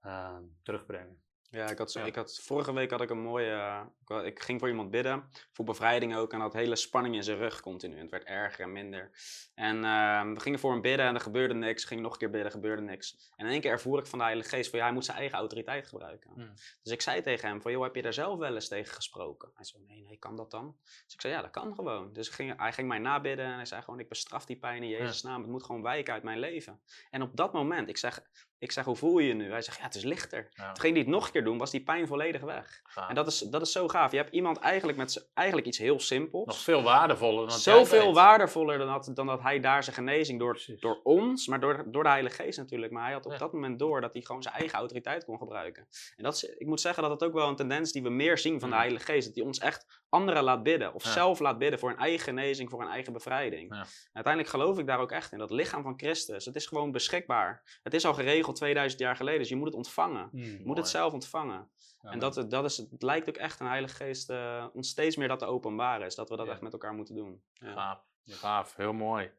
ehm, 0.00 0.42
terugbrengen. 0.62 1.22
Ja, 1.50 1.70
ik 1.70 1.78
had, 1.78 1.92
zo, 1.92 2.00
Ja. 2.00 2.06
ik 2.06 2.14
had, 2.14 2.38
vorige 2.42 2.72
week 2.72 2.90
had 2.90 3.00
ik 3.00 3.10
een 3.10 3.22
mooie. 3.22 3.84
ik 4.24 4.42
ging 4.42 4.60
voor 4.60 4.68
iemand 4.68 4.90
bidden, 4.90 5.30
voor 5.52 5.64
bevrijding 5.64 6.16
ook. 6.16 6.32
En 6.32 6.40
had 6.40 6.52
hele 6.52 6.76
spanning 6.76 7.14
in 7.14 7.22
zijn 7.22 7.38
rug 7.38 7.60
continu. 7.60 7.98
Het 7.98 8.10
werd 8.10 8.24
erger 8.24 8.64
en 8.64 8.72
minder. 8.72 9.10
En 9.54 9.84
ehm, 9.84 10.34
we 10.34 10.40
gingen 10.40 10.58
voor 10.58 10.72
hem 10.72 10.80
bidden 10.80 11.06
en 11.06 11.14
er 11.14 11.20
gebeurde 11.20 11.54
niks. 11.54 11.84
Ging 11.84 12.00
nog 12.00 12.12
een 12.12 12.18
keer 12.18 12.30
bidden, 12.30 12.50
gebeurde 12.50 12.82
niks. 12.82 13.32
En 13.36 13.46
in 13.46 13.52
één 13.52 13.60
keer 13.60 13.70
ervoer 13.70 13.98
ik 13.98 14.06
van 14.06 14.18
de 14.18 14.24
Heilige 14.24 14.48
Geest 14.48 14.70
van 14.70 14.78
ja, 14.78 14.84
hij 14.84 14.94
moet 14.94 15.04
zijn 15.04 15.16
eigen 15.18 15.38
autoriteit 15.38 15.86
gebruiken. 15.86 16.30
Hmm. 16.34 16.52
Dus 16.82 16.92
ik 16.92 17.00
zei 17.00 17.22
tegen 17.22 17.48
hem 17.48 17.62
van 17.62 17.72
joh, 17.72 17.82
heb 17.82 17.94
je 17.94 18.02
daar 18.02 18.12
zelf 18.12 18.38
wel 18.38 18.54
eens 18.54 18.68
tegen 18.68 18.94
gesproken? 18.94 19.50
Hij 19.54 19.64
zei 19.64 19.82
nee, 19.86 20.02
nee, 20.02 20.16
kan 20.16 20.36
dat 20.36 20.50
dan? 20.50 20.76
Dus 20.82 21.14
ik 21.14 21.20
zei 21.20 21.32
ja, 21.32 21.42
dat 21.42 21.50
kan 21.50 21.74
gewoon. 21.74 22.12
Dus 22.12 22.28
ik 22.28 22.34
ging, 22.34 22.58
hij 22.58 22.72
ging 22.72 22.88
mij 22.88 22.98
nabidden 22.98 23.46
en 23.46 23.54
hij 23.54 23.64
zei 23.64 23.82
gewoon 23.82 24.00
ik 24.00 24.08
bestraf 24.08 24.44
die 24.44 24.58
pijn 24.58 24.82
in 24.82 24.88
Jezus' 24.88 25.22
naam. 25.22 25.40
Het 25.40 25.50
moet 25.50 25.64
gewoon 25.64 25.82
wijken 25.82 26.14
uit 26.14 26.22
mijn 26.22 26.38
leven. 26.38 26.80
En 27.10 27.22
op 27.22 27.36
dat 27.36 27.52
moment, 27.52 27.88
ik 27.88 27.96
zeg, 27.96 28.22
ik 28.66 28.72
zeg 28.72 28.84
hoe 28.84 28.96
voel 28.96 29.18
je 29.18 29.28
je 29.28 29.34
nu? 29.34 29.50
Hij 29.50 29.62
zegt 29.62 29.78
ja, 29.78 29.82
het 29.84 29.94
is 29.94 30.02
lichter. 30.02 30.48
Ja. 30.54 30.72
Toen 30.72 30.80
ging 30.80 30.92
hij 30.94 31.02
het 31.02 31.12
nog 31.12 31.26
een 31.26 31.32
keer 31.32 31.44
doen, 31.44 31.58
was 31.58 31.70
die 31.70 31.82
pijn 31.82 32.06
volledig 32.06 32.40
weg. 32.40 32.82
En 33.08 33.14
dat 33.14 33.26
is, 33.26 33.38
dat 33.38 33.62
is 33.62 33.72
zo 33.72 33.88
gaaf. 33.88 34.10
Je 34.10 34.16
hebt 34.16 34.32
iemand 34.34 34.58
eigenlijk 34.58 34.98
met 34.98 35.30
eigenlijk 35.34 35.66
iets 35.68 35.78
heel 35.78 36.00
simpels. 36.00 36.46
Nog 36.46 36.58
veel 36.58 36.82
waardevoller 36.82 37.48
dan 37.48 37.58
jij 37.58 37.74
Zoveel 37.74 38.14
waardevoller 38.14 38.78
dan 38.78 38.86
dat, 38.86 39.10
dan 39.14 39.26
dat 39.26 39.42
hij 39.42 39.60
daar 39.60 39.84
zijn 39.84 39.96
genezing 39.96 40.38
door, 40.38 40.52
Precies. 40.52 40.80
door 40.80 41.00
ons, 41.02 41.46
maar 41.46 41.60
door, 41.60 41.84
door 41.86 42.02
de 42.02 42.08
Heilige 42.08 42.42
Geest 42.42 42.58
natuurlijk. 42.58 42.92
Maar 42.92 43.04
hij 43.04 43.12
had 43.12 43.26
op 43.26 43.32
Ja. 43.32 43.38
dat 43.38 43.52
moment 43.52 43.78
door 43.78 44.00
dat 44.00 44.12
hij 44.12 44.22
gewoon 44.22 44.42
zijn 44.42 44.54
eigen 44.54 44.78
autoriteit 44.78 45.24
kon 45.24 45.38
gebruiken. 45.38 45.86
En 46.16 46.24
dat 46.24 46.34
is, 46.34 46.42
ik 46.44 46.66
moet 46.66 46.80
zeggen 46.80 47.02
dat 47.02 47.18
dat 47.18 47.28
ook 47.28 47.34
wel 47.34 47.48
een 47.48 47.56
tendens 47.56 47.92
die 47.92 48.02
we 48.02 48.10
meer 48.10 48.38
zien 48.38 48.60
van 48.60 48.68
de 48.68 48.74
Mm. 48.74 48.80
Heilige 48.80 49.04
Geest. 49.04 49.26
Dat 49.26 49.34
hij 49.36 49.44
ons 49.44 49.58
echt 49.58 50.04
anderen 50.16 50.42
laat 50.42 50.62
bidden. 50.62 50.94
Of 50.94 51.04
Ja. 51.04 51.10
zelf 51.10 51.38
laat 51.38 51.58
bidden 51.58 51.78
voor 51.78 51.90
een 51.90 51.98
eigen 51.98 52.20
genezing, 52.20 52.70
voor 52.70 52.82
een 52.82 52.88
eigen 52.88 53.12
bevrijding. 53.12 53.74
Ja. 53.74 53.86
Uiteindelijk 54.12 54.54
geloof 54.54 54.78
ik 54.78 54.86
daar 54.86 54.98
ook 54.98 55.12
echt 55.12 55.32
in. 55.32 55.38
Dat 55.38 55.50
lichaam 55.50 55.82
van 55.82 55.94
Christus, 55.96 56.44
het 56.44 56.56
is 56.56 56.66
gewoon 56.66 56.92
beschikbaar. 56.92 57.78
Het 57.82 57.94
is 57.94 58.04
al 58.04 58.14
geregeld 58.14 58.56
2000 58.56 59.00
jaar 59.00 59.16
geleden, 59.16 59.40
dus 59.40 59.48
je 59.48 59.56
moet 59.56 59.66
het 59.66 59.74
ontvangen. 59.76 60.28
Je 60.32 60.60
moet 60.64 60.76
het 60.76 60.88
zelf 60.88 61.12
ontvangen. 61.12 61.68
Ja, 62.02 62.10
en 62.10 62.18
dat, 62.18 62.44
dat 62.48 62.64
is, 62.64 62.76
het 62.76 63.02
lijkt 63.02 63.28
ook 63.28 63.36
echt 63.36 63.60
een 63.60 63.66
Heilige 63.66 63.94
Geest 63.94 64.30
eh, 64.30 64.66
ons 64.72 64.88
steeds 64.88 65.16
meer 65.16 65.28
dat 65.28 65.38
te 65.38 65.46
openbaren 65.46 66.06
is. 66.06 66.14
Dat 66.14 66.28
we 66.28 66.36
dat 66.36 66.48
echt 66.48 66.60
met 66.60 66.72
elkaar 66.72 66.94
moeten 66.94 67.14
doen. 67.14 67.42
Ja. 67.52 67.72
Gaaf, 67.72 67.98
gaaf, 68.26 68.76
heel 68.76 68.92
mooi. 68.92 69.30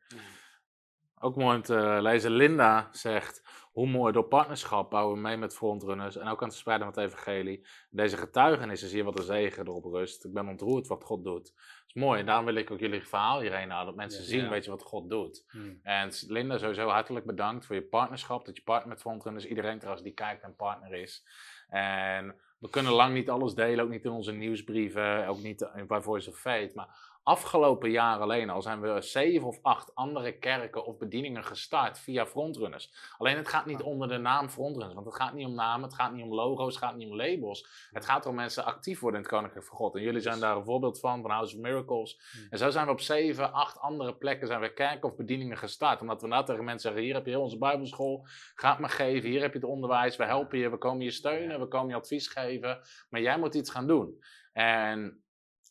Ook 1.20 1.36
mooi 1.36 1.56
om 1.56 1.62
te 1.62 1.98
lezen. 2.02 2.32
Linda 2.32 2.88
zegt, 2.92 3.44
hoe 3.72 3.88
mooi 3.88 4.14
door 4.14 4.24
partnerschap 4.28 4.90
bouwen 4.90 5.16
we 5.16 5.22
mee 5.22 5.38
met 5.38 5.56
frontrunners 5.56 6.16
en 6.16 6.28
ook 6.28 6.38
aan 6.38 6.44
het 6.44 6.52
verspreiden 6.52 6.94
van 6.94 7.04
het 7.04 7.12
evangelie. 7.12 7.68
Deze 7.90 8.18
getuigenissen 8.18 8.90
zie 8.90 8.98
je 8.98 9.04
wat 9.04 9.18
een 9.18 9.24
zegen 9.26 9.68
erop 9.68 9.84
rust. 9.86 10.26
Ik 10.26 10.34
ben 10.34 10.48
ontroerd 10.48 10.88
wat 10.88 11.04
God 11.04 11.24
doet. 11.24 11.46
Dat 11.56 11.86
is 11.88 11.94
mooi 11.94 12.20
en 12.20 12.26
daarom 12.26 12.46
wil 12.46 12.56
ik 12.56 12.72
ook 12.72 12.80
jullie 12.80 13.08
verhaal 13.08 13.40
hierheen 13.42 13.70
halen, 13.70 13.86
dat 13.86 13.96
mensen 13.96 14.22
Ja. 14.22 14.28
zien, 14.28 14.44
Ja. 14.44 14.50
weet 14.50 14.64
je, 14.66 14.70
wat 14.72 14.84
God 14.84 15.10
doet. 15.10 15.46
Hmm. 15.50 15.80
En 15.84 16.12
Linda, 16.28 16.58
sowieso 16.58 16.88
hartelijk 16.88 17.26
bedankt 17.26 17.66
voor 17.66 17.76
je 17.76 17.84
partnerschap, 17.84 18.46
dat 18.46 18.56
je 18.56 18.64
partner 18.64 18.90
met 18.90 19.02
frontrunners, 19.02 19.46
iedereen 19.46 19.78
trouwens 19.78 20.04
die 20.06 20.14
kijkt 20.14 20.44
en 20.44 20.56
partner 20.56 20.94
is. 20.94 21.26
En 21.70 22.36
we 22.60 22.70
kunnen 22.70 22.92
lang 22.92 23.14
niet 23.14 23.30
alles 23.30 23.54
delen, 23.54 23.84
ook 23.86 23.92
niet 23.92 24.06
in 24.06 24.12
onze 24.12 24.32
nieuwsbrieven, 24.32 25.28
ook 25.28 25.42
niet 25.42 25.70
bij 25.88 26.02
Voice 26.02 26.30
of 26.30 26.38
Faith, 26.40 26.74
maar 26.76 27.17
afgelopen 27.28 27.92
jaar 27.92 28.20
alleen 28.20 28.50
al 28.50 28.62
zijn 28.62 28.82
we 28.82 29.02
zeven 29.02 29.48
of 29.48 29.60
acht 29.62 29.96
andere 29.96 30.38
kerken 30.38 30.86
of 30.86 30.98
bedieningen 30.98 31.44
gestart 31.44 32.00
via 32.00 32.26
frontrunners. 32.26 32.94
Alleen 33.18 33.38
het 33.38 33.48
gaat 33.48 33.66
niet 33.66 33.82
onder 33.82 34.08
de 34.08 34.18
naam 34.18 34.50
frontrunners, 34.50 34.94
want 34.94 35.06
het 35.06 35.16
gaat 35.16 35.34
niet 35.34 35.46
om 35.46 35.54
namen, 35.54 35.84
het 35.84 35.94
gaat 35.94 36.14
niet 36.14 36.24
om 36.24 36.34
logo's, 36.34 36.76
het 36.76 36.84
gaat 36.84 36.96
niet 36.96 37.10
om 37.10 37.16
labels. 37.16 37.88
Het 37.92 38.06
gaat 38.06 38.26
om 38.26 38.36
mensen 38.36 38.66
actief 38.66 39.00
worden 39.00 39.20
in 39.20 39.26
het 39.26 39.36
Koninkrijk 39.36 39.66
van 39.66 39.78
God. 39.78 39.96
En 39.96 40.02
jullie 40.02 40.22
zijn 40.22 40.40
daar 40.40 40.56
een 40.56 40.66
voorbeeld 40.66 41.00
van, 41.00 41.22
van 41.22 41.32
House 41.32 41.56
of 41.56 41.62
Miracles. 41.62 42.22
Hmm. 42.32 42.48
En 42.50 42.58
zo 42.58 42.70
zijn 42.70 42.86
we 42.86 42.92
op 42.92 43.02
zeven, 43.02 43.54
acht 43.54 43.80
andere 43.80 44.16
plekken 44.16 44.48
zijn 44.48 44.62
we 44.62 44.74
kerken 44.74 45.10
of 45.10 45.16
bedieningen 45.16 45.58
gestart. 45.58 46.02
Omdat 46.02 46.22
we 46.22 46.28
nou 46.28 46.46
tegen 46.46 46.64
mensen 46.64 46.90
zeggen, 46.90 47.02
hier 47.02 47.14
heb 47.14 47.26
je 47.26 47.32
heel 47.32 47.42
onze 47.42 47.58
bijbelschool, 47.58 48.28
ga 48.56 48.70
het 48.70 48.80
maar 48.80 48.90
geven, 48.90 49.30
hier 49.30 49.42
heb 49.42 49.54
je 49.54 49.60
het 49.60 49.68
onderwijs, 49.68 50.16
we 50.16 50.26
helpen 50.26 50.60
je, 50.60 50.70
we 50.70 50.78
komen 50.78 51.04
je 51.04 51.12
steunen, 51.12 51.60
we 51.60 51.68
komen 51.68 51.90
je 51.90 51.96
advies 51.96 52.28
geven. 52.28 52.80
Maar 53.10 53.22
jij 53.22 53.40
moet 53.40 53.56
iets 53.56 53.70
gaan 53.70 53.88
doen. 53.88 54.24
En 54.54 55.22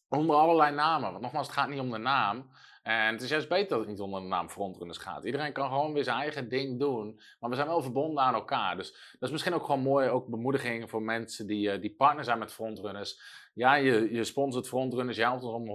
onder 0.08 0.36
allerlei 0.36 0.74
namen. 0.74 1.10
Want 1.10 1.22
nogmaals, 1.22 1.46
het 1.46 1.56
gaat 1.56 1.68
niet 1.68 1.80
om 1.80 1.90
de 1.90 1.98
naam. 1.98 2.50
En 2.86 3.12
het 3.12 3.22
is 3.22 3.30
juist 3.30 3.48
beter 3.48 3.68
dat 3.68 3.78
het 3.78 3.88
niet 3.88 4.00
onder 4.00 4.20
de 4.20 4.26
naam 4.26 4.48
Frontrunners 4.48 4.98
gaat. 4.98 5.24
Iedereen 5.24 5.52
kan 5.52 5.68
gewoon 5.68 5.92
weer 5.92 6.04
zijn 6.04 6.18
eigen 6.18 6.48
ding 6.48 6.78
doen. 6.78 7.20
Maar 7.40 7.50
we 7.50 7.56
zijn 7.56 7.68
wel 7.68 7.82
verbonden 7.82 8.24
aan 8.24 8.34
elkaar. 8.34 8.76
Dus 8.76 8.90
dat 8.92 9.28
is 9.28 9.30
misschien 9.30 9.54
ook 9.54 9.64
gewoon 9.64 9.80
mooi, 9.80 10.08
ook 10.08 10.26
bemoediging 10.26 10.90
voor 10.90 11.02
mensen 11.02 11.46
die, 11.46 11.70
eh, 11.70 11.80
die 11.80 11.94
partner 11.94 12.24
zijn 12.24 12.38
met 12.38 12.52
Frontrunners. 12.52 13.20
Ja, 13.54 13.74
je, 13.74 14.12
je 14.12 14.24
sponsort 14.24 14.68
Frontrunners, 14.68 15.16
je 15.16 15.22
helpt 15.22 15.42
ons 15.42 15.54
om 15.54 15.68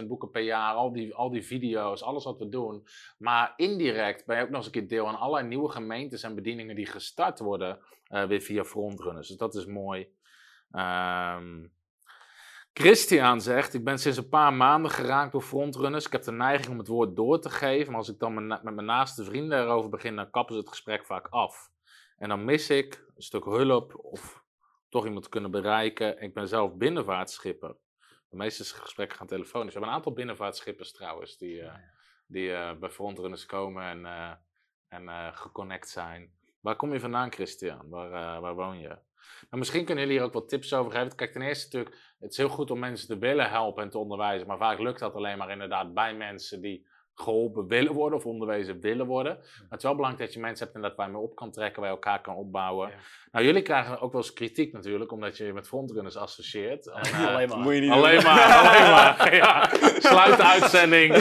100.000 0.00 0.06
boeken 0.08 0.30
per 0.30 0.42
jaar, 0.42 0.74
al 0.74 0.92
die, 0.92 1.14
al 1.14 1.30
die 1.30 1.46
video's, 1.46 2.02
alles 2.02 2.24
wat 2.24 2.38
we 2.38 2.48
doen. 2.48 2.86
Maar 3.18 3.52
indirect 3.56 4.26
ben 4.26 4.36
je 4.36 4.42
ook 4.42 4.48
nog 4.48 4.56
eens 4.56 4.66
een 4.66 4.72
keer 4.72 4.88
deel 4.88 5.08
aan 5.08 5.18
allerlei 5.18 5.48
nieuwe 5.48 5.68
gemeentes 5.68 6.22
en 6.22 6.34
bedieningen 6.34 6.74
die 6.74 6.86
gestart 6.86 7.38
worden 7.38 7.78
eh, 8.04 8.24
weer 8.24 8.40
via 8.40 8.64
Frontrunners. 8.64 9.28
Dus 9.28 9.36
dat 9.36 9.54
is 9.54 9.66
mooi. 9.66 10.08
Ehm 10.70 11.66
Christian 12.80 13.40
zegt, 13.40 13.74
ik 13.74 13.84
ben 13.84 13.98
sinds 13.98 14.18
een 14.18 14.28
paar 14.28 14.52
maanden 14.52 14.90
geraakt 14.90 15.32
door 15.32 15.42
frontrunners. 15.42 16.06
Ik 16.06 16.12
heb 16.12 16.22
de 16.22 16.32
neiging 16.32 16.68
om 16.68 16.78
het 16.78 16.88
woord 16.88 17.16
door 17.16 17.40
te 17.40 17.50
geven, 17.50 17.86
maar 17.86 18.00
als 18.00 18.08
ik 18.08 18.18
dan 18.18 18.46
met, 18.46 18.62
mijn 18.62 18.84
naaste 18.84 19.24
vrienden 19.24 19.60
erover 19.60 19.90
begin, 19.90 20.16
dan 20.16 20.30
kappen 20.30 20.54
ze 20.54 20.60
het 20.60 20.68
gesprek 20.68 21.06
vaak 21.06 21.26
af. 21.28 21.70
En 22.18 22.28
dan 22.28 22.44
mis 22.44 22.70
ik 22.70 23.04
een 23.14 23.22
stuk 23.22 23.44
hulp 23.44 23.96
of 23.96 24.44
toch 24.88 25.04
iemand 25.06 25.28
kunnen 25.28 25.50
bereiken. 25.50 26.20
Ik 26.22 26.34
ben 26.34 26.48
zelf 26.48 26.74
binnenvaartschipper. 26.74 27.76
De 28.28 28.36
meeste 28.36 28.64
gesprekken 28.64 29.18
gaan 29.18 29.26
telefonisch. 29.26 29.66
We 29.66 29.72
hebben 29.72 29.88
een 29.88 29.96
aantal 29.96 30.12
binnenvaartschippers 30.12 30.92
trouwens, 30.92 31.38
die, 31.38 31.62
eh, 31.62 31.74
die 32.26 32.52
eh, 32.52 32.78
bij 32.78 32.90
frontrunners 32.90 33.46
komen 33.46 33.84
en, 33.84 34.06
eh, 34.06 34.32
en 34.88 35.34
geconnect 35.34 35.88
zijn. 35.88 36.32
Waar 36.60 36.76
kom 36.76 36.92
je 36.92 37.00
vandaan, 37.00 37.32
Christian? 37.32 37.88
Waar, 37.88 38.40
waar 38.40 38.54
woon 38.54 38.78
je? 38.78 38.98
Nou, 39.40 39.58
misschien 39.58 39.84
kunnen 39.84 40.04
jullie 40.04 40.18
hier 40.18 40.28
ook 40.28 40.34
wat 40.34 40.48
tips 40.48 40.72
over 40.72 40.92
geven. 40.92 41.16
Kijk, 41.16 41.32
ten 41.32 41.42
eerste 41.42 41.64
natuurlijk, 41.64 42.14
het 42.18 42.30
is 42.30 42.36
heel 42.36 42.48
goed 42.48 42.70
om 42.70 42.78
mensen 42.78 43.08
te 43.08 43.18
willen 43.18 43.50
helpen 43.50 43.82
en 43.82 43.90
te 43.90 43.98
onderwijzen. 43.98 44.46
Maar 44.46 44.58
vaak 44.58 44.78
lukt 44.78 44.98
dat 44.98 45.14
alleen 45.14 45.38
maar 45.38 45.50
inderdaad 45.50 45.94
bij 45.94 46.14
mensen 46.14 46.60
die 46.60 46.86
geholpen 47.20 47.66
willen 47.66 47.92
worden 47.92 48.18
of 48.18 48.26
onderwezen 48.26 48.80
willen 48.80 49.06
worden. 49.06 49.32
Maar 49.34 49.66
het 49.68 49.78
is 49.78 49.84
wel 49.84 49.94
belangrijk 49.94 50.24
dat 50.24 50.34
je 50.34 50.40
mensen 50.40 50.64
hebt 50.64 50.76
inderdaad 50.76 50.98
waar 50.98 51.08
je 51.08 51.12
mee 51.12 51.22
op 51.22 51.34
kan 51.34 51.50
trekken, 51.50 51.80
waar 51.80 51.90
je 51.90 51.96
elkaar 51.96 52.20
kan 52.20 52.34
opbouwen. 52.34 52.88
Ja. 52.88 52.94
Nou, 53.32 53.44
jullie 53.44 53.62
krijgen 53.62 54.00
ook 54.00 54.12
wel 54.12 54.20
eens 54.20 54.32
kritiek 54.32 54.72
natuurlijk, 54.72 55.12
omdat 55.12 55.36
je 55.36 55.44
je 55.44 55.52
met 55.52 55.68
frontrunners 55.68 56.16
associeert. 56.16 56.86
En, 56.86 57.02
eh, 57.02 57.26
Alleen 57.26 57.48
maar. 57.48 57.58
Moet 57.58 57.74
je 57.74 57.80
niet 57.80 57.90
Alleen 57.90 58.22
maar, 58.22 58.54
alleen 58.60 58.90
maar. 58.90 59.34
Ja. 59.34 59.68
Sluit 59.98 60.36
de 60.36 60.44
uitzending. 60.44 61.14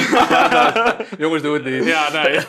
Jongens, 1.24 1.42
doe 1.42 1.54
het 1.54 1.64
niet. 1.64 1.86
Ja, 1.86 2.12
nee. 2.12 2.38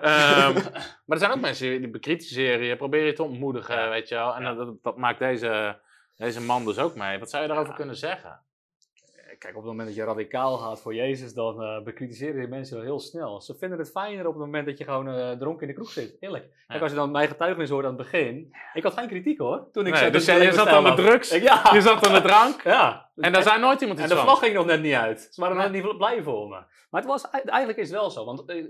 Ehm, 0.00 0.54
maar 0.54 1.16
er 1.16 1.18
zijn 1.18 1.30
ook 1.30 1.40
mensen 1.40 1.80
die 1.80 1.90
bekritiseren 1.90 2.66
je, 2.66 2.76
probeer 2.76 3.06
je 3.06 3.12
te 3.12 3.22
ontmoedigen, 3.22 3.90
weet 3.90 4.08
je 4.08 4.14
wel. 4.14 4.34
En 4.34 4.56
dat, 4.56 4.82
dat 4.82 4.96
maakt 4.96 5.18
deze, 5.18 5.80
deze 6.16 6.40
man 6.40 6.64
dus 6.64 6.78
ook 6.78 6.94
mee. 6.94 7.18
Wat 7.18 7.30
zou 7.30 7.42
je 7.42 7.48
daarover 7.48 7.74
kunnen 7.74 7.96
zeggen? 7.96 8.40
Kijk, 9.40 9.56
op 9.56 9.60
het 9.62 9.70
moment 9.70 9.88
dat 9.88 9.96
je 9.96 10.04
radicaal 10.04 10.56
gaat 10.58 10.80
voor 10.80 10.94
Jezus, 10.94 11.34
dan 11.34 11.62
eh 11.62 11.82
bekritiseren 11.82 12.38
die 12.38 12.48
mensen 12.48 12.76
wel 12.76 12.84
heel 12.84 13.00
snel. 13.00 13.40
Ze 13.40 13.54
vinden 13.58 13.78
het 13.78 13.90
fijner 13.90 14.26
op 14.26 14.32
het 14.34 14.42
moment 14.44 14.66
dat 14.66 14.78
je 14.78 14.84
gewoon 14.84 15.08
eh, 15.08 15.30
dronken 15.30 15.60
in 15.62 15.68
de 15.68 15.74
kroeg 15.74 15.90
zit. 15.90 16.16
Eerlijk. 16.20 16.44
Kijk, 16.66 16.82
als 16.82 16.90
je 16.90 16.96
dan 16.96 17.10
mijn 17.10 17.28
getuigenis 17.28 17.70
hoort 17.70 17.84
aan 17.84 17.94
het 17.96 18.10
begin. 18.10 18.52
Ik 18.74 18.82
had 18.82 18.94
geen 18.94 19.08
kritiek 19.08 19.38
hoor. 19.38 19.68
Toen 19.72 19.86
ik 19.86 19.92
Nee, 19.92 19.98
zei 20.00 20.10
dus 20.12 20.24
je 20.26 20.52
zat 20.52 20.66
aan 20.68 20.82
de 20.82 20.88
had. 20.88 20.98
drugs? 20.98 21.32
Ik- 21.32 21.42
Ja. 21.42 21.70
Je 21.72 21.80
zat 21.80 22.06
aan 22.06 22.12
de 22.14 22.20
drank 22.20 22.62
ja. 22.62 23.09
En 23.20 23.32
daar 23.32 23.42
zei 23.42 23.60
nooit 23.60 23.80
iemand 23.80 23.98
En 23.98 24.04
iets 24.04 24.14
de 24.14 24.18
van. 24.20 24.28
vlag 24.28 24.38
ging 24.38 24.54
nog 24.54 24.66
net 24.66 24.82
niet 24.82 24.94
uit. 24.94 25.28
Ze 25.32 25.40
waren 25.40 25.56
net 25.56 25.72
niet 25.72 25.96
blij 25.96 26.22
voor 26.22 26.48
me. 26.48 26.58
Maar 26.90 27.00
het 27.00 27.10
was, 27.10 27.30
eigenlijk 27.30 27.78
is 27.78 27.88
het 27.90 27.98
wel 27.98 28.10
zo. 28.10 28.24
Want 28.24 28.44
eh, 28.44 28.64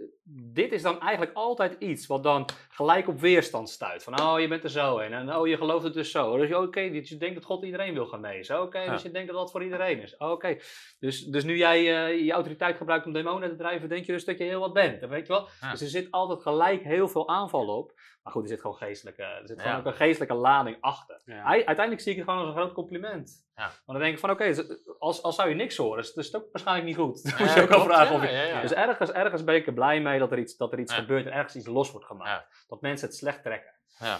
dit 0.53 0.72
is 0.72 0.82
dan 0.82 1.01
eigenlijk 1.01 1.32
altijd 1.36 1.76
iets 1.78 2.07
wat 2.07 2.22
dan 2.22 2.48
gelijk 2.70 3.09
op 3.09 3.20
weerstand 3.20 3.68
stuit. 3.70 4.03
Van, 4.03 4.20
oh, 4.20 4.40
je 4.40 4.48
bent 4.48 4.64
er 4.64 4.70
zo 4.70 4.98
in. 4.98 5.12
En 5.12 5.36
oh, 5.36 5.46
je 5.46 5.57
gelooft 5.57 5.84
het 5.84 5.94
dus 5.94 6.11
zo. 6.11 6.36
Dus 6.36 6.48
je- 6.48 6.59
oké, 6.59 6.90
dus 6.90 7.09
je 7.09 7.16
denkt 7.16 7.34
dat 7.34 7.44
God 7.44 7.64
iedereen 7.64 7.94
wil 7.94 8.07
genezen. 8.07 8.62
Oké, 8.62 8.78
Ja. 8.80 8.92
dus 8.92 9.03
je 9.03 9.11
denkt 9.11 9.28
dat 9.28 9.36
dat 9.36 9.51
voor 9.51 9.62
iedereen 9.64 10.01
is. 10.03 10.16
Oké. 10.16 10.57
Dus, 10.98 11.24
dus 11.24 11.44
nu 11.44 11.57
jij 11.57 11.78
eh, 12.07 12.24
je 12.24 12.32
autoriteit 12.32 12.76
gebruikt 12.76 13.07
om 13.07 13.12
demonen 13.12 13.48
te 13.48 13.57
drijven, 13.57 13.88
denk 13.88 14.05
je 14.07 14.12
dus 14.12 14.24
dat 14.24 14.38
je 14.38 14.44
heel 14.44 14.61
wat 14.61 14.72
bent. 14.72 15.01
Dat 15.01 15.11
weet 15.11 15.26
je 15.26 15.32
wel? 15.32 15.48
Ja. 15.61 15.70
Dus 15.70 15.80
er 15.80 15.88
zit 15.88 16.11
altijd 16.11 16.42
gelijk 16.42 16.82
heel 16.82 17.09
veel 17.09 17.28
aanval 17.28 17.66
op. 17.76 17.92
Maar 18.23 18.33
goed, 18.33 18.43
er 18.43 18.49
zit 18.49 18.61
gewoon 18.61 18.77
geestelijke, 18.77 19.23
er 19.23 19.47
zit 19.47 19.59
gewoon 19.61 19.73
Ja. 19.75 19.79
ook 19.79 19.87
een 19.87 19.95
geestelijke 19.95 20.35
lading 20.35 20.77
achter. 20.81 21.21
Ja. 21.25 21.45
Uiteindelijk 21.45 22.01
zie 22.01 22.12
ik 22.12 22.18
het 22.18 22.29
gewoon 22.29 22.41
als 22.47 22.55
een 22.55 22.61
groot 22.61 22.73
compliment. 22.75 23.47
Ja. 23.57 23.62
Want 23.64 23.75
dan 23.87 23.99
denk 23.99 24.12
ik 24.12 24.18
van, 24.18 24.31
oké, 24.31 24.55
als, 24.99 25.23
als 25.23 25.35
zou 25.37 25.49
je 25.49 25.55
niks 25.55 25.77
horen, 25.77 25.99
is 26.03 26.12
is 26.14 26.27
het 26.27 26.37
ook 26.37 26.49
waarschijnlijk 26.53 26.87
niet 26.87 26.97
goed. 26.97 27.23
Dan 27.25 27.33
Ja, 27.39 27.45
moet 27.45 27.55
je 27.55 27.62
ook 27.62 27.71
afvragen 27.71 28.07
ja, 28.12 28.14
of 28.21 28.23
je... 28.27 28.31
ja, 28.33 28.43
ja. 28.43 28.61
Dus 28.61 28.73
ergens, 28.73 29.11
ergens 29.12 29.45
ben 29.45 29.55
ik 29.55 29.66
er 29.66 29.73
blij 29.73 30.01
mee 30.01 30.18
dat 30.18 30.33
er 30.33 30.39
iets, 30.39 30.57
dat 30.57 30.73
er 30.73 30.79
iets 30.79 30.95
Ja. 30.95 31.01
gebeurt 31.01 31.27
en 31.27 31.33
ergens 31.33 31.57
iets 31.57 31.66
los 31.66 31.91
wordt 31.91 32.07
gemaakt. 32.07 32.31
Ja. 32.51 32.64
Dat 32.68 32.81
mensen 32.81 33.07
het 33.09 33.16
slecht 33.16 33.43
trekken. 33.43 33.73
Ja. 33.99 34.18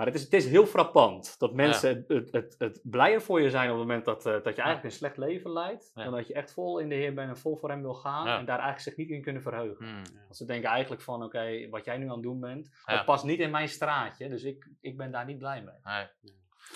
Maar 0.00 0.08
het 0.08 0.18
is, 0.18 0.24
het 0.24 0.32
is 0.32 0.46
heel 0.46 0.66
frappant 0.66 1.38
dat 1.38 1.54
mensen 1.54 1.88
het, 2.08 2.08
het, 2.08 2.32
het, 2.32 2.54
het 2.58 2.80
blijer 2.82 3.22
voor 3.22 3.40
je 3.40 3.50
zijn 3.50 3.70
op 3.70 3.78
het 3.78 3.86
moment 3.86 4.04
dat, 4.04 4.26
eh, 4.26 4.32
dat 4.32 4.56
je 4.56 4.62
eigenlijk 4.62 4.84
een 4.84 4.90
slecht 4.98 5.16
leven 5.16 5.52
leidt. 5.52 5.90
Dan 5.94 6.12
dat 6.12 6.26
je 6.26 6.34
echt 6.34 6.52
vol 6.52 6.78
in 6.78 6.88
de 6.88 6.94
Heer 6.94 7.14
bent 7.14 7.28
en 7.28 7.36
vol 7.36 7.56
voor 7.56 7.68
hem 7.70 7.80
wil 7.82 7.94
gaan. 7.94 8.26
En 8.26 8.44
daar 8.44 8.58
eigenlijk 8.58 8.80
zich 8.80 8.96
niet 8.96 9.10
in 9.10 9.22
kunnen 9.22 9.42
verheugen. 9.42 9.86
Want 10.12 10.36
ze 10.36 10.44
denken 10.44 10.70
eigenlijk 10.70 11.02
van, 11.02 11.22
oké, 11.22 11.68
wat 11.68 11.84
jij 11.84 11.96
nu 11.98 12.04
aan 12.04 12.12
het 12.12 12.22
doen 12.22 12.40
bent, 12.40 12.70
dat 12.86 13.04
past 13.04 13.24
niet 13.24 13.40
in 13.40 13.50
mijn 13.50 13.68
straatje. 13.68 14.28
Dus 14.28 14.42
ik, 14.42 14.68
ik 14.80 14.96
ben 14.96 15.10
daar 15.10 15.24
niet 15.24 15.38
blij 15.38 15.62
mee. 15.62 15.74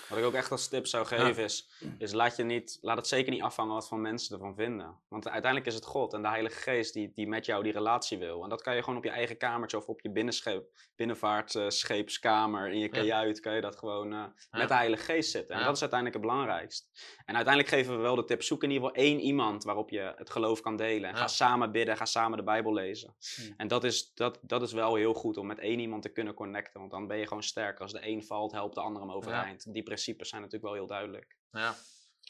Wat 0.09 0.17
ik 0.17 0.23
ook 0.23 0.33
echt 0.33 0.51
als 0.51 0.67
tip 0.67 0.87
zou 0.87 1.05
geven 1.05 1.43
is, 1.43 1.69
is 1.97 2.13
laat, 2.13 2.35
je 2.35 2.43
niet, 2.43 2.77
laat 2.81 2.97
het 2.97 3.07
zeker 3.07 3.31
niet 3.31 3.41
afhangen 3.41 3.73
wat 3.73 3.87
van 3.87 4.01
mensen 4.01 4.35
ervan 4.35 4.55
vinden. 4.55 4.97
Want 5.07 5.29
uiteindelijk 5.29 5.71
is 5.71 5.75
het 5.75 5.85
God 5.85 6.13
en 6.13 6.21
de 6.21 6.27
Heilige 6.27 6.59
Geest 6.59 6.93
die, 6.93 7.11
die 7.15 7.27
met 7.27 7.45
jou 7.45 7.63
die 7.63 7.71
relatie 7.71 8.17
wil. 8.17 8.43
En 8.43 8.49
dat 8.49 8.61
kan 8.61 8.75
je 8.75 8.83
gewoon 8.83 8.97
op 8.97 9.03
je 9.03 9.09
eigen 9.09 9.37
kamertje 9.37 9.77
of 9.77 9.87
op 9.87 10.01
je 10.01 10.11
binnenscheep, 10.11 10.65
binnenvaartscheepskamer, 10.95 12.69
in 12.69 12.79
je 12.79 12.89
kajuit, 12.89 13.39
kan 13.39 13.55
je 13.55 13.61
dat 13.61 13.75
gewoon 13.75 14.13
eh, 14.13 14.23
met 14.51 14.67
de 14.67 14.73
Heilige 14.73 15.03
Geest 15.03 15.31
zitten. 15.31 15.55
En 15.55 15.63
dat 15.63 15.75
is 15.75 15.81
uiteindelijk 15.81 16.21
het 16.21 16.31
belangrijkst. 16.31 16.89
En 17.25 17.35
uiteindelijk 17.35 17.73
geven 17.73 17.95
we 17.95 18.01
wel 18.01 18.15
de 18.15 18.25
tip, 18.25 18.43
zoek 18.43 18.63
in 18.63 18.71
ieder 18.71 18.87
geval 18.87 19.03
één 19.03 19.19
iemand 19.19 19.63
waarop 19.63 19.89
je 19.89 20.13
het 20.15 20.29
geloof 20.29 20.61
kan 20.61 20.75
delen. 20.75 21.09
En. 21.09 21.15
Ga 21.15 21.27
samen 21.27 21.71
bidden, 21.71 21.97
ga 21.97 22.05
samen 22.05 22.37
de 22.37 22.43
Bijbel 22.43 22.73
lezen. 22.73 23.15
Hmm. 23.35 23.53
En 23.57 23.67
dat 23.67 23.83
is, 23.83 24.13
dat, 24.13 24.39
dat 24.41 24.61
is 24.61 24.73
wel 24.73 24.95
heel 24.95 25.13
goed 25.13 25.37
om 25.37 25.47
met 25.47 25.59
één 25.59 25.79
iemand 25.79 26.01
te 26.01 26.09
kunnen 26.09 26.33
connecten. 26.33 26.79
Want 26.79 26.91
dan 26.91 27.07
ben 27.07 27.17
je 27.17 27.27
gewoon 27.27 27.43
sterker. 27.43 27.81
Als 27.81 27.91
de 27.91 28.07
een 28.07 28.23
valt, 28.23 28.51
helpt 28.51 28.75
de 28.75 28.81
ander 28.81 29.01
hem 29.01 29.11
overeind. 29.11 29.73
Die 29.73 29.83
principes 29.85 30.29
zijn 30.29 30.41
natuurlijk 30.41 30.71
wel 30.71 30.79
heel 30.81 30.89
duidelijk. 30.89 31.37
Ja. 31.51 31.75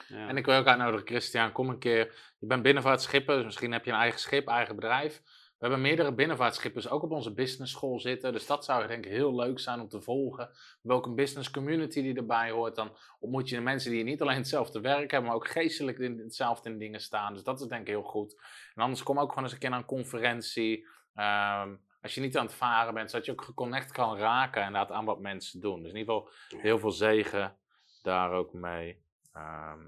Ja. 0.07 0.27
En 0.27 0.37
ik 0.37 0.45
wil 0.45 0.55
ook 0.55 0.65
uitnodigen, 0.65 1.07
Christian, 1.07 1.51
kom 1.51 1.69
een 1.69 1.79
keer. 1.79 2.33
Je 2.39 2.47
bent 2.47 2.63
binnenvaartschipper, 2.63 3.35
dus 3.35 3.45
misschien 3.45 3.71
heb 3.71 3.85
je 3.85 3.91
een 3.91 3.97
eigen 3.97 4.19
schip, 4.19 4.47
eigen 4.47 4.75
bedrijf. 4.75 5.21
We 5.57 5.71
hebben 5.71 5.81
meerdere 5.81 6.13
binnenvaartschippers 6.13 6.89
ook 6.89 7.03
op 7.03 7.11
onze 7.11 7.33
business 7.33 7.73
school 7.73 7.99
zitten. 7.99 8.33
Dus 8.33 8.45
dat 8.45 8.65
zou 8.65 8.87
denk 8.87 9.05
ik 9.05 9.11
heel 9.11 9.35
leuk 9.35 9.59
zijn 9.59 9.79
om 9.79 9.87
te 9.87 10.01
volgen. 10.01 10.47
We 10.47 10.77
hebben 10.79 10.97
ook 10.97 11.05
een 11.05 11.15
business 11.15 11.51
community 11.51 12.01
die 12.01 12.15
erbij 12.15 12.51
hoort. 12.51 12.75
Dan 12.75 12.97
ontmoet 13.19 13.49
je 13.49 13.55
de 13.55 13.61
mensen 13.61 13.91
die 13.91 14.03
niet 14.03 14.21
alleen 14.21 14.37
hetzelfde 14.37 14.81
werk 14.81 15.11
hebben, 15.11 15.29
maar 15.29 15.35
ook 15.35 15.47
geestelijk 15.47 15.99
in, 15.99 16.19
hetzelfde 16.19 16.69
in 16.69 16.77
dingen 16.77 17.01
staan. 17.01 17.33
Dus 17.33 17.43
dat 17.43 17.61
is 17.61 17.67
denk 17.67 17.81
ik 17.81 17.87
heel 17.87 18.01
goed. 18.01 18.41
En 18.73 18.81
anders 18.81 19.03
kom 19.03 19.19
ook 19.19 19.29
gewoon 19.29 19.43
eens 19.43 19.53
een 19.53 19.59
keer 19.59 19.69
naar 19.69 19.79
een 19.79 19.85
conferentie. 19.85 20.87
Ehm, 21.13 21.75
als 22.05 22.15
je 22.15 22.21
niet 22.21 22.37
aan 22.37 22.45
het 22.45 22.55
varen 22.55 22.93
bent, 22.93 23.09
zodat 23.09 23.25
je 23.25 23.31
ook 23.31 23.43
geconnect 23.43 23.91
kan 23.91 24.17
raken 24.17 24.65
inderdaad 24.65 24.91
aan 24.91 25.05
wat 25.05 25.19
mensen 25.19 25.61
doen. 25.61 25.81
Dus 25.81 25.91
in 25.91 25.97
ieder 25.97 26.13
geval 26.13 26.31
heel 26.61 26.79
veel 26.79 26.91
zegen 26.91 27.57
daar 28.01 28.31
ook 28.31 28.53
mee. 28.53 29.03
Ehm 29.31 29.87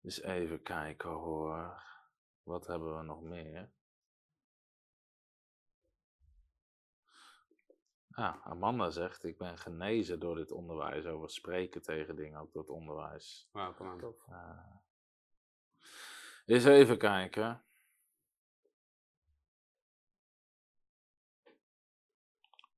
dus 0.00 0.22
even 0.22 0.62
kijken 0.62 1.10
hoor. 1.10 1.82
Wat 2.42 2.66
hebben 2.66 2.96
we 2.96 3.02
nog 3.02 3.22
meer? 3.22 3.70
Ah, 8.10 8.46
Amanda 8.46 8.90
zegt, 8.90 9.24
ik 9.24 9.38
ben 9.38 9.58
genezen 9.58 10.20
door 10.20 10.36
dit 10.36 10.50
onderwijs, 10.50 11.06
over 11.06 11.30
spreken 11.30 11.82
tegen 11.82 12.16
dingen, 12.16 12.40
ook 12.40 12.52
door 12.52 12.62
het 12.62 12.70
onderwijs. 12.70 13.48
Wauw, 13.52 13.74
kom 13.74 13.88
aan. 13.88 14.14
Uh, 14.28 14.76
eens 16.44 16.64
even 16.64 16.98
kijken. 16.98 17.65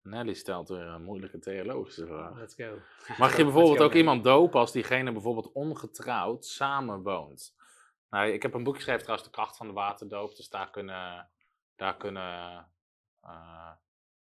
Nelly 0.08 0.34
stelt 0.34 0.68
weer 0.68 0.86
een 0.86 1.02
moeilijke 1.02 1.38
theologische 1.38 2.06
vraag. 2.06 2.38
Let's 2.38 2.54
go. 2.54 2.78
Mag 3.18 3.36
je 3.36 3.42
bijvoorbeeld 3.42 3.80
ook 3.80 3.88
man. 3.88 3.98
iemand 3.98 4.24
dopen 4.24 4.60
als 4.60 4.72
diegene 4.72 5.12
bijvoorbeeld 5.12 5.52
ongetrouwd 5.52 6.44
samenwoont? 6.46 7.56
Nou, 8.10 8.28
ik 8.28 8.42
heb 8.42 8.54
een 8.54 8.62
boek 8.62 8.74
geschreven 8.74 9.02
trouwens, 9.02 9.28
De 9.28 9.34
Kracht 9.34 9.56
van 9.56 9.66
de 9.66 9.72
Waterdoop. 9.72 10.36
Dus 10.36 10.48
daar 10.48 10.70
kunnen, 10.70 11.30
daar 11.76 11.96
kunnen, 11.96 12.66
eh, 13.22 13.70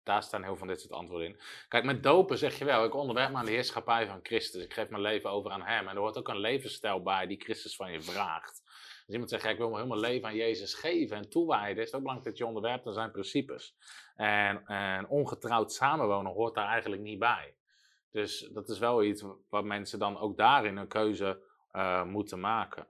daar 0.04 0.24
staan 0.24 0.42
heel 0.42 0.50
veel 0.50 0.60
van 0.60 0.68
dit 0.68 0.82
soort 0.82 0.94
antwoorden 0.94 1.28
in. 1.28 1.42
Kijk, 1.68 1.84
met 1.84 2.04
dopen 2.04 2.38
zeg 2.38 2.58
je 2.58 2.66
wel, 2.66 2.86
ik 2.86 2.96
onderwerp 2.96 3.32
me 3.32 3.38
aan 3.38 3.46
de 3.46 3.52
heerschappij 3.52 4.08
van 4.08 4.20
Christus. 4.24 4.64
Ik 4.64 4.74
geef 4.74 4.90
mijn 4.90 5.02
leven 5.02 5.30
over 5.30 5.52
aan 5.52 5.64
hem. 5.64 5.88
En 5.88 5.96
er 5.96 6.02
hoort 6.02 6.18
ook 6.18 6.28
een 6.28 6.40
levensstijl 6.40 7.04
bij 7.04 7.28
die 7.28 7.42
Christus 7.42 7.76
van 7.76 7.92
je 7.92 8.02
vraagt. 8.02 8.61
Dus 9.12 9.20
iemand 9.20 9.42
zegt, 9.42 9.44
ja, 9.44 9.50
ik 9.50 9.58
wil 9.58 9.70
me 9.70 9.76
helemaal 9.76 10.00
leven 10.00 10.28
aan 10.28 10.36
Jezus 10.36 10.74
geven 10.74 11.18
en 11.18 11.30
toewijden. 11.30 11.78
Is 11.78 11.86
het 11.86 11.96
ook 11.96 12.02
belangrijk 12.02 12.30
dat 12.30 12.38
je 12.38 12.46
onderwerpt 12.46 12.88
aan 12.88 12.94
zijn 12.94 13.12
principes. 13.12 13.76
En, 14.16 14.66
en 14.66 15.08
ongetrouwd 15.08 15.74
samenwonen 15.74 16.32
hoort 16.32 16.56
daar 16.56 16.68
eigenlijk 16.68 17.02
niet 17.02 17.20
bij. 17.20 17.56
Dus 18.12 18.50
dat 18.54 18.70
is 18.70 18.80
wel 18.80 19.04
iets 19.04 19.24
waar 19.50 19.66
mensen 19.66 20.00
dan 20.00 20.18
ook 20.18 20.38
daarin 20.38 20.78
een 20.78 20.88
keuze 20.88 21.44
eh, 21.72 22.04
moeten 22.04 22.40
maken. 22.40 22.88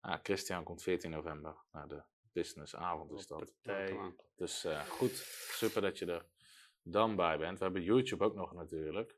Ah, 0.00 0.18
Christian 0.22 0.64
komt 0.64 0.82
14 0.82 1.10
november 1.10 1.56
naar 1.70 1.88
de 1.88 2.02
businessavond 2.32 3.12
is 3.12 3.26
dat. 3.26 3.54
Dus 4.36 4.64
eh, 4.64 4.80
goed, 4.80 5.16
super 5.50 5.82
dat 5.82 5.98
je 5.98 6.06
er 6.06 6.26
dan 6.82 7.16
bij 7.16 7.38
bent. 7.38 7.58
We 7.58 7.64
hebben 7.64 7.82
YouTube 7.82 8.24
ook 8.24 8.34
nog 8.34 8.52
natuurlijk. 8.52 9.16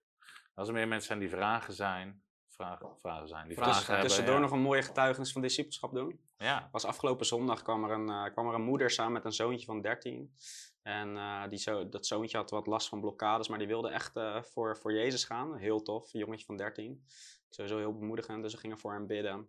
Als 0.55 0.69
er 0.69 0.75
meer 0.75 0.89
mensen 0.89 1.07
zijn 1.07 1.19
die 1.19 1.29
vragen 1.29 1.75
zijn, 1.75 2.24
vragen, 2.55 2.99
vragen 2.99 3.29
zijn, 3.29 3.49
die 3.49 3.57
vragen 3.57 4.01
tussendoor 4.01 4.41
nog 4.41 4.51
een 4.51 4.61
mooie 4.61 4.83
getuigenis 4.83 5.33
van 5.33 5.43
discipelschap 5.43 5.95
doen. 5.95 6.21
Ja, 6.37 6.69
was 6.73 6.85
afgelopen 6.85 7.27
zondag 7.27 7.63
kwam 7.63 7.85
er 7.85 7.91
een, 7.91 8.09
eh, 8.09 8.33
kwam 8.33 8.49
er 8.49 8.55
een 8.55 8.63
moeder 8.63 8.91
samen 8.91 9.13
met 9.13 9.25
een 9.25 9.33
zoontje 9.33 9.67
van 9.67 9.81
13. 9.81 10.35
En 10.83 11.17
eh, 11.17 11.49
die 11.49 11.59
zo, 11.59 11.89
dat 11.89 12.07
zoontje 12.07 12.37
had 12.37 12.51
wat 12.51 12.67
last 12.67 12.89
van 12.89 13.01
blokkades, 13.01 13.49
maar 13.49 13.59
die 13.59 13.67
wilde 13.67 13.89
echt 13.89 14.17
eh, 14.17 14.43
voor, 14.43 14.77
voor 14.77 14.93
Jezus 14.93 15.25
gaan. 15.25 15.57
Heel 15.57 15.83
tof, 15.83 16.15
een 16.15 16.21
jongetje 16.21 16.45
van 16.45 16.57
13. 16.57 17.05
Sowieso 17.49 17.79
heel 17.79 17.99
bemoedigend, 17.99 18.43
dus 18.43 18.53
we 18.53 18.59
gingen 18.59 18.79
voor 18.79 18.93
hem 18.93 19.07
bidden. 19.07 19.49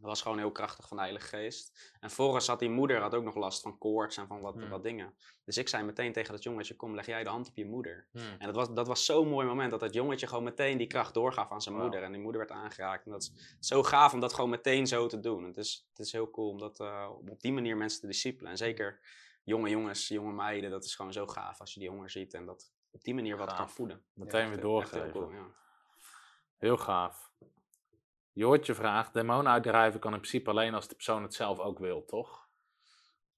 Dat 0.00 0.06
was 0.10 0.22
gewoon 0.22 0.38
heel 0.38 0.52
krachtig 0.52 0.88
van 0.88 0.96
de 0.96 1.02
Heilige 1.02 1.26
Geest. 1.26 1.94
En 2.00 2.10
volgens 2.10 2.46
had 2.46 2.58
die 2.58 2.70
moeder 2.70 3.00
had 3.00 3.14
ook 3.14 3.24
nog 3.24 3.34
last 3.34 3.62
van 3.62 3.78
koorts 3.78 4.16
en 4.16 4.26
van 4.26 4.40
wat, 4.40 4.54
Hmm. 4.54 4.68
wat 4.68 4.82
dingen. 4.82 5.14
Dus 5.44 5.56
ik 5.56 5.68
zei 5.68 5.82
meteen 5.84 6.12
tegen 6.12 6.32
dat 6.32 6.42
jongetje, 6.42 6.76
kom 6.76 6.94
leg 6.94 7.06
jij 7.06 7.22
de 7.24 7.30
hand 7.30 7.48
op 7.48 7.56
je 7.56 7.64
moeder. 7.66 8.06
Hmm. 8.12 8.22
En 8.38 8.46
dat 8.46 8.54
was, 8.54 8.74
dat 8.74 8.86
was 8.86 9.04
zo'n 9.04 9.28
mooi 9.28 9.46
moment 9.46 9.70
dat 9.70 9.80
dat 9.80 9.94
jongetje 9.94 10.26
gewoon 10.26 10.44
meteen 10.44 10.78
die 10.78 10.86
kracht 10.86 11.14
doorgaf 11.14 11.50
aan 11.50 11.62
zijn 11.62 11.74
moeder. 11.76 12.02
En 12.02 12.12
die 12.12 12.20
moeder 12.20 12.40
werd 12.46 12.52
aangeraakt. 12.52 13.04
En 13.06 13.10
dat 13.12 13.22
is 13.22 13.56
zo 13.60 13.82
gaaf 13.82 14.12
om 14.12 14.20
dat 14.20 14.32
gewoon 14.34 14.50
meteen 14.50 14.86
zo 14.86 15.06
te 15.06 15.20
doen. 15.20 15.44
Het 15.44 15.56
is, 15.56 15.86
het 15.88 15.98
is 16.06 16.12
heel 16.12 16.30
cool 16.30 16.48
om 16.50 16.58
dat, 16.58 16.80
eh, 16.80 17.10
op 17.28 17.40
die 17.40 17.52
manier 17.52 17.76
mensen 17.76 18.00
te 18.00 18.06
discipelen. 18.06 18.50
En 18.50 18.56
zeker 18.56 19.00
jonge 19.44 19.68
jongens, 19.70 20.08
jonge 20.08 20.32
meiden, 20.32 20.70
dat 20.70 20.84
is 20.84 20.94
gewoon 20.94 21.12
zo 21.12 21.26
gaaf 21.26 21.60
als 21.60 21.74
je 21.74 21.80
die 21.80 21.88
honger 21.88 22.10
ziet 22.10 22.34
en 22.34 22.44
dat 22.46 22.72
op 22.90 23.02
die 23.04 23.14
manier 23.14 23.36
wat 23.36 23.48
Gaaf. 23.48 23.58
kan 23.58 23.70
voeden. 23.70 24.04
Meteen 24.12 24.48
weer 24.48 24.60
doorgeven. 24.60 25.02
heel 25.02 25.10
cool, 25.12 25.30
ja. 25.30 25.46
Heel 26.56 26.76
gaaf. 26.76 27.27
Joortje 28.38 28.74
vraagt, 28.74 29.12
demonen 29.12 29.52
uitdrijven 29.52 30.00
kan 30.00 30.12
in 30.12 30.18
principe 30.18 30.50
alleen 30.50 30.74
als 30.74 30.88
de 30.88 30.94
persoon 30.94 31.22
het 31.22 31.34
zelf 31.34 31.58
ook 31.58 31.78
wil, 31.78 32.04
toch? 32.04 32.48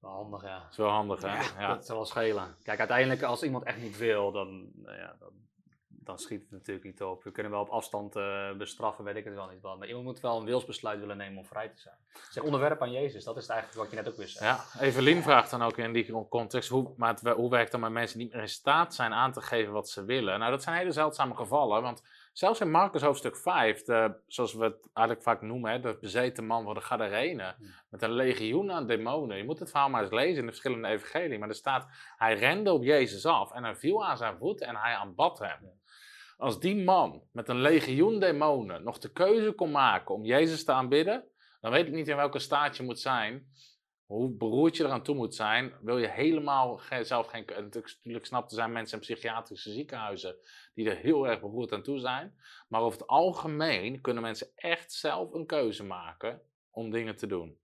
Wel 0.00 0.10
handig, 0.10 0.42
ja. 0.42 0.58
Dat 0.58 0.70
is 0.70 0.76
wel 0.76 0.88
handig, 0.88 1.22
hè? 1.22 1.60
Ja. 1.60 1.74
Dat 1.74 1.86
zal 1.86 1.96
wel 1.96 2.04
schelen. 2.04 2.56
Kijk, 2.62 2.78
uiteindelijk 2.78 3.22
als 3.22 3.42
iemand 3.42 3.64
echt 3.64 3.80
niet 3.80 3.96
wil, 3.96 4.32
dan, 4.32 4.70
nou 4.74 4.96
ja, 4.96 5.16
dan, 5.18 5.32
dan 5.88 6.18
schiet 6.18 6.40
het 6.40 6.50
natuurlijk 6.50 6.86
niet 6.86 7.02
op. 7.02 7.24
We 7.24 7.30
kunnen 7.30 7.52
wel 7.52 7.60
op 7.60 7.68
afstand 7.68 8.16
eh, 8.16 8.52
bestraffen, 8.52 9.04
weet 9.04 9.16
ik 9.16 9.24
het 9.24 9.34
wel 9.34 9.48
niet 9.48 9.60
wat. 9.60 9.78
Maar 9.78 9.88
iemand 9.88 10.04
moet 10.04 10.20
wel 10.20 10.38
een 10.38 10.44
wilsbesluit 10.44 11.00
willen 11.00 11.16
nemen 11.16 11.38
om 11.38 11.46
vrij 11.46 11.68
te 11.68 11.80
zijn. 11.80 11.96
Zeg 12.30 12.42
onderwerp 12.44 12.82
aan 12.82 12.92
Jezus, 12.92 13.24
dat 13.24 13.36
is 13.36 13.42
het 13.42 13.50
eigenlijk 13.50 13.80
wat 13.82 13.90
je 13.90 13.96
net 13.96 14.08
ook 14.08 14.18
weer 14.18 14.28
zei. 14.28 14.44
Ja, 14.44 14.64
Evelien 14.80 15.22
vraagt 15.22 15.50
dan 15.50 15.62
ook 15.62 15.76
in 15.76 15.92
die 15.92 16.28
context, 16.28 16.68
hoe, 16.68 16.94
maar 16.96 17.14
het, 17.14 17.28
hoe 17.28 17.50
werkt 17.50 17.72
dan 17.72 17.80
met 17.80 17.92
mensen 17.92 18.16
die 18.16 18.26
niet 18.26 18.34
meer 18.34 18.44
in 18.44 18.48
staat 18.48 18.94
zijn 18.94 19.12
aan 19.12 19.32
te 19.32 19.40
geven 19.40 19.72
wat 19.72 19.88
ze 19.88 20.04
willen? 20.04 20.38
Nou, 20.38 20.50
dat 20.50 20.62
zijn 20.62 20.76
hele 20.76 20.92
zeldzame 20.92 21.34
gevallen, 21.34 21.82
want 21.82 22.02
zelfs 22.32 22.60
in 22.60 22.70
Marcus 22.70 23.02
hoofdstuk 23.02 23.36
5, 23.36 23.82
de, 23.82 24.14
zoals 24.26 24.54
we 24.54 24.64
het 24.64 24.88
eigenlijk 24.92 25.26
vaak 25.26 25.42
noemen, 25.42 25.70
hè, 25.70 25.80
de 25.80 25.96
bezeten 26.00 26.46
man 26.46 26.64
van 26.64 26.74
de 26.74 26.80
Gadarene, 26.80 27.54
Hmm. 27.56 27.66
met 27.88 28.02
een 28.02 28.12
legioen 28.12 28.72
aan 28.72 28.86
demonen. 28.86 29.36
Je 29.36 29.44
moet 29.44 29.58
het 29.58 29.70
verhaal 29.70 29.88
maar 29.88 30.02
eens 30.02 30.12
lezen 30.12 30.36
in 30.36 30.40
de 30.40 30.46
verschillende 30.46 30.88
evangelieën, 30.88 31.40
maar 31.40 31.48
er 31.48 31.54
staat, 31.54 31.86
hij 32.16 32.34
rende 32.34 32.72
op 32.72 32.82
Jezus 32.82 33.26
af 33.26 33.52
en 33.52 33.64
hij 33.64 33.76
viel 33.76 34.04
aan 34.04 34.16
zijn 34.16 34.38
voeten 34.38 34.66
en 34.66 34.76
hij 34.76 34.94
aanbad 34.94 35.38
hem. 35.38 35.78
Als 36.36 36.60
die 36.60 36.84
man 36.84 37.22
met 37.32 37.48
een 37.48 37.60
legioen 37.60 38.20
demonen 38.20 38.82
nog 38.82 38.98
de 38.98 39.12
keuze 39.12 39.52
kon 39.52 39.70
maken 39.70 40.14
om 40.14 40.24
Jezus 40.24 40.64
te 40.64 40.72
aanbidden, 40.72 41.24
dan 41.60 41.70
weet 41.70 41.86
ik 41.86 41.92
niet 41.92 42.08
in 42.08 42.16
welke 42.16 42.38
staat 42.38 42.76
je 42.76 42.82
moet 42.82 43.00
zijn 43.00 43.46
hoe 44.10 44.30
beroerd 44.30 44.76
je 44.76 44.84
eraan 44.84 45.02
toe 45.02 45.14
moet 45.14 45.34
zijn, 45.34 45.72
wil 45.80 45.98
je 45.98 46.08
helemaal 46.08 46.80
zelf 47.00 47.26
geen... 47.26 47.46
en 47.46 47.64
Natuurlijk 47.64 48.26
snap, 48.26 48.44
er 48.44 48.54
zijn 48.54 48.72
mensen 48.72 48.98
in 48.98 49.04
psychiatrische 49.04 49.70
ziekenhuizen 49.70 50.36
die 50.74 50.90
er 50.90 50.96
heel 50.96 51.28
erg 51.28 51.40
beroerd 51.40 51.72
aan 51.72 51.82
toe 51.82 51.98
zijn. 51.98 52.34
Maar 52.68 52.80
over 52.80 52.98
het 52.98 53.08
algemeen 53.08 54.00
kunnen 54.00 54.22
mensen 54.22 54.48
echt 54.54 54.92
zelf 54.92 55.32
een 55.32 55.46
keuze 55.46 55.84
maken 55.84 56.42
om 56.70 56.90
dingen 56.90 57.16
te 57.16 57.26
doen. 57.26 57.58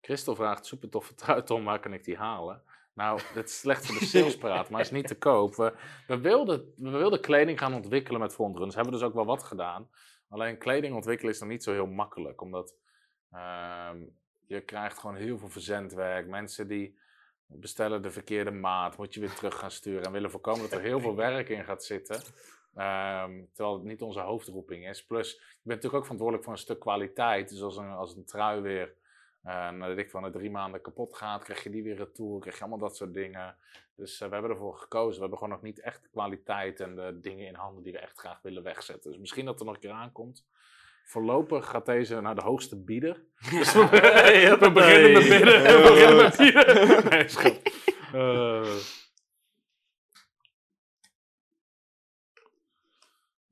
Christel 0.00 0.34
vraagt, 0.34 0.66
super 0.66 0.88
toffe 0.88 1.42
Tom, 1.44 1.64
waar 1.64 1.80
kan 1.80 1.92
ik 1.92 2.04
die 2.04 2.16
halen? 2.16 2.62
Nou, 2.94 3.20
dat 3.34 3.44
is 3.44 3.58
slecht 3.58 3.86
voor 3.86 3.98
de 3.98 4.04
salespraat, 4.04 4.70
maar 4.70 4.80
is 4.80 4.90
niet 4.90 5.06
te 5.06 5.18
koop. 5.18 5.54
We, 5.54 5.74
we, 6.06 6.18
wilden, 6.18 6.72
we 6.76 6.90
wilden 6.90 7.20
kleding 7.20 7.58
gaan 7.58 7.74
ontwikkelen 7.74 8.20
met 8.20 8.32
frontruns. 8.32 8.74
Hebben 8.74 8.92
dus 8.92 9.02
ook 9.02 9.14
wel 9.14 9.26
wat 9.26 9.42
gedaan. 9.42 9.90
Alleen 10.28 10.58
kleding 10.58 10.94
ontwikkelen 10.94 11.32
is 11.32 11.40
nog 11.40 11.48
niet 11.48 11.62
zo 11.62 11.72
heel 11.72 11.86
makkelijk, 11.86 12.40
omdat... 12.40 12.74
ehm, 13.30 14.02
je 14.46 14.60
krijgt 14.60 14.98
gewoon 14.98 15.16
heel 15.16 15.38
veel 15.38 15.48
verzendwerk. 15.48 16.26
Mensen 16.26 16.68
die 16.68 16.98
bestellen 17.46 18.02
de 18.02 18.10
verkeerde 18.10 18.50
maat, 18.50 18.96
moet 18.96 19.14
je 19.14 19.20
weer 19.20 19.34
terug 19.34 19.58
gaan 19.58 19.70
sturen. 19.70 20.02
En 20.02 20.12
willen 20.12 20.30
voorkomen 20.30 20.60
dat 20.60 20.72
er 20.72 20.80
heel 20.80 21.00
veel 21.00 21.14
werk 21.26 21.48
in 21.48 21.64
gaat 21.64 21.84
zitten. 21.84 22.20
Ehm, 22.74 23.42
terwijl 23.52 23.74
het 23.74 23.84
niet 23.84 24.02
onze 24.02 24.20
hoofdroeping 24.20 24.88
is. 24.88 25.04
Plus, 25.04 25.32
je 25.32 25.38
bent 25.38 25.64
natuurlijk 25.64 25.94
ook 25.94 26.02
verantwoordelijk 26.02 26.44
voor 26.44 26.52
een 26.52 26.58
stuk 26.58 26.80
kwaliteit. 26.80 27.48
Dus 27.48 27.62
als 27.62 27.76
een, 27.76 27.90
als 27.90 28.16
een 28.16 28.24
trui 28.24 28.60
weer, 28.60 28.94
eh 29.42 29.70
nou, 29.70 29.94
weet 29.94 30.04
ik 30.04 30.10
van, 30.10 30.22
de 30.22 30.30
drie 30.30 30.50
maanden 30.50 30.80
kapot 30.80 31.16
gaat, 31.16 31.44
krijg 31.44 31.62
je 31.62 31.70
die 31.70 31.82
weer 31.82 31.96
retour, 31.96 32.40
krijg 32.40 32.54
je 32.54 32.60
allemaal 32.60 32.88
dat 32.88 32.96
soort 32.96 33.14
dingen. 33.14 33.56
Dus 33.94 34.20
eh, 34.20 34.28
we 34.28 34.32
hebben 34.32 34.52
ervoor 34.52 34.76
gekozen. 34.76 35.14
We 35.14 35.20
hebben 35.20 35.38
gewoon 35.38 35.52
nog 35.54 35.62
niet 35.62 35.80
echt 35.80 36.02
de 36.02 36.08
kwaliteit 36.08 36.80
en 36.80 36.94
de 36.94 37.18
dingen 37.20 37.46
in 37.46 37.54
handen 37.54 37.82
die 37.82 37.92
we 37.92 37.98
echt 37.98 38.18
graag 38.18 38.42
willen 38.42 38.62
wegzetten. 38.62 39.10
Dus 39.10 39.20
misschien 39.20 39.44
dat 39.44 39.58
er 39.60 39.66
nog 39.66 39.74
een 39.74 39.80
keer 39.80 39.90
aankomt. 39.90 40.46
Voorlopig 41.08 41.66
gaat 41.66 41.86
deze 41.86 42.20
naar 42.20 42.34
de 42.34 42.42
hoogste 42.42 42.76
bieder. 42.76 43.22
Dus 43.50 43.72
we, 43.72 44.56
we 44.60 44.70
beginnen 44.72 45.12
met 45.12 45.28
bidden 45.28 45.64
en 45.64 45.82
we 45.82 45.88
beginnen 45.88 46.16
met 46.16 46.36
bieden. 46.36 47.10
Nee, 47.10 47.28
schat. 47.28 47.60
Eh. 48.12 48.62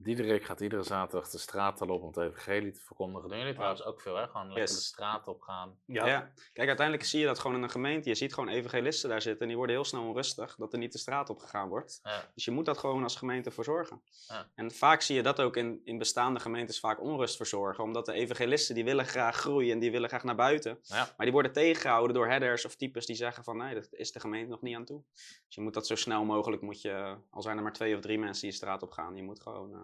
Diederik 0.05 0.45
gaat 0.45 0.61
iedere 0.61 0.83
zaterdag 0.83 1.31
de 1.31 1.39
straat 1.39 1.81
al 1.81 1.89
op 1.89 2.03
om 2.03 2.07
het 2.07 2.17
evangelie 2.17 2.73
te 2.73 2.81
verkondigen. 2.81 3.29
Doen 3.29 3.39
jullie 3.39 3.55
trouwens 3.55 3.85
ook 3.85 4.01
veel, 4.01 4.17
hè? 4.17 4.27
Gewoon 4.27 4.47
lekker 4.47 4.63
Yes. 4.63 4.75
de 4.75 4.81
straat 4.81 5.29
op 5.29 5.41
gaan. 5.41 5.79
Ja. 5.87 6.33
Kijk, 6.53 6.69
uiteindelijk 6.69 7.07
zie 7.09 7.21
je 7.21 7.27
dat 7.27 7.39
gewoon 7.39 7.57
in 7.57 7.63
een 7.63 7.71
gemeente. 7.71 8.09
Je 8.09 8.15
ziet 8.15 8.35
gewoon 8.35 8.49
evangelisten 8.49 9.09
daar 9.09 9.23
zitten 9.23 9.41
en 9.43 9.49
die 9.49 9.57
worden 9.57 9.77
heel 9.77 9.85
snel 9.85 10.03
onrustig 10.03 10.57
dat 10.57 10.73
er 10.73 10.79
niet 10.79 10.93
de 10.93 10.99
straat 10.99 11.31
op 11.31 11.39
gegaan 11.39 11.69
wordt. 11.69 12.01
Ja. 12.03 12.31
Dus 12.35 12.45
je 12.45 12.51
moet 12.51 12.65
dat 12.65 12.79
gewoon 12.79 13.03
als 13.03 13.17
gemeente 13.17 13.51
voor 13.51 13.65
zorgen. 13.65 14.03
Ja. 14.29 14.51
En 14.55 14.71
vaak 14.71 15.01
zie 15.01 15.17
je 15.17 15.23
dat 15.23 15.41
ook 15.41 15.57
in, 15.57 15.81
in 15.85 15.99
bestaande 15.99 16.41
gemeentes 16.41 16.81
vaak 16.81 17.01
onrust 17.01 17.37
verzorgen. 17.37 17.85
Omdat 17.85 18.07
de 18.07 18.13
evangelisten 18.13 18.75
die 18.75 18.85
willen 18.85 19.07
graag 19.07 19.37
groeien 19.37 19.73
en 19.73 19.79
die 19.79 19.91
willen 19.91 20.09
graag 20.09 20.25
naar 20.25 20.37
buiten. 20.37 20.79
Ja. 20.83 20.97
Maar 21.17 21.27
die 21.27 21.33
worden 21.33 21.53
tegengehouden 21.53 22.15
door 22.15 22.29
headers 22.29 22.65
of 22.65 22.75
types 22.75 23.07
die 23.07 23.17
zeggen 23.17 23.45
van 23.45 23.57
nee, 23.57 23.75
dat 23.75 23.89
is 23.91 24.13
de 24.13 24.21
gemeente 24.21 24.51
nog 24.51 24.63
niet 24.63 24.77
aan 24.77 24.85
toe. 24.85 25.03
Dus 25.47 25.55
je 25.55 25.61
moet 25.61 25.75
dat 25.75 25.87
zo 25.87 25.95
snel 25.95 26.25
mogelijk, 26.25 26.63
moet 26.63 26.81
je, 26.83 27.17
al 27.31 27.43
zijn 27.43 27.57
er 27.57 27.63
maar 27.63 27.73
twee 27.73 27.95
of 27.95 28.01
drie 28.01 28.19
mensen 28.19 28.43
die 28.43 28.51
de 28.51 28.57
straat 28.57 28.83
op 28.83 28.91
gaan, 28.91 29.17
je 29.17 29.23
moet 29.23 29.41
gewoon 29.41 29.73
eh, 29.73 29.81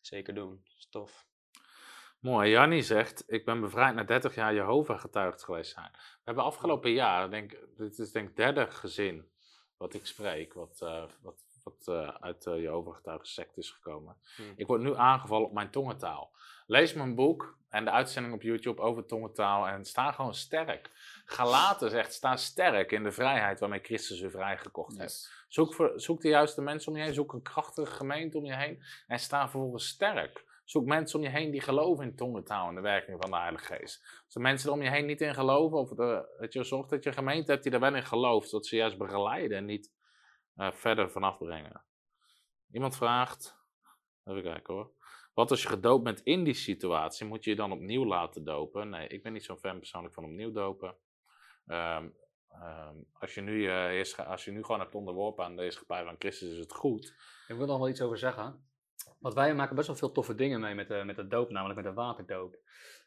zeker 0.00 0.34
doen. 0.34 0.60
Dat 0.64 0.74
is 0.78 0.88
tof. 0.88 1.26
Mooi. 2.20 2.50
Jannie 2.50 2.82
zegt, 2.82 3.24
ik 3.26 3.44
ben 3.44 3.60
bevrijd 3.60 3.94
na 3.94 4.04
30 4.04 4.34
jaar 4.34 4.54
Jehovah 4.54 5.00
getuigd 5.00 5.44
geweest 5.44 5.72
zijn. 5.72 5.90
We 5.92 6.20
hebben 6.24 6.44
afgelopen 6.44 6.90
jaar, 6.90 7.30
denk, 7.30 7.58
dit 7.76 7.98
is 7.98 8.12
denk 8.12 8.28
ik 8.28 8.36
derde 8.36 8.70
gezin 8.70 9.30
wat 9.76 9.94
ik 9.94 10.06
spreek, 10.06 10.54
wat, 10.54 10.80
eh, 10.80 11.04
wat, 11.22 11.42
wat 11.70 11.96
eh, 11.96 12.14
uit 12.20 12.42
de 12.42 12.60
Jehovah 12.60 12.94
getuigen 12.94 13.28
sect 13.28 13.56
is 13.56 13.70
gekomen. 13.70 14.16
Hmm. 14.36 14.52
Ik 14.56 14.66
word 14.66 14.80
nu 14.80 14.96
aangevallen 14.96 15.46
op 15.46 15.52
mijn 15.52 15.70
tongentaal. 15.70 16.30
Lees 16.66 16.92
mijn 16.92 17.14
boek 17.14 17.58
en 17.68 17.84
de 17.84 17.90
uitzending 17.90 18.34
op 18.34 18.42
YouTube 18.42 18.82
over 18.82 19.06
tongentaal 19.06 19.66
en 19.66 19.84
sta 19.84 20.12
gewoon 20.12 20.34
sterk. 20.34 20.90
Galaten 21.24 21.90
zegt, 21.90 22.12
sta 22.12 22.36
sterk 22.36 22.92
in 22.92 23.02
de 23.02 23.12
vrijheid 23.12 23.60
waarmee 23.60 23.80
Christus 23.82 24.20
u 24.20 24.30
vrijgekocht 24.30 24.98
heeft. 24.98 25.44
Zoek, 25.48 25.74
voor, 25.74 25.92
zoek 25.96 26.20
de 26.20 26.28
juiste 26.28 26.62
mensen 26.62 26.92
om 26.92 26.98
je 26.98 27.04
heen, 27.04 27.14
zoek 27.14 27.32
een 27.32 27.42
krachtige 27.42 27.92
gemeente 27.92 28.38
om 28.38 28.44
je 28.44 28.56
heen 28.56 28.82
en 29.06 29.18
sta 29.18 29.48
vervolgens 29.48 29.88
sterk. 29.88 30.44
Zoek 30.64 30.84
mensen 30.84 31.18
om 31.18 31.24
je 31.24 31.30
heen 31.30 31.50
die 31.50 31.60
geloven 31.60 32.04
in 32.04 32.16
tongentaal 32.16 32.68
en 32.68 32.74
de 32.74 32.80
werking 32.80 33.16
van 33.20 33.30
de 33.30 33.36
Heilige 33.36 33.64
Geest. 33.64 34.22
Als 34.24 34.34
de 34.34 34.40
mensen 34.40 34.68
er 34.68 34.74
om 34.74 34.82
je 34.82 34.90
heen 34.90 35.06
niet 35.06 35.20
in 35.20 35.34
geloven, 35.34 35.78
of 35.78 35.88
de, 35.88 36.36
dat 36.38 36.52
je 36.52 36.64
zorgt 36.64 36.90
dat 36.90 37.02
je 37.02 37.08
een 37.08 37.16
gemeente 37.16 37.50
hebt 37.50 37.62
die 37.62 37.72
er 37.72 37.80
wel 37.80 37.94
in 37.94 38.06
gelooft, 38.06 38.50
dat 38.50 38.66
ze 38.66 38.76
juist 38.76 38.98
begeleiden 38.98 39.56
en 39.56 39.64
niet 39.64 39.90
eh, 40.60 40.72
verder 40.72 41.10
vanaf 41.10 41.38
brengen. 41.38 41.84
Iemand 42.72 42.96
vraagt, 42.96 43.58
even 44.24 44.42
kijken 44.42 44.74
hoor. 44.74 44.92
Wat 45.34 45.50
als 45.50 45.62
je 45.62 45.68
gedoopt 45.68 46.04
bent 46.04 46.20
in 46.20 46.44
die 46.44 46.54
situatie, 46.54 47.26
moet 47.26 47.44
je 47.44 47.50
je 47.50 47.56
dan 47.56 47.72
opnieuw 47.72 48.04
laten 48.06 48.44
dopen? 48.44 48.88
Nee, 48.88 49.08
ik 49.08 49.22
ben 49.22 49.32
niet 49.32 49.44
zo'n 49.44 49.58
fan 49.58 49.78
persoonlijk 49.78 50.14
van 50.14 50.24
opnieuw 50.24 50.52
dopen. 50.52 50.96
Ehm, 51.66 52.08
ehm, 52.48 52.96
als, 53.12 53.34
je 53.34 53.40
nu, 53.40 53.68
eh, 53.68 53.84
heerscha- 53.84 54.22
als 54.22 54.44
je 54.44 54.50
nu 54.50 54.62
gewoon 54.64 54.80
hebt 54.80 54.94
onderworpen 54.94 55.44
aan 55.44 55.56
de 55.56 55.62
heerschappij 55.62 56.04
van 56.04 56.16
Christus, 56.18 56.50
is 56.50 56.58
het 56.58 56.72
goed. 56.72 57.14
Ik 57.48 57.56
wil 57.56 57.66
nog 57.66 57.78
wel 57.78 57.88
iets 57.88 58.02
over 58.02 58.18
zeggen. 58.18 58.68
Want 59.18 59.34
wij 59.34 59.54
maken 59.54 59.76
best 59.76 59.86
wel 59.86 59.96
veel 59.96 60.12
toffe 60.12 60.34
dingen 60.34 60.60
mee 60.60 60.74
met 60.74 60.88
de, 60.88 61.02
met 61.04 61.16
de 61.16 61.26
doop, 61.26 61.50
namelijk 61.50 61.80
met 61.80 61.88
de 61.88 62.00
waterdoop. 62.00 62.56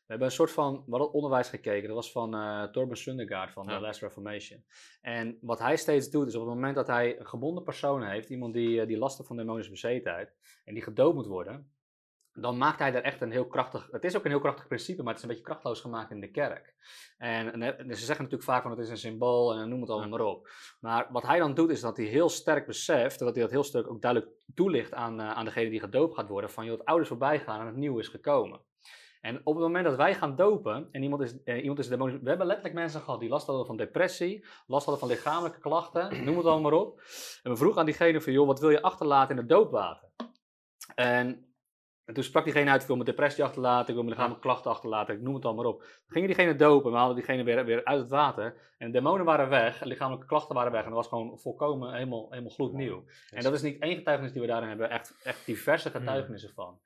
We 0.06 0.10
hebben 0.10 0.28
een 0.28 0.34
soort 0.34 0.52
van, 0.52 0.84
we 0.86 0.92
hadden 0.92 1.12
onderwijs 1.14 1.50
gekeken, 1.50 1.88
dat 1.88 1.96
was 1.96 2.12
van 2.12 2.34
eh 2.36 2.64
Torben 2.64 2.98
Sundergaard 2.98 3.52
van 3.52 3.68
Ja. 3.68 3.76
de 3.76 3.82
Last 3.82 4.02
Reformation. 4.02 4.64
En 5.02 5.38
wat 5.42 5.60
hij 5.60 5.76
steeds 5.78 6.10
doet, 6.10 6.28
is 6.28 6.36
op 6.36 6.42
het 6.42 6.54
moment 6.54 6.76
dat 6.76 6.88
hij 6.88 7.20
een 7.20 7.28
gebonden 7.28 7.64
persoon 7.64 8.04
heeft, 8.04 8.30
iemand 8.30 8.54
die, 8.54 8.82
eh, 8.82 8.88
die 8.88 8.98
last 8.98 9.16
heeft 9.18 9.28
van 9.28 9.38
demonische 9.38 9.72
bezetenheid, 9.72 10.34
en 10.66 10.74
die 10.74 10.84
gedoopt 10.84 11.16
moet 11.16 11.28
worden, 11.28 11.72
dan 12.34 12.58
maakt 12.58 12.80
hij 12.80 12.92
daar 12.92 13.02
echt 13.02 13.22
een 13.22 13.32
heel 13.32 13.48
krachtig, 13.48 13.88
het 13.92 14.04
is 14.04 14.16
ook 14.18 14.24
een 14.24 14.30
heel 14.32 14.40
krachtig 14.40 14.68
principe, 14.68 15.04
maar 15.04 15.14
het 15.14 15.18
is 15.18 15.24
een 15.24 15.30
beetje 15.30 15.44
krachtloos 15.46 15.82
gemaakt 15.82 16.12
in 16.12 16.20
de 16.20 16.32
kerk. 16.32 16.74
En, 17.18 17.54
en, 17.54 17.62
eh, 17.62 17.78
ze 17.96 18.06
zeggen 18.06 18.24
natuurlijk 18.24 18.44
vaak 18.44 18.62
van 18.62 18.72
het 18.72 18.80
is 18.80 18.90
een 18.90 18.98
symbool 18.98 19.54
en 19.54 19.70
noem 19.70 19.82
het 19.82 19.90
allemaal 19.90 20.10
maar 20.10 20.28
op. 20.28 20.50
Maar 20.80 21.08
wat 21.12 21.24
hij 21.24 21.40
dan 21.40 21.54
doet 21.54 21.70
is 21.70 21.82
dat 21.82 21.98
hij 21.98 22.06
heel 22.06 22.30
sterk 22.30 22.66
beseft, 22.66 23.20
dat 23.20 23.34
hij 23.34 23.42
dat 23.44 23.52
heel 23.52 23.64
sterk 23.64 23.90
ook 23.90 24.02
duidelijk 24.02 24.32
toelicht 24.56 24.94
aan, 24.94 25.20
eh, 25.20 25.32
aan 25.32 25.46
degene 25.46 25.70
die 25.70 25.80
gedoopt 25.80 26.16
gaat 26.16 26.30
worden, 26.30 26.50
van 26.50 26.66
joh, 26.66 26.78
het 26.78 26.86
oude 26.86 27.02
is 27.04 27.08
voorbij 27.10 27.40
gaan 27.40 27.60
en 27.60 27.66
het 27.66 27.76
nieuwe 27.76 28.00
is 28.00 28.08
gekomen. 28.08 28.62
En 29.24 29.42
op 29.44 29.56
het 29.56 29.64
moment 29.64 29.86
dat 29.86 29.96
wij 29.96 30.16
gaan 30.16 30.36
dopen 30.36 30.88
en 30.92 31.04
iemand 31.04 31.22
is, 31.22 31.44
eh, 31.44 31.62
iemand 31.62 31.80
is 31.80 31.88
demonisch, 31.88 32.20
we 32.22 32.30
hebben 32.30 32.48
letterlijk 32.48 32.76
mensen 32.76 33.02
gehad 33.02 33.20
die 33.20 33.30
last 33.30 33.48
hadden 33.48 33.66
van 33.66 33.78
depressie, 33.78 34.46
last 34.68 34.86
hadden 34.86 35.08
van 35.08 35.16
lichamelijke 35.16 35.60
klachten, 35.60 36.24
noem 36.26 36.38
het 36.38 36.46
allemaal 36.46 36.72
maar 36.72 36.80
op. 36.80 37.02
En 37.44 37.52
we 37.52 37.58
vroegen 37.58 37.80
aan 37.80 37.86
diegene 37.86 38.22
van 38.22 38.34
joh, 38.34 38.48
wat 38.48 38.60
wil 38.60 38.70
je 38.70 38.82
achterlaten 38.82 39.32
in 39.32 39.38
het 39.38 39.50
doopwater? 39.50 40.10
En 40.96 41.54
en 42.06 42.14
toen 42.14 42.24
sprak 42.24 42.44
diegene 42.44 42.70
uit, 42.70 42.82
ik 42.82 42.88
wil 42.88 42.96
mijn 42.96 43.10
depressie 43.10 43.44
achterlaten, 43.44 43.88
ik 43.88 43.94
wil 43.94 44.04
mijn 44.04 44.10
lichamelijke 44.10 44.48
klachten 44.48 44.72
achterlaten, 44.72 45.16
ik 45.16 45.22
noem 45.22 45.36
het 45.36 45.46
allemaal 45.46 45.66
op. 45.66 45.80
Dan 45.80 45.90
gingen 46.08 46.28
diegene 46.28 46.56
dopen, 46.56 46.92
we 46.92 46.98
haalden 46.98 47.16
diegene 47.16 47.44
weer, 47.44 47.66
weer 47.66 47.86
uit 47.86 48.00
het 48.00 48.10
water. 48.10 48.74
En 48.78 48.92
de 48.92 48.98
demonen 48.98 49.26
waren 49.26 49.50
weg, 49.50 49.82
en 49.82 49.88
lichamelijke 49.88 50.28
klachten 50.28 50.56
waren 50.56 50.72
weg. 50.72 50.82
En 50.84 50.88
dat 50.88 50.98
was 50.98 51.08
gewoon 51.08 51.40
volkomen 51.40 51.94
helemaal, 51.94 52.28
helemaal 52.30 52.52
gloednieuw. 52.52 53.04
En 53.30 53.44
dat 53.44 53.54
is 53.54 53.62
niet 53.62 53.82
één 53.82 53.96
getuigenis 53.96 54.32
die 54.32 54.42
we 54.42 54.48
daarin 54.48 54.70
hebben, 54.70 54.90
echt, 54.90 55.16
echt 55.24 55.46
diverse 55.46 55.90
getuigenissen 55.90 56.54
van. 56.54 56.80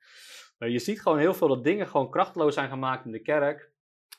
Maar 0.58 0.68
je 0.68 0.78
ziet 0.78 1.00
gewoon 1.00 1.18
heel 1.18 1.34
veel 1.34 1.48
dat 1.48 1.64
dingen 1.64 1.86
gewoon 1.86 2.10
krachteloos 2.10 2.54
zijn 2.54 2.68
gemaakt 2.68 3.04
in 3.04 3.12
de 3.12 3.22
kerk. 3.22 3.70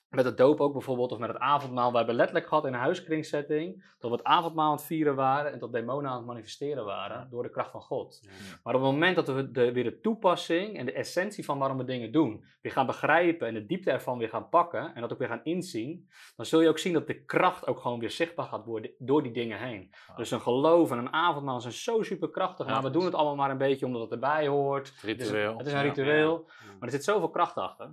Met 0.10 0.26
het 0.26 0.38
doop 0.38 0.60
ook 0.62 0.74
bijvoorbeeld, 0.74 1.12
of 1.12 1.18
met 1.20 1.28
het 1.30 1.38
avondmaal. 1.38 1.91
We 1.91 1.97
hebben 1.97 2.16
letterlijk 2.16 2.47
gehad 2.47 2.66
in 2.66 2.74
een 2.74 2.80
huiskringsetting 2.80 3.84
dat 3.99 4.12
we 4.12 4.18
het 4.18 4.26
avondmaal 4.26 4.66
aan 4.66 4.76
het 4.76 4.84
vieren 4.86 5.16
waren 5.16 5.51
en 5.53 5.60
dat 5.60 5.72
demonen 5.74 6.10
aan 6.12 6.18
het 6.18 6.26
manifesteren 6.26 6.86
waren 6.86 7.28
door 7.30 7.43
de 7.43 7.49
kracht 7.49 7.72
van 7.72 7.82
God. 7.82 8.22
Maar 8.64 8.76
op 8.76 8.82
het 8.82 8.91
moment 8.91 9.16
dat 9.16 9.28
we 9.28 9.51
de, 9.51 9.72
weer 9.72 9.84
de 9.84 9.99
toepassing 9.99 10.78
en 10.78 10.86
de 10.86 10.91
essentie 10.93 11.45
van 11.45 11.57
waarom 11.60 11.78
we 11.78 11.84
dingen 11.84 12.12
doen, 12.12 12.43
weer 12.62 12.72
gaan 12.72 12.86
begrijpen 12.86 13.47
en 13.47 13.53
de 13.53 13.66
diepte 13.66 13.91
ervan 13.91 14.18
weer 14.18 14.30
gaan 14.30 14.49
pakken 14.49 14.95
en 14.95 15.01
dat 15.01 15.12
ook 15.14 15.20
weer 15.20 15.28
gaan 15.28 15.43
inzien, 15.43 16.10
dan 16.36 16.45
zul 16.45 16.62
je 16.62 16.70
ook 16.70 16.80
zien 16.80 16.93
dat 16.93 17.07
de 17.07 17.24
kracht 17.24 17.68
ook 17.68 17.80
gewoon 17.80 17.99
weer 17.99 18.12
zichtbaar 18.12 18.45
gaat 18.45 18.66
worden 18.66 18.91
door 18.97 19.24
die 19.24 19.32
dingen 19.32 19.60
heen. 19.60 19.93
Dus 20.16 20.32
een 20.32 20.41
geloof 20.41 20.91
en 20.91 20.97
een 20.97 21.14
avondmaal 21.14 21.62
zijn 21.62 21.74
zo 21.74 22.01
superkrachtig, 22.01 22.66
Ja. 22.66 22.72
maar 22.74 22.84
we 22.84 22.89
doen 22.89 23.05
het 23.05 23.14
allemaal 23.16 23.36
maar 23.36 23.51
een 23.51 23.57
beetje 23.57 23.86
omdat 23.86 24.01
het 24.01 24.12
erbij 24.12 24.47
hoort. 24.47 24.88
Het 24.88 24.95
is, 24.95 25.03
Ritueel. 25.03 25.57
het 25.57 25.68
is 25.68 25.74
een 25.74 25.80
Ja. 25.80 25.84
ritueel, 25.86 26.49
maar 26.80 26.88
er 26.88 26.91
zit 26.91 27.03
zoveel 27.03 27.30
kracht 27.30 27.55
achter. 27.55 27.89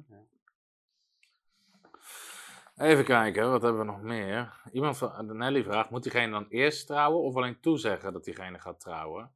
Even 2.77 3.05
kijken, 3.05 3.51
wat 3.51 3.62
hebben 3.62 3.81
we 3.81 3.87
nog 3.87 4.03
meer? 4.03 4.61
Iemand 4.72 4.99
van 4.99 5.37
Nelly 5.37 5.62
vraagt: 5.62 5.91
moet 5.91 6.03
diegene 6.03 6.33
dan 6.33 6.47
eerst 6.49 6.87
trouwen 6.87 7.22
of 7.22 7.37
alleen 7.37 7.61
toezeggen 7.61 8.12
dat 8.12 8.24
diegene 8.24 8.59
gaat 8.59 8.81
trouwen? 8.81 9.35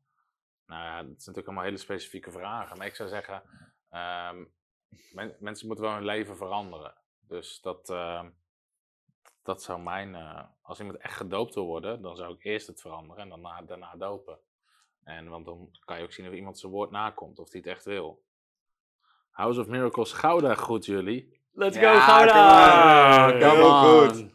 Nou 0.67 0.83
ja, 0.85 0.95
dat 0.97 1.05
zijn 1.05 1.17
natuurlijk 1.17 1.47
allemaal 1.47 1.65
hele 1.65 1.77
specifieke 1.77 2.31
vragen. 2.31 2.79
Maar 2.79 2.87
ik 2.87 2.95
zou 2.95 3.09
zeggen: 3.09 3.43
ehm, 3.91 4.45
men- 5.13 5.37
mensen 5.39 5.67
moeten 5.67 5.85
wel 5.85 5.95
hun 5.95 6.05
leven 6.05 6.37
veranderen. 6.37 6.95
Dus 7.21 7.61
dat, 7.61 7.91
ehm, 7.91 8.31
dat 9.43 9.63
zou 9.63 9.81
mijn. 9.81 10.15
eh, 10.15 10.45
als 10.63 10.79
iemand 10.81 10.99
echt 10.99 11.17
gedoopt 11.17 11.55
wil 11.55 11.67
worden, 11.67 12.03
dan 12.03 12.17
zou 12.17 12.35
ik 12.35 12.45
eerst 12.45 12.67
het 12.67 12.81
veranderen 12.81 13.23
en 13.23 13.29
daarna, 13.29 13.63
daarna 13.63 13.97
dopen. 13.97 14.39
En 15.05 15.29
want 15.29 15.45
dan 15.45 15.71
kan 15.85 15.99
je 15.99 16.05
ook 16.05 16.13
zien 16.13 16.29
of 16.29 16.35
iemand 16.35 16.59
zijn 16.59 16.73
woord 16.73 16.91
nakomt, 16.91 17.39
of 17.39 17.51
hij 17.51 17.61
het 17.61 17.71
echt 17.71 17.85
wil. 17.85 18.23
House 19.31 19.61
of 19.61 19.67
Miracles, 19.67 20.13
Gouda 20.13 20.55
groet 20.55 20.85
jullie. 20.85 21.40
Let's 21.53 21.77
Ja, 21.77 21.95
go, 21.95 22.01
Gouda! 22.01 22.33
kom 22.33 22.41
maar. 22.41 23.39
Come 23.39 23.57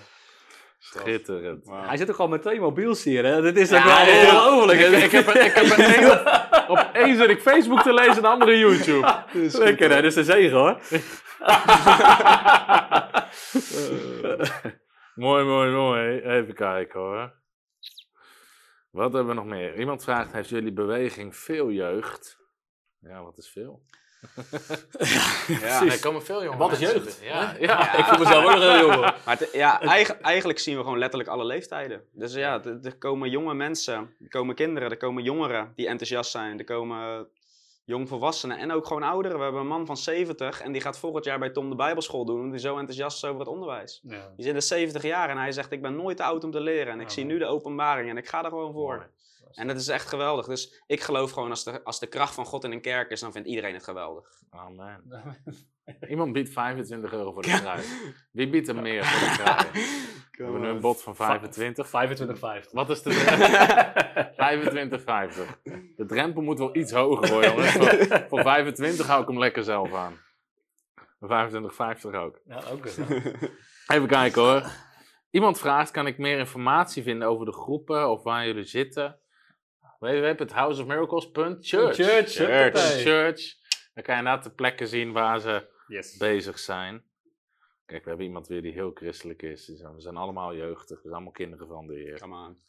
Schitterend. 0.79 1.69
Hij 1.71 1.97
zit 1.97 2.09
ook 2.09 2.15
gewoon 2.17 2.31
met 2.31 2.43
twee 2.43 2.61
mobiels 2.61 3.05
hier, 3.05 3.25
hè? 3.25 3.43
Dit 3.43 3.57
is 3.57 3.71
Ja, 3.71 3.79
ook 3.79 3.85
wel 4.31 4.53
ongelooflijk. 4.53 4.81
Ik, 4.81 5.03
ik 5.03 5.11
heb, 5.11 5.29
ik 5.29 5.53
heb 5.53 5.65
één 5.97 6.11
op, 6.11 6.65
op 6.69 6.91
één 6.93 7.17
zit 7.17 7.29
ik 7.29 7.41
Facebook 7.41 7.83
te 7.83 7.93
lezen 7.95 8.15
en 8.17 8.23
de 8.23 8.29
andere 8.29 8.59
YouTube. 8.59 9.25
Lekker, 9.65 9.89
hè? 9.91 9.95
Dat 9.95 10.05
is 10.05 10.17
een 10.17 10.25
zegen, 10.25 10.59
hoor. 10.59 10.79
Mooi, 15.15 15.45
mooi, 15.45 15.71
mooi. 15.71 16.21
Even 16.21 16.55
kijken 16.55 17.01
hoor. 17.01 17.33
Wat 18.91 19.13
hebben 19.13 19.27
we 19.35 19.41
nog 19.41 19.45
meer? 19.51 19.79
Iemand 19.79 20.05
vraagt, 20.05 20.33
heeft 20.33 20.49
jullie 20.49 20.73
beweging 20.73 21.37
veel 21.37 21.71
jeugd? 21.71 22.39
Ja, 23.01 23.23
wat 23.23 23.39
is 23.39 23.49
veel? 23.49 23.83
Ja. 25.47 25.87
Er 25.93 26.01
komen 26.01 26.23
veel 26.25 26.45
jonge 26.45 26.57
Wat 26.57 26.73
is 26.73 26.79
jeugd? 26.79 27.19
Ja, 27.23 27.41
ja. 27.41 27.57
Ja. 27.61 27.97
Ik 27.97 28.05
voel 28.05 28.19
mezelf 28.19 28.45
ook 28.45 28.51
nog 28.51 28.63
heel 28.63 28.87
jong. 28.91 29.13
Maar 29.25 29.39
ja, 29.53 29.81
eigen- 29.81 30.23
eigenlijk 30.23 30.59
zien 30.59 30.77
we 30.77 30.83
gewoon 30.83 30.99
letterlijk 30.99 31.31
alle 31.31 31.45
leeftijden. 31.45 32.03
Dus 32.13 32.35
ja, 32.35 32.65
er, 32.65 32.79
er 32.83 32.97
komen 32.99 33.31
jonge 33.31 33.55
mensen, 33.55 34.15
er 34.23 34.29
komen 34.29 34.55
kinderen, 34.55 34.91
er 34.91 34.97
komen 34.97 35.23
jongeren 35.23 35.73
die 35.75 35.87
enthousiast 35.89 36.31
zijn. 36.31 36.59
Er 36.59 36.65
komen 36.65 37.27
jongvolwassenen 37.85 38.59
en 38.59 38.73
ook 38.73 38.87
gewoon 38.87 39.03
ouderen. 39.03 39.37
We 39.39 39.43
hebben 39.43 39.61
een 39.61 39.67
man 39.67 39.87
van 39.87 39.97
70 39.97 40.61
en 40.61 40.73
die 40.73 40.81
gaat 40.81 40.99
volgend 40.99 41.25
jaar 41.25 41.39
bij 41.39 41.51
Tom 41.51 41.69
de 41.71 41.77
Bijbelschool 41.77 42.25
doen. 42.25 42.37
Omdat 42.37 42.51
hij 42.51 42.61
zo 42.61 42.77
enthousiast 42.79 43.17
is 43.17 43.25
over 43.29 43.41
het 43.41 43.49
onderwijs. 43.49 44.01
Die 44.03 44.19
is 44.37 44.47
in 44.47 44.55
de 44.55 44.61
70 44.61 45.03
jaar 45.03 45.31
en 45.31 45.39
hij 45.39 45.53
zegt, 45.53 45.73
ik 45.73 45.83
ben 45.83 45.97
nooit 45.97 46.17
te 46.17 46.23
oud 46.23 46.45
om 46.45 46.51
te 46.51 46.61
leren. 46.61 46.93
En 46.93 47.01
ik 47.01 47.07
Ja, 47.09 47.13
zie 47.13 47.25
nu 47.25 47.39
de 47.39 47.47
openbaring 47.47 48.11
en 48.11 48.17
ik 48.17 48.29
ga 48.29 48.45
er 48.45 48.49
gewoon 48.51 48.73
voor. 48.73 49.11
En 49.53 49.67
dat 49.67 49.77
is 49.77 49.89
echt 49.89 50.09
geweldig. 50.09 50.47
Dus 50.47 50.83
ik 50.87 51.01
geloof 51.01 51.31
gewoon 51.31 51.51
als 51.51 51.65
de, 51.65 51.85
als 51.85 51.99
de 51.99 52.07
kracht 52.07 52.35
van 52.35 52.45
God 52.45 52.65
in 52.65 52.73
een 52.73 52.81
kerk 52.81 53.11
is, 53.11 53.21
dan 53.21 53.33
vindt 53.33 53.49
iedereen 53.49 53.75
het 53.75 53.85
geweldig. 53.85 54.29
Amen. 54.51 55.03
Iemand 56.09 56.33
biedt 56.33 56.51
25 56.51 57.13
euro 57.13 57.33
voor 57.33 57.43
de 57.43 57.49
trui. 57.49 57.83
Wie 58.33 58.49
biedt 58.49 58.69
er 58.69 58.83
meer 58.83 59.05
voor 59.05 59.29
de 59.29 59.35
trui? 59.35 59.67
We 60.39 60.45
hebben 60.45 60.63
nu 60.63 60.69
een 60.69 60.81
bod 60.81 61.03
van 61.03 61.17
25. 61.17 61.87
25,50. 62.65 62.71
Wat 62.71 62.91
is 62.91 63.03
de 63.03 63.11
drempel? 63.19 64.99
25,50. 64.99 65.63
De 65.97 66.05
drempel 66.07 66.43
moet 66.43 66.59
wel 66.59 66.77
iets 66.77 66.93
hoger 66.93 67.29
worden, 67.33 67.51
jongens. 67.51 67.73
Voor, 67.73 68.27
voor 68.29 68.43
25 68.43 69.07
hou 69.07 69.23
ik 69.23 69.29
hem 69.29 69.39
lekker 69.39 69.65
zelf 69.65 69.95
aan. 69.95 70.17
Voor 71.21 71.51
25,50 71.51 72.15
ook. 72.15 72.41
Ja, 72.45 72.61
ook. 72.73 72.87
Even 73.87 74.07
kijken 74.07 74.43
hoor. 74.43 74.63
Iemand 75.31 75.59
vraagt, 75.59 75.91
kan 75.91 76.07
ik 76.07 76.19
meer 76.19 76.39
informatie 76.39 77.03
vinden 77.03 77.29
over 77.29 77.47
de 77.47 77.53
groepen 77.53 78.11
of 78.11 78.23
waar 78.23 78.47
jullie 78.47 78.65
zitten? 78.65 79.19
www.houseofmiracles.church. 79.99 81.95
Church, 81.97 82.31
Church. 82.31 83.01
Church. 83.03 83.57
Dan 83.95 84.05
kan 84.05 84.15
je 84.15 84.21
inderdaad 84.21 84.45
de 84.45 84.51
plekken 84.55 84.89
zien 84.89 85.13
waar 85.13 85.41
ze 85.41 85.77
Yes. 85.87 86.17
bezig 86.17 86.59
zijn. 86.59 87.05
Kijk, 87.87 88.03
we 88.03 88.09
hebben 88.09 88.27
iemand 88.27 88.47
weer 88.49 88.63
die 88.63 88.73
heel 88.73 88.91
christelijk 88.95 89.43
is. 89.43 89.65
Zijn- 89.65 89.95
We 89.95 90.01
zijn 90.01 90.17
allemaal 90.17 90.55
jeugdig. 90.55 90.89
We 90.97 91.03
zijn 91.03 91.15
allemaal 91.15 91.33
kinderen 91.33 91.67
van 91.67 91.87
de 91.87 91.95
Heer. 91.95 92.19
Come 92.21 92.47
on. 92.47 92.67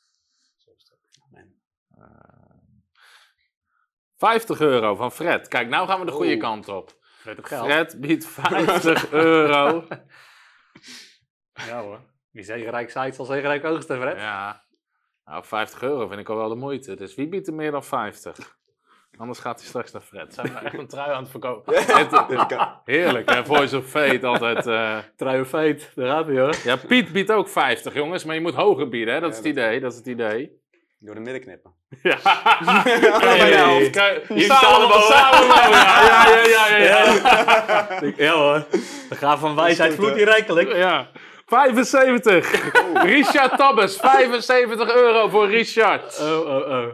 50 4.18 4.60
euro 4.60 4.96
van 4.96 5.12
Fred. 5.12 5.48
Kijk, 5.48 5.70
nou 5.70 5.88
gaan 5.88 6.00
we 6.00 6.06
de 6.06 6.12
goede 6.12 6.32
Oeh. 6.32 6.40
kant 6.42 6.68
op. 6.68 6.98
Fred 7.02 7.46
geld. 7.48 7.66
Fred 7.66 8.00
biedt 8.00 8.26
50 8.26 9.12
euro. 9.28 9.88
Ja 11.54 11.82
hoor. 11.82 12.02
Wie 12.32 12.44
zegenrijk 12.44 12.90
zaait 12.90 13.16
zal 13.16 13.26
zegenrijk 13.26 13.64
oogsten, 13.64 13.98
Fred. 14.02 14.18
Ja. 14.18 14.64
Nou, 15.30 15.44
50 15.46 15.82
euro 15.82 16.08
vind 16.08 16.20
ik 16.20 16.30
al 16.30 16.36
wel 16.36 16.50
de 16.50 16.56
moeite. 16.56 16.96
Dus 16.96 17.16
wie 17.16 17.28
biedt 17.28 17.48
er 17.48 17.54
meer 17.54 17.72
dan 17.72 17.84
50? 17.84 18.58
Anders 19.18 19.40
gaat 19.40 19.60
hij 19.60 19.68
straks 19.68 19.92
naar 19.92 20.02
Fred. 20.02 20.34
Zijn 20.34 20.48
we 20.54 20.60
echt 20.60 20.78
een 20.78 20.88
trui 20.88 21.12
aan 21.12 21.22
het 21.22 21.32
verkopen? 21.32 21.74
Het- 21.98 22.26
Heerlijk, 22.86 23.30
hè? 23.34 23.46
Voice 23.46 23.78
of 23.78 23.86
Fate 23.86 24.26
altijd. 24.28 24.68
eh. 24.68 24.98
Trui 25.18 25.42
of 25.42 25.48
feit, 25.48 25.92
daar 25.96 26.08
gaat 26.08 26.26
hij 26.26 26.40
hoor. 26.40 26.56
Ja, 26.64 26.76
Piet 26.76 27.12
biedt 27.12 27.32
ook 27.32 27.50
50, 27.50 27.94
jongens. 27.94 28.24
Maar 28.24 28.36
je 28.36 28.42
moet 28.42 28.54
hoger 28.54 28.90
bieden, 28.90 29.14
hè? 29.14 29.20
Dat 29.20 29.32
is 29.32 29.38
het 29.38 29.46
idee. 29.46 29.80
Dat 29.80 29.92
is 29.92 29.98
het 29.98 30.08
idee. 30.08 30.58
Door 31.00 31.16
de 31.16 31.22
midden 31.22 31.42
knippen. 31.42 31.74
Ja. 32.04 32.18
Hey. 33.20 34.22
Hier 34.28 34.44
staan 34.44 34.88
we 34.88 35.08
samen. 35.12 35.48
Ja, 35.48 36.36
ja, 36.36 36.46
ja, 36.48 36.78
ja. 36.78 37.04
ja, 37.04 37.98
ja. 38.02 38.14
Ja 38.18 38.34
hoor. 38.34 38.66
De 39.10 39.16
gaaf 39.16 39.40
van 39.40 39.56
wijsheid 39.56 39.94
vloeit 39.96 40.16
hier 40.16 40.26
rijkelijk. 40.26 40.74
Ja. 40.76 41.08
75. 41.50 43.02
Richard 43.04 43.58
Tabbes, 43.58 43.98
75 43.98 44.96
euro 44.96 45.28
voor 45.28 45.48
Richard. 45.48 46.20
Oh, 46.22 46.40
oh, 46.40 46.70
oh. 46.70 46.88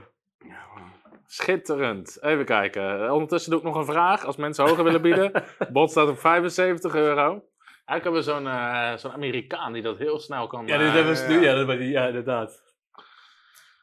Schitterend. 1.26 2.18
Even 2.22 2.46
kijken. 2.46 3.12
Ondertussen 3.12 3.52
doe 3.52 3.60
ik 3.60 3.66
nog 3.66 3.76
een 3.76 3.86
vraag. 3.86 4.26
Als 4.26 4.36
mensen 4.36 4.66
hoger 4.66 4.84
willen 4.84 5.02
bieden. 5.02 5.32
Bot 5.74 5.92
staat 5.92 6.08
op 6.08 6.20
75 6.20 6.96
euro. 6.96 7.44
Eigenlijk 7.86 8.04
hebben 8.04 8.12
we 8.14 8.22
zo'n 8.22 8.48
eh, 8.48 8.96
zo'n 8.96 9.12
Amerikaan 9.12 9.74
die 9.74 9.82
dat 9.82 9.98
heel 9.98 10.20
snel 10.20 10.48
kan. 10.48 10.68
Ja, 10.68 10.78
dit 10.78 10.88
eh, 10.88 10.94
hebben 10.94 11.14
we 11.14 11.34
nu. 11.34 11.42
Ja, 11.42 11.66
dat, 11.66 11.80
ja, 11.80 12.08
inderdaad. 12.08 12.64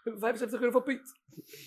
75 0.04 0.60
euro 0.60 0.72
voor 0.72 0.82
Piet. 0.82 1.20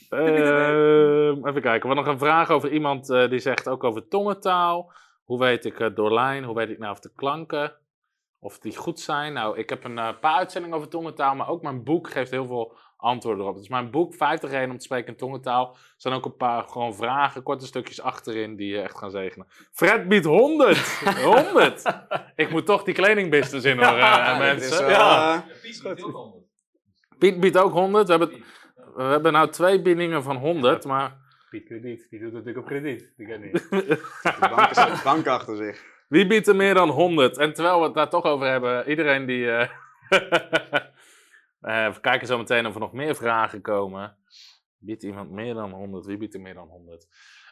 Ehm, 0.09 1.47
even 1.47 1.61
kijken. 1.61 1.89
We 1.89 1.95
hebben 1.95 1.95
nog 1.95 2.07
een 2.07 2.19
vraag 2.19 2.49
over 2.49 2.71
iemand 2.71 3.09
eh, 3.09 3.29
die 3.29 3.39
zegt 3.39 3.67
ook 3.67 3.83
over 3.83 4.07
tongentaal. 4.07 4.91
Hoe 5.23 5.39
weet 5.39 5.65
ik 5.65 5.77
het 5.77 5.95
door 5.95 6.13
lijn? 6.13 6.43
Hoe 6.43 6.55
weet 6.55 6.69
ik 6.69 6.79
nou 6.79 6.91
of 6.91 6.99
de 6.99 7.11
klanken 7.15 7.73
of 8.45 8.59
die 8.59 8.75
goed 8.75 8.99
zijn? 8.99 9.33
Nou, 9.33 9.57
ik 9.57 9.69
heb 9.69 9.83
een 9.83 9.97
eh, 9.97 10.09
paar 10.19 10.35
uitzendingen 10.35 10.77
over 10.77 10.89
tongentaal, 10.89 11.35
maar 11.35 11.49
ook 11.49 11.61
mijn 11.61 11.83
boek 11.83 12.09
geeft 12.09 12.31
heel 12.31 12.45
veel 12.47 12.77
antwoorden 12.97 13.43
erop. 13.43 13.57
Dus 13.57 13.69
mijn 13.69 13.91
boek, 13.91 14.15
50 14.15 14.49
redenen 14.49 14.71
om 14.71 14.77
te 14.77 14.83
spreken 14.83 15.07
in 15.07 15.15
tongentaal, 15.15 15.71
er 15.73 15.93
staan 15.97 16.13
ook 16.13 16.25
een 16.25 16.35
paar 16.35 16.63
gewoon 16.63 16.95
vragen, 16.95 17.43
korte 17.43 17.65
stukjes 17.65 18.01
achterin 18.01 18.55
die 18.55 18.67
je 18.67 18.81
echt 18.81 18.97
gaan 18.97 19.09
zegenen. 19.11 19.47
Fred 19.71 20.07
biedt 20.07 20.25
100! 20.25 20.77
100! 21.23 21.81
ik 22.35 22.49
moet 22.49 22.65
toch 22.65 22.83
die 22.83 22.93
kledingbusiness 22.93 23.65
in 23.65 23.77
hoor, 23.77 23.93
eh, 23.93 23.99
Ja, 24.25 24.37
mensen. 24.37 24.69
dit 24.69 24.71
is 24.71 24.79
wel, 24.79 24.89
Ja. 24.89 25.45
eh, 25.83 25.95
Piet 27.17 27.39
biedt 27.39 27.57
ook 27.57 27.71
100. 27.71 28.07
We 28.07 28.13
hebben, 28.17 28.43
we 28.95 29.03
hebben 29.03 29.31
nou 29.31 29.49
twee 29.49 29.81
biedingen 29.81 30.23
van 30.23 30.35
100, 30.37 30.85
maar... 30.85 31.17
Piet 31.49 31.65
krediet. 31.65 32.07
Die 32.09 32.19
doet 32.19 32.33
het 32.33 32.45
natuurlijk 32.45 32.65
op 32.65 32.71
krediet. 32.71 33.13
Die 33.17 33.27
kan 33.27 33.41
niet. 33.41 33.53
de 34.39 34.47
bank, 34.55 34.69
is, 34.69 34.75
de 34.75 35.01
bank 35.03 35.27
achter 35.27 35.55
zich. 35.55 35.93
Wie 36.15 36.27
biedt 36.27 36.47
er 36.47 36.55
meer 36.55 36.73
dan 36.73 36.89
100? 36.89 37.37
En 37.37 37.53
terwijl 37.53 37.79
we 37.79 37.85
het 37.85 37.93
daar 37.93 38.09
toch 38.09 38.23
over 38.23 38.47
hebben, 38.47 38.89
iedereen 38.89 39.25
die. 39.25 39.51
eh 39.51 39.61
eh, 41.61 41.93
we 41.93 41.99
kijken 42.01 42.27
zo 42.27 42.37
meteen 42.37 42.65
of 42.65 42.73
er 42.73 42.79
nog 42.79 42.93
meer 42.93 43.15
vragen 43.15 43.61
komen. 43.61 44.17
Biedt 44.77 45.03
iemand 45.03 45.31
meer 45.31 45.53
dan 45.53 45.71
100? 45.71 46.05
Wie 46.05 46.17
biedt 46.17 46.33
er 46.33 46.41
meer 46.41 46.53
dan 46.53 46.67
100? 46.67 47.07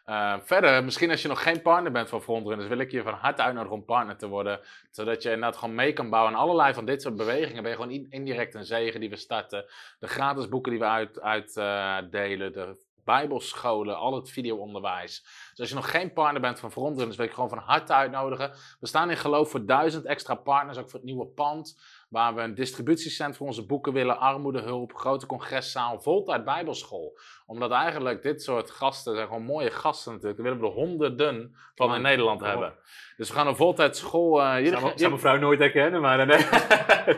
Eh, 0.05 0.35
verder, 0.39 0.83
misschien 0.83 1.09
als 1.09 1.21
je 1.21 1.27
nog 1.27 1.43
geen 1.43 1.61
partner 1.61 1.91
bent 1.91 2.09
van 2.09 2.21
Frontrunners, 2.21 2.67
wil 2.67 2.77
ik 2.77 2.91
je 2.91 3.03
van 3.03 3.13
harte 3.13 3.41
uitnodigen 3.41 3.75
om 3.77 3.85
partner 3.85 4.17
te 4.17 4.27
worden. 4.27 4.59
Zodat 4.91 5.23
je 5.23 5.31
inderdaad 5.31 5.57
gewoon 5.57 5.75
mee 5.75 5.93
kan 5.93 6.09
bouwen. 6.09 6.33
En 6.33 6.39
allerlei 6.39 6.73
van 6.73 6.85
dit 6.85 7.01
soort 7.01 7.15
bewegingen 7.15 7.61
ben 7.63 7.71
je 7.71 7.77
gewoon 7.77 7.91
in- 7.91 8.07
indirect 8.09 8.53
een 8.53 8.65
zegen 8.65 8.99
die 8.99 9.09
we 9.09 9.15
starten. 9.15 9.65
De 9.99 10.07
gratis 10.07 10.49
boeken 10.49 10.71
die 10.71 10.79
we 10.79 10.85
uitdelen, 11.21 12.43
uit, 12.43 12.53
de 12.53 12.77
bijbelscholen, 13.05 13.97
al 13.97 14.15
het 14.15 14.29
videoonderwijs. 14.29 15.21
Dus 15.49 15.59
als 15.59 15.69
je 15.69 15.75
nog 15.75 15.91
geen 15.91 16.13
partner 16.13 16.41
bent 16.41 16.59
van 16.59 16.71
Frontrunners, 16.71 17.17
wil 17.17 17.25
ik 17.25 17.31
gewoon 17.31 17.49
van 17.49 17.57
harte 17.57 17.93
uitnodigen. 17.93 18.51
We 18.79 18.87
staan 18.87 19.09
in 19.09 19.17
geloof 19.17 19.49
voor 19.49 19.65
duizend 19.65 20.05
extra 20.05 20.35
partners, 20.35 20.77
ook 20.77 20.89
voor 20.89 20.99
het 20.99 21.07
nieuwe 21.07 21.25
pand. 21.25 21.81
Waar 22.09 22.35
we 22.35 22.41
een 22.41 22.55
distributiecentrum 22.55 23.35
voor 23.37 23.47
onze 23.47 23.65
boeken 23.65 23.93
willen, 23.93 24.19
armoedehulp, 24.19 24.93
grote 24.95 25.25
congreszaal, 25.25 26.01
voltijd 26.01 26.45
bijbelschool. 26.45 27.19
Omdat 27.45 27.71
eigenlijk 27.71 28.21
dit 28.21 28.43
soort 28.43 28.71
gasten, 28.71 29.15
zijn 29.15 29.27
gewoon 29.27 29.43
mooie 29.43 29.71
gasten 29.71 30.11
natuurlijk, 30.11 30.41
daar 30.41 30.51
willen 30.51 30.61
we 30.61 30.67
er 30.67 30.85
honderden 30.87 31.55
van 31.75 31.95
in 31.95 32.01
Nederland 32.01 32.41
hebben. 32.41 32.75
Dus 33.17 33.29
we 33.29 33.35
gaan 33.35 33.47
een 33.47 33.55
voltijd 33.55 33.97
school... 33.97 34.41
eh, 34.41 34.55
jullie, 34.55 34.79
Zou, 34.79 34.91
zou 34.95 35.11
mevrouw 35.11 35.37
nooit 35.37 35.59
herkennen, 35.59 36.01
maar... 36.01 36.19
eh, 36.19 36.27
nee. 36.27 37.17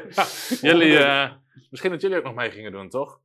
jullie, 0.71 0.97
eh, 0.97 1.31
misschien 1.69 1.91
dat 1.91 2.01
jullie 2.01 2.17
ook 2.17 2.23
nog 2.23 2.35
mee 2.35 2.51
gingen 2.51 2.71
doen, 2.71 2.89
toch? 2.89 3.19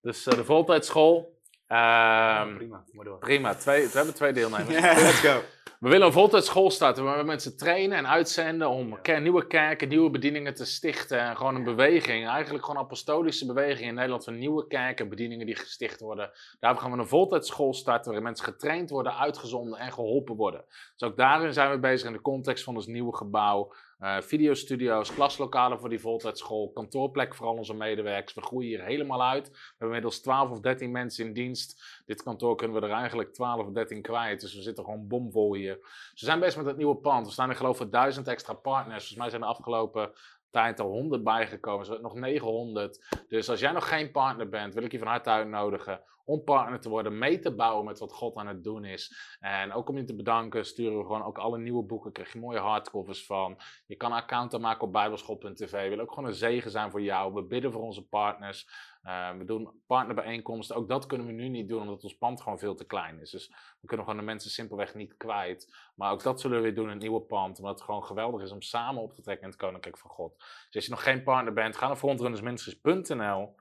Dus 0.00 0.26
eh, 0.26 0.34
de 0.34 0.44
voltijdschool. 0.44 1.35
Ehm, 1.66 2.56
prima, 2.56 2.84
maar 2.92 3.04
door. 3.04 3.18
prima, 3.18 3.54
twee, 3.54 3.86
we 3.86 3.96
hebben 3.96 4.14
twee 4.14 4.32
deelnemers. 4.32 4.68
Let's 5.02 5.20
go. 5.20 5.40
We 5.80 5.88
willen 5.88 6.06
een 6.06 6.12
voltijdschool 6.12 6.70
starten 6.70 7.04
waar 7.04 7.18
we 7.18 7.24
mensen 7.24 7.56
trainen 7.56 7.98
en 7.98 8.08
uitzenden 8.08 8.68
om 8.68 8.98
nieuwe 9.18 9.46
kerken, 9.46 9.88
nieuwe 9.88 10.10
bedieningen 10.10 10.54
te 10.54 10.64
stichten. 10.64 11.20
En 11.20 11.36
gewoon 11.36 11.54
een 11.54 11.64
beweging, 11.64 12.28
eigenlijk 12.28 12.64
gewoon 12.64 12.80
een 12.80 12.86
apostolische 12.86 13.46
beweging 13.46 13.88
in 13.88 13.94
Nederland 13.94 14.24
van 14.24 14.38
nieuwe 14.38 14.66
kerken, 14.66 15.08
bedieningen 15.08 15.46
die 15.46 15.56
gesticht 15.56 16.00
worden. 16.00 16.30
Daarom 16.60 16.80
gaan 16.80 16.92
we 16.92 16.98
een 16.98 17.08
voltijdschool 17.08 17.74
starten 17.74 18.04
waarin 18.04 18.22
mensen 18.22 18.44
getraind 18.44 18.90
worden, 18.90 19.16
uitgezonden 19.16 19.78
en 19.78 19.92
geholpen 19.92 20.36
worden. 20.36 20.64
Dus 20.96 21.08
ook 21.08 21.16
daarin 21.16 21.52
zijn 21.52 21.70
we 21.70 21.78
bezig 21.78 22.06
in 22.06 22.12
de 22.12 22.20
context 22.20 22.64
van 22.64 22.74
ons 22.74 22.86
nieuwe 22.86 23.16
gebouw. 23.16 23.74
Eh 23.98 24.20
videostudio's, 24.20 25.14
klaslokalen 25.14 25.78
voor 25.78 25.88
die 25.88 26.00
voltijdschool, 26.00 26.70
kantoorplek 26.72 27.34
voor 27.34 27.46
al 27.46 27.54
onze 27.54 27.74
medewerkers. 27.74 28.34
We 28.34 28.42
groeien 28.42 28.68
hier 28.68 28.84
helemaal 28.84 29.22
uit. 29.22 29.48
We 29.48 29.56
hebben 29.68 29.86
inmiddels 29.86 30.20
12 30.20 30.50
of 30.50 30.60
13 30.60 30.90
mensen 30.90 31.26
in 31.26 31.32
dienst. 31.32 32.02
Dit 32.04 32.22
kantoor 32.22 32.56
kunnen 32.56 32.80
we 32.80 32.86
er 32.86 32.92
eigenlijk 32.92 33.32
12 33.32 33.66
of 33.66 33.72
13 33.72 34.02
kwijt. 34.02 34.40
Dus 34.40 34.54
we 34.54 34.62
zitten 34.62 34.84
gewoon 34.84 35.06
bomvol 35.06 35.54
hier. 35.54 35.76
Dus 35.80 36.20
we 36.20 36.26
zijn 36.26 36.40
bezig 36.40 36.56
met 36.56 36.66
het 36.66 36.76
nieuwe 36.76 36.96
pand. 36.96 37.26
We 37.26 37.32
staan 37.32 37.50
in 37.50 37.56
geloof 37.56 37.80
ik 37.80 37.92
duizend 37.92 38.28
extra 38.28 38.52
partners. 38.52 38.98
Volgens 38.98 39.18
mij 39.18 39.28
zijn 39.28 39.40
de 39.40 39.46
afgelopen 39.46 40.12
tijd 40.50 40.80
al 40.80 40.88
100 40.88 41.24
bijgekomen. 41.24 41.80
Er 41.80 41.86
zijn 41.86 42.00
nog 42.00 42.14
900. 42.14 43.24
Dus 43.28 43.50
als 43.50 43.60
jij 43.60 43.72
nog 43.72 43.88
geen 43.88 44.10
partner 44.10 44.48
bent, 44.48 44.74
wil 44.74 44.84
ik 44.84 44.92
je 44.92 44.98
van 44.98 45.08
harte 45.08 45.30
uitnodigen 45.30 46.00
om 46.26 46.44
partner 46.44 46.80
te 46.80 46.88
worden, 46.88 47.18
mee 47.18 47.38
te 47.38 47.54
bouwen 47.54 47.84
met 47.84 47.98
wat 47.98 48.12
God 48.12 48.36
aan 48.36 48.46
het 48.46 48.64
doen 48.64 48.84
is. 48.84 49.36
En 49.40 49.72
ook 49.72 49.88
om 49.88 49.96
je 49.96 50.04
te 50.04 50.16
bedanken, 50.16 50.66
sturen 50.66 50.98
we 50.98 51.04
gewoon 51.04 51.24
ook 51.24 51.38
alle 51.38 51.58
nieuwe 51.58 51.82
boeken. 51.82 52.12
Krijg 52.12 52.32
je 52.32 52.38
mooie 52.38 52.58
hardcovers 52.58 53.26
van. 53.26 53.58
Je 53.86 53.96
kan 53.96 54.12
een 54.12 54.18
account 54.18 54.54
aanmaken 54.54 54.86
op 54.86 54.92
bijbelschool.tv. 54.92 55.70
We 55.70 55.88
willen 55.88 56.04
ook 56.04 56.12
gewoon 56.12 56.28
een 56.28 56.34
zegen 56.34 56.70
zijn 56.70 56.90
voor 56.90 57.02
jou. 57.02 57.34
We 57.34 57.42
bidden 57.42 57.72
voor 57.72 57.82
onze 57.82 58.06
partners. 58.06 58.68
Eh, 59.02 59.30
we 59.36 59.44
doen 59.44 59.82
partnerbijeenkomsten. 59.86 60.76
Ook 60.76 60.88
dat 60.88 61.06
kunnen 61.06 61.26
we 61.26 61.32
nu 61.32 61.48
niet 61.48 61.68
doen, 61.68 61.80
omdat 61.80 62.02
ons 62.02 62.16
pand 62.16 62.40
gewoon 62.40 62.58
veel 62.58 62.74
te 62.74 62.86
klein 62.86 63.20
is. 63.20 63.30
Dus 63.30 63.48
we 63.80 63.86
kunnen 63.86 64.06
gewoon 64.06 64.20
de 64.20 64.26
mensen 64.26 64.50
simpelweg 64.50 64.94
niet 64.94 65.16
kwijt. 65.16 65.74
Maar 65.94 66.12
ook 66.12 66.22
dat 66.22 66.40
zullen 66.40 66.56
we 66.56 66.62
weer 66.62 66.74
doen 66.74 66.84
in 66.84 66.90
het 66.90 67.00
nieuwe 67.00 67.20
pand. 67.20 67.58
Omdat 67.58 67.74
het 67.74 67.84
gewoon 67.84 68.04
geweldig 68.04 68.42
is 68.42 68.52
om 68.52 68.62
samen 68.62 69.02
op 69.02 69.14
te 69.14 69.22
trekken 69.22 69.44
in 69.44 69.50
het 69.50 69.60
Koninkrijk 69.60 69.98
van 69.98 70.10
God. 70.10 70.36
Dus 70.36 70.74
als 70.74 70.84
je 70.84 70.90
nog 70.90 71.02
geen 71.02 71.22
partner 71.22 71.52
bent, 71.52 71.76
ga 71.76 71.86
naar 71.86 71.96
frontrunnersministries.nl 71.96 73.54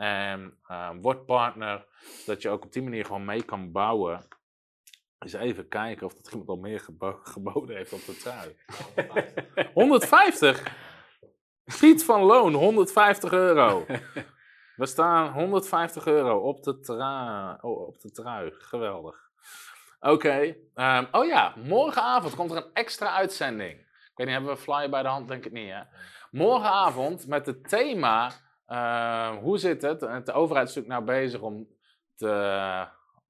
en 0.00 0.58
eh, 0.66 0.90
word 1.00 1.26
partner. 1.26 1.86
Zodat 2.00 2.42
je 2.42 2.48
ook 2.48 2.64
op 2.64 2.72
die 2.72 2.82
manier 2.82 3.04
gewoon 3.04 3.24
mee 3.24 3.42
kan 3.42 3.72
bouwen. 3.72 4.26
Eens 5.18 5.32
even 5.32 5.68
kijken 5.68 6.06
of 6.06 6.14
dat 6.14 6.30
iemand 6.30 6.48
al 6.48 6.56
meer 6.56 6.80
gebo- 6.80 7.20
geboden 7.34 7.76
heeft 7.76 7.92
op 7.92 8.04
de 8.04 8.16
trui. 8.16 8.56
150? 9.74 10.76
Piet 11.78 12.04
van 12.04 12.22
Loon, 12.22 12.54
150 12.54 13.32
euro. 13.32 13.86
We 14.76 14.86
staan 14.86 15.32
150 15.32 16.06
euro 16.06 16.38
op 16.38 16.62
de, 16.62 16.80
tra 16.80 17.58
oh, 17.60 17.86
op 17.86 18.00
de 18.00 18.10
trui. 18.10 18.52
Geweldig. 18.58 19.30
Oké. 20.00 20.56
ehm, 20.74 21.04
oh 21.12 21.26
ja, 21.26 21.54
morgenavond 21.56 22.34
komt 22.34 22.50
er 22.50 22.56
een 22.56 22.72
extra 22.72 23.14
uitzending. 23.16 23.72
Ik 23.80 24.12
weet 24.14 24.26
niet, 24.26 24.28
hebben 24.28 24.52
we 24.52 24.56
een 24.56 24.62
flyer 24.62 24.90
bij 24.90 25.02
de 25.02 25.08
hand? 25.08 25.28
Denk 25.28 25.44
ik 25.44 25.52
niet, 25.52 25.70
hè? 25.70 25.82
Morgenavond 26.30 27.26
met 27.26 27.46
het 27.46 27.68
thema... 27.68 28.32
eh, 28.70 29.36
hoe 29.36 29.58
zit 29.58 29.82
het? 29.82 30.00
De 30.00 30.32
overheid 30.32 30.68
is 30.68 30.74
natuurlijk 30.74 31.06
nou 31.06 31.20
bezig 31.20 31.40
om 31.40 31.68
te... 32.14 32.26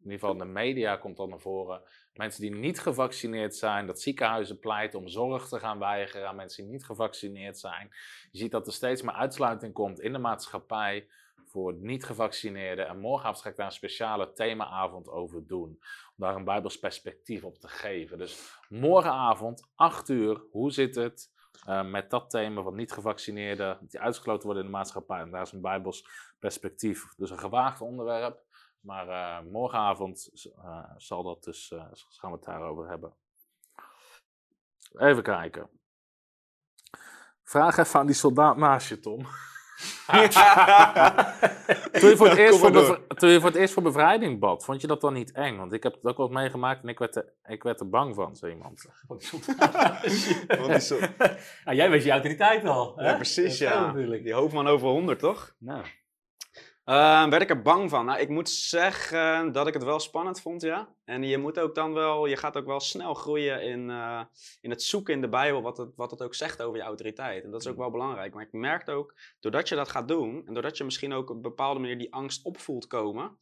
In 0.02 0.10
ieder 0.10 0.18
geval 0.18 0.36
de 0.36 0.44
media 0.44 0.96
komt 0.96 1.16
dan 1.16 1.28
naar 1.28 1.40
voren. 1.40 1.82
Mensen 2.14 2.40
die 2.40 2.54
niet 2.54 2.80
gevaccineerd 2.80 3.56
zijn, 3.56 3.86
dat 3.86 4.00
ziekenhuizen 4.00 4.58
pleiten 4.58 4.98
om 4.98 5.08
zorg 5.08 5.48
te 5.48 5.58
gaan 5.58 5.78
weigeren 5.78 6.28
aan 6.28 6.36
mensen 6.36 6.62
die 6.62 6.72
niet 6.72 6.84
gevaccineerd 6.84 7.58
zijn. 7.58 7.88
Je 8.30 8.38
ziet 8.38 8.50
dat 8.50 8.66
er 8.66 8.72
steeds 8.72 9.02
meer 9.02 9.14
uitsluiting 9.14 9.72
komt 9.72 10.00
in 10.00 10.12
de 10.12 10.18
maatschappij 10.18 11.08
voor 11.44 11.74
niet-gevaccineerden. 11.74 12.88
En 12.88 12.98
morgenavond 12.98 13.42
ga 13.42 13.50
ik 13.50 13.56
daar 13.56 13.66
een 13.66 13.72
speciale 13.72 14.32
themaavond 14.32 15.08
over 15.08 15.46
doen. 15.46 15.68
Om 15.68 16.16
daar 16.16 16.36
een 16.36 16.44
Bijbels 16.44 16.78
perspectief 16.78 17.44
op 17.44 17.58
te 17.58 17.68
geven. 17.68 18.18
Dus 18.18 18.58
morgenavond, 18.68 19.68
8 19.74 20.08
uur, 20.08 20.42
hoe 20.50 20.72
zit 20.72 20.94
het 20.94 21.32
eh, 21.66 21.84
met 21.84 22.10
dat 22.10 22.30
thema 22.30 22.62
van 22.62 22.74
niet-gevaccineerden 22.74 23.78
die 23.80 24.00
uitgesloten 24.00 24.44
worden 24.44 24.64
in 24.64 24.70
de 24.70 24.76
maatschappij? 24.76 25.20
En 25.20 25.30
daar 25.30 25.42
is 25.42 25.52
een 25.52 25.60
Bijbels 25.60 26.08
perspectief. 26.38 27.14
Dus 27.16 27.30
een 27.30 27.38
gewaagd 27.38 27.80
onderwerp. 27.80 28.42
Maar 28.80 29.08
eh, 29.08 29.44
morgenavond 29.50 30.30
eh, 30.62 30.90
zal 30.96 31.22
dat 31.22 31.44
dus, 31.44 31.74
gaan 32.08 32.30
we 32.30 32.36
het 32.36 32.44
daarover 32.44 32.88
hebben. 32.88 33.14
Even 34.96 35.22
kijken. 35.22 35.70
Vraag 37.42 37.76
even 37.76 38.00
aan 38.00 38.06
die 38.06 38.14
soldaat 38.14 38.56
naast 38.56 38.88
je, 38.88 39.00
Tom. 39.00 39.26
Toen 42.00 42.10
je, 42.10 42.16
voor 42.16 42.28
het 42.28 42.38
eerst 42.38 42.58
voor 42.58 43.00
toen 43.16 43.30
je 43.30 43.40
voor 43.40 43.48
het 43.48 43.58
eerst 43.58 43.74
voor 43.74 43.82
bevrijding 43.82 44.38
bad, 44.38 44.64
vond 44.64 44.80
je 44.80 44.86
dat 44.86 45.00
dan 45.00 45.12
niet 45.12 45.32
eng? 45.32 45.56
Want 45.56 45.72
ik 45.72 45.82
heb 45.82 45.92
het 45.92 46.04
ook 46.04 46.16
wel 46.16 46.28
meegemaakt 46.28 46.82
en 46.82 46.88
ik 46.88 46.98
werd 46.98 47.16
er, 47.16 47.24
ik 47.46 47.62
werd 47.62 47.80
er 47.80 47.88
bang 47.88 48.14
van, 48.14 48.36
zei 48.36 48.52
iemand. 48.52 48.84
Want 49.06 49.20
die 50.66 50.80
zo- 50.80 50.98
Ah, 51.64 51.74
jij 51.74 51.90
weet 51.90 52.04
je 52.04 52.10
autoriteit 52.10 52.64
al. 52.64 52.92
Ja, 52.96 53.04
hè? 53.04 53.14
precies, 53.16 53.58
ja. 53.58 53.86
natuurlijk. 53.86 54.22
Die 54.24 54.32
hoofdman 54.32 54.66
over 54.66 54.88
100, 54.88 55.18
toch? 55.18 55.54
Nou, 55.58 55.84
Eh, 56.90 57.28
werd 57.28 57.42
ik 57.42 57.50
er 57.50 57.62
bang 57.62 57.90
van? 57.90 58.04
Nou, 58.04 58.20
ik 58.20 58.28
moet 58.28 58.50
zeggen 58.50 59.52
dat 59.52 59.66
ik 59.66 59.74
het 59.74 59.84
wel 59.84 60.00
spannend 60.00 60.40
vond, 60.40 60.62
ja. 60.62 60.88
En 61.04 61.22
je 61.22 61.38
moet 61.38 61.58
ook 61.58 61.74
dan 61.74 61.92
wel, 61.92 62.26
je 62.26 62.36
gaat 62.36 62.56
ook 62.56 62.66
wel 62.66 62.80
snel 62.80 63.14
groeien 63.14 63.62
in, 63.62 63.90
eh, 63.90 64.20
in 64.60 64.70
het 64.70 64.82
zoeken 64.82 65.14
in 65.14 65.20
de 65.20 65.28
Bijbel 65.28 65.62
wat 65.62 65.76
het, 65.76 65.96
wat 65.96 66.10
het 66.10 66.22
ook 66.22 66.34
zegt 66.34 66.62
over 66.62 66.76
je 66.76 66.82
autoriteit. 66.82 67.44
En 67.44 67.50
dat 67.50 67.60
is 67.60 67.66
ook 67.66 67.76
wel 67.76 67.90
belangrijk. 67.90 68.34
Maar 68.34 68.44
ik 68.44 68.52
merkte 68.52 68.92
ook, 68.92 69.14
doordat 69.40 69.68
je 69.68 69.74
dat 69.74 69.88
gaat 69.88 70.08
doen, 70.08 70.42
en 70.46 70.54
doordat 70.54 70.76
je 70.76 70.84
misschien 70.84 71.12
ook 71.12 71.30
op 71.30 71.36
een 71.36 71.42
bepaalde 71.42 71.80
manier 71.80 71.98
die 71.98 72.14
angst 72.14 72.44
opvoelt 72.44 72.86
komen, 72.86 73.36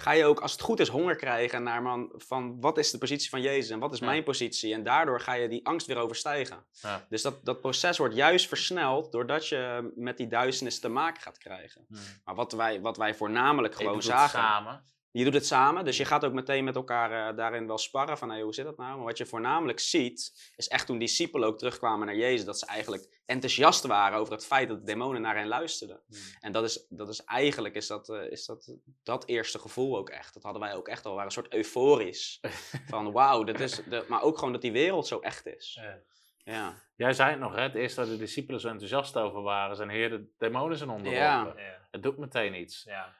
ga 0.00 0.12
je 0.12 0.24
ook, 0.24 0.40
als 0.40 0.52
het 0.52 0.60
goed 0.60 0.80
is, 0.80 0.88
honger 0.88 1.16
krijgen 1.16 1.62
naar 1.62 1.82
man, 1.82 2.12
van 2.16 2.60
wat 2.60 2.78
is 2.78 2.90
de 2.90 2.98
positie 2.98 3.28
van 3.30 3.40
Jezus 3.40 3.70
en 3.70 3.78
wat 3.78 3.92
is 3.92 3.98
Ja. 3.98 4.06
mijn 4.06 4.22
positie. 4.22 4.74
En 4.74 4.82
daardoor 4.82 5.20
ga 5.20 5.32
je 5.32 5.48
die 5.48 5.66
angst 5.66 5.86
weer 5.86 5.96
overstijgen. 5.96 6.64
Ja. 6.72 7.06
Dus 7.08 7.22
dat, 7.22 7.44
dat 7.44 7.60
proces 7.60 7.98
wordt 7.98 8.14
juist 8.14 8.48
versneld 8.48 9.12
doordat 9.12 9.48
je 9.48 9.92
met 9.94 10.16
die 10.16 10.26
duisternis 10.28 10.80
te 10.80 10.88
maken 10.88 11.22
gaat 11.22 11.38
krijgen. 11.38 11.86
Maar 12.24 12.34
wat 12.34 12.52
wij, 12.52 12.80
wat 12.80 12.96
wij 12.96 13.14
voornamelijk 13.14 13.74
gewoon 13.74 14.02
zagen. 14.02 14.38
samen. 14.40 14.82
Je 15.18 15.24
doet 15.24 15.34
het 15.34 15.46
samen, 15.46 15.84
dus 15.84 15.96
je 15.96 16.04
gaat 16.04 16.24
ook 16.24 16.32
meteen 16.32 16.64
met 16.64 16.76
elkaar 16.76 17.28
eh, 17.28 17.36
daarin 17.36 17.66
wel 17.66 17.78
sparren 17.78 18.18
van 18.18 18.30
hey, 18.30 18.40
hoe 18.40 18.54
zit 18.54 18.64
dat 18.64 18.76
nou? 18.76 18.96
Maar 18.96 19.04
wat 19.04 19.18
je 19.18 19.26
voornamelijk 19.26 19.80
ziet, 19.80 20.50
is 20.56 20.68
echt 20.68 20.86
toen 20.86 20.98
discipelen 20.98 21.48
ook 21.48 21.58
terugkwamen 21.58 22.06
naar 22.06 22.16
Jezus, 22.16 22.44
dat 22.44 22.58
ze 22.58 22.66
eigenlijk 22.66 23.08
enthousiast 23.26 23.86
waren 23.86 24.18
over 24.18 24.32
het 24.32 24.46
feit 24.46 24.68
dat 24.68 24.78
de 24.78 24.84
demonen 24.84 25.20
naar 25.20 25.36
hen 25.36 25.46
luisterden. 25.46 26.00
En 26.40 26.52
dat 26.52 26.64
is, 26.64 26.86
dat 26.88 27.08
is 27.08 27.24
eigenlijk 27.24 27.74
is 27.74 27.86
dat, 27.86 28.08
eh, 28.08 28.30
is 28.30 28.46
dat, 28.46 28.74
dat 29.02 29.26
eerste 29.26 29.58
gevoel 29.58 29.96
ook 29.96 30.10
echt. 30.10 30.34
Dat 30.34 30.42
hadden 30.42 30.62
wij 30.62 30.74
ook 30.74 30.88
echt 30.88 31.04
al, 31.04 31.10
we 31.10 31.16
waren 31.16 31.24
een 31.24 31.42
soort 31.42 31.54
euforisch. 31.54 32.40
van 32.88 33.12
wauw, 33.12 33.44
dat 33.44 33.60
is, 33.60 33.80
de, 33.88 34.04
maar 34.08 34.22
ook 34.22 34.38
gewoon 34.38 34.52
dat 34.52 34.62
die 34.62 34.72
wereld 34.72 35.06
zo 35.06 35.18
echt 35.18 35.46
is. 35.46 35.78
Ja. 35.80 35.98
Ja. 36.44 36.74
Jij 36.96 37.12
zei 37.12 37.30
het 37.30 37.40
nog, 37.40 37.54
hè? 37.54 37.62
het 37.62 37.74
eerste 37.74 38.00
dat 38.00 38.08
de 38.08 38.16
discipelen 38.16 38.60
zo 38.60 38.68
enthousiast 38.68 39.16
over 39.16 39.42
waren, 39.42 39.76
zijn 39.76 39.88
heer, 39.88 40.10
de 40.10 40.28
demonen 40.38 40.76
zijn 40.76 40.90
onderworpen. 40.90 41.20
Ja. 41.20 41.52
ja. 41.56 41.86
Het 41.90 42.02
doet 42.02 42.18
meteen 42.18 42.54
iets. 42.60 42.84
Ja. 42.84 43.14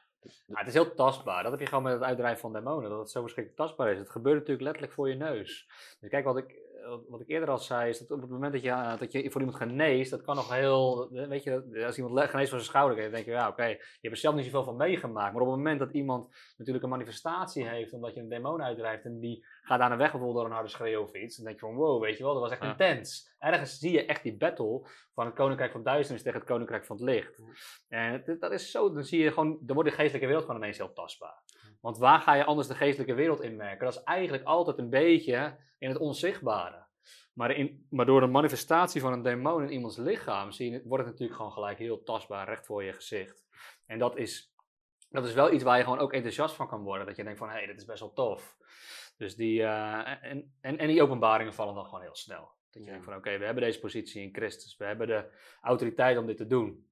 Maar 0.47 0.59
het 0.59 0.67
is 0.67 0.73
heel 0.73 0.93
tastbaar. 0.93 1.43
Dat 1.43 1.51
heb 1.51 1.61
je 1.61 1.67
gewoon 1.67 1.83
met 1.83 1.93
het 1.93 2.03
uitdrijven 2.03 2.39
van 2.39 2.53
demonen. 2.53 2.89
Dat 2.89 2.99
het 2.99 3.11
zo 3.11 3.21
verschrikkelijk 3.21 3.61
tastbaar 3.61 3.91
is. 3.91 3.97
Het 3.97 4.09
gebeurt 4.09 4.35
natuurlijk 4.35 4.65
letterlijk 4.65 4.93
voor 4.93 5.09
je 5.09 5.15
neus. 5.15 5.67
Dus 5.99 6.09
kijk, 6.09 6.25
wat 6.25 6.37
ik, 6.37 6.55
wat 7.07 7.21
ik 7.21 7.27
eerder 7.29 7.49
al 7.49 7.57
zei, 7.57 7.89
is 7.89 7.99
dat 7.99 8.11
op 8.11 8.21
het 8.21 8.29
moment 8.29 8.53
dat 8.53 8.61
je, 8.61 8.69
eh, 8.69 8.97
dat 8.99 9.11
je 9.11 9.31
voor 9.31 9.41
iemand 9.41 9.57
geneest, 9.59 10.11
dat 10.11 10.21
kan 10.21 10.35
nog 10.35 10.53
heel, 10.53 11.09
eh, 11.13 11.27
weet 11.27 11.43
je, 11.43 11.83
als 11.85 11.97
iemand 11.97 12.19
geneest 12.19 12.49
van 12.49 12.59
zijn 12.59 12.71
schouder, 12.71 13.01
dan 13.01 13.11
denk 13.11 13.25
je, 13.25 13.31
ja 13.31 13.47
oké, 13.47 13.65
je 13.65 13.77
hebt 14.01 14.13
er 14.13 14.17
zelf 14.17 14.35
niet 14.35 14.43
zoveel 14.45 14.63
van 14.63 14.75
meegemaakt. 14.75 15.33
Maar 15.33 15.41
op 15.41 15.47
het 15.47 15.57
moment 15.57 15.79
dat 15.79 15.91
iemand 15.91 16.35
natuurlijk 16.57 16.83
een 16.85 16.89
manifestatie 16.91 17.67
heeft, 17.67 17.93
omdat 17.93 18.13
je 18.13 18.19
een 18.21 18.29
demon 18.29 18.61
uitdrijft 18.63 19.05
en 19.05 19.19
die 19.19 19.45
gaat 19.61 19.79
aan 19.79 19.91
de 19.91 19.97
weg 19.97 20.11
bijvoorbeeld 20.11 20.35
door 20.39 20.45
een 20.45 20.51
harde 20.55 20.69
schreeuw 20.69 21.01
of 21.01 21.13
iets, 21.13 21.35
dan 21.35 21.45
denk 21.45 21.59
je 21.59 21.65
van 21.65 21.75
wow, 21.75 22.01
weet 22.01 22.17
je 22.17 22.23
wel, 22.23 22.33
dat 22.33 22.41
was 22.41 22.51
echt 22.51 22.63
Ja. 22.63 22.69
intens. 22.69 23.35
Ergens 23.39 23.77
zie 23.79 23.91
je 23.91 24.05
echt 24.05 24.23
die 24.23 24.37
battle 24.37 24.87
van 25.13 25.25
het 25.25 25.35
koninkrijk 25.35 25.71
van 25.71 25.83
duisternis 25.83 26.23
tegen 26.23 26.39
het 26.39 26.47
koninkrijk 26.49 26.85
van 26.85 26.95
het 26.95 27.05
licht. 27.05 27.43
En 27.87 28.11
het- 28.11 28.41
dat 28.41 28.51
is 28.51 28.71
zo, 28.71 28.93
dan 28.93 29.03
zie 29.03 29.19
je 29.23 29.31
gewoon, 29.31 29.57
dan 29.61 29.75
wordt 29.75 29.89
de 29.89 29.95
geestelijke 29.95 30.27
wereld 30.27 30.45
gewoon 30.45 30.61
ineens 30.61 30.77
heel 30.77 30.93
tastbaar. 30.93 31.43
Want 31.81 31.97
waar 31.97 32.19
ga 32.19 32.33
je 32.33 32.43
anders 32.43 32.67
de 32.67 32.75
geestelijke 32.75 33.13
wereld 33.13 33.41
in 33.41 33.55
merken? 33.55 33.85
Dat 33.85 33.95
is 33.95 34.03
eigenlijk 34.03 34.43
altijd 34.43 34.77
een 34.77 34.89
beetje 34.89 35.57
in 35.77 35.89
het 35.89 35.97
onzichtbare. 35.97 36.87
Maar, 37.39 37.51
in, 37.51 37.87
maar 37.89 38.05
door 38.05 38.21
de 38.21 38.27
manifestatie 38.27 39.01
van 39.01 39.13
een 39.13 39.21
demon 39.21 39.63
in 39.63 39.71
iemands 39.71 39.97
lichaam 39.97 40.51
zie 40.51 40.71
je, 40.71 40.81
wordt 40.83 41.03
het 41.03 41.11
natuurlijk 41.11 41.37
gewoon 41.37 41.53
gelijk 41.53 41.77
heel 41.77 42.03
tastbaar, 42.03 42.47
recht 42.47 42.65
voor 42.65 42.83
je 42.83 42.93
gezicht. 42.93 43.45
En 43.85 43.99
dat 43.99 44.17
is 44.17 44.53
dat 45.09 45.25
is 45.25 45.33
wel 45.33 45.51
iets 45.53 45.63
waar 45.63 45.77
je 45.77 45.83
gewoon 45.83 45.99
ook 45.99 46.13
enthousiast 46.13 46.55
van 46.55 46.67
kan 46.67 46.81
worden. 46.81 47.05
Dat 47.07 47.15
je 47.15 47.23
denkt 47.23 47.39
van, 47.39 47.49
hé, 47.49 47.55
hey, 47.55 47.65
dit 47.65 47.77
is 47.77 47.85
best 47.85 47.99
wel 47.99 48.13
tof. 48.13 48.57
Dus 49.17 49.35
die, 49.35 49.63
eh, 49.63 50.23
en, 50.23 50.53
en, 50.61 50.77
en 50.77 50.87
die 50.87 51.01
openbaringen 51.01 51.53
vallen 51.53 51.75
dan 51.75 51.85
gewoon 51.85 52.01
heel 52.01 52.15
snel. 52.15 52.51
Dat 52.69 52.73
je 52.73 52.83
Ja. 52.83 52.89
denkt 52.89 53.05
van, 53.05 53.15
oké, 53.15 53.37
we 53.37 53.45
hebben 53.45 53.63
deze 53.63 53.79
positie 53.79 54.21
in 54.21 54.33
Christus. 54.35 54.77
We 54.77 54.85
hebben 54.85 55.07
de 55.07 55.31
autoriteit 55.61 56.17
om 56.17 56.25
dit 56.25 56.37
te 56.37 56.47
doen. 56.47 56.89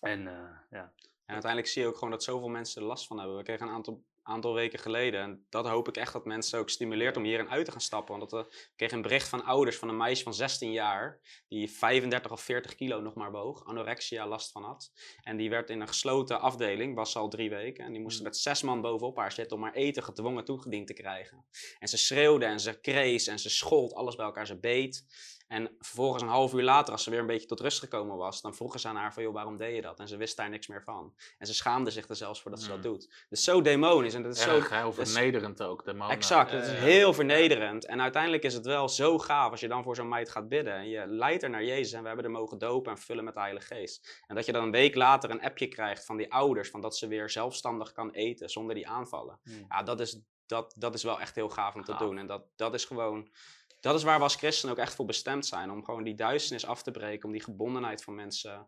En 0.00 0.26
eh, 0.26 0.56
ja, 0.70 0.92
En 1.24 1.34
uiteindelijk 1.34 1.72
zie 1.72 1.82
je 1.82 1.88
ook 1.88 1.94
gewoon 1.94 2.10
dat 2.10 2.22
zoveel 2.22 2.48
mensen 2.48 2.82
er 2.82 2.88
last 2.88 3.06
van 3.06 3.18
hebben. 3.18 3.36
We 3.36 3.42
kregen 3.42 3.66
een 3.66 3.72
aantal, 3.72 4.04
aantal 4.28 4.54
weken 4.54 4.78
geleden. 4.78 5.20
En 5.20 5.46
dat 5.48 5.66
hoop 5.66 5.88
ik 5.88 5.96
echt 5.96 6.12
dat 6.12 6.24
mensen 6.24 6.58
ook 6.58 6.70
stimuleert 6.70 7.16
om 7.16 7.24
hierin 7.24 7.50
uit 7.50 7.64
te 7.64 7.70
gaan 7.70 7.80
stappen. 7.80 8.18
Want 8.18 8.30
dat, 8.30 8.46
we 8.46 8.48
ik 8.50 8.72
kreeg 8.76 8.92
een 8.92 9.02
bericht 9.02 9.28
van 9.28 9.44
ouders 9.44 9.76
van 9.76 9.88
een 9.88 9.96
meisje 9.96 10.22
van 10.22 10.34
16 10.34 10.72
jaar. 10.72 11.20
Die 11.48 11.70
35 11.70 12.32
of 12.32 12.40
40 12.40 12.74
kilo 12.74 13.00
nog 13.00 13.14
maar 13.14 13.30
woog. 13.30 13.64
Anorexia 13.64 14.26
last 14.26 14.52
van 14.52 14.64
had. 14.64 14.92
En 15.22 15.36
die 15.36 15.50
werd 15.50 15.70
in 15.70 15.80
een 15.80 15.88
gesloten 15.88 16.40
afdeling, 16.40 16.94
was 16.94 17.16
al 17.16 17.28
drie 17.28 17.50
weken. 17.50 17.84
En 17.84 17.92
die 17.92 18.02
moesten 18.02 18.24
met 18.24 18.36
zes 18.36 18.62
man 18.62 18.80
bovenop 18.80 19.16
haar 19.16 19.32
zitten 19.32 19.56
om 19.56 19.62
haar 19.62 19.74
eten 19.74 20.02
gedwongen 20.02 20.44
toegediend 20.44 20.86
te 20.86 20.92
krijgen. 20.92 21.44
En 21.78 21.88
ze 21.88 21.96
schreeuwde 21.96 22.44
en 22.44 22.60
ze 22.60 22.80
krees 22.80 23.26
en 23.26 23.38
ze 23.38 23.50
schold, 23.50 23.94
alles 23.94 24.14
bij 24.14 24.26
elkaar, 24.26 24.46
ze 24.46 24.58
beet. 24.58 25.06
En 25.48 25.70
vervolgens 25.78 26.22
een 26.22 26.28
half 26.28 26.52
uur 26.54 26.62
later, 26.62 26.92
als 26.92 27.02
ze 27.02 27.10
weer 27.10 27.18
een 27.18 27.26
beetje 27.26 27.46
tot 27.46 27.60
rust 27.60 27.78
gekomen 27.78 28.16
was, 28.16 28.40
dan 28.40 28.54
vroegen 28.54 28.80
ze 28.80 28.88
aan 28.88 28.96
haar 28.96 29.12
van, 29.12 29.22
joh, 29.22 29.32
waarom 29.32 29.56
deed 29.56 29.74
je 29.74 29.80
dat? 29.82 29.98
En 30.00 30.08
ze 30.08 30.16
wist 30.16 30.36
daar 30.36 30.48
niks 30.48 30.66
meer 30.66 30.82
van. 30.82 31.14
En 31.38 31.46
ze 31.46 31.54
schaamde 31.54 31.90
zich 31.90 32.08
er 32.08 32.16
zelfs 32.16 32.42
voor 32.42 32.50
dat 32.50 32.60
ze 32.60 32.68
dat 32.68 32.76
Mm. 32.76 32.82
doet. 32.82 33.10
Dus 33.28 33.44
zo 33.44 33.60
demonisch 33.62 34.14
en 34.14 34.22
dat 34.22 34.36
is 34.36 34.42
zo... 34.42 34.54
Erg, 34.56 34.68
dat 34.68 34.98
is- 34.98 35.12
vernederend 35.12 35.62
ook. 35.62 35.84
Demonen. 35.84 36.16
Exact, 36.16 36.50
het 36.50 36.64
is 36.66 36.70
heel 36.72 37.12
vernederend. 37.14 37.86
En 37.86 38.00
uiteindelijk 38.02 38.42
is 38.42 38.54
het 38.54 38.64
wel 38.66 38.88
zo 38.88 39.18
gaaf 39.18 39.50
als 39.50 39.60
je 39.60 39.68
dan 39.68 39.82
voor 39.82 39.94
zo'n 39.96 40.08
meid 40.08 40.28
gaat 40.30 40.48
bidden. 40.48 40.74
En 40.74 40.88
je 40.88 41.06
leidt 41.06 41.42
er 41.42 41.50
naar 41.50 41.64
Jezus 41.64 41.92
en 41.92 42.00
we 42.00 42.06
hebben 42.06 42.24
er 42.24 42.30
mogen 42.30 42.58
dopen 42.58 42.92
en 42.92 42.98
vullen 42.98 43.24
met 43.24 43.34
de 43.34 43.40
Heilige 43.40 43.66
Geest. 43.74 44.22
En 44.26 44.34
dat 44.34 44.46
je 44.46 44.52
dan 44.52 44.62
een 44.62 44.70
week 44.70 44.94
later 44.94 45.30
een 45.30 45.42
appje 45.42 45.66
krijgt 45.68 46.04
van 46.04 46.16
die 46.16 46.32
ouders, 46.32 46.70
van 46.70 46.80
dat 46.80 46.96
ze 46.96 47.06
weer 47.06 47.30
zelfstandig 47.30 47.92
kan 47.92 48.10
eten 48.10 48.48
zonder 48.48 48.74
die 48.74 48.88
aanvallen. 48.88 49.38
Hmm. 49.42 49.64
Ja, 49.68 49.82
dat 49.82 50.00
is, 50.00 50.20
dat, 50.46 50.74
dat 50.78 50.94
is 50.94 51.02
wel 51.02 51.20
echt 51.20 51.34
heel 51.34 51.48
gaaf 51.48 51.74
om 51.74 51.84
te 51.84 51.90
Gaaf. 51.92 52.00
doen. 52.00 52.18
En 52.18 52.26
dat, 52.26 52.42
dat 52.56 52.74
is 52.74 52.84
gewoon, 52.84 53.28
dat 53.80 53.94
is 53.94 54.02
waar 54.02 54.16
we 54.16 54.22
als 54.22 54.36
christenen 54.36 54.74
ook 54.74 54.80
echt 54.80 54.94
voor 54.94 55.06
bestemd 55.06 55.46
zijn. 55.46 55.70
Om 55.70 55.84
gewoon 55.84 56.02
die 56.04 56.14
duisternis 56.14 56.66
af 56.66 56.82
te 56.82 56.90
breken, 56.90 57.24
om 57.26 57.32
die 57.32 57.42
gebondenheid 57.42 58.02
van 58.02 58.14
mensen 58.14 58.66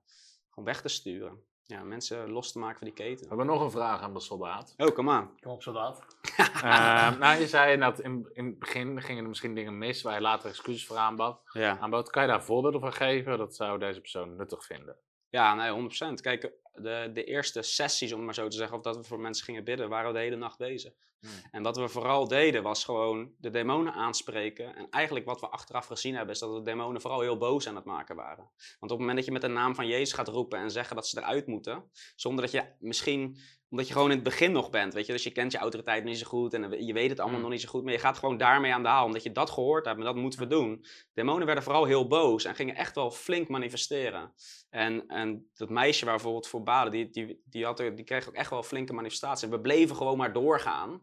gewoon 0.48 0.64
weg 0.64 0.80
te 0.80 0.88
sturen. 0.88 1.42
Ja, 1.64 1.82
mensen 1.82 2.30
los 2.30 2.52
te 2.52 2.58
maken 2.58 2.78
van 2.78 2.86
die 2.86 2.96
We 2.96 3.02
keten. 3.02 3.28
hebben 3.28 3.46
nog 3.46 3.60
een 3.60 3.70
vraag 3.70 4.00
aan 4.00 4.14
de 4.14 4.20
soldaat. 4.20 4.74
Oh, 4.76 4.94
kom 4.94 5.10
aan. 5.10 5.30
kom 5.40 5.52
op 5.52 5.62
soldaat. 5.62 6.04
Eh, 6.62 7.18
nou, 7.18 7.40
je 7.40 7.48
zei 7.48 7.76
dat 7.78 8.00
in, 8.00 8.28
in 8.32 8.46
het 8.46 8.58
begin 8.58 9.02
gingen 9.02 9.22
er 9.22 9.28
misschien 9.28 9.54
dingen 9.54 9.78
mis 9.78 10.02
waar 10.02 10.14
je 10.14 10.20
later 10.20 10.48
excuses 10.48 10.86
voor 10.86 10.96
aanbad. 10.96 11.40
Ja. 11.52 11.78
aanbood. 11.78 12.10
Kan 12.10 12.22
je 12.22 12.28
daar 12.28 12.42
voorbeelden 12.44 12.80
van 12.80 12.92
geven? 12.92 13.38
Dat 13.38 13.54
zou 13.54 13.78
deze 13.78 14.00
persoon 14.00 14.36
nuttig 14.36 14.64
vinden. 14.64 14.96
Ja, 15.28 15.54
nee, 15.54 15.90
100%. 16.10 16.20
Kijk, 16.20 16.52
de, 16.72 17.10
de 17.12 17.24
eerste 17.24 17.62
sessies, 17.62 18.10
om 18.10 18.16
het 18.16 18.26
maar 18.26 18.34
zo 18.34 18.48
te 18.48 18.56
zeggen, 18.56 18.76
of 18.76 18.82
dat 18.82 18.96
we 18.96 19.04
voor 19.04 19.20
mensen 19.20 19.44
gingen 19.44 19.64
bidden, 19.64 19.88
waren 19.88 20.12
we 20.12 20.18
de 20.18 20.24
hele 20.24 20.36
nacht 20.36 20.58
bezig. 20.58 20.92
Hmm. 21.20 21.30
En 21.50 21.62
wat 21.62 21.76
we 21.76 21.88
vooral 21.88 22.28
deden, 22.28 22.62
was 22.62 22.84
gewoon 22.84 23.32
de 23.38 23.50
demonen 23.50 23.92
aanspreken. 23.92 24.76
En 24.76 24.86
eigenlijk 24.90 25.26
wat 25.26 25.40
we 25.40 25.48
achteraf 25.48 25.86
gezien 25.86 26.14
hebben, 26.14 26.34
is 26.34 26.40
dat 26.40 26.54
de 26.54 26.62
demonen 26.62 27.00
vooral 27.00 27.20
heel 27.20 27.36
boos 27.36 27.68
aan 27.68 27.76
het 27.76 27.84
maken 27.84 28.16
waren. 28.16 28.50
Want 28.54 28.92
op 28.92 28.98
het 28.98 28.98
moment 28.98 29.16
dat 29.16 29.26
je 29.26 29.32
met 29.32 29.42
de 29.42 29.48
naam 29.48 29.74
van 29.74 29.86
Jezus 29.86 30.12
gaat 30.12 30.28
roepen 30.28 30.58
en 30.58 30.70
zeggen 30.70 30.96
dat 30.96 31.06
ze 31.06 31.18
eruit 31.18 31.46
moeten, 31.46 31.90
zonder 32.16 32.44
dat 32.44 32.52
je 32.52 32.64
misschien, 32.78 33.38
omdat 33.70 33.86
je 33.86 33.92
gewoon 33.92 34.08
in 34.10 34.14
het 34.14 34.24
begin 34.24 34.52
nog 34.52 34.70
bent, 34.70 34.94
weet 34.94 35.06
je, 35.06 35.12
dus 35.12 35.22
je 35.22 35.30
kent 35.30 35.52
je 35.52 35.58
autoriteit 35.58 36.04
niet 36.04 36.18
zo 36.18 36.26
goed 36.26 36.54
en 36.54 36.86
je 36.86 36.92
weet 36.92 37.10
het 37.10 37.18
allemaal 37.18 37.34
Hmm. 37.38 37.42
nog 37.48 37.50
niet 37.54 37.60
zo 37.64 37.68
goed, 37.68 37.84
maar 37.84 37.92
je 37.92 37.98
gaat 37.98 38.18
gewoon 38.18 38.36
daarmee 38.36 38.72
aan 38.74 38.82
de 38.82 38.88
haal, 38.88 39.04
omdat 39.04 39.22
je 39.22 39.32
dat 39.32 39.50
gehoord 39.50 39.84
hebt 39.84 39.98
en 39.98 40.04
dat 40.04 40.14
moeten 40.16 40.40
we 40.40 40.46
doen. 40.46 40.84
Demonen 41.14 41.46
werden 41.46 41.64
vooral 41.64 41.84
heel 41.84 42.06
boos 42.06 42.44
en 42.44 42.54
gingen 42.54 42.76
echt 42.76 42.94
wel 42.94 43.10
flink 43.10 43.48
manifesteren. 43.48 44.32
En, 44.70 45.06
en 45.06 45.48
dat 45.54 45.68
meisje 45.68 46.04
waar 46.04 46.14
we 46.16 46.20
bijvoorbeeld 46.20 46.50
voor 46.50 46.62
baden, 46.62 46.92
die, 46.92 47.10
die, 47.10 47.42
die, 47.44 47.64
had, 47.64 47.80
er- 47.80 47.94
die 47.96 48.04
kreeg 48.04 48.28
ook 48.28 48.34
echt 48.34 48.50
wel 48.50 48.62
flinke 48.62 48.92
manifestaties. 48.92 49.42
En 49.44 49.50
we 49.50 49.60
bleven 49.60 49.96
gewoon 49.96 50.16
maar 50.16 50.32
doorgaan. 50.32 51.00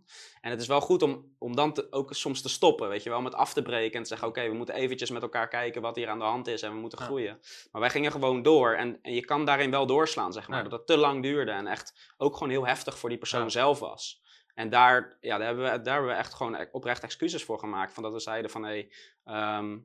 En 0.48 0.54
het 0.54 0.62
is 0.62 0.68
wel 0.68 0.82
goed 0.82 1.02
om, 1.02 1.36
om 1.38 1.56
dan 1.56 1.74
te, 1.74 1.88
ook 1.92 2.14
soms 2.14 2.42
te 2.42 2.50
stoppen, 2.50 2.90
weet 2.90 3.04
je 3.04 3.10
wel, 3.10 3.22
met 3.22 3.34
af 3.36 3.54
te 3.54 3.62
breken 3.62 3.96
en 3.98 4.02
te 4.02 4.08
zeggen, 4.08 4.28
oké, 4.28 4.48
we 4.50 4.54
moeten 4.54 4.76
eventjes 4.76 5.10
met 5.10 5.22
elkaar 5.22 5.48
kijken 5.48 5.82
wat 5.82 5.96
hier 5.96 6.10
aan 6.10 6.20
de 6.20 6.26
hand 6.26 6.48
is 6.48 6.62
en 6.62 6.72
we 6.74 6.80
moeten 6.80 7.00
Ja. 7.00 7.06
groeien. 7.06 7.40
Maar 7.72 7.82
wij 7.82 7.90
gingen 7.90 8.12
gewoon 8.12 8.42
door 8.42 8.74
en, 8.74 9.00
en 9.02 9.14
je 9.14 9.26
kan 9.26 9.46
daarin 9.46 9.72
wel 9.72 9.86
doorslaan, 9.86 10.34
zeg 10.34 10.48
maar, 10.48 10.58
Ja. 10.58 10.64
dat 10.64 10.72
het 10.72 10.88
te 10.88 10.98
lang 10.98 11.22
duurde 11.24 11.52
en 11.52 11.68
echt 11.68 12.14
ook 12.18 12.34
gewoon 12.34 12.50
heel 12.50 12.68
heftig 12.68 12.98
voor 12.98 13.10
die 13.10 13.18
persoon 13.18 13.42
Ja. 13.44 13.50
zelf 13.50 13.80
was. 13.80 14.22
En 14.54 14.70
daar, 14.70 15.18
ja, 15.22 15.38
daar, 15.38 15.48
hebben 15.48 15.64
we, 15.72 15.82
daar 15.82 15.94
hebben 15.94 16.12
we 16.12 16.18
echt 16.18 16.34
gewoon 16.34 16.56
e- 16.56 16.68
oprecht 16.72 17.04
excuses 17.04 17.44
voor 17.44 17.60
gemaakt. 17.60 17.94
Van 17.94 18.04
dat 18.04 18.12
we 18.12 18.20
zeiden 18.20 18.52
van, 18.52 18.64
hé, 18.64 18.88
ehm, 19.24 19.78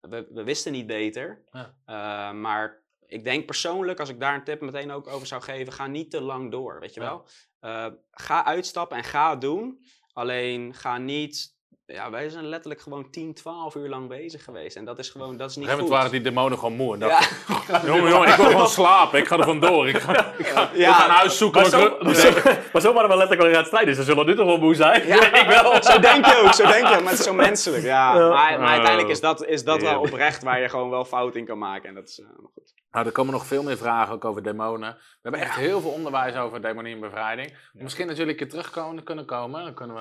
we, 0.00 0.26
we 0.30 0.42
wisten 0.44 0.72
niet 0.72 0.86
beter. 0.86 1.44
Ja. 1.50 1.74
Eh, 1.84 2.36
maar 2.40 2.82
ik 3.06 3.24
denk 3.24 3.46
persoonlijk, 3.46 4.00
als 4.00 4.08
ik 4.08 4.20
daar 4.20 4.34
een 4.34 4.44
tip 4.44 4.60
meteen 4.60 4.90
ook 4.90 5.06
over 5.06 5.26
zou 5.26 5.42
geven, 5.42 5.72
ga 5.72 5.86
niet 5.86 6.10
te 6.10 6.20
lang 6.20 6.50
door, 6.50 6.80
weet 6.80 6.94
je 6.94 7.00
wel. 7.00 7.26
Eh, 7.64 7.86
ga 8.10 8.44
uitstappen 8.44 8.96
en 8.96 9.04
ga 9.04 9.36
doen. 9.36 9.84
Alleen 10.12 10.74
ga 10.74 10.98
niet... 10.98 11.53
Ja, 11.86 12.10
wij 12.10 12.28
zijn 12.28 12.46
letterlijk 12.48 12.80
gewoon 12.82 13.10
10, 13.10 13.34
12 13.34 13.74
uur 13.74 13.88
lang 13.88 14.08
bezig 14.08 14.44
geweest. 14.44 14.76
En 14.76 14.84
dat 14.84 14.98
is 14.98 15.08
gewoon, 15.10 15.36
dat 15.36 15.50
is 15.50 15.56
niet 15.56 15.70
goed. 15.70 15.88
waren 15.88 16.10
die 16.10 16.20
demonen 16.20 16.58
gewoon 16.58 16.76
moe. 16.76 16.94
En 16.94 17.00
ja, 17.00 17.06
dachten, 17.08 17.86
jongen, 17.92 18.10
jongen, 18.10 18.28
ik 18.28 18.34
wil 18.34 18.46
gewoon 18.46 18.68
slapen. 18.68 19.18
Ik 19.18 19.26
ga 19.26 19.38
er 19.38 19.44
vandoor. 19.44 19.88
Ik 19.88 19.98
ga, 19.98 20.32
ik 20.38 20.46
ga, 20.46 20.70
Ja. 20.74 20.88
ik 20.88 20.94
ga 20.94 21.04
een 21.04 21.10
huis 21.10 21.38
zoeken. 21.38 21.60
Maar 21.60 21.70
zo, 21.70 21.96
maar, 22.00 22.14
zo, 22.14 22.30
maar 22.72 22.82
zo 22.82 22.92
waren 22.92 23.10
we 23.10 23.16
letterlijk 23.16 23.40
al 23.48 23.54
aan 23.54 23.56
het 23.56 23.66
strijden. 23.66 23.94
Ze 23.94 24.02
zullen 24.02 24.26
nu 24.26 24.36
toch 24.36 24.46
wel 24.46 24.58
moe 24.58 24.74
zijn? 24.74 25.06
Ja, 25.06 25.32
ik 25.40 25.46
wel. 25.46 25.82
Zo 25.82 25.98
denk 25.98 26.26
je 26.26 26.42
ook, 26.44 26.52
zo 26.52 26.66
denk 26.66 26.86
je 26.86 26.94
ook. 26.94 27.00
Maar 27.02 27.10
het 27.10 27.18
is 27.18 27.24
zo 27.24 27.34
menselijk, 27.34 27.82
ja. 27.82 28.12
Maar, 28.12 28.28
maar 28.30 28.68
uiteindelijk 28.68 29.02
Oh. 29.04 29.10
is 29.10 29.20
dat, 29.20 29.44
is 29.44 29.64
dat 29.64 29.80
wel 29.82 30.00
oprecht 30.00 30.42
waar 30.42 30.60
je 30.60 30.68
gewoon 30.68 30.90
wel 30.90 31.04
fout 31.04 31.34
in 31.36 31.46
kan 31.46 31.58
maken. 31.58 31.88
En 31.88 31.94
dat 31.94 32.08
is 32.08 32.20
eh, 32.20 32.26
maar 32.26 32.50
goed. 32.54 32.72
Nou, 32.90 33.06
er 33.06 33.12
komen 33.12 33.32
nog 33.32 33.46
veel 33.46 33.62
meer 33.62 33.76
vragen 33.76 34.14
ook 34.14 34.24
over 34.24 34.42
demonen. 34.42 34.94
We 34.94 35.18
hebben 35.22 35.40
echt 35.40 35.54
heel 35.56 35.80
veel 35.80 35.90
onderwijs 35.90 36.34
over 36.36 36.62
demonie 36.62 36.94
en 36.94 37.00
bevrijding. 37.00 37.56
Misschien 37.72 38.06
dat 38.06 38.16
jullie 38.16 38.32
een 38.32 38.38
keer 38.38 38.48
terug 38.48 38.70
kunnen, 38.70 39.04
kunnen 39.04 39.24
komen. 39.24 39.64
Dan 39.64 39.74
kunnen 39.74 39.96
we, 39.96 40.00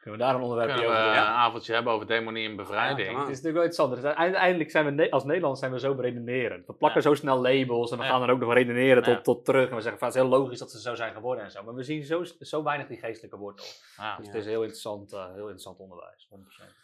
Kunnen 0.00 0.18
we 0.20 0.26
daar 0.26 0.34
een 0.34 0.40
onderwerpje 0.42 0.74
kunnen 0.74 0.92
we 0.96 1.02
over 1.02 1.12
een 1.12 1.24
avondje 1.24 1.74
hebben 1.74 1.92
over 1.92 2.06
demonie 2.06 2.48
en 2.48 2.56
bevrijding. 2.56 3.10
Ja, 3.10 3.18
Het 3.18 3.28
is 3.28 3.40
natuurlijk 3.42 3.54
wel 3.54 3.64
interessant. 3.64 3.94
Dus 4.02 4.14
uiteindelijk 4.14 4.70
zijn 4.70 4.96
we 4.96 5.10
als 5.10 5.24
Nederlanders 5.24 5.60
zijn 5.60 5.72
we 5.72 5.78
zo 5.78 5.94
beredenerend. 5.94 6.66
We 6.66 6.72
plakken 6.72 7.02
zo 7.02 7.14
snel 7.14 7.40
labels 7.40 7.90
en 7.90 7.98
we 7.98 8.04
Ja. 8.04 8.10
gaan 8.10 8.22
er 8.22 8.30
ook 8.30 8.38
nog 8.40 8.52
redeneren 8.52 9.02
tot, 9.02 9.14
Ja. 9.14 9.20
tot 9.20 9.44
terug. 9.44 9.68
En 9.68 9.74
we 9.76 9.80
zeggen 9.80 9.98
van 9.98 10.08
het 10.08 10.16
is 10.16 10.22
heel 10.22 10.30
logisch 10.30 10.58
dat 10.58 10.70
ze 10.70 10.80
zo 10.80 10.94
zijn 10.94 11.12
geworden 11.14 11.44
en 11.44 11.50
zo. 11.50 11.62
Maar 11.62 11.74
we 11.74 11.82
zien 11.82 12.02
zo, 12.04 12.24
zo 12.40 12.62
weinig 12.62 12.86
die 12.86 12.98
geestelijke 12.98 13.36
wortel. 13.36 13.64
Ja. 13.96 14.16
Dus 14.16 14.26
Ja. 14.26 14.32
het 14.32 14.40
is 14.40 14.46
heel 14.46 14.60
interessant, 14.62 15.12
eh, 15.12 15.24
heel 15.26 15.40
interessant 15.40 15.78
onderwijs. 15.78 16.26
100%. 16.30 16.74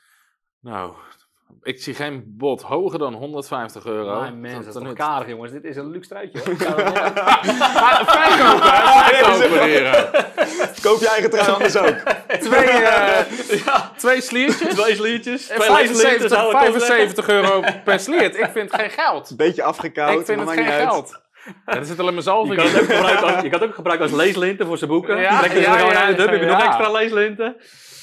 Nou, 0.61 0.95
ik 1.62 1.83
zie 1.83 1.95
geen 1.95 2.25
bod 2.27 2.62
hoger 2.62 2.99
dan 2.99 3.15
150 3.15 3.87
euro. 3.87 4.21
Maar 4.21 4.33
mensen, 4.35 4.65
dat 4.65 4.77
is 4.83 4.83
toch 4.83 4.93
karig 4.93 5.29
jongens. 5.29 5.53
Dit 5.53 5.65
is 5.65 5.77
een 5.77 5.91
luxe 5.91 6.09
truitje 6.09 6.39
Verkopen, 6.39 6.93
heren. 9.62 10.09
Koop 10.83 11.01
je 11.01 11.09
eigen 11.09 11.31
trui 11.31 11.51
anders 11.51 11.77
ook. 11.77 11.95
Twee, 12.41 12.65
eh, 12.69 13.19
twee 13.97 14.21
sliertjes. 14.21 14.75
Twee 14.75 14.95
sliertjes. 14.95 15.49
En 15.49 15.57
Twee 15.57 15.71
lijstsliertjes, 15.71 16.33
75, 16.33 16.35
zou 16.39 16.47
ik 16.47 16.53
wel 16.53 16.61
zeggen. 16.81 16.83
75 16.87 17.29
euro 17.29 17.62
per 17.85 18.01
sliert. 18.01 18.39
Ik 18.39 18.51
vind 18.53 18.75
geen 18.75 18.91
geld. 18.91 19.33
Beetje 19.37 19.62
afgekoud. 19.62 20.21
ik 20.21 20.27
vind 20.27 20.45
maar 20.45 20.57
het 20.57 20.65
geen 20.65 20.73
uit. 20.75 20.89
geld. 20.89 21.23
Ja, 21.66 21.75
er 21.77 21.85
zit 21.85 21.99
alleen 21.99 22.15
maar 22.15 22.23
Je 22.23 22.29
zalving 22.29 22.57
kan, 22.57 22.66
het 22.66 22.75
ook 22.75 22.81
in. 22.89 22.97
gebruiken 22.97 23.27
als, 23.35 23.43
je 23.43 23.49
kan 23.49 23.61
het 23.61 23.69
ook 23.69 23.75
gebruiken 23.75 24.07
als 24.09 24.16
leeslinten 24.16 24.66
voor 24.66 24.79
zijn 24.79 24.91
boeken. 24.91 25.16
Ja, 25.16 25.23
Ja, 25.23 25.43
ze 25.43 25.49
ja, 25.61 25.79
ja, 25.79 26.07
heb 26.07 26.31
je 26.31 26.39
ja. 26.39 26.47
nog 26.57 26.65
extra 26.66 26.91
leeslinten. 26.91 27.57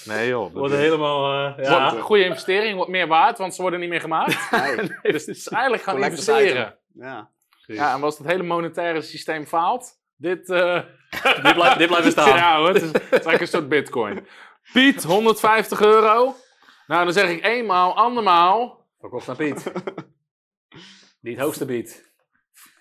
Nee 0.06 0.28
joh. 0.28 0.54
Worden 0.54 0.78
helemaal... 0.78 1.56
eh, 1.58 1.64
ja. 1.66 1.80
Wordt 1.82 1.96
een 1.96 2.02
goede 2.02 2.24
investering, 2.24 2.76
wordt 2.76 2.92
meer 2.92 3.08
waard, 3.08 3.38
want 3.38 3.56
ze 3.56 3.62
worden 3.62 3.80
niet 3.80 3.90
meer 3.90 4.02
gemaakt. 4.02 4.50
Nee. 4.52 4.76
dus 5.14 5.26
het 5.26 5.36
is 5.38 5.48
eigenlijk 5.48 5.84
gewoon 5.84 6.00
Collectors 6.00 6.28
investeren. 6.28 6.78
Ja. 6.94 7.30
Ja, 7.66 7.94
en 7.96 8.04
als 8.04 8.18
het 8.18 8.28
hele 8.28 8.44
monetaire 8.44 9.02
systeem 9.02 9.46
faalt, 9.46 10.00
dit... 10.16 10.50
eh, 10.50 10.80
dit, 11.44 11.54
blijft, 11.54 11.78
dit 11.78 11.88
blijft 11.88 12.06
bestaan. 12.06 12.36
Ja 12.36 12.58
hoor, 12.58 12.68
het 12.68 12.76
is, 12.82 12.92
het 12.92 12.96
is 13.04 13.10
eigenlijk 13.10 13.42
een 13.42 13.48
soort 13.48 13.70
bitcoin. 13.70 14.28
Piet, 14.74 15.04
150 15.04 15.82
euro. 15.82 16.36
Nou, 16.88 17.04
dan 17.04 17.14
zeg 17.14 17.30
ik 17.30 17.46
eenmaal, 17.46 17.96
andermaal. 17.96 18.86
Verkocht 19.00 19.30
aan 19.30 19.36
Piet. 19.36 19.72
Die 21.22 21.34
het 21.34 21.42
hoogste 21.44 21.66
biedt. 21.66 22.12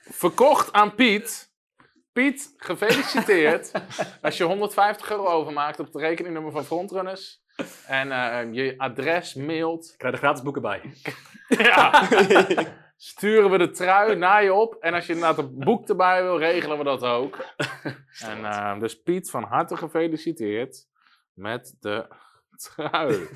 Verkocht 0.02 0.72
aan 0.72 0.94
Piet. 0.94 1.49
Piet, 2.12 2.54
gefeliciteerd. 2.56 3.72
Als 4.22 4.36
je 4.36 4.44
150 4.44 5.10
euro 5.10 5.26
overmaakt 5.26 5.80
op 5.80 5.86
het 5.86 5.96
rekeningnummer 5.96 6.52
van 6.52 6.64
Frontrunners. 6.64 7.42
En 7.86 8.12
eh, 8.12 8.52
je 8.52 8.74
adres 8.78 9.34
mailt. 9.34 9.90
Ik 9.92 9.98
krijg 9.98 10.14
er 10.14 10.20
gratis 10.20 10.42
boeken 10.42 10.62
bij. 10.62 10.80
Ja. 11.48 12.08
Sturen 12.96 13.50
we 13.50 13.58
de 13.58 13.70
trui 13.70 14.16
naar 14.16 14.42
je 14.42 14.52
op. 14.52 14.74
En 14.74 14.94
als 14.94 15.06
je 15.06 15.12
inderdaad 15.12 15.38
een 15.38 15.58
boek 15.58 15.88
erbij 15.88 16.22
wil, 16.22 16.38
regelen 16.38 16.78
we 16.78 16.84
dat 16.84 17.02
ook. 17.02 17.38
En 18.18 18.44
eh, 18.44 18.78
dus 18.78 19.02
Piet, 19.02 19.30
van 19.30 19.42
harte 19.42 19.76
gefeliciteerd 19.76 20.86
met 21.32 21.76
de 21.80 22.06
trui. 22.56 23.28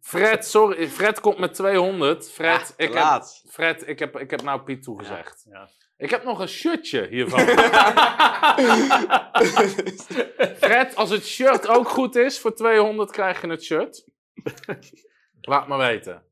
Fred, 0.00 0.46
sorry, 0.46 0.88
Fred 0.88 1.20
komt 1.20 1.38
met 1.38 1.54
200. 1.54 2.30
Fred, 2.30 2.74
ik 2.76 2.92
heb. 2.92 3.22
Fred 3.50 3.88
ik, 3.88 3.98
heb, 3.98 4.18
ik 4.18 4.30
heb 4.30 4.42
nou 4.42 4.60
Piet 4.60 4.82
toegezegd. 4.82 5.46
Ja. 5.50 5.68
Ik 6.02 6.10
heb 6.10 6.24
nog 6.24 6.38
een 6.38 6.48
shirtje 6.48 7.06
hiervan. 7.06 7.38
Fred, 10.64 10.96
als 10.96 11.10
het 11.10 11.26
shirt 11.26 11.68
ook 11.68 11.88
goed 11.88 12.16
is, 12.16 12.40
voor 12.40 12.54
200 12.54 13.10
krijg 13.10 13.40
je 13.40 13.48
het 13.48 13.64
shirt. 13.64 14.04
Laat 15.40 15.68
me 15.68 15.76
weten. 15.76 16.22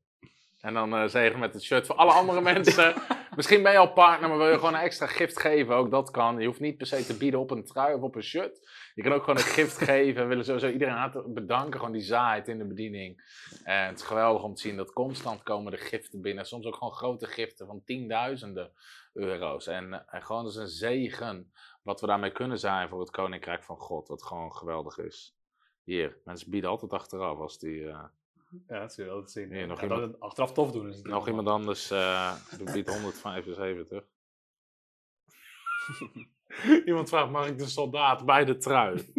En 0.59 0.73
dan 0.73 0.93
uh, 0.93 1.07
zegen 1.07 1.39
met 1.39 1.53
het 1.53 1.63
shirt 1.63 1.85
voor 1.85 1.95
alle 1.95 2.11
andere 2.11 2.41
mensen 2.41 2.93
Misschien 3.35 3.63
ben 3.63 3.71
je 3.71 3.77
al 3.77 3.93
partner, 3.93 4.29
maar 4.29 4.37
wil 4.37 4.49
je 4.49 4.55
gewoon 4.57 4.73
een 4.73 4.79
extra 4.79 5.07
gift 5.07 5.39
geven. 5.39 5.75
Ook 5.75 5.91
dat 5.91 6.11
kan. 6.11 6.39
Je 6.39 6.45
hoeft 6.45 6.59
niet 6.59 6.77
per 6.77 6.87
se 6.87 7.05
te 7.05 7.17
bieden 7.17 7.39
op 7.39 7.51
een 7.51 7.65
trui 7.65 7.95
of 7.95 8.01
op 8.01 8.15
een 8.15 8.23
shirt. 8.23 8.69
Je 8.95 9.03
kan 9.03 9.13
ook 9.13 9.23
gewoon 9.23 9.37
een 9.37 9.43
gift 9.43 9.77
geven. 9.77 10.21
We 10.21 10.27
willen 10.27 10.45
sowieso 10.45 10.69
iedereen 10.69 10.93
hartelijk 10.93 11.33
bedanken. 11.33 11.79
Gewoon 11.79 11.93
die 11.93 12.01
zaait 12.01 12.47
in 12.47 12.57
de 12.57 12.67
bediening. 12.67 13.23
En 13.63 13.87
het 13.87 13.99
is 13.99 14.05
geweldig 14.05 14.43
om 14.43 14.55
te 14.55 14.61
zien 14.61 14.75
dat 14.75 14.93
constant 14.93 15.43
komen 15.43 15.71
de 15.71 15.77
giften 15.77 16.21
binnen. 16.21 16.45
Soms 16.45 16.65
ook 16.65 16.75
gewoon 16.75 16.93
grote 16.93 17.27
giften 17.27 17.67
van 17.67 17.81
tienduizenden 17.85 18.71
euro's. 19.13 19.67
En, 19.67 20.07
en 20.07 20.23
gewoon 20.23 20.47
is 20.47 20.55
een 20.55 20.67
zegen 20.67 21.51
wat 21.83 22.01
we 22.01 22.07
daarmee 22.07 22.31
kunnen 22.31 22.59
zijn 22.59 22.89
voor 22.89 22.99
het 22.99 23.09
Koninkrijk 23.09 23.63
van 23.63 23.77
God. 23.77 24.07
Wat 24.07 24.23
gewoon 24.23 24.55
geweldig 24.55 24.97
is. 24.97 25.35
Hier, 25.83 26.17
mensen 26.23 26.49
bieden 26.49 26.69
altijd 26.69 26.93
achteraf 26.93 27.37
als 27.37 27.59
die... 27.59 27.87
eh, 27.87 28.03
Ja, 28.67 28.79
dat 28.79 28.93
zul 28.93 29.05
je 29.05 29.11
altijd 29.11 29.31
zien. 29.31 29.53
Hier, 29.53 29.67
nog 29.67 29.77
Ja, 29.77 29.83
iemand- 29.83 30.01
dat 30.01 30.11
het 30.11 30.19
achteraf 30.19 30.53
tof 30.53 30.71
doen 30.71 30.81
is 30.81 30.87
natuurlijk 30.95 31.13
nog 31.15 31.27
iemand 31.27 31.47
anders 31.47 31.91
eh 31.91 32.33
die 32.57 32.71
biedt 32.71 32.89
175. 32.89 34.03
Iemand 36.85 37.09
vraagt, 37.09 37.31
mag 37.31 37.47
ik 37.47 37.57
de 37.57 37.65
soldaat 37.67 38.25
bij 38.25 38.45
de 38.45 38.57
trui? 38.57 39.13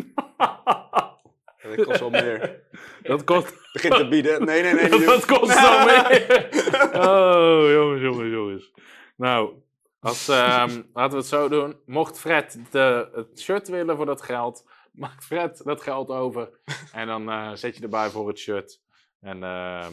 Dat 1.62 1.84
kost 1.84 2.00
wel 2.00 2.10
meer. 2.10 2.62
Dat 3.02 3.24
kost, 3.24 3.72
Begint 3.72 3.94
te 3.96 4.08
bieden. 4.08 4.44
Nee, 4.44 4.62
nee, 4.62 4.72
nee. 4.74 5.04
dat 5.14 5.24
kost 5.24 5.54
dan 5.62 5.86
meer. 5.86 6.48
Oh, 6.94 7.70
jongens, 7.70 8.02
jongens, 8.02 8.30
jongens. 8.32 8.72
Nou, 9.16 9.52
als, 10.02 10.28
ehm, 10.28 10.82
laten 10.94 11.10
we 11.10 11.16
het 11.16 11.26
zo 11.26 11.48
doen. 11.48 11.76
Mocht 11.86 12.18
Fred 12.18 12.58
de, 12.70 13.08
het 13.14 13.40
shirt 13.40 13.68
willen 13.68 13.96
voor 13.96 14.06
dat 14.06 14.22
geld, 14.22 14.64
maakt 14.92 15.24
Fred 15.24 15.60
dat 15.64 15.82
geld 15.82 16.08
over. 16.08 16.48
En 16.92 17.06
dan 17.06 17.30
eh, 17.30 17.50
zet 17.54 17.76
je 17.76 17.82
erbij 17.82 18.10
voor 18.10 18.28
het 18.28 18.38
shirt. 18.38 18.80
En 19.20 19.42
ehm, 19.42 19.92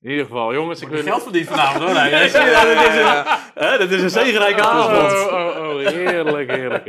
in 0.00 0.10
ieder 0.10 0.24
geval, 0.24 0.52
jongens, 0.52 0.80
ik 0.80 0.88
wil... 0.88 1.02
Geld 1.02 1.22
verdiend 1.22 1.48
vanavond 1.48 1.84
hoor. 1.84 1.94
Nee, 2.02 2.10
dat, 2.10 2.20
is 2.20 2.34
een, 2.34 3.24
hè, 3.54 3.78
dat 3.78 3.90
is 3.90 4.02
een 4.02 4.10
zegenrijke 4.10 4.60
Oh, 4.60 4.66
avond. 4.66 5.30
oh, 5.30 5.34
oh, 5.34 5.68
oh, 5.68 5.86
heerlijk, 5.86 6.50
heerlijk. 6.50 6.84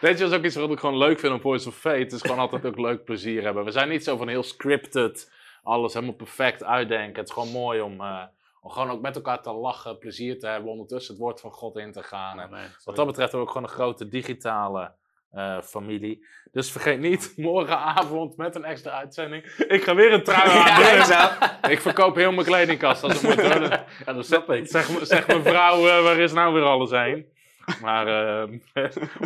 Weet 0.00 0.18
je, 0.18 0.24
dat 0.24 0.32
is 0.32 0.38
ook 0.38 0.44
iets 0.44 0.56
wat 0.56 0.70
ik 0.70 0.78
gewoon 0.78 0.98
leuk 0.98 1.18
vind 1.18 1.32
om 1.32 1.40
Voice 1.40 1.68
of 1.68 1.76
Fate. 1.76 1.98
Het 1.98 2.12
is 2.12 2.20
gewoon 2.20 2.38
altijd 2.38 2.66
ook 2.66 2.78
leuk 2.78 3.04
plezier 3.04 3.42
hebben. 3.42 3.64
We 3.64 3.70
zijn 3.70 3.88
niet 3.88 4.04
zo 4.04 4.16
van 4.16 4.28
heel 4.28 4.42
scripted, 4.42 5.32
alles 5.62 5.94
helemaal 5.94 6.14
perfect 6.14 6.64
uitdenken. 6.64 7.18
Het 7.18 7.28
is 7.28 7.34
gewoon 7.34 7.50
mooi 7.52 7.80
om, 7.80 8.00
eh, 8.00 8.22
om 8.64 8.70
gewoon 8.70 8.90
ook 8.90 9.00
met 9.00 9.16
elkaar 9.16 9.42
te 9.42 9.52
lachen, 9.52 9.98
plezier 9.98 10.38
te 10.38 10.46
hebben, 10.46 10.70
ondertussen 10.70 11.14
het 11.14 11.22
woord 11.22 11.40
van 11.40 11.50
God 11.50 11.76
in 11.76 11.92
te 11.92 12.02
gaan. 12.02 12.40
En 12.40 12.50
wat 12.84 12.96
dat 12.96 13.06
betreft 13.06 13.34
ook 13.34 13.48
gewoon 13.48 13.62
een 13.62 13.68
grote 13.68 14.08
digitale 14.08 14.94
eh, 15.30 15.60
familie. 15.60 16.26
Dus 16.52 16.72
vergeet 16.72 17.00
niet, 17.00 17.32
morgenavond 17.36 18.36
met 18.36 18.54
een 18.54 18.64
extra 18.64 18.90
uitzending. 18.90 19.44
Ik 19.44 19.82
ga 19.82 19.94
weer 19.94 20.12
een 20.12 20.24
trui 20.24 20.48
aan. 20.50 21.06
Ja. 21.08 21.38
Ik 21.74 21.80
verkoop 21.80 22.14
heel 22.14 22.32
mijn 22.32 22.46
kledingkast 22.46 23.02
als 23.02 23.12
het 23.12 23.22
moet. 23.22 23.40
hoor. 23.40 23.84
Ja, 24.06 24.12
dat 24.12 24.26
snap 24.26 24.50
ik. 24.50 24.66
Zeg, 24.66 24.86
zeg 25.02 25.26
mevrouw, 25.26 25.88
eh, 25.88 26.02
waar 26.02 26.18
is 26.18 26.32
nou 26.32 26.54
weer 26.54 26.62
alles 26.62 26.90
heen? 26.90 27.32
Maar 27.80 28.06
eh, 28.06 28.58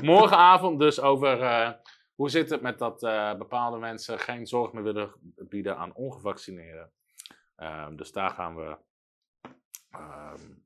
morgenavond 0.02 0.78
dus 0.78 1.00
over 1.00 1.38
hoe 2.14 2.30
zit 2.30 2.50
het 2.50 2.60
met 2.60 2.78
dat 2.78 3.00
bepaalde 3.38 3.78
mensen 3.78 4.18
geen 4.18 4.46
zorg 4.46 4.72
meer 4.72 4.82
willen 4.82 5.10
bieden 5.36 5.76
aan 5.76 5.94
ongevaccineerden. 5.94 6.90
Ehm, 7.56 7.96
dus 7.96 8.12
daar 8.12 8.30
gaan 8.30 8.56
we. 8.56 8.76
Ehm, 9.90 10.58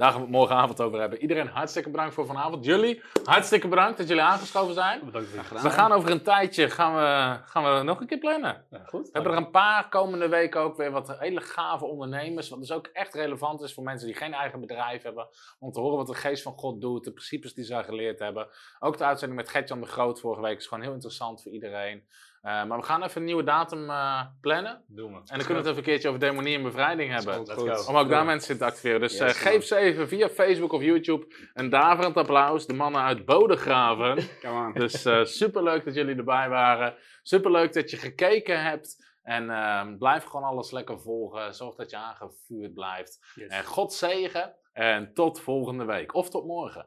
daar 0.00 0.10
gaan 0.10 0.20
we 0.20 0.26
het 0.26 0.36
morgenavond 0.36 0.80
over 0.80 1.00
hebben. 1.00 1.20
Iedereen 1.20 1.46
hartstikke 1.46 1.90
bedankt 1.90 2.14
voor 2.14 2.26
vanavond. 2.26 2.64
Jullie, 2.64 3.02
hartstikke 3.24 3.68
bedankt 3.68 3.98
dat 3.98 4.08
jullie 4.08 4.22
aangeschoven 4.22 4.74
zijn. 4.74 5.04
Bedankt 5.04 5.28
gedaan. 5.28 5.62
We 5.62 5.70
gaan 5.70 5.92
over 5.92 6.10
een 6.10 6.22
tijdje 6.22 6.70
gaan 6.70 6.94
we, 6.94 7.38
gaan 7.44 7.76
we 7.76 7.82
nog 7.82 8.00
een 8.00 8.06
keer 8.06 8.18
plannen. 8.18 8.64
Ja, 8.70 8.84
goed. 8.84 9.04
We 9.04 9.10
hebben 9.12 9.32
er 9.32 9.38
een 9.38 9.50
paar 9.50 9.88
komende 9.88 10.28
weken 10.28 10.60
ook 10.60 10.76
weer 10.76 10.90
wat 10.90 11.18
hele 11.18 11.40
gave 11.40 11.84
ondernemers. 11.84 12.48
Wat 12.48 12.58
dus 12.58 12.72
ook 12.72 12.86
echt 12.86 13.14
relevant 13.14 13.62
is 13.62 13.74
voor 13.74 13.84
mensen 13.84 14.06
die 14.06 14.16
geen 14.16 14.34
eigen 14.34 14.60
bedrijf 14.60 15.02
hebben. 15.02 15.28
Om 15.58 15.72
te 15.72 15.80
horen 15.80 15.96
wat 15.96 16.06
de 16.06 16.14
geest 16.14 16.42
van 16.42 16.52
God 16.52 16.80
doet, 16.80 17.04
de 17.04 17.12
principes 17.12 17.54
die 17.54 17.64
zij 17.64 17.84
geleerd 17.84 18.18
hebben. 18.18 18.48
Ook 18.78 18.98
de 18.98 19.04
uitzending 19.04 19.40
met 19.40 19.50
Gertjan 19.50 19.80
de 19.80 19.86
Groot 19.86 20.20
vorige 20.20 20.42
week 20.42 20.58
is 20.58 20.66
gewoon 20.66 20.84
heel 20.84 20.92
interessant 20.92 21.42
voor 21.42 21.52
iedereen. 21.52 22.04
Eh, 22.40 22.64
maar 22.64 22.78
we 22.78 22.84
gaan 22.84 23.02
even 23.02 23.20
een 23.20 23.26
nieuwe 23.26 23.42
datum 23.42 23.90
eh, 23.90 24.26
plannen. 24.40 24.84
Doen 24.86 25.12
we. 25.12 25.16
En 25.16 25.24
dan 25.26 25.46
kunnen 25.46 25.46
we 25.46 25.52
het 25.54 25.66
even 25.66 25.76
een 25.76 25.82
keertje 25.82 26.08
over 26.08 26.20
demonie 26.20 26.56
en 26.56 26.62
bevrijding 26.62 27.12
hebben. 27.12 27.38
Let's 27.38 27.84
go. 27.84 27.92
Om 27.92 27.96
ook 27.96 28.08
daar 28.08 28.24
mensen 28.24 28.52
in 28.52 28.58
te 28.58 28.64
activeren. 28.64 29.00
Dus 29.00 29.18
eh, 29.18 29.28
geef 29.28 29.64
ze 29.64 29.76
even 29.76 30.08
via 30.08 30.28
Facebook 30.28 30.72
of 30.72 30.82
YouTube 30.82 31.34
een 31.54 31.70
daverend 31.70 32.16
applaus. 32.16 32.66
De 32.66 32.72
mannen 32.72 33.00
uit 33.00 33.24
Bodegraven. 33.24 34.16
Come 34.40 34.66
on. 34.66 34.72
Dus 34.72 35.00
super 35.00 35.26
superleuk 35.26 35.84
dat 35.84 35.94
jullie 35.94 36.16
erbij 36.16 36.48
waren. 36.48 36.94
Superleuk 37.22 37.72
dat 37.72 37.90
je 37.90 37.96
gekeken 37.96 38.62
hebt. 38.62 39.08
En 39.22 39.50
ehm, 39.50 39.98
blijf 39.98 40.24
gewoon 40.24 40.46
alles 40.46 40.70
lekker 40.70 41.00
volgen. 41.00 41.54
Zorg 41.54 41.74
dat 41.74 41.90
je 41.90 41.96
aangevuurd 41.96 42.74
blijft. 42.74 43.18
Yes. 43.34 43.48
En 43.48 43.64
God 43.64 43.92
zegen. 43.92 44.54
En 44.72 45.14
tot 45.14 45.40
volgende 45.40 45.84
week. 45.84 46.14
Of 46.14 46.30
tot 46.30 46.46
morgen. 46.46 46.86